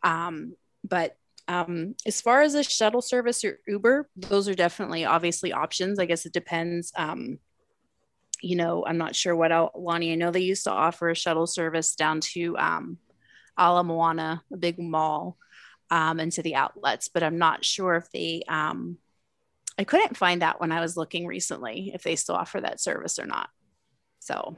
Um, 0.03 0.55
but 0.83 1.17
um, 1.49 1.95
as 2.05 2.21
far 2.21 2.43
as 2.43 2.53
a 2.53 2.63
shuttle 2.63 3.01
service 3.01 3.43
or 3.43 3.59
Uber, 3.67 4.07
those 4.15 4.47
are 4.47 4.53
definitely 4.53 5.03
obviously 5.03 5.51
options. 5.51 5.97
I 5.97 6.05
guess 6.05 6.27
it 6.27 6.31
depends. 6.31 6.93
Um, 6.95 7.39
you 8.39 8.55
know, 8.55 8.85
I'm 8.85 8.99
not 8.99 9.15
sure 9.15 9.35
what 9.35 9.49
Aulani. 9.49 10.11
I 10.11 10.15
know 10.15 10.29
they 10.29 10.41
used 10.41 10.65
to 10.65 10.71
offer 10.71 11.09
a 11.09 11.15
shuttle 11.15 11.47
service 11.47 11.95
down 11.95 12.21
to 12.21 12.55
um, 12.59 12.99
Ala 13.59 13.83
Moana, 13.83 14.43
a 14.53 14.57
big 14.57 14.77
mall, 14.77 15.37
um, 15.89 16.19
and 16.19 16.31
to 16.33 16.43
the 16.43 16.53
outlets, 16.53 17.07
but 17.07 17.23
I'm 17.23 17.39
not 17.39 17.65
sure 17.65 17.95
if 17.95 18.11
they. 18.11 18.43
Um, 18.47 18.99
I 19.79 19.85
couldn't 19.85 20.17
find 20.17 20.43
that 20.43 20.61
when 20.61 20.71
I 20.71 20.81
was 20.81 20.97
looking 20.97 21.25
recently 21.25 21.91
if 21.95 22.03
they 22.03 22.15
still 22.15 22.35
offer 22.35 22.61
that 22.61 22.79
service 22.79 23.17
or 23.17 23.25
not. 23.25 23.49
So, 24.19 24.53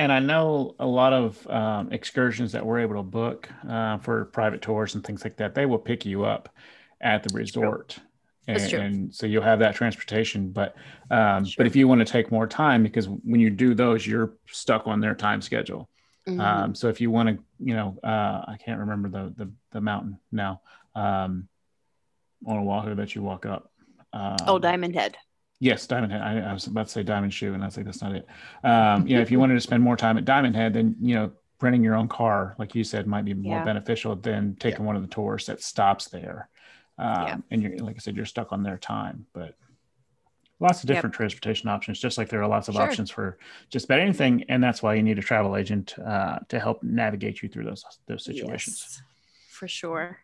and 0.00 0.10
I 0.10 0.18
know 0.18 0.74
a 0.78 0.86
lot 0.86 1.12
of 1.12 1.46
um, 1.48 1.92
excursions 1.92 2.52
that 2.52 2.64
we're 2.64 2.78
able 2.78 2.94
to 2.94 3.02
book 3.02 3.50
uh, 3.68 3.98
for 3.98 4.24
private 4.26 4.62
tours 4.62 4.94
and 4.94 5.04
things 5.04 5.24
like 5.24 5.36
that, 5.36 5.54
they 5.54 5.66
will 5.66 5.78
pick 5.78 6.06
you 6.06 6.24
up 6.24 6.48
at 7.02 7.22
the 7.22 7.34
resort. 7.34 7.98
And, 8.48 8.72
and, 8.72 9.14
so 9.14 9.26
you'll 9.26 9.42
have 9.42 9.58
that 9.58 9.74
transportation. 9.74 10.52
But 10.52 10.74
um, 11.10 11.44
but 11.58 11.66
if 11.66 11.76
you 11.76 11.86
want 11.86 11.98
to 11.98 12.06
take 12.06 12.32
more 12.32 12.46
time, 12.46 12.82
because 12.82 13.08
when 13.08 13.40
you 13.40 13.50
do 13.50 13.74
those, 13.74 14.06
you're 14.06 14.32
stuck 14.46 14.86
on 14.86 15.00
their 15.00 15.14
time 15.14 15.42
schedule. 15.42 15.90
Mm-hmm. 16.26 16.40
Um, 16.40 16.74
so 16.74 16.88
if 16.88 17.02
you 17.02 17.10
want 17.10 17.28
to, 17.28 17.38
you 17.58 17.74
know, 17.74 17.98
uh, 18.02 18.42
I 18.48 18.56
can't 18.64 18.80
remember 18.80 19.10
the 19.10 19.34
the, 19.36 19.52
the 19.72 19.80
mountain 19.82 20.18
now 20.32 20.62
um, 20.94 21.46
on 22.46 22.56
Oahu 22.56 22.94
that 22.94 23.14
you 23.14 23.22
walk 23.22 23.44
up. 23.44 23.70
Um, 24.14 24.36
oh, 24.46 24.58
Diamond 24.58 24.94
Head. 24.94 25.18
Yes, 25.60 25.86
Diamond 25.86 26.12
Head. 26.12 26.22
I, 26.22 26.40
I, 26.40 26.52
was 26.54 26.66
about 26.66 26.86
to 26.86 26.92
say 26.92 27.02
Diamond 27.02 27.34
Shoe, 27.34 27.52
and 27.52 27.62
I 27.62 27.66
was 27.66 27.76
like, 27.76 27.84
that's 27.84 28.00
not 28.00 28.14
it. 28.14 28.26
Um, 28.64 29.06
you 29.06 29.16
know, 29.16 29.22
if 29.22 29.30
you 29.30 29.38
wanted 29.38 29.54
to 29.54 29.60
spend 29.60 29.82
more 29.82 29.96
time 29.96 30.16
at 30.16 30.24
Diamond 30.24 30.56
Head, 30.56 30.72
then 30.72 30.96
you 31.02 31.14
know, 31.14 31.32
renting 31.60 31.84
your 31.84 31.94
own 31.94 32.08
car, 32.08 32.54
like 32.58 32.74
you 32.74 32.82
said, 32.82 33.06
might 33.06 33.26
be 33.26 33.34
more 33.34 33.58
yeah. 33.58 33.64
beneficial 33.64 34.16
than 34.16 34.56
taking 34.56 34.80
yeah. 34.80 34.86
one 34.86 34.96
of 34.96 35.02
the 35.02 35.08
tours 35.08 35.46
that 35.46 35.62
stops 35.62 36.08
there. 36.08 36.48
Um, 36.98 37.26
yeah. 37.26 37.36
And 37.50 37.62
you're, 37.62 37.78
like 37.78 37.96
I 37.96 37.98
said, 37.98 38.16
you're 38.16 38.24
stuck 38.24 38.52
on 38.52 38.62
their 38.62 38.78
time, 38.78 39.26
but 39.34 39.54
lots 40.60 40.82
of 40.82 40.86
different 40.86 41.14
yep. 41.14 41.18
transportation 41.18 41.68
options, 41.68 41.98
just 41.98 42.16
like 42.16 42.30
there 42.30 42.42
are 42.42 42.48
lots 42.48 42.68
of 42.68 42.74
sure. 42.74 42.82
options 42.82 43.10
for 43.10 43.38
just 43.68 43.84
about 43.84 44.00
anything. 44.00 44.44
And 44.48 44.62
that's 44.62 44.82
why 44.82 44.94
you 44.94 45.02
need 45.02 45.18
a 45.18 45.22
travel 45.22 45.56
agent 45.56 45.94
uh, 45.98 46.38
to 46.48 46.58
help 46.58 46.82
navigate 46.82 47.42
you 47.42 47.48
through 47.48 47.64
those 47.64 47.84
those 48.06 48.24
situations. 48.24 48.86
Yes, 48.88 49.02
for 49.50 49.68
sure. 49.68 50.18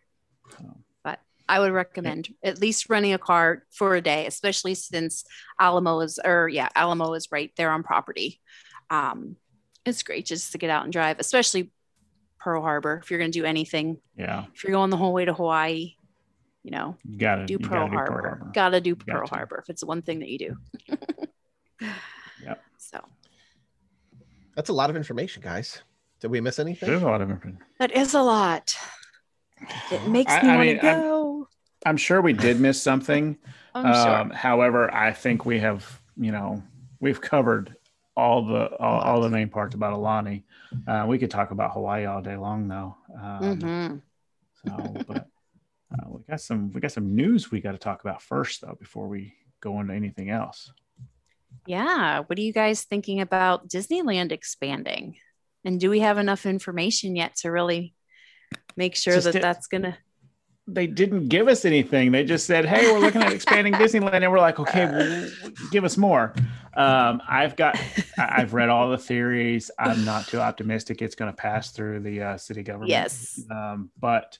I 1.48 1.60
would 1.60 1.73
recommend 1.73 2.28
at 2.43 2.60
least 2.60 2.89
renting 2.89 3.12
a 3.12 3.18
car 3.18 3.64
for 3.70 3.94
a 3.94 4.01
day, 4.01 4.27
especially 4.27 4.74
since 4.74 5.24
Alamo 5.60 6.01
is, 6.01 6.18
or 6.24 6.48
yeah, 6.48 6.68
Alamo 6.74 7.14
is 7.14 7.31
right 7.31 7.52
there 7.56 7.70
on 7.70 7.82
property. 7.82 8.40
Um, 8.90 9.36
it's 9.85 10.02
great 10.02 10.27
just 10.27 10.52
to 10.52 10.59
get 10.59 10.70
out 10.70 10.85
and 10.85 10.93
drive, 10.93 11.18
especially 11.20 11.70
Pearl 12.40 12.62
Harbor. 12.62 13.01
If 13.02 13.10
you're 13.10 13.18
going 13.18 13.31
to 13.31 13.39
do 13.39 13.44
anything, 13.44 13.98
yeah. 14.16 14.44
If 14.55 14.64
you're 14.64 14.73
going 14.73 14.90
the 14.90 14.97
whole 14.97 15.12
way 15.12 15.24
to 15.24 15.35
Hawaii, 15.35 15.94
you 16.62 16.73
know, 16.73 16.97
you 17.09 17.16
gotta 17.16 17.47
do 17.47 17.60
Pearl, 17.60 17.86
Harbor. 17.86 17.97
Pearl 17.97 18.23
Harbor. 18.23 18.51
Gotta 18.52 18.81
do 18.81 18.97
Pearl 18.97 19.28
Harbor 19.28 19.59
if 19.59 19.70
it's 19.70 19.82
the 19.82 19.86
one 19.86 20.02
thing 20.02 20.18
that 20.18 20.28
you 20.28 20.39
do. 20.39 20.56
yeah. 22.43 22.55
So 22.78 23.01
that's 24.56 24.68
a 24.68 24.73
lot 24.73 24.90
of 24.90 24.97
information, 24.97 25.43
guys. 25.43 25.82
Did 26.18 26.32
we 26.32 26.40
miss 26.40 26.59
anything? 26.59 26.89
There's 26.89 27.02
a 27.02 27.06
lot 27.06 27.20
of 27.20 27.31
information. 27.31 27.62
That 27.78 27.93
is 27.93 28.14
a 28.14 28.23
lot. 28.23 28.77
It 29.93 30.09
makes 30.09 30.32
me 30.43 30.48
want 30.48 30.68
to 30.68 30.74
go. 30.74 30.89
I'm, 30.89 31.26
I'm, 31.85 31.97
sure 31.97 32.20
we 32.20 32.32
did 32.32 32.61
miss 32.61 32.81
something. 32.81 33.39
um, 33.74 33.94
sure. 34.31 34.36
However, 34.36 34.93
I 34.93 35.12
think 35.12 35.44
we 35.44 35.59
have, 35.61 36.01
you 36.16 36.32
know, 36.32 36.62
we've 37.01 37.20
covered 37.20 37.77
all 38.16 38.47
the 38.47 38.74
all, 38.78 39.01
all 39.01 39.20
the 39.20 39.28
main 39.28 39.48
parts 39.48 39.74
about 39.74 39.93
Aulani. 39.93 40.44
Uh, 40.86 41.05
we 41.07 41.19
could 41.19 41.31
talk 41.31 41.51
about 41.51 41.73
Hawaii 41.73 42.07
all 42.07 42.23
day 42.23 42.36
long, 42.36 42.66
though. 42.66 42.97
Um, 43.15 43.59
mm-hmm. 43.59 43.97
So, 44.66 45.05
but 45.07 45.28
uh, 45.93 46.09
we 46.09 46.20
got 46.28 46.40
some 46.40 46.73
we 46.73 46.81
got 46.81 46.93
some 46.93 47.15
news 47.15 47.51
we 47.51 47.61
got 47.61 47.73
to 47.73 47.78
talk 47.78 48.01
about 48.03 48.23
first, 48.23 48.62
though, 48.62 48.77
before 48.78 49.09
we 49.09 49.35
go 49.61 49.81
into 49.81 49.94
anything 49.94 50.31
else. 50.31 50.73
Yeah, 51.66 52.20
what 52.20 52.39
are 52.39 52.43
you 52.43 52.53
guys 52.53 52.85
thinking 52.85 53.20
about 53.20 53.69
Disneyland 53.69 54.32
expanding? 54.32 55.16
And 55.65 55.81
do 55.81 55.90
we 55.90 56.01
have 56.01 56.19
enough 56.19 56.47
information 56.47 57.16
yet 57.16 57.36
to 57.36 57.51
really 57.51 57.94
make 58.77 58.94
sure 58.94 59.20
that 59.20 59.35
that's 59.35 59.66
gonna 59.66 59.98
they 60.68 60.86
didn't 60.86 61.28
give 61.28 61.47
us 61.48 61.64
anything. 61.64 62.12
They 62.12 62.24
just 62.24 62.47
said, 62.47 62.64
"Hey, 62.64 62.90
we're 62.90 62.98
looking 62.98 63.22
at 63.22 63.32
expanding 63.32 63.72
Disneyland," 63.74 64.22
and 64.22 64.32
we're 64.32 64.40
like, 64.40 64.59
"Okay, 64.59 64.86
well, 64.86 65.30
give 65.70 65.84
us 65.84 65.97
more." 65.97 66.34
Um, 66.74 67.22
I've 67.26 67.56
got, 67.56 67.80
I've 68.18 68.52
read 68.52 68.68
all 68.68 68.90
the 68.90 68.98
theories. 68.98 69.70
I'm 69.78 70.05
not 70.05 70.26
too 70.26 70.40
optimistic 70.40 71.01
it's 71.02 71.14
going 71.14 71.30
to 71.30 71.36
pass 71.36 71.70
through 71.70 72.01
the 72.01 72.22
uh, 72.22 72.36
city 72.36 72.62
government. 72.62 72.90
Yes, 72.90 73.40
um, 73.51 73.90
but 73.98 74.38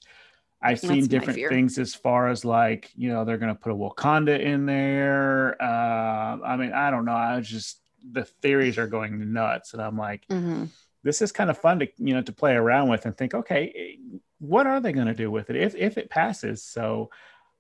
I've 0.61 0.81
That's 0.81 0.93
seen 0.93 1.07
different 1.07 1.39
things 1.48 1.78
as 1.78 1.94
far 1.94 2.28
as 2.28 2.44
like, 2.44 2.90
you 2.97 3.09
know, 3.09 3.24
they're 3.24 3.39
going 3.39 3.55
to 3.55 3.61
put 3.61 3.73
a 3.73 3.77
Wakanda 3.77 4.40
in 4.40 4.66
there. 4.66 5.61
Uh, 5.62 6.39
I 6.44 6.57
mean, 6.57 6.73
I 6.73 6.90
don't 6.90 7.05
know. 7.05 7.12
I 7.12 7.40
just 7.40 7.81
the 8.11 8.24
theories 8.24 8.78
are 8.78 8.86
going 8.86 9.32
nuts, 9.32 9.73
and 9.74 9.82
I'm 9.82 9.97
like. 9.97 10.27
Mm-hmm 10.28 10.65
this 11.05 11.23
is 11.23 11.31
kind 11.31 11.51
of 11.51 11.57
fun 11.57 11.78
to 11.78 11.86
you 11.98 12.12
know 12.15 12.20
to 12.20 12.32
play 12.32 12.55
around 12.55 12.89
with 12.89 13.07
and 13.07 13.16
think 13.16 13.32
okay 13.32 13.97
what 14.39 14.67
are 14.67 14.81
they 14.81 14.93
going 14.93 15.07
to 15.07 15.15
do 15.15 15.31
with 15.31 15.51
it 15.51 15.57
if, 15.57 15.75
if 15.75 15.99
it 15.99 16.11
passes 16.11 16.63
so 16.63 17.11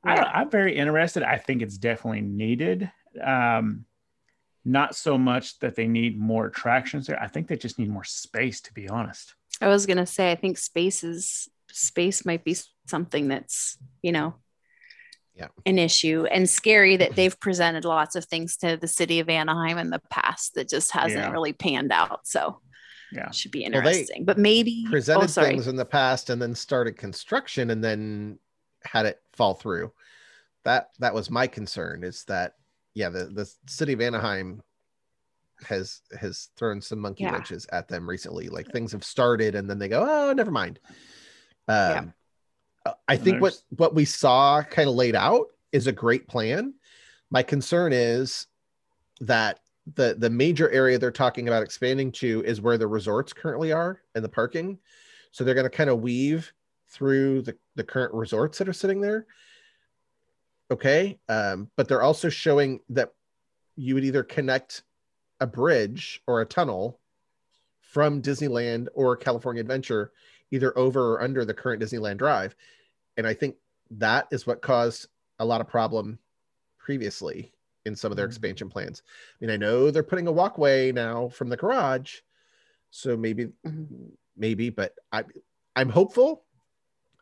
yeah. 0.04 0.30
I, 0.34 0.42
am 0.42 0.50
very 0.50 0.76
interested 0.76 1.22
i 1.22 1.38
think 1.38 1.62
it's 1.62 1.78
definitely 1.78 2.20
needed 2.22 2.90
um, 3.22 3.86
not 4.64 4.94
so 4.94 5.16
much 5.16 5.58
that 5.60 5.74
they 5.74 5.86
need 5.86 6.18
more 6.18 6.46
attractions 6.46 7.06
there 7.06 7.20
i 7.22 7.28
think 7.28 7.48
they 7.48 7.56
just 7.56 7.78
need 7.78 7.90
more 7.90 8.04
space 8.04 8.60
to 8.62 8.74
be 8.74 8.88
honest 8.88 9.34
i 9.60 9.68
was 9.68 9.86
going 9.86 9.96
to 9.96 10.06
say 10.06 10.30
i 10.30 10.34
think 10.34 10.58
space 10.58 11.02
is 11.02 11.48
space 11.70 12.24
might 12.24 12.44
be 12.44 12.56
something 12.86 13.28
that's 13.28 13.78
you 14.02 14.12
know 14.12 14.34
yeah. 15.34 15.48
an 15.66 15.78
issue 15.78 16.24
and 16.30 16.48
scary 16.48 16.96
that 16.96 17.14
they've 17.14 17.38
presented 17.40 17.84
lots 17.84 18.16
of 18.16 18.24
things 18.24 18.56
to 18.56 18.76
the 18.76 18.88
city 18.88 19.20
of 19.20 19.28
anaheim 19.28 19.78
in 19.78 19.90
the 19.90 20.00
past 20.10 20.54
that 20.54 20.68
just 20.68 20.92
hasn't 20.92 21.20
yeah. 21.20 21.30
really 21.30 21.52
panned 21.52 21.92
out 21.92 22.20
so 22.26 22.60
yeah. 23.12 23.30
should 23.30 23.50
be 23.50 23.64
interesting 23.64 24.20
well, 24.20 24.26
but 24.26 24.38
maybe 24.38 24.84
presented 24.90 25.24
oh, 25.24 25.42
things 25.44 25.66
in 25.66 25.76
the 25.76 25.84
past 25.84 26.30
and 26.30 26.40
then 26.40 26.54
started 26.54 26.96
construction 26.96 27.70
and 27.70 27.82
then 27.82 28.38
had 28.84 29.06
it 29.06 29.20
fall 29.32 29.54
through. 29.54 29.92
That 30.64 30.90
that 30.98 31.14
was 31.14 31.30
my 31.30 31.46
concern 31.46 32.02
is 32.02 32.24
that 32.24 32.54
yeah 32.94 33.08
the 33.08 33.26
the 33.26 33.50
city 33.66 33.92
of 33.92 34.00
anaheim 34.00 34.62
has 35.64 36.00
has 36.18 36.48
thrown 36.56 36.80
some 36.80 36.98
monkey 36.98 37.24
yeah. 37.24 37.32
wrenches 37.32 37.66
at 37.72 37.88
them 37.88 38.08
recently. 38.08 38.48
Like 38.48 38.68
things 38.68 38.92
have 38.92 39.04
started 39.04 39.54
and 39.54 39.70
then 39.70 39.78
they 39.78 39.88
go 39.88 40.04
oh 40.06 40.32
never 40.32 40.50
mind. 40.50 40.80
Um 41.68 42.12
yeah. 42.86 42.92
i 43.08 43.16
think 43.16 43.40
what 43.40 43.60
what 43.70 43.94
we 43.94 44.04
saw 44.04 44.62
kind 44.62 44.88
of 44.88 44.94
laid 44.94 45.14
out 45.16 45.46
is 45.72 45.86
a 45.86 45.92
great 45.92 46.28
plan. 46.28 46.74
My 47.30 47.42
concern 47.42 47.92
is 47.92 48.46
that 49.20 49.60
the 49.94 50.16
the 50.18 50.30
major 50.30 50.70
area 50.70 50.98
they're 50.98 51.10
talking 51.12 51.48
about 51.48 51.62
expanding 51.62 52.10
to 52.12 52.42
is 52.44 52.60
where 52.60 52.78
the 52.78 52.86
resorts 52.86 53.32
currently 53.32 53.72
are 53.72 54.00
and 54.14 54.24
the 54.24 54.28
parking. 54.28 54.78
So 55.30 55.44
they're 55.44 55.54
going 55.54 55.64
to 55.64 55.70
kind 55.70 55.90
of 55.90 56.00
weave 56.00 56.52
through 56.88 57.42
the, 57.42 57.56
the 57.74 57.84
current 57.84 58.14
resorts 58.14 58.58
that 58.58 58.68
are 58.68 58.72
sitting 58.72 59.00
there. 59.00 59.26
Okay. 60.70 61.18
Um, 61.28 61.70
but 61.76 61.88
they're 61.88 62.02
also 62.02 62.28
showing 62.28 62.80
that 62.88 63.12
you 63.76 63.94
would 63.94 64.04
either 64.04 64.22
connect 64.22 64.82
a 65.40 65.46
bridge 65.46 66.22
or 66.26 66.40
a 66.40 66.46
tunnel 66.46 66.98
from 67.80 68.22
Disneyland 68.22 68.88
or 68.94 69.16
California 69.16 69.60
Adventure, 69.60 70.12
either 70.50 70.76
over 70.76 71.14
or 71.14 71.22
under 71.22 71.44
the 71.44 71.54
current 71.54 71.82
Disneyland 71.82 72.16
Drive. 72.16 72.56
And 73.16 73.26
I 73.26 73.34
think 73.34 73.56
that 73.92 74.26
is 74.32 74.46
what 74.46 74.62
caused 74.62 75.06
a 75.38 75.44
lot 75.44 75.60
of 75.60 75.68
problem 75.68 76.18
previously 76.78 77.52
in 77.86 77.96
some 77.96 78.12
of 78.12 78.16
their 78.16 78.26
mm-hmm. 78.26 78.32
expansion 78.32 78.68
plans. 78.68 79.02
I 79.06 79.44
mean, 79.44 79.54
I 79.54 79.56
know 79.56 79.90
they're 79.90 80.02
putting 80.02 80.26
a 80.26 80.32
walkway 80.32 80.92
now 80.92 81.28
from 81.28 81.48
the 81.48 81.56
garage, 81.56 82.16
so 82.90 83.16
maybe, 83.16 83.46
mm-hmm. 83.66 84.06
maybe, 84.36 84.70
but 84.70 84.94
I, 85.12 85.24
I'm 85.74 85.88
hopeful. 85.88 86.44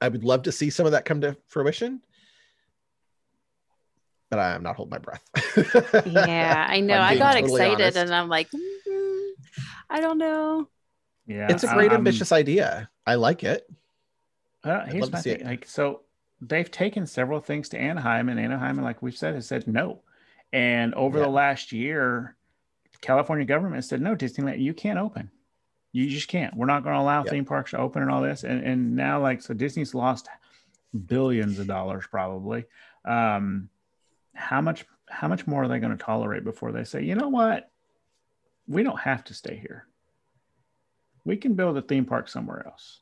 I 0.00 0.08
would 0.08 0.24
love 0.24 0.42
to 0.42 0.52
see 0.52 0.70
some 0.70 0.86
of 0.86 0.92
that 0.92 1.04
come 1.04 1.20
to 1.20 1.36
fruition, 1.46 2.02
but 4.30 4.38
I'm 4.38 4.62
not 4.62 4.76
holding 4.76 4.90
my 4.90 4.98
breath. 4.98 5.22
yeah, 6.06 6.66
I 6.68 6.80
know. 6.80 7.00
I 7.00 7.16
got 7.16 7.34
totally 7.34 7.52
excited, 7.52 7.82
honest. 7.82 7.96
and 7.96 8.14
I'm 8.14 8.28
like, 8.28 8.50
mm-hmm, 8.50 9.62
I 9.88 10.00
don't 10.00 10.18
know. 10.18 10.68
Yeah, 11.26 11.46
it's 11.48 11.64
a 11.64 11.68
great 11.68 11.90
um, 11.90 11.98
ambitious 11.98 12.32
idea. 12.32 12.90
I 13.06 13.14
like 13.14 13.44
it. 13.44 13.66
Uh, 14.62 14.84
here's 14.86 15.10
my 15.10 15.20
thing. 15.20 15.44
Like, 15.44 15.66
so 15.66 16.02
they've 16.40 16.70
taken 16.70 17.06
several 17.06 17.40
things 17.40 17.68
to 17.70 17.78
Anaheim, 17.78 18.28
and 18.28 18.38
Anaheim, 18.38 18.80
like 18.82 19.02
we've 19.02 19.16
said, 19.16 19.34
has 19.34 19.46
said 19.46 19.66
no. 19.66 20.02
And 20.54 20.94
over 20.94 21.18
yeah. 21.18 21.24
the 21.24 21.30
last 21.30 21.72
year, 21.72 22.36
the 22.92 22.98
California 22.98 23.44
government 23.44 23.84
said, 23.84 24.00
no, 24.00 24.14
Disneyland, 24.14 24.62
you 24.62 24.72
can't 24.72 25.00
open. 25.00 25.32
You 25.90 26.08
just 26.08 26.28
can't. 26.28 26.56
We're 26.56 26.66
not 26.66 26.84
going 26.84 26.94
to 26.94 27.00
allow 27.00 27.24
yeah. 27.24 27.30
theme 27.32 27.44
parks 27.44 27.72
to 27.72 27.78
open 27.78 28.02
and 28.02 28.10
all 28.10 28.22
this. 28.22 28.44
And, 28.44 28.62
and 28.62 28.94
now, 28.94 29.20
like, 29.20 29.42
so 29.42 29.52
Disney's 29.52 29.94
lost 29.94 30.28
billions 31.06 31.58
of 31.58 31.66
dollars 31.66 32.04
probably. 32.08 32.66
Um, 33.04 33.68
how 34.32 34.60
much 34.60 34.86
how 35.08 35.26
much 35.26 35.46
more 35.46 35.64
are 35.64 35.68
they 35.68 35.80
going 35.80 35.96
to 35.96 36.02
tolerate 36.02 36.44
before 36.44 36.70
they 36.70 36.84
say, 36.84 37.02
you 37.02 37.16
know 37.16 37.28
what? 37.28 37.70
We 38.68 38.84
don't 38.84 39.00
have 39.00 39.24
to 39.24 39.34
stay 39.34 39.56
here. 39.56 39.86
We 41.24 41.36
can 41.36 41.54
build 41.54 41.76
a 41.76 41.82
theme 41.82 42.04
park 42.04 42.28
somewhere 42.28 42.64
else. 42.64 43.00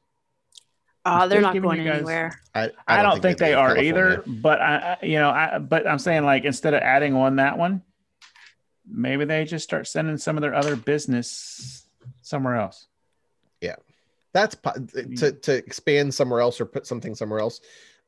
Oh, 1.05 1.29
they're 1.29 1.41
not 1.41 1.61
going 1.61 1.85
guys, 1.85 1.97
anywhere. 1.97 2.41
I, 2.55 2.61
I, 2.61 2.66
don't, 2.66 2.77
I 2.87 3.03
don't, 3.03 3.12
think, 3.15 3.23
think 3.23 3.39
they, 3.39 3.47
they 3.47 3.55
are 3.55 3.77
either. 3.77 4.23
But 4.27 4.61
I, 4.61 4.99
you 5.03 5.19
know, 5.19 5.31
I, 5.31 5.59
but 5.59 5.87
I'm 5.87 5.99
saying 5.99 6.24
like 6.24 6.45
instead 6.45 6.74
of 6.74 6.83
adding 6.83 7.15
on 7.15 7.37
that 7.37 7.59
one, 7.59 7.83
maybe 8.89 9.24
they 9.24 9.45
just 9.45 9.65
start 9.65 9.89
sending 9.89 10.16
some 10.16 10.37
of 10.37 10.43
their 10.43 10.55
other 10.55 10.77
business 10.77 11.87
somewhere 12.20 12.57
else. 12.57 12.87
Yeah, 13.61 13.77
that's 14.33 14.57
to 15.16 15.33
to 15.33 15.53
expand 15.53 16.15
somewhere 16.15 16.41
else 16.41 16.61
or 16.61 16.66
put 16.66 16.87
something 16.87 17.15
somewhere 17.15 17.41
else 17.41 17.61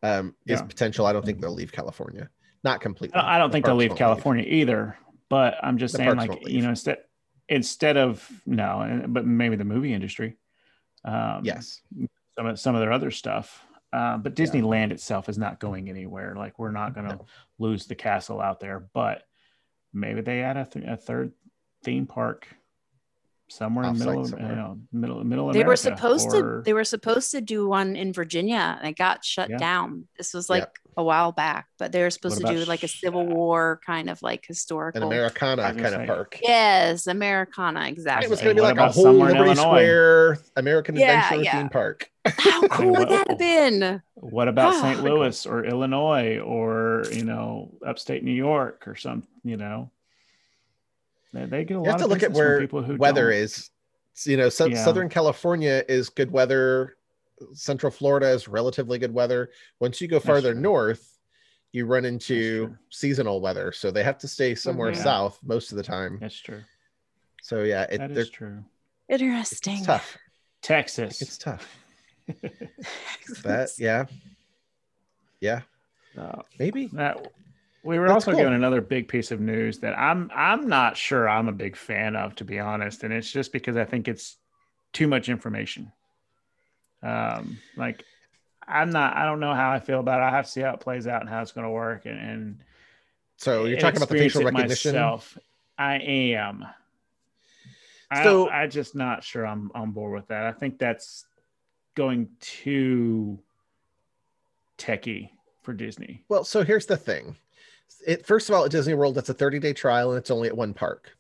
um, 0.03 0.35
is 0.47 0.61
yeah. 0.61 0.67
potential. 0.67 1.07
I 1.07 1.13
don't 1.13 1.25
think 1.25 1.41
they'll 1.41 1.53
leave 1.53 1.73
California. 1.73 2.31
Not 2.63 2.81
completely. 2.81 3.19
I 3.19 3.39
don't 3.39 3.51
think 3.51 3.67
they'll 3.67 3.75
leave 3.75 3.97
California 3.97 4.45
leave. 4.45 4.55
either. 4.55 4.97
But 5.29 5.57
I'm 5.63 5.79
just 5.79 5.93
the 5.93 5.99
saying, 5.99 6.17
like 6.17 6.49
you 6.49 6.63
know, 6.63 6.71
instead 6.71 6.99
instead 7.49 7.97
of 7.97 8.27
no, 8.47 9.05
but 9.09 9.27
maybe 9.27 9.57
the 9.57 9.65
movie 9.65 9.93
industry. 9.93 10.37
Um, 11.05 11.41
yes, 11.43 11.81
some 12.37 12.47
of 12.47 12.59
some 12.61 12.75
of 12.75 12.81
their 12.81 12.93
other 12.93 13.11
stuff. 13.11 13.65
Uh, 13.93 14.19
but 14.19 14.35
Disneyland 14.35 14.89
yeah. 14.89 14.95
itself 14.95 15.29
is 15.29 15.39
not 15.39 15.61
going 15.61 15.89
anywhere. 15.89 16.35
Like 16.37 16.59
we're 16.59 16.73
not 16.73 16.95
going 16.95 17.09
to 17.09 17.17
no. 17.17 17.27
lose 17.59 17.87
the 17.87 17.95
castle 17.95 18.41
out 18.41 18.59
there, 18.59 18.89
but 18.93 19.23
maybe 19.93 20.21
they 20.21 20.43
add 20.43 20.57
a, 20.57 20.65
th- 20.65 20.85
a 20.85 20.97
third 20.97 21.33
theme 21.85 22.07
park 22.07 22.49
somewhere 23.49 23.87
in 23.87 23.99
middle, 23.99 24.25
somewhere. 24.25 24.51
You 24.51 24.57
know, 24.57 24.79
middle, 24.93 25.25
middle. 25.25 25.47
They 25.53 25.61
America, 25.61 25.69
were 25.69 25.77
supposed 25.77 26.35
or... 26.35 26.57
to. 26.59 26.63
They 26.63 26.73
were 26.73 26.85
supposed 26.85 27.31
to 27.33 27.41
do 27.41 27.69
one 27.69 27.97
in 27.97 28.13
Virginia, 28.13 28.77
and 28.79 28.89
it 28.89 28.97
got 28.97 29.25
shut 29.25 29.51
yeah. 29.51 29.59
down. 29.59 30.07
This 30.17 30.35
was 30.35 30.49
like 30.49 30.63
yep. 30.63 30.75
a 30.97 31.05
while 31.05 31.33
back, 31.33 31.67
but 31.79 31.93
they 31.93 32.03
were 32.03 32.11
supposed 32.11 32.41
to 32.41 32.47
do 32.47 32.65
like 32.65 32.83
a 32.83 32.89
Civil 32.89 33.27
War 33.27 33.81
kind 33.85 34.11
of 34.11 34.23
like 34.23 34.45
historical, 34.47 35.03
an 35.03 35.09
Americana 35.09 35.63
kind 35.63 35.81
say. 35.81 36.03
of 36.03 36.07
park. 36.07 36.39
Yes, 36.43 37.07
Americana, 37.07 37.87
exactly. 37.89 38.27
It 38.27 38.31
was 38.31 38.41
going 38.41 38.57
to 38.57 38.63
be 38.63 38.67
like 38.67 38.79
a 38.79 38.91
whole 38.91 39.13
Liberty 39.13 39.55
Square 39.55 40.39
American 40.57 40.97
yeah, 40.97 41.25
Adventure 41.25 41.45
yeah. 41.45 41.59
theme 41.59 41.69
park. 41.69 42.11
How 42.27 42.67
cool 42.69 42.93
would 42.93 43.09
that 43.11 43.29
have 43.29 43.39
been? 43.39 44.03
What 44.15 44.49
about 44.49 44.75
oh, 44.77 44.81
St. 44.81 45.03
Louis 45.03 45.47
or 45.47 45.65
Illinois 45.65 46.39
or 46.39 47.05
you 47.13 47.25
know 47.25 47.73
upstate 47.87 48.25
New 48.25 48.33
York 48.33 48.85
or 48.87 48.97
some 48.97 49.25
you 49.43 49.57
know 49.57 49.91
they, 51.35 51.47
they 51.47 51.65
get 51.65 51.75
a 51.75 51.79
you 51.79 51.83
lot 51.85 51.87
have 51.89 52.01
to 52.01 52.07
look 52.07 52.23
at 52.23 52.33
where 52.33 52.61
people 52.61 52.83
who 52.83 52.97
weather 52.97 53.31
don't. 53.31 53.41
is. 53.41 53.71
You 54.25 54.37
know, 54.37 54.49
so, 54.49 54.67
yeah. 54.67 54.83
Southern 54.83 55.09
California 55.09 55.83
is 55.89 56.09
good 56.09 56.31
weather. 56.31 56.97
Central 57.53 57.91
Florida 57.91 58.29
is 58.31 58.47
relatively 58.47 58.99
good 58.99 59.13
weather. 59.13 59.51
Once 59.81 60.01
you 60.01 60.07
go 60.07 60.21
farther 60.21 60.55
north, 60.55 61.19
you 61.73 61.87
run 61.87 62.05
into 62.05 62.77
seasonal 62.91 63.41
weather. 63.41 63.73
So 63.73 63.91
they 63.91 64.05
have 64.05 64.19
to 64.19 64.29
stay 64.29 64.55
somewhere 64.55 64.93
mm-hmm. 64.93 65.03
south 65.03 65.41
most 65.43 65.73
of 65.73 65.77
the 65.77 65.83
time. 65.83 66.19
That's 66.21 66.41
true. 66.41 66.63
So 67.43 67.65
yeah, 67.65 67.87
it, 67.91 67.99
that 67.99 68.13
is 68.13 68.31
true. 68.31 68.65
Interesting. 69.09 69.79
It's 69.79 69.87
tough. 69.87 70.17
Texas. 70.63 71.21
It's 71.21 71.37
tough. 71.37 71.77
that 73.43 73.71
yeah, 73.79 74.07
yeah. 75.41 75.63
Uh, 76.17 76.43
Maybe 76.59 76.87
that 76.93 77.33
we 77.85 77.99
were 77.99 78.09
That's 78.09 78.15
also 78.15 78.31
cool. 78.31 78.41
given 78.41 78.55
another 78.55 78.81
big 78.81 79.09
piece 79.09 79.31
of 79.31 79.41
news 79.41 79.79
that 79.81 79.97
I'm 79.99 80.31
I'm 80.35 80.69
not 80.69 80.97
sure 80.97 81.29
I'm 81.29 81.49
a 81.49 81.53
big 81.53 81.77
fan 81.77 82.17
of, 82.17 82.35
to 82.37 82.45
be 82.45 82.59
honest, 82.59 83.05
and 83.05 83.13
it's 83.13 83.31
just 83.31 83.53
because 83.53 83.77
I 83.77 83.85
think 83.85 84.09
it's 84.09 84.37
too 84.93 85.07
much 85.07 85.29
information. 85.29 85.93
Um, 87.03 87.59
like 87.77 88.03
I'm 88.67 88.91
not 88.91 89.17
I 89.17 89.27
don't 89.27 89.41
know 89.41 89.55
how 89.55 89.71
I 89.71 89.81
feel 89.81 90.01
about 90.01 90.21
it. 90.21 90.25
I 90.25 90.31
have 90.31 90.47
to 90.47 90.51
see 90.51 90.63
how 90.63 90.73
it 90.73 90.81
plays 90.81 91.07
out 91.07 91.21
and 91.21 91.29
how 91.29 91.43
it's 91.43 91.53
going 91.53 91.67
to 91.67 91.71
work. 91.71 92.07
And, 92.07 92.19
and 92.19 92.59
so 93.37 93.67
you're 93.67 93.79
talking 93.79 93.99
about 93.99 94.09
the 94.09 94.19
facial 94.19 94.43
recognition. 94.43 94.95
Myself. 94.95 95.39
I 95.77 95.97
am. 95.97 96.65
So 98.23 98.49
I, 98.49 98.63
I 98.63 98.67
just 98.67 98.95
not 98.95 99.25
sure 99.25 99.47
I'm 99.47 99.71
on 99.75 99.91
board 99.91 100.15
with 100.15 100.29
that. 100.29 100.47
I 100.47 100.53
think 100.53 100.79
that's 100.79 101.27
going 101.95 102.29
too 102.41 103.41
techie 104.79 105.31
for 105.63 105.73
Disney. 105.73 106.23
Well, 106.29 106.45
so 106.45 106.63
here's 106.63 106.87
the 106.87 106.97
thing 106.97 107.37
it 108.07 108.27
first 108.27 108.49
of 108.49 108.55
all 108.55 108.65
at 108.65 108.71
Disney 108.71 108.95
World, 108.95 109.19
it's 109.19 109.29
a 109.29 109.35
30 109.35 109.59
day 109.59 109.73
trial 109.73 110.11
and 110.11 110.19
it's 110.19 110.31
only 110.31 110.49
at 110.49 110.57
one 110.57 110.75
park. 110.75 111.17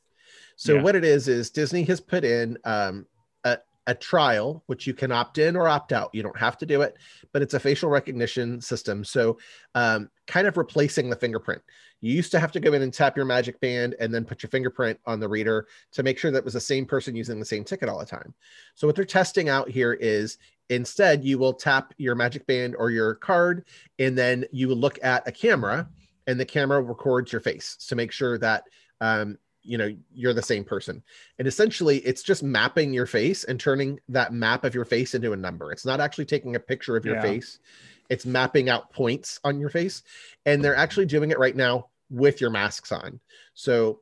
So 0.56 0.74
yeah. 0.74 0.82
what 0.82 0.96
it 0.96 1.04
is 1.04 1.28
is 1.28 1.50
Disney 1.50 1.82
has 1.84 2.00
put 2.00 2.24
in 2.24 2.56
um, 2.64 3.06
a, 3.44 3.58
a 3.86 3.94
trial 3.94 4.62
which 4.66 4.86
you 4.86 4.94
can 4.94 5.10
opt 5.10 5.38
in 5.38 5.56
or 5.56 5.68
opt 5.68 5.92
out. 5.92 6.10
You 6.12 6.22
don't 6.22 6.38
have 6.38 6.56
to 6.58 6.66
do 6.66 6.82
it, 6.82 6.96
but 7.32 7.42
it's 7.42 7.54
a 7.54 7.60
facial 7.60 7.90
recognition 7.90 8.60
system. 8.60 9.04
So 9.04 9.38
um, 9.74 10.10
kind 10.26 10.46
of 10.46 10.56
replacing 10.56 11.10
the 11.10 11.16
fingerprint. 11.16 11.62
You 12.00 12.12
used 12.12 12.30
to 12.32 12.40
have 12.40 12.52
to 12.52 12.60
go 12.60 12.72
in 12.74 12.82
and 12.82 12.92
tap 12.92 13.16
your 13.16 13.24
magic 13.24 13.58
band 13.60 13.96
and 13.98 14.12
then 14.12 14.24
put 14.26 14.42
your 14.42 14.50
fingerprint 14.50 15.00
on 15.06 15.20
the 15.20 15.28
reader 15.28 15.66
to 15.92 16.02
make 16.02 16.18
sure 16.18 16.30
that 16.30 16.44
was 16.44 16.52
the 16.52 16.60
same 16.60 16.84
person 16.84 17.16
using 17.16 17.38
the 17.38 17.46
same 17.46 17.64
ticket 17.64 17.88
all 17.88 17.98
the 17.98 18.04
time. 18.04 18.34
So 18.74 18.86
what 18.86 18.94
they're 18.94 19.06
testing 19.06 19.48
out 19.48 19.70
here 19.70 19.94
is 19.94 20.36
instead 20.68 21.24
you 21.24 21.38
will 21.38 21.54
tap 21.54 21.94
your 21.96 22.14
magic 22.14 22.46
band 22.46 22.76
or 22.76 22.90
your 22.90 23.14
card 23.14 23.64
and 23.98 24.16
then 24.16 24.44
you 24.52 24.68
will 24.68 24.76
look 24.76 24.98
at 25.02 25.26
a 25.26 25.32
camera 25.32 25.88
and 26.26 26.38
the 26.38 26.44
camera 26.44 26.80
records 26.82 27.32
your 27.32 27.40
face 27.40 27.76
to 27.88 27.96
make 27.96 28.12
sure 28.12 28.38
that 28.38 28.64
um, 29.00 29.38
you 29.62 29.78
know 29.78 29.94
you're 30.12 30.34
the 30.34 30.42
same 30.42 30.64
person. 30.64 31.02
And 31.38 31.48
essentially 31.48 31.98
it's 31.98 32.22
just 32.22 32.42
mapping 32.42 32.92
your 32.92 33.06
face 33.06 33.44
and 33.44 33.58
turning 33.58 33.98
that 34.08 34.32
map 34.32 34.64
of 34.64 34.74
your 34.74 34.84
face 34.84 35.14
into 35.14 35.32
a 35.32 35.36
number. 35.36 35.72
It's 35.72 35.86
not 35.86 36.00
actually 36.00 36.26
taking 36.26 36.56
a 36.56 36.60
picture 36.60 36.96
of 36.96 37.04
your 37.04 37.16
yeah. 37.16 37.22
face. 37.22 37.58
It's 38.10 38.26
mapping 38.26 38.68
out 38.68 38.90
points 38.92 39.40
on 39.44 39.58
your 39.58 39.70
face 39.70 40.02
and 40.44 40.62
they're 40.62 40.76
actually 40.76 41.06
doing 41.06 41.30
it 41.30 41.38
right 41.38 41.56
now 41.56 41.88
with 42.10 42.40
your 42.40 42.50
masks 42.50 42.92
on. 42.92 43.18
So 43.54 44.00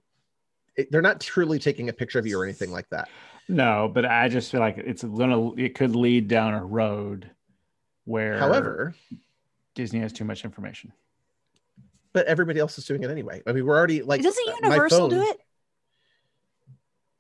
it, 0.76 0.90
they're 0.90 1.02
not 1.02 1.20
truly 1.20 1.58
taking 1.58 1.88
a 1.88 1.92
picture 1.92 2.18
of 2.18 2.26
you 2.26 2.38
or 2.38 2.44
anything 2.44 2.72
like 2.72 2.88
that. 2.90 3.08
No 3.48 3.90
but 3.92 4.06
i 4.06 4.28
just 4.28 4.50
feel 4.50 4.60
like 4.60 4.78
it's 4.78 5.02
gonna 5.02 5.52
it 5.54 5.74
could 5.74 5.94
lead 5.94 6.28
down 6.28 6.54
a 6.54 6.64
road 6.64 7.30
where 8.04 8.38
however 8.38 8.94
disney 9.74 10.00
has 10.00 10.12
too 10.12 10.24
much 10.24 10.44
information 10.44 10.92
but 12.12 12.26
everybody 12.26 12.60
else 12.60 12.78
is 12.78 12.84
doing 12.84 13.02
it 13.02 13.10
anyway. 13.10 13.42
I 13.46 13.52
mean, 13.52 13.64
we're 13.64 13.76
already 13.76 14.02
like 14.02 14.22
doesn't 14.22 14.46
Universal 14.62 14.98
phone, 14.98 15.10
do 15.10 15.22
it? 15.22 15.40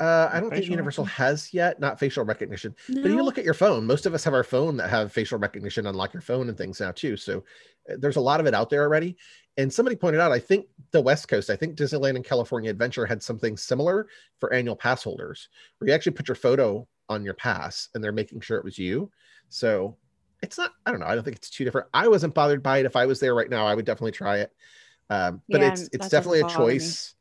Uh, 0.00 0.28
I 0.32 0.40
don't 0.40 0.50
think 0.50 0.66
Universal 0.66 1.04
has 1.04 1.54
yet, 1.54 1.78
not 1.78 2.00
facial 2.00 2.24
recognition. 2.24 2.74
No. 2.88 3.02
But 3.02 3.12
you 3.12 3.22
look 3.22 3.38
at 3.38 3.44
your 3.44 3.54
phone. 3.54 3.86
Most 3.86 4.04
of 4.04 4.14
us 4.14 4.24
have 4.24 4.34
our 4.34 4.42
phone 4.42 4.76
that 4.78 4.90
have 4.90 5.12
facial 5.12 5.38
recognition, 5.38 5.86
unlock 5.86 6.12
your 6.12 6.22
phone 6.22 6.48
and 6.48 6.58
things 6.58 6.80
now 6.80 6.90
too. 6.90 7.16
So 7.16 7.44
uh, 7.88 7.94
there's 7.98 8.16
a 8.16 8.20
lot 8.20 8.40
of 8.40 8.46
it 8.46 8.54
out 8.54 8.68
there 8.68 8.82
already. 8.82 9.16
And 9.58 9.72
somebody 9.72 9.94
pointed 9.94 10.20
out, 10.20 10.32
I 10.32 10.40
think 10.40 10.66
the 10.90 11.00
West 11.00 11.28
Coast, 11.28 11.50
I 11.50 11.56
think 11.56 11.76
Disneyland 11.76 12.16
and 12.16 12.24
California 12.24 12.70
Adventure 12.70 13.06
had 13.06 13.22
something 13.22 13.56
similar 13.56 14.08
for 14.40 14.52
annual 14.52 14.74
pass 14.74 15.04
holders, 15.04 15.48
where 15.78 15.88
you 15.88 15.94
actually 15.94 16.12
put 16.12 16.26
your 16.26 16.34
photo 16.34 16.88
on 17.08 17.24
your 17.24 17.34
pass 17.34 17.88
and 17.94 18.02
they're 18.02 18.12
making 18.12 18.40
sure 18.40 18.58
it 18.58 18.64
was 18.64 18.78
you. 18.78 19.08
So 19.50 19.96
it's 20.42 20.58
not, 20.58 20.72
I 20.84 20.90
don't 20.90 20.98
know. 20.98 21.06
I 21.06 21.14
don't 21.14 21.22
think 21.22 21.36
it's 21.36 21.50
too 21.50 21.64
different. 21.64 21.86
I 21.94 22.08
wasn't 22.08 22.34
bothered 22.34 22.62
by 22.62 22.78
it. 22.78 22.86
If 22.86 22.96
I 22.96 23.06
was 23.06 23.20
there 23.20 23.36
right 23.36 23.50
now, 23.50 23.66
I 23.66 23.74
would 23.76 23.84
definitely 23.84 24.12
try 24.12 24.38
it. 24.38 24.52
Um, 25.12 25.42
but 25.48 25.60
yeah, 25.60 25.72
it's 25.72 25.88
it's 25.92 26.08
definitely 26.08 26.40
a 26.40 26.48
choice. 26.48 27.14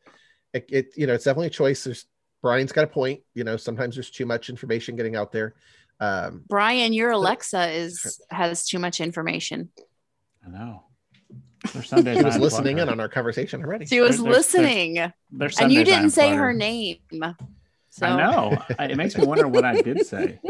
It, 0.53 0.65
it, 0.69 0.93
you 0.95 1.07
know 1.07 1.13
it's 1.13 1.25
definitely 1.25 1.47
a 1.47 1.51
choice. 1.51 1.83
There's 1.83 2.05
Brian's 2.41 2.71
got 2.71 2.85
a 2.85 2.87
point. 2.87 3.21
You 3.33 3.43
know 3.43 3.57
sometimes 3.57 3.95
there's 3.95 4.09
too 4.09 4.25
much 4.25 4.49
information 4.49 4.95
getting 4.95 5.15
out 5.15 5.31
there. 5.31 5.55
Um, 5.99 6.43
Brian, 6.47 6.93
your 6.93 7.11
Alexa 7.11 7.69
is 7.71 8.21
has 8.29 8.65
too 8.65 8.79
much 8.79 9.01
information. 9.01 9.69
I 10.45 10.49
know. 10.49 10.83
she 11.71 12.23
was 12.23 12.37
listening 12.37 12.79
in 12.79 12.89
on 12.89 12.99
our 12.99 13.09
conversation 13.09 13.63
already. 13.63 13.85
She 13.85 13.99
was 13.99 14.21
there's, 14.21 14.35
listening, 14.35 14.95
there's, 14.95 15.11
there's 15.31 15.59
and 15.59 15.71
you 15.71 15.83
didn't 15.83 16.09
say 16.09 16.33
her 16.33 16.53
name. 16.53 16.97
So. 17.91 18.07
I 18.07 18.17
know. 18.17 18.57
it 18.79 18.97
makes 18.97 19.15
me 19.15 19.25
wonder 19.25 19.47
what 19.47 19.63
I 19.63 19.79
did 19.81 20.07
say. 20.07 20.39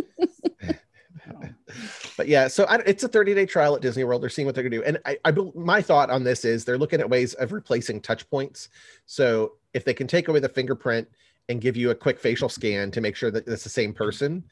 but 2.21 2.27
yeah, 2.27 2.47
so 2.47 2.65
I, 2.65 2.75
it's 2.85 3.03
a 3.03 3.07
30 3.07 3.33
day 3.33 3.47
trial 3.47 3.75
at 3.75 3.81
Disney 3.81 4.03
World. 4.03 4.21
They're 4.21 4.29
seeing 4.29 4.45
what 4.45 4.53
they're 4.53 4.63
gonna 4.63 4.75
do, 4.75 4.83
and 4.83 4.99
I, 5.07 5.17
I, 5.25 5.31
my 5.55 5.81
thought 5.81 6.11
on 6.11 6.23
this 6.23 6.45
is 6.45 6.63
they're 6.63 6.77
looking 6.77 6.99
at 6.99 7.09
ways 7.09 7.33
of 7.33 7.51
replacing 7.51 7.99
touch 7.99 8.29
points. 8.29 8.69
So 9.07 9.53
if 9.73 9.83
they 9.83 9.95
can 9.95 10.05
take 10.05 10.27
away 10.27 10.39
the 10.39 10.47
fingerprint 10.47 11.07
and 11.49 11.59
give 11.59 11.75
you 11.75 11.89
a 11.89 11.95
quick 11.95 12.19
facial 12.19 12.47
scan 12.47 12.91
to 12.91 13.01
make 13.01 13.15
sure 13.15 13.31
that 13.31 13.47
it's 13.47 13.63
the 13.63 13.71
same 13.71 13.91
person, 13.91 14.43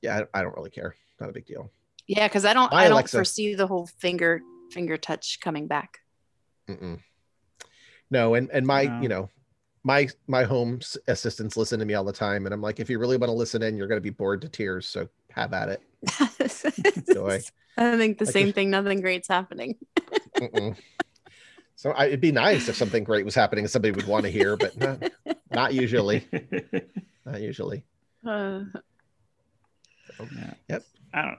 yeah, 0.00 0.22
I, 0.34 0.40
I 0.40 0.42
don't 0.42 0.56
really 0.56 0.70
care. 0.70 0.96
Not 1.20 1.30
a 1.30 1.32
big 1.32 1.46
deal. 1.46 1.70
Yeah, 2.08 2.26
because 2.26 2.44
I 2.44 2.52
don't, 2.52 2.72
My 2.72 2.78
I 2.78 2.82
don't 2.88 2.94
Alexa. 2.94 3.16
foresee 3.16 3.54
the 3.54 3.68
whole 3.68 3.86
finger 3.86 4.42
finger 4.72 4.96
touch 4.96 5.38
coming 5.38 5.68
back. 5.68 6.00
Mm-mm. 6.68 6.98
No, 8.10 8.34
and 8.34 8.50
and 8.50 8.66
my, 8.66 8.86
no. 8.86 9.00
you 9.02 9.08
know, 9.08 9.30
my 9.84 10.08
my 10.26 10.42
home 10.42 10.80
assistants 11.06 11.56
listen 11.56 11.78
to 11.78 11.86
me 11.86 11.94
all 11.94 12.02
the 12.02 12.12
time, 12.12 12.44
and 12.44 12.52
I'm 12.52 12.60
like, 12.60 12.80
if 12.80 12.90
you 12.90 12.98
really 12.98 13.18
want 13.18 13.28
to 13.28 13.34
listen 13.34 13.62
in, 13.62 13.76
you're 13.76 13.86
going 13.86 14.00
to 14.00 14.02
be 14.02 14.10
bored 14.10 14.40
to 14.40 14.48
tears. 14.48 14.88
So 14.88 15.08
have 15.30 15.52
at 15.52 15.68
it. 15.68 15.80
Joy. 17.12 17.40
I 17.76 17.96
think 17.96 18.18
the 18.18 18.26
same 18.26 18.52
thing. 18.52 18.70
Nothing 18.70 19.00
great's 19.00 19.28
happening. 19.28 19.76
so 21.76 21.90
I, 21.92 22.06
it'd 22.06 22.20
be 22.20 22.32
nice 22.32 22.68
if 22.68 22.76
something 22.76 23.04
great 23.04 23.24
was 23.24 23.34
happening 23.34 23.64
and 23.64 23.70
somebody 23.70 23.92
would 23.92 24.06
want 24.06 24.24
to 24.24 24.30
hear, 24.30 24.56
but 24.56 24.76
not, 24.78 25.02
not 25.50 25.74
usually. 25.74 26.26
Not 27.24 27.40
usually. 27.40 27.84
Uh, 28.26 28.62
yeah. 30.18 30.54
Yep. 30.68 30.84
I 31.14 31.22
don't. 31.22 31.38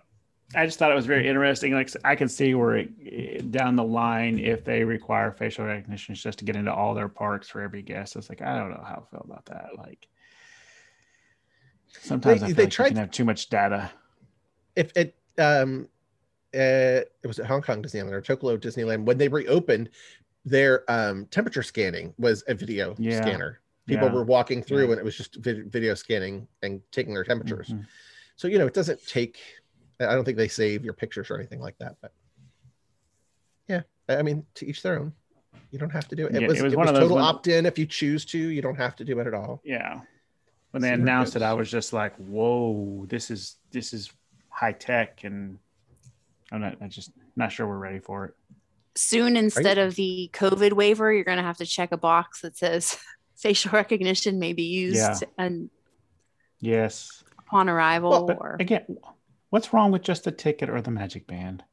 I 0.56 0.66
just 0.66 0.80
thought 0.80 0.92
it 0.92 0.96
was 0.96 1.06
very 1.06 1.28
interesting. 1.28 1.74
Like 1.74 1.90
I 2.06 2.16
can 2.16 2.30
see 2.30 2.54
where 2.54 2.78
it, 2.78 3.52
down 3.52 3.76
the 3.76 3.84
line, 3.84 4.40
if 4.40 4.64
they 4.64 4.86
require 4.86 5.32
facial 5.32 5.66
recognition 5.66 6.16
just 6.16 6.40
to 6.40 6.46
get 6.46 6.56
into 6.56 6.74
all 6.74 6.94
their 6.94 7.10
parks 7.10 7.50
for 7.50 7.62
every 7.62 7.82
guest, 7.82 8.16
it's 8.16 8.30
like 8.30 8.42
I 8.42 8.58
don't 8.58 8.70
know 8.70 8.84
how 8.86 9.06
I 9.06 9.12
feel 9.12 9.26
about 9.26 9.46
that. 9.48 9.72
Like 9.78 10.08
Sometimes 12.02 12.42
they, 12.42 12.46
I 12.46 12.50
feel 12.50 12.56
they 12.56 12.64
like 12.64 12.72
tried, 12.72 12.86
you 12.86 12.92
can 12.92 12.98
have 12.98 13.12
too 13.12 13.26
much 13.26 13.50
data. 13.50 13.92
If 14.76 14.92
it 14.96 15.16
um 15.38 15.88
uh, 16.54 17.02
it 17.24 17.28
was 17.28 17.40
at 17.40 17.48
Hong 17.48 17.62
Kong 17.62 17.82
Disneyland 17.82 18.12
or 18.12 18.22
Tokyo 18.22 18.58
Disneyland 18.58 19.06
when 19.06 19.18
they 19.18 19.28
reopened, 19.28 19.90
their 20.46 20.90
um, 20.92 21.26
temperature 21.28 21.64
scanning 21.64 22.14
was 22.18 22.44
a 22.48 22.54
video 22.54 22.96
yeah. 23.00 23.22
scanner. 23.22 23.60
People 23.88 24.08
yeah. 24.08 24.14
were 24.14 24.24
walking 24.24 24.62
through 24.62 24.86
yeah. 24.86 24.92
and 24.92 25.00
it 25.00 25.04
was 25.04 25.18
just 25.18 25.36
video 25.38 25.94
scanning 25.94 26.48
and 26.62 26.82
taking 26.92 27.14
their 27.14 27.24
temperatures. 27.24 27.70
Mm-hmm. 27.70 27.82
So 28.36 28.48
you 28.48 28.60
know, 28.60 28.68
it 28.68 28.74
doesn't 28.74 29.06
take. 29.08 29.40
I 30.00 30.14
don't 30.14 30.26
think 30.26 30.38
they 30.38 30.48
save 30.48 30.84
your 30.84 30.94
pictures 30.94 31.30
or 31.30 31.38
anything 31.38 31.60
like 31.60 31.78
that. 31.80 31.96
But 32.02 32.14
yeah, 33.68 33.82
I 34.08 34.22
mean, 34.22 34.46
to 34.56 34.68
each 34.68 34.84
their 34.84 35.00
own. 35.00 35.14
You 35.72 35.80
don't 35.80 35.90
have 35.90 36.08
to 36.10 36.16
do 36.16 36.28
it. 36.28 36.36
It 36.36 36.48
was, 36.48 36.60
it 36.60 36.64
was, 36.64 36.74
it 36.74 36.78
was 36.78 36.92
total 36.92 37.14
open... 37.14 37.24
opt-in 37.24 37.66
if 37.66 37.80
you 37.80 37.88
choose 37.88 38.26
to. 38.26 38.38
You 38.38 38.62
don't 38.62 38.76
have 38.76 38.96
to 38.98 39.04
do 39.04 39.20
it 39.20 39.28
at 39.28 39.34
all. 39.34 39.60
Yeah, 39.64 40.02
when 40.72 40.82
they 40.82 40.92
announced 40.92 41.36
it, 41.36 41.42
I 41.42 41.54
was 41.54 41.70
just 41.70 41.94
like, 41.94 42.16
"Whoa, 42.18 43.06
this 43.08 43.32
is 43.32 43.56
this 43.72 43.92
is 43.92 44.12
high 44.54 44.72
tech," 44.72 45.24
and 45.24 45.60
I'm 46.52 46.62
not, 46.62 46.78
I'm 46.82 46.90
just 46.90 47.12
not 47.36 47.52
sure 47.52 47.68
we're 47.68 47.78
ready 47.78 48.00
for 48.00 48.26
it. 48.26 48.34
Soon, 48.96 49.36
instead 49.36 49.78
you- 49.78 49.84
of 49.84 49.96
the 49.96 50.30
COVID 50.34 50.74
waiver, 50.74 51.12
you're 51.12 51.24
going 51.24 51.38
to 51.38 51.44
have 51.44 51.58
to 51.58 51.66
check 51.66 51.92
a 51.92 51.98
box 51.98 52.42
that 52.42 52.56
says 52.56 52.98
facial 53.36 53.72
recognition 53.72 54.40
may 54.40 54.54
be 54.54 54.64
used 54.64 54.98
yeah. 54.98 55.20
and 55.38 55.70
yes 56.60 57.24
upon 57.40 57.70
arrival. 57.70 58.26
Well, 58.28 58.38
or 58.40 58.58
again, 58.60 58.98
what's 59.50 59.74
wrong 59.74 59.92
with 59.92 60.02
just 60.02 60.24
the 60.24 60.32
ticket 60.32 60.70
or 60.70 60.82
the 60.82 60.92
magic 60.92 61.28
band? 61.28 61.64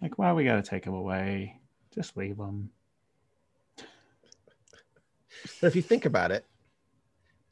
Like, 0.00 0.18
why 0.18 0.32
we 0.32 0.44
got 0.44 0.56
to 0.56 0.62
take 0.62 0.84
them 0.84 0.94
away? 0.94 1.60
Just 1.94 2.16
leave 2.16 2.36
them. 2.36 2.70
But 5.60 5.66
if 5.68 5.76
you 5.76 5.82
think 5.82 6.04
about 6.04 6.30
it, 6.30 6.46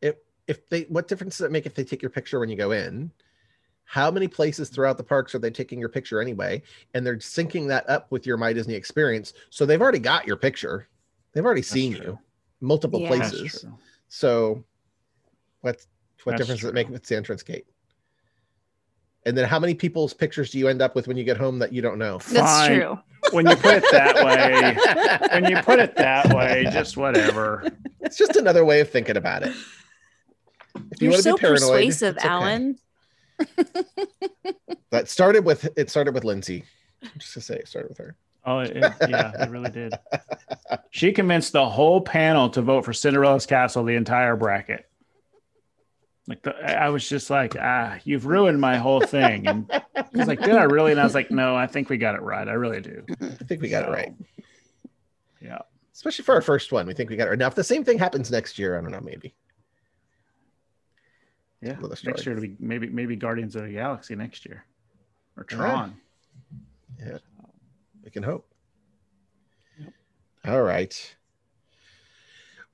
if 0.01 0.17
if 0.47 0.69
they 0.69 0.83
what 0.83 1.09
difference 1.09 1.39
does 1.39 1.47
it 1.47 1.53
make 1.53 1.67
if 1.67 1.75
they 1.75 1.85
take 1.85 2.03
your 2.03 2.11
picture 2.11 2.39
when 2.39 2.49
you 2.49 2.57
go 2.57 2.73
in? 2.73 3.11
How 3.93 4.11
many 4.11 4.27
places 4.27 4.71
throughout 4.71 4.97
the 4.97 5.05
parks 5.05 5.35
are 5.35 5.39
they 5.39 5.51
taking 5.51 5.79
your 5.79 5.91
picture 5.91 6.23
anyway? 6.23 6.63
And 6.95 7.05
they're 7.05 7.19
syncing 7.19 7.69
that 7.69 7.87
up 7.91 8.11
with 8.11 8.27
your 8.27 8.39
My 8.39 8.55
Disney 8.55 8.73
experience. 8.73 9.35
So 9.51 9.67
they've 9.67 9.83
already 9.83 9.99
got 9.99 10.27
your 10.27 10.39
picture. 10.39 10.89
They've 11.35 11.45
already 11.45 11.61
That's 11.61 11.73
seen 11.73 11.97
true. 11.97 12.07
you 12.07 12.19
multiple 12.63 13.03
yeah. 13.03 13.09
places. 13.09 13.67
So 14.09 14.65
what 15.61 15.85
what 16.25 16.33
That's 16.33 16.41
difference 16.41 16.61
true. 16.61 16.69
does 16.69 16.71
it 16.71 16.75
make 16.75 16.89
if 16.89 16.95
it's 16.95 17.11
the 17.11 17.17
entrance 17.17 17.43
gate? 17.43 17.67
And 19.27 19.37
then 19.37 19.47
how 19.47 19.59
many 19.59 19.75
people's 19.75 20.15
pictures 20.15 20.51
do 20.51 20.59
you 20.59 20.69
end 20.69 20.81
up 20.81 20.95
with 20.95 21.07
when 21.07 21.19
you 21.19 21.25
get 21.25 21.37
home 21.37 21.59
that 21.59 21.75
you 21.75 21.83
don't 21.83 21.99
know? 21.99 22.17
That's 22.17 22.51
Fine. 22.51 22.81
true. 22.81 22.99
When 23.33 23.47
you 23.47 23.57
put 23.57 23.75
it 23.75 23.85
that 23.93 24.25
way, 24.25 25.39
when 25.39 25.51
you 25.51 25.63
put 25.63 25.81
it 25.81 25.97
that 25.97 26.35
way, 26.35 26.67
just 26.73 26.97
whatever. 26.97 27.69
It's 28.01 28.17
just 28.17 28.37
another 28.37 28.65
way 28.65 28.81
of 28.81 28.89
thinking 28.89 29.19
about 29.19 29.43
it. 29.43 29.55
If 30.75 31.03
you 31.03 31.09
You're 31.09 31.11
want 31.11 31.17
to 31.19 31.23
so 31.23 31.37
be 31.37 31.41
paranoid, 31.41 31.61
persuasive, 31.61 32.17
okay. 32.17 32.27
Allen. 32.27 32.79
That 34.91 35.09
started 35.09 35.45
with 35.45 35.69
it 35.77 35.91
started 35.91 36.15
with 36.15 36.25
Lindsay. 36.25 36.65
Just 37.19 37.35
to 37.35 37.41
say, 37.41 37.57
it 37.57 37.69
started 37.69 37.89
with 37.89 37.99
her. 37.99 38.17
Oh, 38.45 38.59
it, 38.59 38.77
yeah, 39.09 39.33
it 39.41 39.51
really 39.51 39.71
did. 39.71 39.95
She 40.91 41.13
convinced 41.13 41.53
the 41.53 41.69
whole 41.69 42.01
panel 42.01 42.51
to 42.51 42.63
vote 42.63 42.85
for 42.85 42.93
Cinderella's 42.93 43.47
Castle, 43.47 43.85
the 43.85 43.95
entire 43.95 44.37
bracket. 44.37 44.89
Like 46.27 46.43
the, 46.43 46.55
I 46.55 46.89
was 46.89 47.09
just 47.09 47.31
like, 47.31 47.57
ah, 47.61 47.99
you've 48.05 48.27
ruined 48.27 48.61
my 48.61 48.79
whole 48.79 49.01
thing. 49.01 49.47
And 49.47 49.71
I 49.71 50.05
was 50.13 50.29
like, 50.29 50.41
did 50.41 50.55
I 50.55 50.65
really? 50.65 50.93
And 50.93 51.01
I 51.01 51.05
was 51.05 51.15
like, 51.15 51.31
no, 51.31 51.55
I 51.57 51.67
think 51.67 51.89
we 51.89 51.99
got 51.99 52.15
it 52.15 52.23
right. 52.23 52.47
I 52.47 52.53
really 52.53 52.81
do. 52.81 53.05
I 53.21 53.45
think 53.45 53.63
we 53.63 53.69
got 53.69 53.85
so, 53.85 53.91
it 53.91 53.95
right. 53.95 54.15
Yeah. 55.41 55.59
Especially 55.93 56.25
for 56.25 56.35
our 56.35 56.43
first 56.43 56.73
one, 56.73 56.87
we 56.87 56.95
think 56.95 57.11
we 57.11 57.17
got 57.17 57.27
it 57.27 57.31
right. 57.31 57.39
Now, 57.39 57.49
if 57.49 57.55
the 57.55 57.65
same 57.65 57.85
thing 57.85 57.99
happens 57.99 58.31
next 58.31 58.59
year, 58.59 58.79
I 58.79 58.81
don't 58.81 58.91
know, 58.91 59.01
maybe. 59.01 59.35
Yeah, 61.63 61.77
next 62.05 62.27
year 62.27 62.35
to 62.35 62.41
be 62.41 62.57
maybe 62.59 62.89
maybe 62.89 63.15
Guardians 63.15 63.55
of 63.55 63.63
the 63.63 63.73
Galaxy 63.73 64.17
next 64.17 64.45
year, 64.45 64.65
or 65.37 65.45
Tron. 65.45 65.95
Yeah, 66.99 67.07
yeah. 67.07 67.19
we 68.05 68.11
can 68.11 68.25
hope. 68.25 68.53
Yep. 69.79 69.93
All 70.47 70.63
right. 70.63 71.15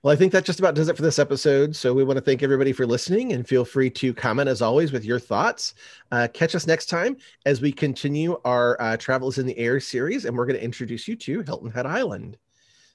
Well, 0.02 0.14
I 0.14 0.16
think 0.16 0.32
that 0.32 0.44
just 0.44 0.60
about 0.60 0.74
does 0.74 0.88
it 0.88 0.96
for 0.96 1.02
this 1.02 1.18
episode. 1.18 1.74
So 1.76 1.92
we 1.92 2.04
want 2.04 2.16
to 2.18 2.24
thank 2.24 2.42
everybody 2.42 2.72
for 2.72 2.86
listening 2.86 3.32
and 3.32 3.46
feel 3.46 3.64
free 3.64 3.90
to 3.90 4.14
comment 4.14 4.48
as 4.48 4.62
always 4.62 4.92
with 4.92 5.04
your 5.04 5.18
thoughts. 5.18 5.74
Uh, 6.12 6.28
catch 6.32 6.54
us 6.54 6.66
next 6.68 6.86
time 6.86 7.16
as 7.46 7.60
we 7.60 7.72
continue 7.72 8.40
our 8.44 8.80
uh, 8.80 8.96
Travels 8.96 9.38
in 9.38 9.44
the 9.44 9.58
Air 9.58 9.80
series, 9.80 10.24
and 10.24 10.36
we're 10.36 10.46
going 10.46 10.58
to 10.58 10.64
introduce 10.64 11.08
you 11.08 11.16
to 11.16 11.42
Hilton 11.42 11.70
Head 11.70 11.84
Island. 11.84 12.38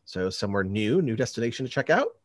So 0.06 0.30
somewhere 0.30 0.64
new, 0.64 1.02
new 1.02 1.16
destination 1.16 1.66
to 1.66 1.72
check 1.72 1.90
out. 1.90 2.16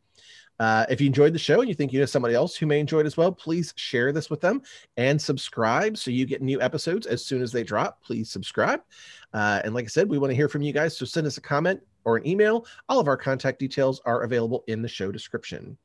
Uh, 0.59 0.85
if 0.89 0.99
you 0.99 1.07
enjoyed 1.07 1.33
the 1.33 1.39
show 1.39 1.61
and 1.61 1.69
you 1.69 1.75
think 1.75 1.93
you 1.93 1.99
know 1.99 2.05
somebody 2.05 2.35
else 2.35 2.55
who 2.55 2.65
may 2.65 2.79
enjoy 2.79 2.99
it 2.99 3.05
as 3.05 3.15
well, 3.15 3.31
please 3.31 3.73
share 3.77 4.11
this 4.11 4.29
with 4.29 4.41
them 4.41 4.61
and 4.97 5.21
subscribe 5.21 5.97
so 5.97 6.11
you 6.11 6.25
get 6.25 6.41
new 6.41 6.61
episodes 6.61 7.07
as 7.07 7.25
soon 7.25 7.41
as 7.41 7.51
they 7.51 7.63
drop. 7.63 8.03
Please 8.03 8.29
subscribe. 8.29 8.81
Uh, 9.33 9.61
and 9.63 9.73
like 9.73 9.85
I 9.85 9.87
said, 9.87 10.09
we 10.09 10.17
want 10.17 10.31
to 10.31 10.35
hear 10.35 10.49
from 10.49 10.61
you 10.61 10.73
guys. 10.73 10.97
So 10.97 11.05
send 11.05 11.25
us 11.25 11.37
a 11.37 11.41
comment 11.41 11.79
or 12.03 12.17
an 12.17 12.27
email. 12.27 12.65
All 12.89 12.99
of 12.99 13.07
our 13.07 13.15
contact 13.15 13.59
details 13.59 14.01
are 14.05 14.23
available 14.23 14.63
in 14.67 14.81
the 14.81 14.89
show 14.89 15.11
description. 15.11 15.77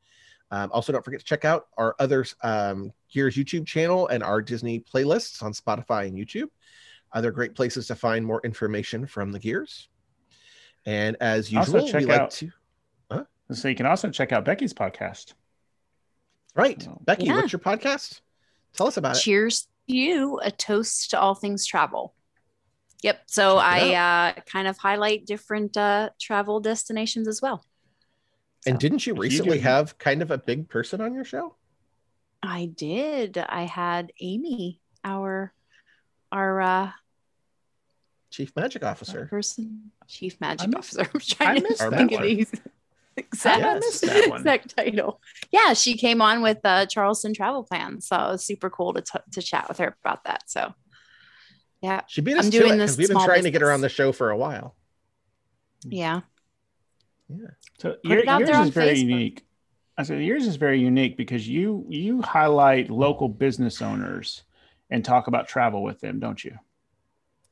Um, 0.50 0.70
also, 0.72 0.92
don't 0.92 1.04
forget 1.04 1.20
to 1.20 1.26
check 1.26 1.44
out 1.44 1.68
our 1.78 1.94
other 1.98 2.24
um, 2.42 2.92
Gears 3.12 3.36
YouTube 3.36 3.66
channel 3.66 4.08
and 4.08 4.22
our 4.22 4.42
Disney 4.42 4.80
playlists 4.80 5.42
on 5.42 5.52
Spotify 5.52 6.06
and 6.06 6.16
YouTube. 6.16 6.48
Other 7.12 7.30
great 7.30 7.54
places 7.54 7.86
to 7.88 7.94
find 7.94 8.26
more 8.26 8.40
information 8.44 9.06
from 9.06 9.30
the 9.30 9.38
Gears. 9.38 9.88
And 10.84 11.16
as 11.20 11.50
usual, 11.50 11.90
we 11.92 12.04
like 12.04 12.30
to. 12.30 12.50
Huh? 13.48 13.54
So 13.54 13.68
you 13.68 13.74
can 13.74 13.86
also 13.86 14.10
check 14.10 14.32
out 14.32 14.44
Becky's 14.44 14.72
podcast. 14.72 15.34
Right. 16.54 16.86
Becky, 17.04 17.26
yeah. 17.26 17.36
what's 17.36 17.52
your 17.52 17.60
podcast? 17.60 18.20
Tell 18.74 18.86
us 18.86 18.96
about 18.96 19.16
it. 19.16 19.20
Cheers 19.20 19.62
to 19.62 19.94
you, 19.94 20.40
a 20.42 20.50
toast 20.50 21.10
to 21.10 21.20
all 21.20 21.34
things 21.34 21.66
travel. 21.66 22.14
Yep. 23.02 23.22
So 23.26 23.58
I 23.58 23.94
uh, 24.36 24.40
kind 24.50 24.66
of 24.66 24.78
highlight 24.78 25.26
different 25.26 25.76
uh, 25.76 26.10
travel 26.20 26.60
destinations 26.60 27.28
as 27.28 27.42
well. 27.42 27.64
And 28.66 28.76
so. 28.76 28.78
didn't 28.78 29.06
you 29.06 29.14
recently 29.14 29.58
you 29.58 29.62
have 29.62 29.98
kind 29.98 30.22
of 30.22 30.30
a 30.30 30.38
big 30.38 30.68
person 30.68 31.00
on 31.00 31.12
your 31.12 31.24
show? 31.24 31.56
I 32.42 32.66
did. 32.74 33.36
I 33.36 33.64
had 33.64 34.12
Amy, 34.20 34.80
our 35.04 35.52
our 36.32 36.60
uh, 36.60 36.90
chief 38.30 38.54
magic 38.56 38.84
officer. 38.84 39.26
Person, 39.26 39.90
chief 40.08 40.40
magic 40.40 40.74
officer. 40.74 41.02
I'm 41.14 41.20
trying 41.20 41.64
to 41.64 41.90
think 41.90 42.12
of 42.12 42.22
these 42.22 42.52
exact, 43.16 43.60
yes, 43.60 44.02
exact 44.26 44.76
title. 44.76 45.20
Yeah, 45.50 45.72
she 45.74 45.96
came 45.96 46.20
on 46.22 46.42
with 46.42 46.58
uh, 46.64 46.86
Charleston 46.86 47.34
Travel 47.34 47.64
Plans, 47.64 48.06
so 48.06 48.16
it 48.16 48.32
was 48.32 48.44
super 48.44 48.70
cool 48.70 48.94
to 48.94 49.02
t- 49.02 49.18
to 49.32 49.42
chat 49.42 49.68
with 49.68 49.78
her 49.78 49.96
about 50.02 50.24
that. 50.24 50.42
So 50.46 50.74
yeah. 51.84 52.00
She 52.06 52.22
beat 52.22 52.38
us 52.38 52.46
I'm 52.46 52.50
to 52.50 52.56
it 52.66 52.72
because 52.72 52.96
we've 52.96 53.08
been 53.08 53.16
trying 53.18 53.28
business. 53.28 53.44
to 53.44 53.50
get 53.50 53.60
her 53.60 53.70
on 53.70 53.82
the 53.82 53.90
show 53.90 54.10
for 54.10 54.30
a 54.30 54.36
while. 54.38 54.74
Yeah. 55.84 56.22
Yeah. 57.28 57.48
So 57.78 57.96
your, 58.02 58.24
yours 58.24 58.68
is 58.68 58.70
very 58.70 58.94
Facebook. 58.94 58.98
unique. 59.00 59.46
I 59.98 60.02
said 60.02 60.22
yours 60.22 60.46
is 60.46 60.56
very 60.56 60.80
unique 60.80 61.18
because 61.18 61.46
you 61.46 61.84
you 61.90 62.22
highlight 62.22 62.88
local 62.88 63.28
business 63.28 63.82
owners 63.82 64.44
and 64.88 65.04
talk 65.04 65.26
about 65.26 65.46
travel 65.46 65.82
with 65.82 66.00
them, 66.00 66.20
don't 66.20 66.42
you? 66.42 66.58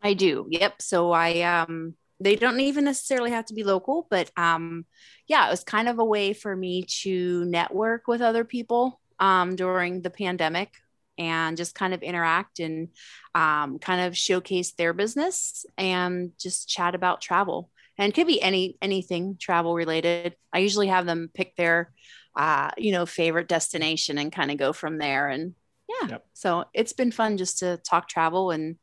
I 0.00 0.14
do. 0.14 0.46
Yep. 0.48 0.80
So 0.80 1.12
I 1.12 1.42
um 1.42 1.94
they 2.22 2.36
don't 2.36 2.60
even 2.60 2.84
necessarily 2.84 3.30
have 3.30 3.46
to 3.46 3.54
be 3.54 3.64
local, 3.64 4.06
but 4.10 4.30
um 4.36 4.86
yeah, 5.26 5.46
it 5.46 5.50
was 5.50 5.64
kind 5.64 5.88
of 5.88 5.98
a 5.98 6.04
way 6.04 6.32
for 6.32 6.54
me 6.54 6.84
to 7.02 7.44
network 7.44 8.06
with 8.06 8.20
other 8.20 8.44
people 8.44 9.00
um 9.18 9.56
during 9.56 10.02
the 10.02 10.10
pandemic 10.10 10.70
and 11.18 11.56
just 11.56 11.74
kind 11.74 11.94
of 11.94 12.02
interact 12.02 12.58
and 12.58 12.88
um, 13.34 13.78
kind 13.78 14.00
of 14.00 14.16
showcase 14.16 14.72
their 14.72 14.94
business 14.94 15.66
and 15.76 16.32
just 16.38 16.68
chat 16.68 16.94
about 16.94 17.20
travel. 17.20 17.70
And 17.98 18.10
it 18.10 18.14
could 18.14 18.26
be 18.26 18.40
any 18.40 18.78
anything 18.80 19.36
travel 19.38 19.74
related. 19.74 20.34
I 20.52 20.60
usually 20.60 20.88
have 20.88 21.04
them 21.06 21.30
pick 21.32 21.54
their 21.56 21.92
uh, 22.34 22.70
you 22.78 22.92
know 22.92 23.06
favorite 23.06 23.48
destination 23.48 24.18
and 24.18 24.32
kind 24.32 24.50
of 24.50 24.56
go 24.56 24.72
from 24.72 24.98
there. 24.98 25.28
And 25.28 25.54
yeah 26.00 26.08
yep. 26.08 26.26
so 26.32 26.64
it's 26.74 26.92
been 26.92 27.12
fun 27.12 27.36
just 27.36 27.58
to 27.58 27.78
talk 27.78 28.08
travel 28.08 28.50
and 28.50 28.76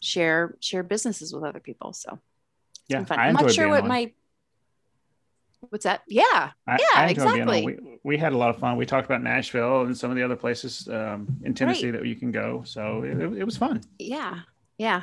share 0.00 0.56
share 0.60 0.82
businesses 0.82 1.34
with 1.34 1.44
other 1.44 1.60
people 1.60 1.92
so 1.92 2.18
yeah 2.90 3.04
i'm 3.10 3.34
not 3.34 3.50
sure 3.52 3.68
what 3.68 3.86
my 3.86 4.12
What's 5.68 5.84
that? 5.84 6.02
Yeah, 6.08 6.22
I, 6.24 6.52
yeah, 6.66 6.78
I 6.94 7.08
exactly. 7.08 7.64
We, 7.64 7.98
we 8.02 8.16
had 8.16 8.32
a 8.32 8.36
lot 8.36 8.48
of 8.48 8.58
fun. 8.58 8.78
We 8.78 8.86
talked 8.86 9.04
about 9.04 9.22
Nashville 9.22 9.82
and 9.82 9.96
some 9.96 10.10
of 10.10 10.16
the 10.16 10.22
other 10.22 10.36
places 10.36 10.88
um, 10.88 11.28
in 11.44 11.52
Tennessee 11.52 11.90
right. 11.90 12.00
that 12.00 12.06
you 12.06 12.16
can 12.16 12.32
go. 12.32 12.62
So 12.64 13.02
it, 13.02 13.20
it, 13.20 13.44
was 13.44 13.58
fun. 13.58 13.82
Yeah, 13.98 14.40
yeah, 14.78 15.02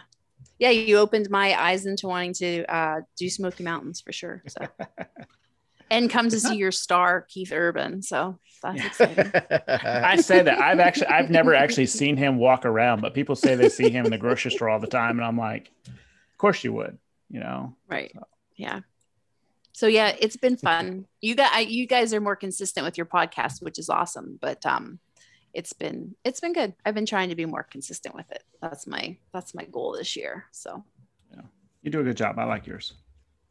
yeah. 0.57 0.71
You 0.71 0.97
opened 0.97 1.29
my 1.29 1.59
eyes 1.61 1.85
into 1.85 2.07
wanting 2.07 2.33
to 2.33 2.65
uh, 2.73 3.01
do 3.17 3.29
Smoky 3.29 3.63
Mountains 3.63 4.01
for 4.01 4.11
sure. 4.11 4.41
So. 4.47 4.67
and 5.91 6.09
come 6.09 6.27
to 6.29 6.39
see 6.39 6.55
your 6.55 6.71
star 6.71 7.21
Keith 7.21 7.51
Urban. 7.51 8.01
So 8.01 8.39
that's 8.63 8.83
exciting. 8.83 9.31
I 9.67 10.15
say 10.17 10.41
that 10.41 10.59
I've 10.59 10.79
actually 10.79 11.07
I've 11.07 11.29
never 11.29 11.53
actually 11.53 11.85
seen 11.85 12.17
him 12.17 12.37
walk 12.37 12.65
around, 12.65 13.01
but 13.01 13.13
people 13.13 13.35
say 13.35 13.53
they 13.53 13.69
see 13.69 13.91
him 13.91 14.05
in 14.05 14.11
the 14.11 14.17
grocery 14.17 14.49
store 14.49 14.69
all 14.69 14.79
the 14.79 14.87
time, 14.87 15.17
and 15.19 15.25
I'm 15.25 15.37
like, 15.37 15.71
of 15.85 16.37
course 16.39 16.63
you 16.63 16.73
would, 16.73 16.97
you 17.29 17.39
know? 17.39 17.75
Right. 17.87 18.11
So. 18.13 18.27
Yeah. 18.55 18.79
So 19.73 19.87
yeah 19.87 20.15
it's 20.19 20.37
been 20.37 20.57
fun. 20.57 21.05
You 21.21 21.35
guys 21.35 21.67
you 21.67 21.85
guys 21.85 22.13
are 22.13 22.21
more 22.21 22.35
consistent 22.35 22.85
with 22.85 22.97
your 22.97 23.05
podcast 23.05 23.61
which 23.61 23.77
is 23.77 23.89
awesome 23.89 24.37
but 24.41 24.65
um 24.65 24.99
it's 25.53 25.73
been 25.73 26.15
it's 26.23 26.39
been 26.39 26.53
good. 26.53 26.73
I've 26.85 26.95
been 26.95 27.05
trying 27.05 27.29
to 27.29 27.35
be 27.35 27.45
more 27.45 27.63
consistent 27.63 28.15
with 28.15 28.31
it. 28.31 28.43
That's 28.61 28.87
my 28.87 29.17
that's 29.33 29.53
my 29.53 29.65
goal 29.65 29.93
this 29.93 30.15
year 30.15 30.45
so. 30.51 30.83
Yeah. 31.31 31.41
You 31.83 31.91
do 31.91 31.99
a 31.99 32.03
good 32.03 32.17
job. 32.17 32.39
I 32.39 32.45
like 32.45 32.65
yours. 32.65 32.93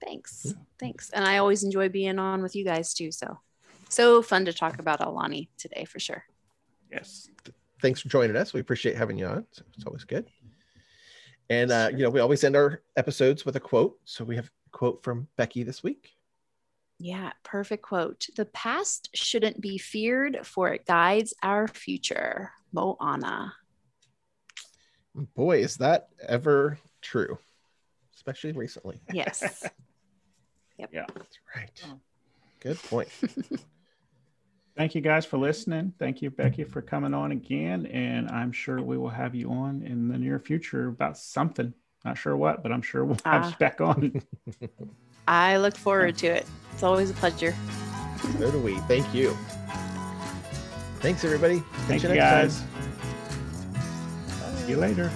Thanks. 0.04 0.54
Thanks. 0.78 1.10
And 1.10 1.24
i 1.24 1.38
always 1.38 1.64
enjoy 1.64 1.88
being 1.88 2.18
on 2.18 2.42
with 2.42 2.54
you 2.54 2.64
guys 2.64 2.92
too 2.92 3.12
so. 3.12 3.38
So 3.88 4.20
fun 4.20 4.44
to 4.46 4.52
talk 4.52 4.80
about 4.80 5.00
Aulani 5.00 5.48
today 5.56 5.84
for 5.84 6.00
sure. 6.00 6.24
Yes. 6.90 7.28
Thanks 7.80 8.00
for 8.00 8.08
joining 8.08 8.36
us. 8.36 8.52
We 8.52 8.60
appreciate 8.60 8.96
having 8.96 9.16
you 9.16 9.26
on. 9.26 9.46
It's 9.76 9.86
always 9.86 10.04
good 10.04 10.26
and 11.50 11.70
uh, 11.70 11.88
you 11.92 11.98
know 11.98 12.10
we 12.10 12.20
always 12.20 12.44
end 12.44 12.56
our 12.56 12.82
episodes 12.96 13.44
with 13.44 13.56
a 13.56 13.60
quote 13.60 13.98
so 14.04 14.24
we 14.24 14.36
have 14.36 14.46
a 14.46 14.70
quote 14.70 15.02
from 15.02 15.28
becky 15.36 15.62
this 15.62 15.82
week 15.82 16.16
Yeah, 16.98 17.32
perfect 17.42 17.82
quote. 17.82 18.26
The 18.36 18.46
past 18.46 19.10
shouldn't 19.12 19.60
be 19.60 19.76
feared, 19.76 20.46
for 20.46 20.72
it 20.72 20.86
guides 20.86 21.34
our 21.42 21.68
future. 21.68 22.52
Moana. 22.72 23.52
Boy, 25.34 25.58
is 25.60 25.76
that 25.76 26.08
ever 26.26 26.78
true, 27.02 27.38
especially 28.14 28.52
recently. 28.52 29.00
Yes. 29.12 29.62
yep. 30.78 30.90
Yeah, 30.92 31.06
that's 31.14 31.38
right. 31.54 31.84
Good 32.60 32.82
point. 32.84 33.08
Thank 34.76 34.94
you 34.94 35.00
guys 35.00 35.24
for 35.24 35.38
listening. 35.38 35.94
Thank 35.98 36.20
you, 36.20 36.30
Becky, 36.30 36.62
for 36.62 36.82
coming 36.82 37.14
on 37.14 37.32
again. 37.32 37.86
And 37.86 38.28
I'm 38.28 38.52
sure 38.52 38.82
we 38.82 38.98
will 38.98 39.08
have 39.08 39.34
you 39.34 39.50
on 39.50 39.82
in 39.82 40.08
the 40.08 40.18
near 40.18 40.38
future 40.38 40.88
about 40.88 41.16
something. 41.16 41.72
Not 42.04 42.18
sure 42.18 42.36
what, 42.36 42.62
but 42.62 42.72
I'm 42.72 42.82
sure 42.82 43.04
we'll 43.04 43.18
have 43.24 43.44
uh, 43.44 43.48
you 43.48 43.54
back 43.58 43.80
on. 43.80 44.22
I 45.28 45.56
look 45.56 45.76
forward 45.76 46.18
to 46.18 46.26
it. 46.26 46.46
It's 46.74 46.82
always 46.82 47.10
a 47.10 47.14
pleasure. 47.14 47.54
So 48.38 48.50
do 48.50 48.58
we. 48.58 48.76
Thank 48.80 49.14
you. 49.14 49.36
Thanks, 51.00 51.24
everybody. 51.24 51.60
Thank 51.86 52.02
you, 52.02 52.14
guys. 52.14 52.62
See 54.56 54.72
you 54.72 54.76
later. 54.76 55.10